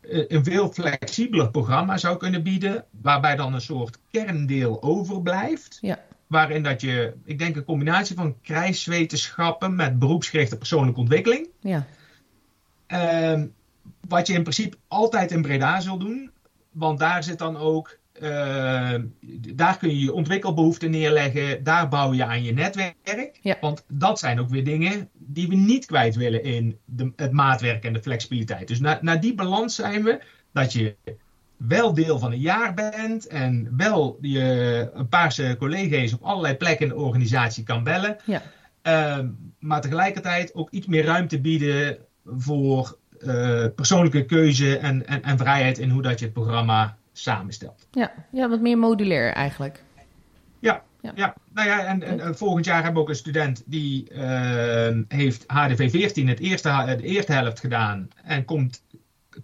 eh, 0.00 0.24
een 0.28 0.44
veel 0.44 0.72
flexibeler 0.72 1.50
programma 1.50 1.96
zou 1.96 2.16
kunnen 2.16 2.42
bieden. 2.42 2.84
Waarbij 2.90 3.36
dan 3.36 3.54
een 3.54 3.60
soort 3.60 3.98
kerndeel 4.10 4.82
overblijft. 4.82 5.78
Ja. 5.80 5.98
Waarin 6.28 6.62
dat 6.62 6.80
je, 6.80 7.14
ik 7.24 7.38
denk 7.38 7.56
een 7.56 7.64
combinatie 7.64 8.16
van 8.16 8.40
krijgswetenschappen 8.42 9.74
met 9.74 9.98
beroepsgerichte 9.98 10.58
persoonlijke 10.58 11.00
ontwikkeling. 11.00 11.48
Ja. 11.60 11.86
Ehm, 12.86 13.46
wat 14.08 14.26
je 14.26 14.32
in 14.32 14.42
principe 14.42 14.76
altijd 14.88 15.30
in 15.30 15.42
Breda 15.42 15.80
zult 15.80 16.00
doen. 16.00 16.30
Want 16.70 16.98
daar 16.98 17.22
zit 17.24 17.38
dan 17.38 17.56
ook. 17.56 17.96
ehm, 18.12 19.04
daar 19.54 19.78
kun 19.78 19.88
je 19.88 19.98
je 19.98 20.12
ontwikkelbehoeften 20.12 20.90
neerleggen. 20.90 21.64
Daar 21.64 21.88
bouw 21.88 22.12
je 22.12 22.24
aan 22.24 22.42
je 22.42 22.52
netwerk. 22.52 23.38
Ja. 23.40 23.56
Want 23.60 23.84
dat 23.88 24.18
zijn 24.18 24.40
ook 24.40 24.48
weer 24.48 24.64
dingen 24.64 25.08
die 25.12 25.48
we 25.48 25.54
niet 25.54 25.86
kwijt 25.86 26.14
willen 26.16 26.42
in 26.42 26.78
de, 26.84 27.12
het 27.16 27.32
maatwerk 27.32 27.84
en 27.84 27.92
de 27.92 28.02
flexibiliteit. 28.02 28.68
Dus 28.68 28.80
naar, 28.80 28.98
naar 29.00 29.20
die 29.20 29.34
balans 29.34 29.74
zijn 29.74 30.04
we. 30.04 30.20
Dat 30.52 30.72
je 30.72 30.96
wel 31.58 31.94
deel 31.94 32.18
van 32.18 32.32
een 32.32 32.40
jaar 32.40 32.74
bent. 32.74 33.26
En 33.26 33.72
wel 33.76 34.18
je 34.20 34.90
een 34.94 35.08
paar 35.08 35.56
collega's 35.58 36.12
op 36.12 36.22
allerlei 36.22 36.56
plekken 36.56 36.86
in 36.86 36.92
de 36.92 36.98
organisatie 36.98 37.64
kan 37.64 37.84
bellen. 37.84 38.16
Ja. 38.24 38.42
Ehm, 38.82 39.28
maar 39.58 39.80
tegelijkertijd 39.80 40.54
ook 40.54 40.70
iets 40.70 40.86
meer 40.86 41.04
ruimte 41.04 41.40
bieden 41.40 41.98
voor 42.24 42.98
eh, 43.20 43.64
persoonlijke 43.74 44.24
keuze 44.24 44.78
en, 44.78 45.06
en, 45.06 45.22
en 45.22 45.38
vrijheid 45.38 45.78
in 45.78 45.90
hoe 45.90 46.02
dat 46.02 46.18
je 46.18 46.24
het 46.24 46.34
programma 46.34 46.96
samenstelt. 47.12 47.86
Ja. 47.90 48.12
ja, 48.32 48.48
wat 48.48 48.60
meer 48.60 48.78
modulair 48.78 49.32
eigenlijk. 49.32 49.82
Ja, 50.58 50.82
Ja. 51.00 51.12
ja. 51.14 51.34
nou 51.54 51.68
ja, 51.68 51.84
en, 51.84 52.02
en, 52.02 52.20
en 52.20 52.36
volgend 52.36 52.64
jaar 52.64 52.82
hebben 52.82 52.94
we 52.94 53.00
ook 53.00 53.08
een 53.08 53.14
student 53.14 53.62
die 53.66 54.10
ehm, 54.10 55.02
heeft 55.08 55.44
HDV 55.46 55.90
14 55.90 56.28
het 56.28 56.40
eerste, 56.40 56.94
de 56.98 57.02
eerste 57.02 57.32
helft 57.32 57.60
gedaan 57.60 58.08
en 58.24 58.44
komt 58.44 58.82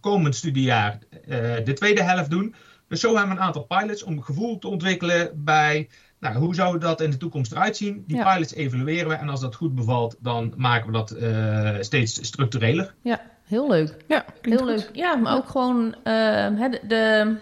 komend 0.01 0.35
studiejaar 0.37 0.99
eh, 1.29 1.39
de 1.65 1.73
tweede 1.73 2.03
helft 2.03 2.31
doen. 2.31 2.55
Dus 2.89 3.01
zo 3.01 3.09
hebben 3.16 3.35
we 3.35 3.41
een 3.41 3.47
aantal 3.47 3.62
pilots 3.65 4.03
om 4.03 4.23
gevoel 4.23 4.59
te 4.59 4.69
ontwikkelen 4.69 5.31
bij 5.45 5.89
nou, 6.21 6.37
hoe 6.37 6.55
zou 6.55 6.79
dat 6.79 7.01
in 7.01 7.11
de 7.11 7.16
toekomst 7.16 7.53
eruit 7.53 7.77
zien. 7.77 8.05
Die 8.07 8.16
Ja. 8.16 8.33
pilots 8.33 8.55
evalueren 8.55 9.09
we 9.09 9.15
en 9.15 9.29
als 9.29 9.41
dat 9.41 9.55
goed 9.55 9.75
bevalt, 9.75 10.16
dan 10.21 10.53
maken 10.57 10.87
we 10.87 10.93
dat 10.93 11.11
eh, 11.11 11.71
steeds 11.81 12.27
structureler. 12.27 12.95
Ja, 13.03 13.21
heel 13.45 13.69
leuk. 13.71 13.97
Ja, 14.09 14.25
Heel 14.43 14.57
goed. 14.59 14.66
leuk. 14.66 14.91
Ja, 14.93 15.15
maar 15.16 15.35
ook 15.37 15.49
gewoon 15.49 15.95
eh, 16.05 16.12
hè, 16.59 16.69
de, 16.69 16.81
de, 16.89 17.37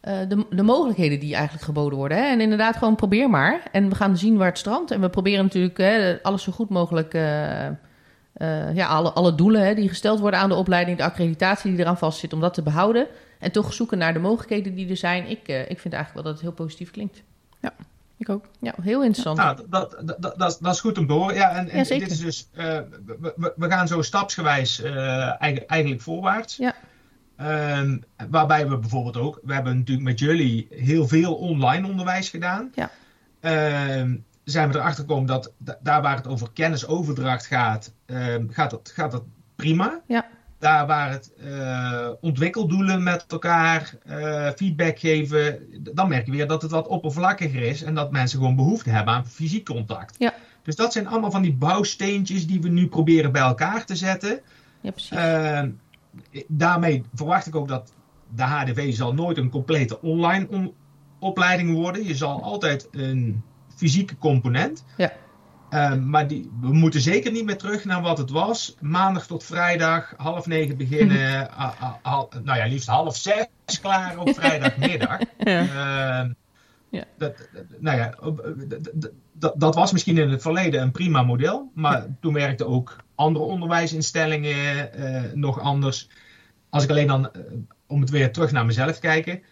eh, 0.00 0.18
de, 0.28 0.46
de 0.50 0.62
mogelijkheden 0.62 1.20
die 1.20 1.34
eigenlijk 1.34 1.64
geboden 1.64 1.98
worden. 1.98 2.18
Hè? 2.18 2.24
En 2.24 2.40
inderdaad, 2.40 2.76
gewoon 2.76 2.96
probeer 2.96 3.30
maar. 3.30 3.62
En 3.72 3.88
we 3.88 3.94
gaan 3.94 4.16
zien 4.16 4.36
waar 4.36 4.48
het 4.48 4.58
strandt. 4.58 4.90
En 4.90 5.00
we 5.00 5.10
proberen 5.10 5.44
natuurlijk 5.44 5.78
hè, 5.78 6.22
alles 6.22 6.42
zo 6.42 6.52
goed 6.52 6.68
mogelijk. 6.68 7.14
eh, 7.14 7.66
eh, 8.36 8.74
ja, 8.74 8.86
alle, 8.86 9.10
alle 9.12 9.34
doelen 9.34 9.66
hè, 9.66 9.74
die 9.74 9.88
gesteld 9.88 10.20
worden 10.20 10.40
aan 10.40 10.48
de 10.48 10.54
opleiding, 10.54 10.96
de 10.96 11.04
accreditatie 11.04 11.70
die 11.70 11.80
eraan 11.80 11.98
vastzit, 11.98 12.32
om 12.32 12.40
dat 12.40 12.54
te 12.54 12.62
behouden. 12.62 13.06
En 13.38 13.52
toch 13.52 13.72
zoeken 13.72 13.98
naar 13.98 14.12
de 14.12 14.18
mogelijkheden 14.18 14.74
die 14.74 14.88
er 14.90 14.96
zijn. 14.96 15.26
Ik, 15.30 15.48
eh, 15.48 15.60
ik 15.70 15.80
vind 15.80 15.94
eigenlijk 15.94 16.12
wel 16.14 16.22
dat 16.22 16.32
het 16.32 16.40
heel 16.42 16.52
positief 16.52 16.90
klinkt. 16.90 17.22
Ik 18.18 18.28
ook. 18.28 18.44
Ja, 18.60 18.74
heel 18.82 19.02
interessant. 19.02 19.36
Nou, 19.36 19.56
dat, 19.56 19.70
dat, 20.02 20.22
dat, 20.22 20.38
dat, 20.38 20.50
is- 20.50 20.58
dat 20.58 20.74
is 20.74 20.80
goed 20.80 20.98
om 20.98 21.06
te 21.06 21.12
horen. 21.12 21.34
Ja, 21.34 21.50
en, 21.50 21.66
Ja, 21.66 21.84
dit 21.98 22.10
is 22.10 22.18
dus, 22.20 22.48
eh, 22.54 22.78
we, 23.06 23.52
we- 23.56 23.68
gaan 23.70 23.88
zo 23.88 24.02
stapsgewijs 24.02 24.82
eh, 24.82 24.96
eigenlijk, 25.40 25.70
eigenlijk 25.70 26.02
voorwaarts. 26.02 26.56
Ja. 26.56 26.74
Ehm, 27.36 27.96
waarbij 28.30 28.68
we 28.68 28.78
bijvoorbeeld 28.78 29.16
ook, 29.16 29.40
we 29.42 29.54
hebben 29.54 29.76
natuurlijk 29.76 30.06
met 30.06 30.18
jullie 30.18 30.66
heel 30.70 31.08
veel 31.08 31.34
online 31.34 31.88
onderwijs 31.88 32.28
gedaan. 32.30 32.70
Ja. 32.74 32.90
Ehm, 33.40 34.16
zijn 34.50 34.70
we 34.72 34.78
erachter 34.78 35.04
gekomen 35.04 35.26
dat 35.26 35.52
da- 35.58 35.78
daar 35.82 36.02
waar 36.02 36.16
het 36.16 36.26
over 36.26 36.48
kennisoverdracht 36.52 37.46
gaat, 37.46 37.92
ehm, 38.06 38.48
gaat, 38.48 38.70
dat, 38.70 38.92
gaat 38.94 39.10
dat 39.10 39.22
prima. 39.56 40.00
Ja. 40.06 40.26
Daar 40.58 40.86
waar 40.86 41.10
het 41.10 41.32
eh, 41.34 42.08
ontwikkeldoelen 42.20 43.02
met 43.02 43.24
elkaar, 43.28 43.94
eh, 44.04 44.48
feedback 44.56 44.98
geven, 44.98 45.58
dan 45.94 46.08
merk 46.08 46.26
je 46.26 46.32
weer 46.32 46.46
dat 46.48 46.62
het 46.62 46.70
wat 46.70 46.86
oppervlakkiger 46.88 47.62
is 47.62 47.82
en 47.82 47.94
dat 47.94 48.10
mensen 48.10 48.38
gewoon 48.38 48.56
behoefte 48.56 48.90
hebben 48.90 49.14
aan 49.14 49.26
fysiek 49.26 49.64
contact. 49.64 50.14
Ja. 50.18 50.34
Dus 50.62 50.76
dat 50.76 50.92
zijn 50.92 51.06
allemaal 51.06 51.30
van 51.30 51.42
die 51.42 51.54
bouwsteentjes 51.54 52.46
die 52.46 52.60
we 52.60 52.68
nu 52.68 52.88
proberen 52.88 53.32
bij 53.32 53.42
elkaar 53.42 53.84
te 53.84 53.96
zetten. 53.96 54.40
Ja, 54.80 54.90
precies. 54.90 55.10
Ehm, 55.16 55.70
daarmee 56.48 57.02
verwacht 57.14 57.46
ik 57.46 57.54
ook 57.54 57.68
dat 57.68 57.92
de 58.34 58.42
HDV 58.42 58.94
zal 58.94 59.14
nooit 59.14 59.36
een 59.36 59.50
complete 59.50 60.00
online 60.02 60.46
on- 60.50 60.74
opleiding 61.18 61.72
worden. 61.72 62.04
Je 62.04 62.14
zal 62.14 62.42
altijd 62.42 62.88
een 62.90 63.42
fysieke 63.76 64.16
component. 64.18 64.84
Ja. 64.96 65.12
Ehm, 65.70 66.10
maar 66.10 66.28
die, 66.28 66.50
we 66.60 66.72
moeten 66.72 67.00
zeker 67.00 67.32
niet 67.32 67.44
meer 67.44 67.58
terug 67.58 67.84
naar 67.84 68.02
wat 68.02 68.18
het 68.18 68.30
was. 68.30 68.76
Maandag 68.80 69.26
tot 69.26 69.44
vrijdag, 69.44 70.14
half 70.16 70.46
negen 70.46 70.76
beginnen. 70.76 71.50
a- 71.50 71.74
a- 71.82 71.98
hal- 72.02 72.30
nou 72.42 72.58
ja, 72.58 72.66
liefst 72.66 72.88
half 72.88 73.16
zes 73.16 73.46
klaar 73.80 74.18
op 74.18 74.34
vrijdagmiddag. 74.34 75.18
Ja. 75.38 75.60
Ehm, 75.60 76.32
Ja. 76.90 77.04
dat, 77.18 77.48
nou 77.78 77.96
ja, 77.98 78.14
dat- 79.32 79.74
was 79.74 79.92
misschien 79.92 80.18
in 80.18 80.30
het 80.30 80.42
verleden 80.42 80.82
een 80.82 80.90
prima 80.90 81.22
model. 81.22 81.70
Maar 81.74 82.06
toen 82.20 82.32
werkten 82.32 82.66
ook 82.68 82.96
andere 83.14 83.44
onderwijsinstellingen 83.44 84.92
eh, 84.92 85.22
nog 85.34 85.60
anders. 85.60 86.08
Als 86.70 86.84
ik 86.84 86.90
alleen 86.90 87.06
dan, 87.06 87.32
eh, 87.32 87.40
om 87.86 88.00
het 88.00 88.10
weer 88.10 88.32
terug 88.32 88.52
naar 88.52 88.66
mezelf 88.66 88.98
kijken. 88.98 89.42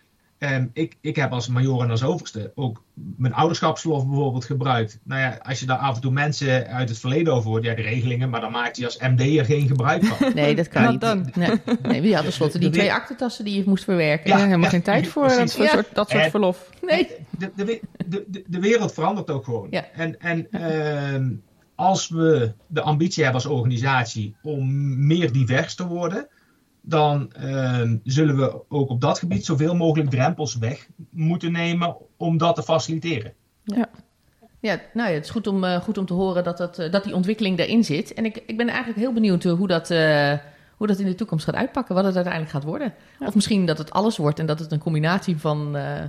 Ehm, 0.44 0.66
ik, 0.72 0.96
ik 1.00 1.16
heb 1.16 1.32
als 1.32 1.48
major 1.48 1.82
en 1.82 1.90
als 1.90 2.02
overste 2.02 2.52
ook 2.54 2.84
mijn 3.16 3.34
ouderschapsverlof 3.34 4.06
bijvoorbeeld 4.06 4.44
gebruikt. 4.44 4.98
Nou 5.02 5.20
ja, 5.20 5.38
als 5.42 5.60
je 5.60 5.66
daar 5.66 5.76
af 5.78 5.94
en 5.94 6.00
toe 6.00 6.12
mensen 6.12 6.66
uit 6.66 6.88
het 6.88 6.98
verleden 6.98 7.32
over 7.32 7.50
hoort, 7.50 7.64
ja, 7.64 7.74
de 7.74 7.82
regelingen, 7.82 8.30
maar 8.30 8.40
dan 8.40 8.52
maakt 8.52 8.76
hij 8.76 8.86
als 8.86 8.98
MD'er 8.98 9.44
geen 9.44 9.66
gebruik 9.66 10.04
van. 10.04 10.32
Nee, 10.34 10.54
dat 10.54 10.68
kan 10.68 10.90
niet. 10.90 11.00
done. 11.00 11.24
Nee, 11.34 11.60
nee, 11.82 12.00
wie 12.00 12.14
had 12.14 12.22
tenslotte 12.22 12.58
die 12.58 12.70
De 12.70 12.76
twee 12.76 12.92
aktentassen 12.92 13.44
die 13.44 13.56
je 13.56 13.62
moest 13.66 13.84
verwerken? 13.84 14.30
Ja, 14.30 14.36
Ja, 14.36 14.42
helemaal 14.44 14.64
ja, 14.64 14.70
geen 14.70 14.82
tijd 14.82 15.06
voor 15.06 15.28
dat, 15.28 15.50
soort, 15.50 15.94
dat 15.94 16.10
soort 16.10 16.22
En- 16.22 16.30
verlof. 16.30 16.70
Nee. 16.82 17.08
De, 17.38 17.50
de, 17.56 17.80
de, 18.06 18.42
de, 18.46 18.60
wereld 18.60 18.92
verandert 18.92 19.30
ook 19.30 19.44
gewoon. 19.44 19.66
Ja. 19.70 19.84
En, 19.94 20.20
en 20.20 20.50
ehm, 20.50 21.30
als 21.74 22.08
we 22.08 22.52
de 22.66 22.80
ambitie 22.80 23.24
hebben 23.24 23.42
als 23.42 23.52
organisatie 23.52 24.36
om 24.42 25.06
meer 25.06 25.32
divers 25.32 25.74
te 25.74 25.86
worden, 25.86 26.28
dan 26.86 27.32
ehm, 27.32 27.97
zullen 28.05 28.36
we 28.36 28.62
ook 28.69 28.90
op 28.90 29.01
dat 29.01 29.19
gebied 29.19 29.44
zoveel 29.44 29.74
mogelijk 29.74 30.11
drempels 30.11 30.59
weg 30.59 30.89
moeten 31.11 31.52
nemen 31.52 31.97
om 32.16 32.39
dat 32.39 32.55
te 32.55 32.62
faciliteren. 32.62 33.32
Ja, 34.61 34.81
nou 34.93 35.09
ja, 35.09 35.15
het 35.15 35.24
is 35.24 35.31
goed 35.31 35.47
om, 35.47 35.65
eh, 35.65 35.81
goed 35.81 35.98
om 35.98 36.06
te 36.06 36.15
horen 36.15 36.44
dat, 36.44 36.56
dat, 36.56 36.78
eh, 36.78 36.93
dat 36.93 37.05
die 37.05 37.15
ontwikkeling 37.15 37.56
daarin 37.56 37.85
zit. 37.85 38.15
En 38.15 38.24
ik, 38.24 38.43
ik 38.47 38.56
ben 38.56 38.69
eigenlijk 38.69 38.98
heel 38.98 39.12
benieuwd 39.12 39.44
eh, 39.44 39.52
hoe 39.52 39.66
dat, 39.66 39.90
eh, 39.90 40.32
hoe 40.77 40.86
dat 40.86 40.98
in 40.98 41.06
de 41.06 41.15
toekomst 41.15 41.44
gaat 41.44 41.55
uitpakken. 41.55 41.94
Wat 41.94 42.05
het 42.05 42.15
uiteindelijk 42.15 42.52
gaat 42.52 42.65
worden. 42.65 42.94
Ja. 43.20 43.27
Of 43.27 43.35
misschien 43.35 43.66
dat 43.66 43.78
het 43.78 43.90
alles 43.90 44.16
wordt 44.16 44.39
en 44.39 44.47
dat 44.47 44.59
het 44.59 44.73
een 44.73 44.78
combinatie 44.78 45.36
van, 45.36 45.77
eh, 45.77 46.02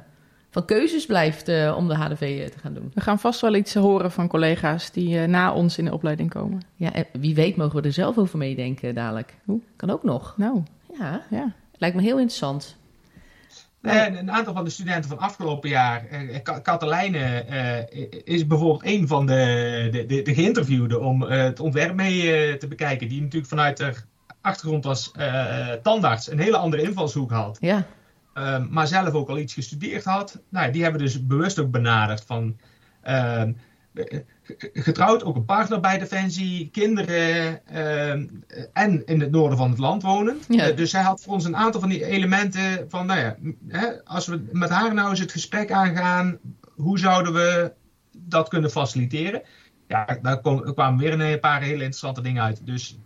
van 0.55 0.65
keuzes 0.65 1.05
blijft 1.05 1.47
eh, 1.47 1.73
om 1.77 1.87
de 1.87 1.95
HDV 1.95 2.21
eh, 2.21 2.45
te 2.51 2.59
gaan 2.59 2.73
doen. 2.73 2.91
We 2.93 3.01
gaan 3.01 3.19
vast 3.19 3.41
wel 3.41 3.55
iets 3.55 3.73
horen 3.73 4.11
van 4.11 4.27
collega's 4.27 4.91
die 4.91 5.19
eh, 5.19 5.27
na 5.27 5.53
ons 5.53 5.77
in 5.77 5.85
de 5.85 5.93
opleiding 5.93 6.29
komen. 6.29 6.61
Ja, 6.75 6.93
en 6.93 7.05
wie 7.19 7.35
weet 7.35 7.55
mogen 7.55 7.81
we 7.81 7.87
er 7.87 7.93
zelf 7.93 8.17
over 8.17 8.37
meedenken 8.37 8.95
dadelijk. 8.95 9.33
Oeh. 9.47 9.61
Kan 9.75 9.89
ook 9.89 10.03
nog. 10.03 10.33
Nou, 10.37 10.63
Ja, 10.99 11.21
ja. 11.29 11.51
lijkt 11.77 11.95
me 11.95 12.01
heel 12.01 12.17
interessant. 12.19 12.75
En 13.81 14.17
een 14.17 14.31
aantal 14.31 14.53
van 14.53 14.63
de 14.63 14.69
studenten 14.69 15.09
van 15.09 15.19
afgelopen 15.19 15.69
jaar, 15.69 16.05
eh, 16.09 16.43
Ka- 16.43 16.59
Katelijne 16.59 17.19
eh, 17.43 18.07
is 18.23 18.47
bijvoorbeeld 18.47 18.85
een 18.85 19.07
van 19.07 19.25
de, 19.25 19.87
de, 19.91 20.05
de, 20.05 20.21
de 20.21 20.33
geïnterviewden 20.33 21.01
om 21.01 21.23
eh, 21.23 21.43
het 21.43 21.59
ontwerp 21.59 21.95
mee 21.95 22.31
eh, 22.37 22.53
te 22.53 22.67
bekijken. 22.67 23.07
Die 23.09 23.21
natuurlijk 23.21 23.49
vanuit 23.49 23.79
haar 23.79 24.05
achtergrond 24.41 24.85
als 24.85 25.11
eh, 25.15 25.71
tandarts 25.83 26.31
een 26.31 26.39
hele 26.39 26.57
andere 26.57 26.81
invalshoek 26.83 27.31
had. 27.31 27.57
Ja, 27.61 27.85
Ehm, 28.35 28.67
maar 28.69 28.87
zelf 28.87 29.13
ook 29.13 29.29
al 29.29 29.37
iets 29.37 29.53
gestudeerd 29.53 30.03
had. 30.03 30.41
Nou, 30.49 30.71
die 30.71 30.83
hebben 30.83 31.01
dus 31.01 31.25
bewust 31.25 31.59
ook 31.59 31.71
benaderd 31.71 32.23
van. 32.25 32.57
ehm, 33.01 33.53
eh, 33.93 34.19
ge- 34.43 34.69
getrouwd, 34.73 35.23
ook 35.23 35.35
een 35.35 35.45
partner 35.45 35.79
bij 35.79 35.97
Defensie, 35.97 36.69
kinderen 36.71 37.65
ehm, 37.67 38.27
en 38.73 39.05
in 39.05 39.19
het 39.21 39.31
noorden 39.31 39.57
van 39.57 39.69
het 39.69 39.79
land 39.79 40.01
wonen. 40.03 40.37
Ja. 40.47 40.69
Eh, 40.69 40.75
dus 40.77 40.89
zij 40.89 41.01
had 41.01 41.21
voor 41.23 41.33
ons 41.33 41.45
een 41.45 41.55
aantal 41.55 41.79
van 41.81 41.89
die 41.89 42.05
elementen 42.05 42.85
van, 42.89 43.05
nou 43.05 43.19
ja, 43.19 43.35
hè, 43.67 44.03
als 44.05 44.27
we 44.27 44.47
met 44.51 44.69
haar 44.69 44.93
nou 44.93 45.09
eens 45.09 45.19
het 45.19 45.31
gesprek 45.31 45.71
aangaan, 45.71 46.37
hoe 46.75 46.99
zouden 46.99 47.33
we 47.33 47.73
dat 48.17 48.47
kunnen 48.49 48.71
faciliteren? 48.71 49.41
Ja, 49.87 50.17
daar 50.21 50.41
kom- 50.41 50.63
er 50.65 50.73
kwamen 50.73 50.99
weer 50.99 51.19
een 51.19 51.39
paar 51.39 51.61
hele 51.61 51.73
interessante 51.73 52.21
dingen 52.21 52.43
uit. 52.43 52.65
Dus 52.65 52.97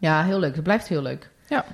ja 0.00 0.24
heel 0.24 0.38
leuk. 0.38 0.54
Dat 0.54 0.64
blijft 0.64 0.88
heel 0.88 1.02
leuk. 1.02 1.30
Ja. 1.48 1.64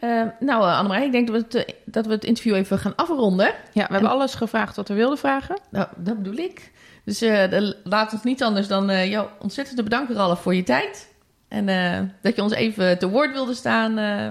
Eh, 0.00 0.22
nou, 0.40 0.62
uh, 0.64 0.76
Annemarie, 0.78 1.06
ik 1.06 1.12
denk 1.12 1.26
dat 1.28 1.36
we, 1.36 1.42
het, 1.42 1.54
eh, 1.66 1.74
dat 1.84 2.06
we 2.06 2.12
het 2.12 2.24
interview 2.24 2.54
even 2.54 2.78
gaan 2.78 2.96
afronden. 2.96 3.46
ja, 3.72 3.86
we 3.86 3.92
hebben 3.92 4.10
alles 4.10 4.34
gevraagd 4.34 4.76
wat 4.76 4.88
we 4.88 4.94
wilden 4.94 5.18
vragen. 5.18 5.58
Nou, 5.70 5.86
dat 5.96 6.16
bedoel 6.16 6.36
ik. 6.38 6.72
Dus 7.04 7.20
eh, 7.22 7.50
de- 7.50 7.76
laat 7.84 8.12
ons 8.12 8.22
niet 8.22 8.42
anders 8.42 8.68
dan 8.68 8.90
eh, 8.90 9.10
jou 9.10 9.28
ontzettend 9.38 9.76
te 9.76 9.82
bedanken, 9.82 10.14
Ralf, 10.14 10.42
voor 10.42 10.54
je 10.54 10.62
tijd. 10.62 11.08
En 11.48 11.68
eh, 11.68 11.98
dat 12.22 12.36
je 12.36 12.42
ons 12.42 12.52
even 12.52 12.98
te 12.98 13.08
woord 13.08 13.32
wilde 13.32 13.54
staan. 13.54 13.98
eh. 13.98 14.24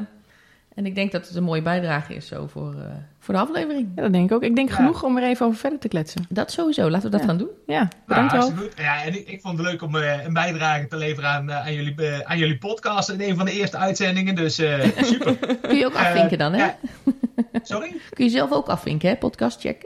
en 0.75 0.85
ik 0.85 0.95
denk 0.95 1.11
dat 1.11 1.27
het 1.27 1.35
een 1.35 1.43
mooie 1.43 1.61
bijdrage 1.61 2.13
is 2.15 2.27
zo 2.27 2.47
voor, 2.47 2.73
eh, 2.73 2.85
voor 3.19 3.33
de 3.33 3.39
aflevering. 3.39 3.87
Ja, 3.95 4.01
dat 4.01 4.11
denk 4.13 4.29
ik 4.29 4.35
ook. 4.35 4.43
Ik 4.43 4.55
denk 4.55 4.69
Ja. 4.69 4.75
genoeg 4.75 5.03
om 5.03 5.17
er 5.17 5.23
even 5.23 5.45
over 5.45 5.59
verder 5.59 5.79
te 5.79 5.87
kletsen. 5.87 6.25
Dat 6.29 6.51
sowieso. 6.51 6.89
Laten 6.89 7.05
we 7.05 7.09
dat 7.11 7.19
Ja. 7.19 7.25
gaan 7.27 7.37
doen. 7.37 7.49
Ja, 7.65 7.79
Nou, 7.79 7.89
bedankt 8.07 8.31
wel. 8.31 8.41
hartstikke 8.41 8.69
goed. 8.75 8.83
Ja, 8.85 9.03
en 9.03 9.13
ik, 9.15 9.27
ik 9.27 9.41
vond 9.41 9.57
het 9.57 9.67
leuk 9.67 9.81
om 9.81 9.95
eh, 9.95 10.23
een 10.25 10.33
bijdrage 10.33 10.87
te 10.87 10.97
leveren 10.97 11.29
aan, 11.29 11.49
eh, 11.49 11.57
aan, 11.59 11.73
jullie, 11.73 11.95
eh, 11.95 12.19
aan 12.19 12.37
jullie 12.37 12.57
podcast 12.57 13.09
in 13.09 13.21
een 13.21 13.35
van 13.35 13.45
de 13.45 13.51
eerste 13.51 13.77
uitzendingen. 13.77 14.35
Dus 14.35 14.59
eh, 14.59 14.79
super. 15.01 15.35
Kun 15.61 15.75
je 15.77 15.85
ook 15.85 15.95
afvinken 15.95 16.37
dan, 16.37 16.53
hè? 16.53 16.57
ja. 16.65 16.77
Sorry? 17.63 17.95
Kun 18.13 18.25
je 18.25 18.31
zelf 18.31 18.51
ook 18.51 18.67
afvinken, 18.67 19.09
hè? 19.09 19.15
Podcast 19.15 19.59
check. 19.59 19.85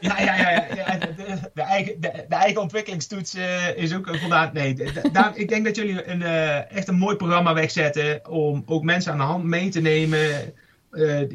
Ja, 0.00 0.20
ja, 0.20 0.36
ja. 0.36 0.50
ja, 0.50 0.66
ja 0.76 0.98
de, 0.98 1.14
de- 1.16 1.50
de 1.54 1.62
eigen, 1.62 2.00
de, 2.00 2.24
de 2.28 2.34
eigen 2.34 2.60
ontwikkelingstoets 2.60 3.36
is 3.76 3.94
ook 3.94 4.16
voldaan. 4.16 4.50
Nee, 4.52 4.74
de- 4.74 4.92
de- 4.92 5.10
daar, 5.12 5.32
ik 5.36 5.48
denk 5.48 5.64
dat 5.64 5.76
jullie 5.76 6.08
een, 6.08 6.22
eh, 6.22 6.70
echt 6.76 6.88
een 6.88 6.98
mooi 6.98 7.16
programma 7.16 7.54
wegzetten 7.54 8.30
om 8.30 8.62
ook 8.66 8.82
mensen 8.82 9.12
aan 9.12 9.18
de 9.18 9.24
hand 9.24 9.44
mee 9.44 9.68
te 9.68 9.80
nemen 9.80 10.30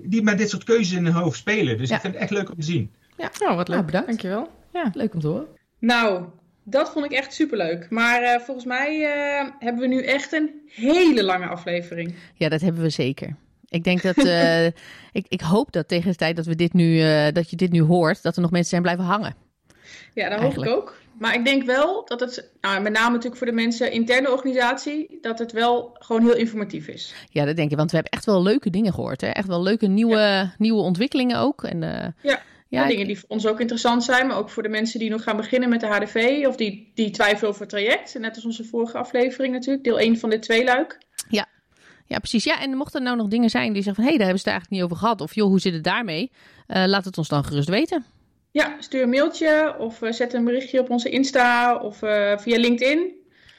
die 0.03 0.21
met 0.21 0.37
dit 0.37 0.49
soort 0.49 0.63
keuzes 0.63 0.97
in 0.97 1.05
hun 1.05 1.13
hoofd 1.13 1.37
spelen. 1.37 1.77
Dus 1.77 1.89
Ja. 1.89 1.95
ik 1.95 2.01
vind 2.01 2.13
het 2.13 2.21
echt 2.21 2.31
leuk 2.31 2.49
om 2.49 2.55
te 2.55 2.65
zien. 2.65 2.91
Ja, 3.17 3.31
oh, 3.39 3.55
wat 3.55 3.67
leuk. 3.67 3.67
Nou, 3.77 3.85
bedankt. 3.85 4.07
Dankjewel. 4.07 4.49
Ja. 4.73 4.89
Leuk 4.93 5.13
om 5.13 5.19
te 5.19 5.27
horen. 5.27 5.47
Nou, 5.79 6.25
dat 6.63 6.89
vond 6.91 7.05
ik 7.05 7.11
echt 7.11 7.33
superleuk. 7.33 7.89
Maar 7.89 8.21
eh, 8.21 8.39
volgens 8.39 8.65
mij 8.65 9.03
eh, 9.03 9.47
hebben 9.59 9.81
we 9.81 9.87
nu 9.87 10.03
echt 10.03 10.33
een 10.33 10.51
hele 10.67 11.23
lange 11.23 11.45
aflevering. 11.47 12.15
Ja, 12.33 12.49
dat 12.49 12.61
hebben 12.61 12.81
we 12.81 12.89
zeker. 12.89 13.35
Ik 13.69 13.83
denk 13.83 14.01
dat. 14.01 14.17
eh, 14.17 14.65
ik, 15.19 15.25
ik 15.27 15.41
hoop 15.41 15.71
dat 15.71 15.87
tegen 15.87 16.09
de 16.11 16.15
tijd 16.17 16.35
dat, 16.35 16.45
we 16.45 16.55
dit 16.55 16.73
nu, 16.73 17.01
eh, 17.01 17.33
dat 17.33 17.49
je 17.49 17.55
dit 17.55 17.71
nu 17.71 17.81
hoort, 17.81 18.23
dat 18.23 18.35
er 18.35 18.41
nog 18.41 18.51
mensen 18.51 18.69
zijn 18.69 18.81
blijven 18.81 19.03
hangen. 19.05 19.35
Ja, 20.13 20.29
dat 20.29 20.39
Eigenlijk. 20.39 20.71
hoop 20.71 20.79
ik 20.79 20.83
ook. 20.89 20.97
Maar 21.19 21.35
ik 21.35 21.45
denk 21.45 21.63
wel 21.63 22.05
dat 22.05 22.19
het, 22.19 22.51
nou, 22.61 22.81
met 22.81 22.93
name 22.93 23.09
natuurlijk 23.09 23.37
voor 23.37 23.47
de 23.47 23.53
mensen 23.53 23.91
interne 23.91 24.31
organisatie, 24.31 25.17
dat 25.21 25.39
het 25.39 25.51
wel 25.51 25.95
gewoon 25.99 26.21
heel 26.21 26.35
informatief 26.35 26.87
is. 26.87 27.13
Ja, 27.29 27.45
dat 27.45 27.55
denk 27.55 27.71
ik. 27.71 27.77
Want 27.77 27.89
we 27.89 27.95
hebben 27.95 28.13
echt 28.13 28.25
wel 28.25 28.43
leuke 28.43 28.69
dingen 28.69 28.93
gehoord. 28.93 29.21
Hè? 29.21 29.27
Echt 29.27 29.47
wel 29.47 29.63
leuke 29.63 29.87
nieuwe, 29.87 30.51
nieuwe 30.57 30.81
ontwikkelingen 30.81 31.37
ook. 31.39 31.63
En, 31.63 31.83
eh, 31.83 31.89
Ja, 31.91 32.11
ja, 32.21 32.39
Ja, 32.69 32.83
ik- 32.83 32.89
dingen 32.89 33.07
die 33.07 33.19
voor 33.19 33.29
ons 33.29 33.47
ook 33.47 33.59
interessant 33.59 34.03
zijn, 34.03 34.27
maar 34.27 34.37
ook 34.37 34.49
voor 34.49 34.63
de 34.63 34.69
mensen 34.69 34.99
die 34.99 35.09
nog 35.09 35.23
gaan 35.23 35.37
beginnen 35.37 35.69
met 35.69 35.79
de 35.79 35.85
HDV 35.87 36.45
of 36.47 36.55
die, 36.55 36.91
die 36.95 37.09
twijfelen 37.09 37.49
over 37.49 37.61
het 37.61 37.69
traject. 37.69 38.19
Net 38.19 38.35
als 38.35 38.45
onze 38.45 38.63
vorige 38.63 38.97
aflevering 38.97 39.53
natuurlijk, 39.53 39.83
deel 39.83 39.99
1 39.99 40.17
van 40.19 40.29
dit 40.29 40.41
tweeluik. 40.41 40.97
ja, 42.09 42.17
precies. 42.19 42.43
Ja, 42.43 42.61
en 42.61 42.75
mochten 42.77 42.99
er 42.99 43.05
nou 43.05 43.17
nog 43.17 43.27
dingen 43.27 43.49
zijn 43.49 43.73
die 43.73 43.83
zeggen 43.83 43.95
van... 43.95 44.03
hé, 44.03 44.09
hey, 44.09 44.17
daar 44.17 44.27
hebben 44.27 44.43
ze 44.43 44.49
het 44.49 44.59
eigenlijk 44.59 44.71
niet 44.71 44.91
over 44.91 45.03
gehad. 45.03 45.21
Of 45.21 45.35
joh, 45.35 45.47
hoe 45.47 45.59
zit 45.59 45.73
het 45.73 45.83
daarmee? 45.83 46.31
Eh, 46.67 46.83
laat 46.85 47.05
het 47.05 47.17
ons 47.17 47.27
dan 47.27 47.43
gerust 47.43 47.69
weten. 47.69 48.05
Ja, 48.57 48.75
stuur 48.79 49.01
een 49.01 49.09
mailtje 49.09 49.75
of 49.77 50.01
eh, 50.01 50.11
zet 50.11 50.33
een 50.33 50.43
berichtje 50.43 50.79
op 50.79 50.89
onze 50.89 51.09
Insta 51.09 51.75
of 51.75 52.01
eh, 52.01 52.37
via 52.37 52.57
LinkedIn. 52.57 53.11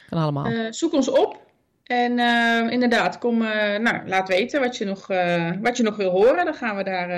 Kan 0.09 0.23
allemaal. 0.23 0.45
Eh, 0.45 0.67
zoek 0.71 0.93
ons 0.93 1.09
op. 1.09 1.47
En 1.85 2.19
inderdaad, 2.71 3.19
kom, 3.19 3.39
nou, 3.79 4.09
laat 4.09 4.29
weten 4.29 4.61
wat 4.61 4.77
je, 4.77 4.85
nog, 4.85 5.07
wat 5.61 5.77
je 5.77 5.83
nog 5.83 5.97
wil 5.97 6.11
horen. 6.11 6.45
Dan 6.45 6.55
gaan 6.55 6.77
we 6.77 6.83
daar, 6.83 7.09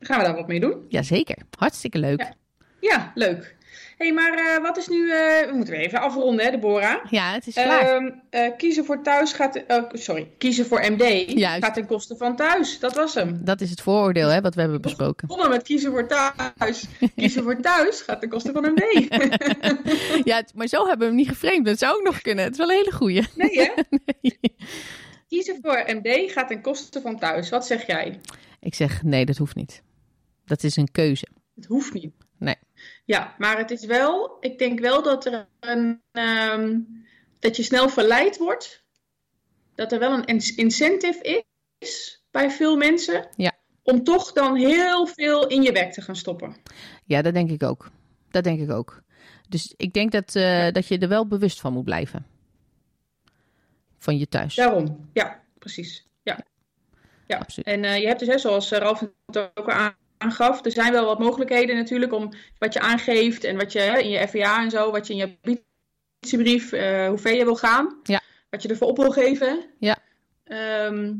gaan 0.00 0.18
we 0.18 0.24
daar 0.24 0.34
wat 0.34 0.46
mee 0.46 0.60
doen. 0.60 0.86
Jazeker. 0.88 1.36
Hartstikke 1.58 1.98
leuk. 1.98 2.20
Ja. 2.20 2.34
Ja, 2.80 3.12
leuk. 3.14 3.55
Hey, 3.96 4.12
maar 4.12 4.32
eh, 4.32 4.62
wat 4.62 4.76
is 4.76 4.88
nu... 4.88 5.10
eh, 5.10 5.48
we 5.48 5.52
moeten 5.54 5.74
weer 5.74 5.82
even 5.84 6.00
afronden, 6.00 6.44
hè, 6.44 6.50
Deborah. 6.50 7.04
Ja, 7.10 7.32
het 7.32 7.46
is 7.46 7.54
klaar. 7.54 7.80
Ehm, 7.80 8.10
eh, 8.30 8.56
kiezen 8.56 8.84
voor 8.84 9.02
thuis 9.02 9.32
gaat... 9.32 9.64
sorry, 9.92 10.30
kiezen 10.38 10.66
voor 10.66 10.80
MD 10.90 11.30
Juist. 11.38 11.64
gaat 11.64 11.74
ten 11.74 11.86
koste 11.86 12.16
van 12.16 12.36
thuis. 12.36 12.78
Dat 12.78 12.94
was 12.94 13.14
hem. 13.14 13.44
dat 13.44 13.60
is 13.60 13.70
het 13.70 13.80
vooroordeel 13.80 14.28
hè, 14.28 14.40
wat 14.40 14.54
we 14.54 14.60
hebben 14.60 14.80
besproken. 14.80 15.26
Begonnen 15.28 15.52
met 15.52 15.62
kiezen 15.62 15.90
voor 15.90 16.06
thuis. 16.08 16.86
Kiezen 17.16 17.42
voor 17.42 17.60
thuis 17.60 18.00
gaat 18.00 18.20
ten 18.20 18.28
koste 18.28 18.52
van 18.52 18.72
MD. 18.74 19.06
ja, 20.30 20.42
maar 20.54 20.66
zo 20.66 20.78
hebben 20.86 20.98
we 20.98 21.04
hem 21.04 21.14
niet 21.14 21.28
geframed. 21.28 21.64
Dat 21.64 21.78
zou 21.78 21.96
ook 21.96 22.04
nog 22.04 22.20
kunnen. 22.22 22.44
Het 22.44 22.52
is 22.52 22.58
wel 22.58 22.70
een 22.70 22.76
hele 22.76 22.92
goeie. 22.92 23.26
nee, 23.34 23.58
hè? 23.58 23.70
kiezen 25.28 25.58
voor 25.62 25.84
MD 25.86 26.32
gaat 26.32 26.48
ten 26.48 26.60
koste 26.60 27.00
van 27.00 27.18
thuis. 27.18 27.50
Wat 27.50 27.66
zeg 27.66 27.86
jij? 27.86 28.20
Ik 28.60 28.74
zeg 28.74 29.02
nee, 29.02 29.24
dat 29.26 29.36
hoeft 29.36 29.54
niet. 29.56 29.82
Dat 30.44 30.62
is 30.62 30.76
een 30.76 30.90
keuze. 30.92 31.26
Het 31.54 31.66
hoeft 31.66 31.92
niet. 31.92 32.12
Nee. 32.38 32.54
Ja, 33.06 33.34
maar 33.38 33.58
het 33.58 33.70
is 33.70 33.84
wel, 33.84 34.36
ik 34.40 34.58
denk 34.58 34.80
wel 34.80 35.02
dat 35.02 35.24
er 35.26 35.48
een, 35.60 36.02
ehm, 36.12 36.78
dat 37.38 37.56
je 37.56 37.62
snel 37.62 37.88
verleid 37.88 38.36
wordt. 38.38 38.84
Dat 39.74 39.92
er 39.92 39.98
wel 39.98 40.12
een 40.12 40.24
in- 40.24 40.56
incentive 40.56 41.44
is 41.78 42.24
bij 42.30 42.50
veel 42.50 42.76
mensen. 42.76 43.28
Ja. 43.36 43.52
Om 43.82 44.04
toch 44.04 44.32
dan 44.32 44.56
heel 44.56 45.06
veel 45.06 45.46
in 45.46 45.62
je 45.62 45.72
werk 45.72 45.92
te 45.92 46.00
gaan 46.02 46.16
stoppen. 46.16 46.56
Ja, 47.04 47.22
dat 47.22 47.34
denk 47.34 47.50
ik 47.50 47.62
ook. 47.62 47.90
Dat 48.30 48.44
denk 48.44 48.60
ik 48.60 48.70
ook. 48.70 49.02
Dus 49.48 49.74
ik 49.76 49.92
denk 49.92 50.12
dat, 50.12 50.34
eh, 50.34 50.70
dat 50.72 50.86
je 50.86 50.98
er 50.98 51.08
wel 51.08 51.26
bewust 51.26 51.60
van 51.60 51.72
moet 51.72 51.84
blijven. 51.84 52.26
Van 53.98 54.18
je 54.18 54.28
thuis. 54.28 54.54
Daarom, 54.54 55.08
ja, 55.12 55.42
precies. 55.58 56.06
Ja, 56.22 56.38
ja. 57.26 57.38
Absoluut. 57.38 57.66
En 57.66 57.84
eh, 57.84 58.00
je 58.00 58.06
hebt 58.06 58.18
dus, 58.18 58.28
hè, 58.28 58.38
zoals 58.38 58.70
eh, 58.72 58.78
Ralf 58.78 59.00
het 59.26 59.38
ook 59.54 59.66
al 59.68 59.70
aan- 59.70 59.94
aangaf, 60.18 60.64
er 60.64 60.70
zijn 60.70 60.92
wel 60.92 61.04
wat 61.04 61.18
mogelijkheden 61.18 61.76
natuurlijk 61.76 62.12
om 62.12 62.32
wat 62.58 62.72
je 62.72 62.80
aangeeft 62.80 63.44
en 63.44 63.56
wat 63.56 63.72
je 63.72 63.80
in 63.80 64.08
je 64.10 64.28
FVA 64.28 64.62
en 64.62 64.70
zo, 64.70 64.90
wat 64.90 65.06
je 65.06 65.12
in 65.12 65.18
je 65.18 65.36
ambitiebrief, 66.20 66.72
eh 66.72 67.08
hoe 67.08 67.18
ver 67.18 67.34
je 67.34 67.44
wil 67.44 67.56
gaan, 67.56 68.00
Ja. 68.02 68.20
wat 68.50 68.62
je 68.62 68.68
ervoor 68.68 68.88
op 68.88 68.96
wil 68.96 69.10
geven. 69.10 69.64
Ja. 69.78 69.98
Ehm, 70.44 71.12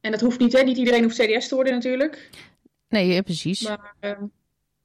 en 0.00 0.10
dat 0.10 0.20
hoeft 0.20 0.38
niet, 0.38 0.52
hè? 0.52 0.62
niet 0.62 0.76
iedereen 0.76 1.02
hoeft 1.02 1.18
CDS 1.18 1.48
te 1.48 1.54
worden 1.54 1.72
natuurlijk. 1.72 2.30
Nee, 2.88 3.22
precies. 3.22 3.60
Maar, 3.68 3.94
ehm, 4.00 4.24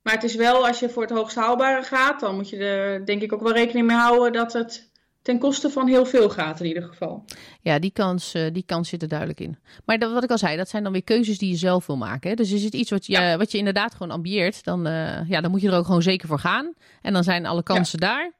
maar 0.01 0.13
het 0.13 0.23
is 0.23 0.35
wel, 0.35 0.67
als 0.67 0.79
je 0.79 0.89
voor 0.89 1.01
het 1.01 1.11
hoogst 1.11 1.35
haalbare 1.35 1.83
gaat, 1.83 2.19
dan 2.19 2.35
moet 2.35 2.49
je 2.49 2.57
er 2.57 3.05
denk 3.05 3.21
ik 3.21 3.33
ook 3.33 3.41
wel 3.41 3.53
rekening 3.53 3.87
mee 3.87 3.97
houden 3.97 4.31
dat 4.33 4.53
het 4.53 4.89
ten 5.25 5.39
koste 5.39 5.69
van 5.69 5.87
heel 5.87 6.05
veel 6.05 6.29
gaat 6.29 6.59
in 6.59 6.65
ieder 6.65 6.83
geval. 6.83 7.25
Ja, 7.61 7.79
die 7.79 7.91
kans, 7.91 8.33
eh, 8.33 8.53
die 8.53 8.63
kans 8.65 8.89
zit 8.89 9.01
er 9.01 9.07
duidelijk 9.07 9.39
in. 9.39 9.57
Maar 9.85 9.99
dat, 9.99 10.13
wat 10.13 10.23
ik 10.23 10.31
al 10.31 10.37
zei, 10.37 10.57
dat 10.57 10.69
zijn 10.69 10.83
dan 10.83 10.91
weer 10.91 11.03
keuzes 11.03 11.37
die 11.37 11.49
je 11.49 11.55
zelf 11.55 11.85
wil 11.85 11.97
maken. 11.97 12.29
Hè? 12.29 12.35
Dus 12.35 12.51
is 12.51 12.63
het 12.63 12.73
iets 12.73 12.89
wat 12.89 13.05
je, 13.05 13.35
wat 13.37 13.51
je 13.51 13.57
inderdaad 13.57 13.91
gewoon 13.91 14.11
ambieert, 14.11 14.63
dan, 14.63 14.87
eh, 14.87 15.29
ja, 15.29 15.41
dan 15.41 15.51
moet 15.51 15.61
je 15.61 15.67
er 15.67 15.77
ook 15.77 15.85
gewoon 15.85 16.01
zeker 16.01 16.27
voor 16.27 16.39
gaan. 16.39 16.73
En 17.01 17.13
dan 17.13 17.23
zijn 17.23 17.45
alle 17.45 17.63
kansen 17.63 17.99
daar. 17.99 18.31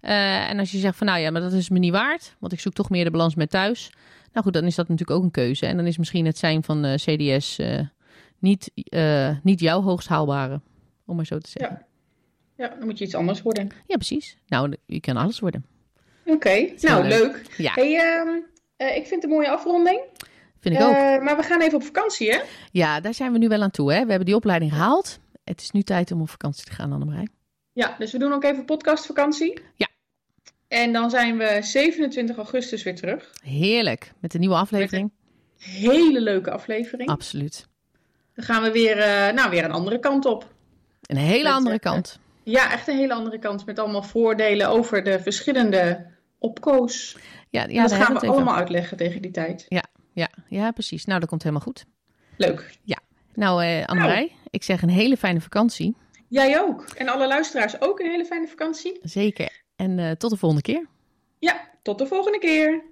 Eh, 0.00 0.50
en 0.50 0.58
als 0.58 0.70
je 0.70 0.78
zegt 0.78 0.96
van 0.96 1.06
nou 1.06 1.20
ja, 1.20 1.30
maar 1.30 1.40
dat 1.40 1.52
is 1.52 1.68
me 1.68 1.78
niet 1.78 1.92
waard, 1.92 2.36
want 2.38 2.52
ik 2.52 2.60
zoek 2.60 2.72
toch 2.72 2.90
meer 2.90 3.04
de 3.04 3.10
balans 3.10 3.34
met 3.34 3.50
thuis. 3.50 3.90
Nou 4.32 4.46
goed, 4.46 4.52
dan 4.54 4.64
is 4.64 4.74
dat 4.74 4.88
natuurlijk 4.88 5.18
ook 5.18 5.24
een 5.24 5.30
keuze. 5.30 5.66
En 5.66 5.76
dan 5.76 5.86
is 5.86 5.98
misschien 5.98 6.26
het 6.26 6.38
zijn 6.38 6.62
van 6.62 6.84
eh, 6.84 6.94
CDS 6.94 7.58
eh, 7.58 7.80
niet, 8.38 8.70
eh, 8.74 9.36
niet 9.42 9.60
jouw 9.60 9.82
hoogst 9.82 10.08
haalbare, 10.08 10.60
om 11.06 11.16
maar 11.16 11.26
zo 11.26 11.38
te 11.38 11.50
zeggen. 11.50 11.86
Ja, 12.56 12.68
dan 12.68 12.84
moet 12.84 12.98
je 12.98 13.04
iets 13.04 13.14
anders 13.14 13.42
worden. 13.42 13.68
Ja, 13.86 13.96
precies. 13.96 14.36
Nou, 14.46 14.76
je 14.86 15.00
kan 15.00 15.16
alles 15.16 15.40
worden. 15.40 15.64
Oké, 16.24 16.68
nou 16.80 17.04
leuk. 17.08 17.22
leuk. 17.22 17.42
Ja, 17.56 17.72
Hey, 17.74 17.96
ehm, 17.98 18.28
eh, 18.76 18.96
ik 18.96 19.06
vind 19.06 19.22
het 19.22 19.24
een 19.24 19.30
mooie 19.36 19.50
afronding. 19.50 20.00
vind 20.60 20.74
ik 20.74 20.80
ook. 20.82 20.92
Eh, 20.94 21.18
maar 21.18 21.36
we 21.36 21.42
gaan 21.42 21.60
even 21.60 21.74
op 21.74 21.82
vakantie, 21.84 22.30
hè? 22.32 22.40
Ja, 22.70 23.00
daar 23.00 23.14
zijn 23.14 23.32
we 23.32 23.38
nu 23.38 23.48
wel 23.48 23.62
aan 23.62 23.70
toe. 23.70 23.92
Hè? 23.92 24.00
We 24.02 24.08
hebben 24.08 24.26
die 24.26 24.34
opleiding 24.36 24.72
gehaald. 24.72 25.18
Het 25.44 25.60
is 25.60 25.70
nu 25.70 25.82
tijd 25.82 26.10
om 26.12 26.20
op 26.20 26.30
vakantie 26.30 26.64
te 26.64 26.72
gaan, 26.72 26.92
Annemarij. 26.92 27.28
Ja, 27.72 27.94
dus 27.98 28.12
we 28.12 28.18
doen 28.18 28.32
ook 28.32 28.44
even 28.44 28.64
podcastvakantie. 28.64 29.60
Ja. 29.74 29.88
En 30.68 30.92
dan 30.92 31.10
zijn 31.10 31.38
we 31.38 31.58
27 31.60 32.36
augustus 32.36 32.82
weer 32.82 32.94
terug. 32.94 33.30
Heerlijk. 33.42 34.12
Met 34.20 34.34
een 34.34 34.40
nieuwe 34.40 34.54
aflevering. 34.56 35.10
Hele 35.58 36.20
leuke 36.20 36.50
aflevering. 36.50 37.08
Absoluut. 37.08 37.66
Dan 38.34 38.44
gaan 38.44 38.62
we 38.62 38.70
weer, 38.70 38.98
eh, 38.98 39.32
nou, 39.34 39.50
weer 39.50 39.64
een 39.64 39.70
andere 39.72 39.98
kant 39.98 40.24
op. 40.24 40.52
Een 41.02 41.16
hele 41.16 41.42
Met, 41.42 41.52
andere 41.52 41.78
kant. 41.78 42.18
Ja, 42.42 42.72
echt 42.72 42.88
een 42.88 42.96
hele 42.96 43.14
andere 43.14 43.38
kant. 43.38 43.66
Met 43.66 43.78
allemaal 43.78 44.02
voordelen 44.02 44.68
over 44.68 45.02
de 45.04 45.20
verschillende 45.20 46.06
opkoos. 46.44 47.16
Ja, 47.50 47.60
Ja, 47.60 47.68
ja 47.68 47.82
dat 47.82 47.92
gaan 47.92 48.14
we 48.14 48.26
allemaal 48.26 48.56
uitleggen 48.56 48.96
tegen 48.96 49.22
die 49.22 49.30
tijd. 49.30 49.66
Ja, 50.12 50.28
ja, 50.48 50.70
precies. 50.70 51.04
Nou, 51.04 51.20
dat 51.20 51.28
komt 51.28 51.42
helemaal 51.42 51.64
goed. 51.64 51.84
Leuk. 52.36 52.78
Nou, 53.34 53.64
eh 53.64 53.84
Annemarij, 53.84 54.32
ik 54.50 54.62
zeg 54.62 54.82
een 54.82 54.88
hele 54.88 55.16
fijne 55.16 55.40
vakantie. 55.40 55.96
Jij 56.28 56.60
ook. 56.60 56.84
En 56.96 57.08
alle 57.08 57.26
luisteraars 57.26 57.80
ook 57.80 58.00
een 58.00 58.10
hele 58.10 58.24
fijne 58.24 58.46
vakantie. 58.46 58.98
Zeker. 59.02 59.62
En 59.76 59.98
eh, 59.98 60.10
tot 60.10 60.30
de 60.30 60.36
volgende 60.36 60.62
keer. 60.62 60.86
Ja, 61.38 61.68
tot 61.82 61.98
de 61.98 62.06
volgende 62.06 62.38
keer. 62.38 62.82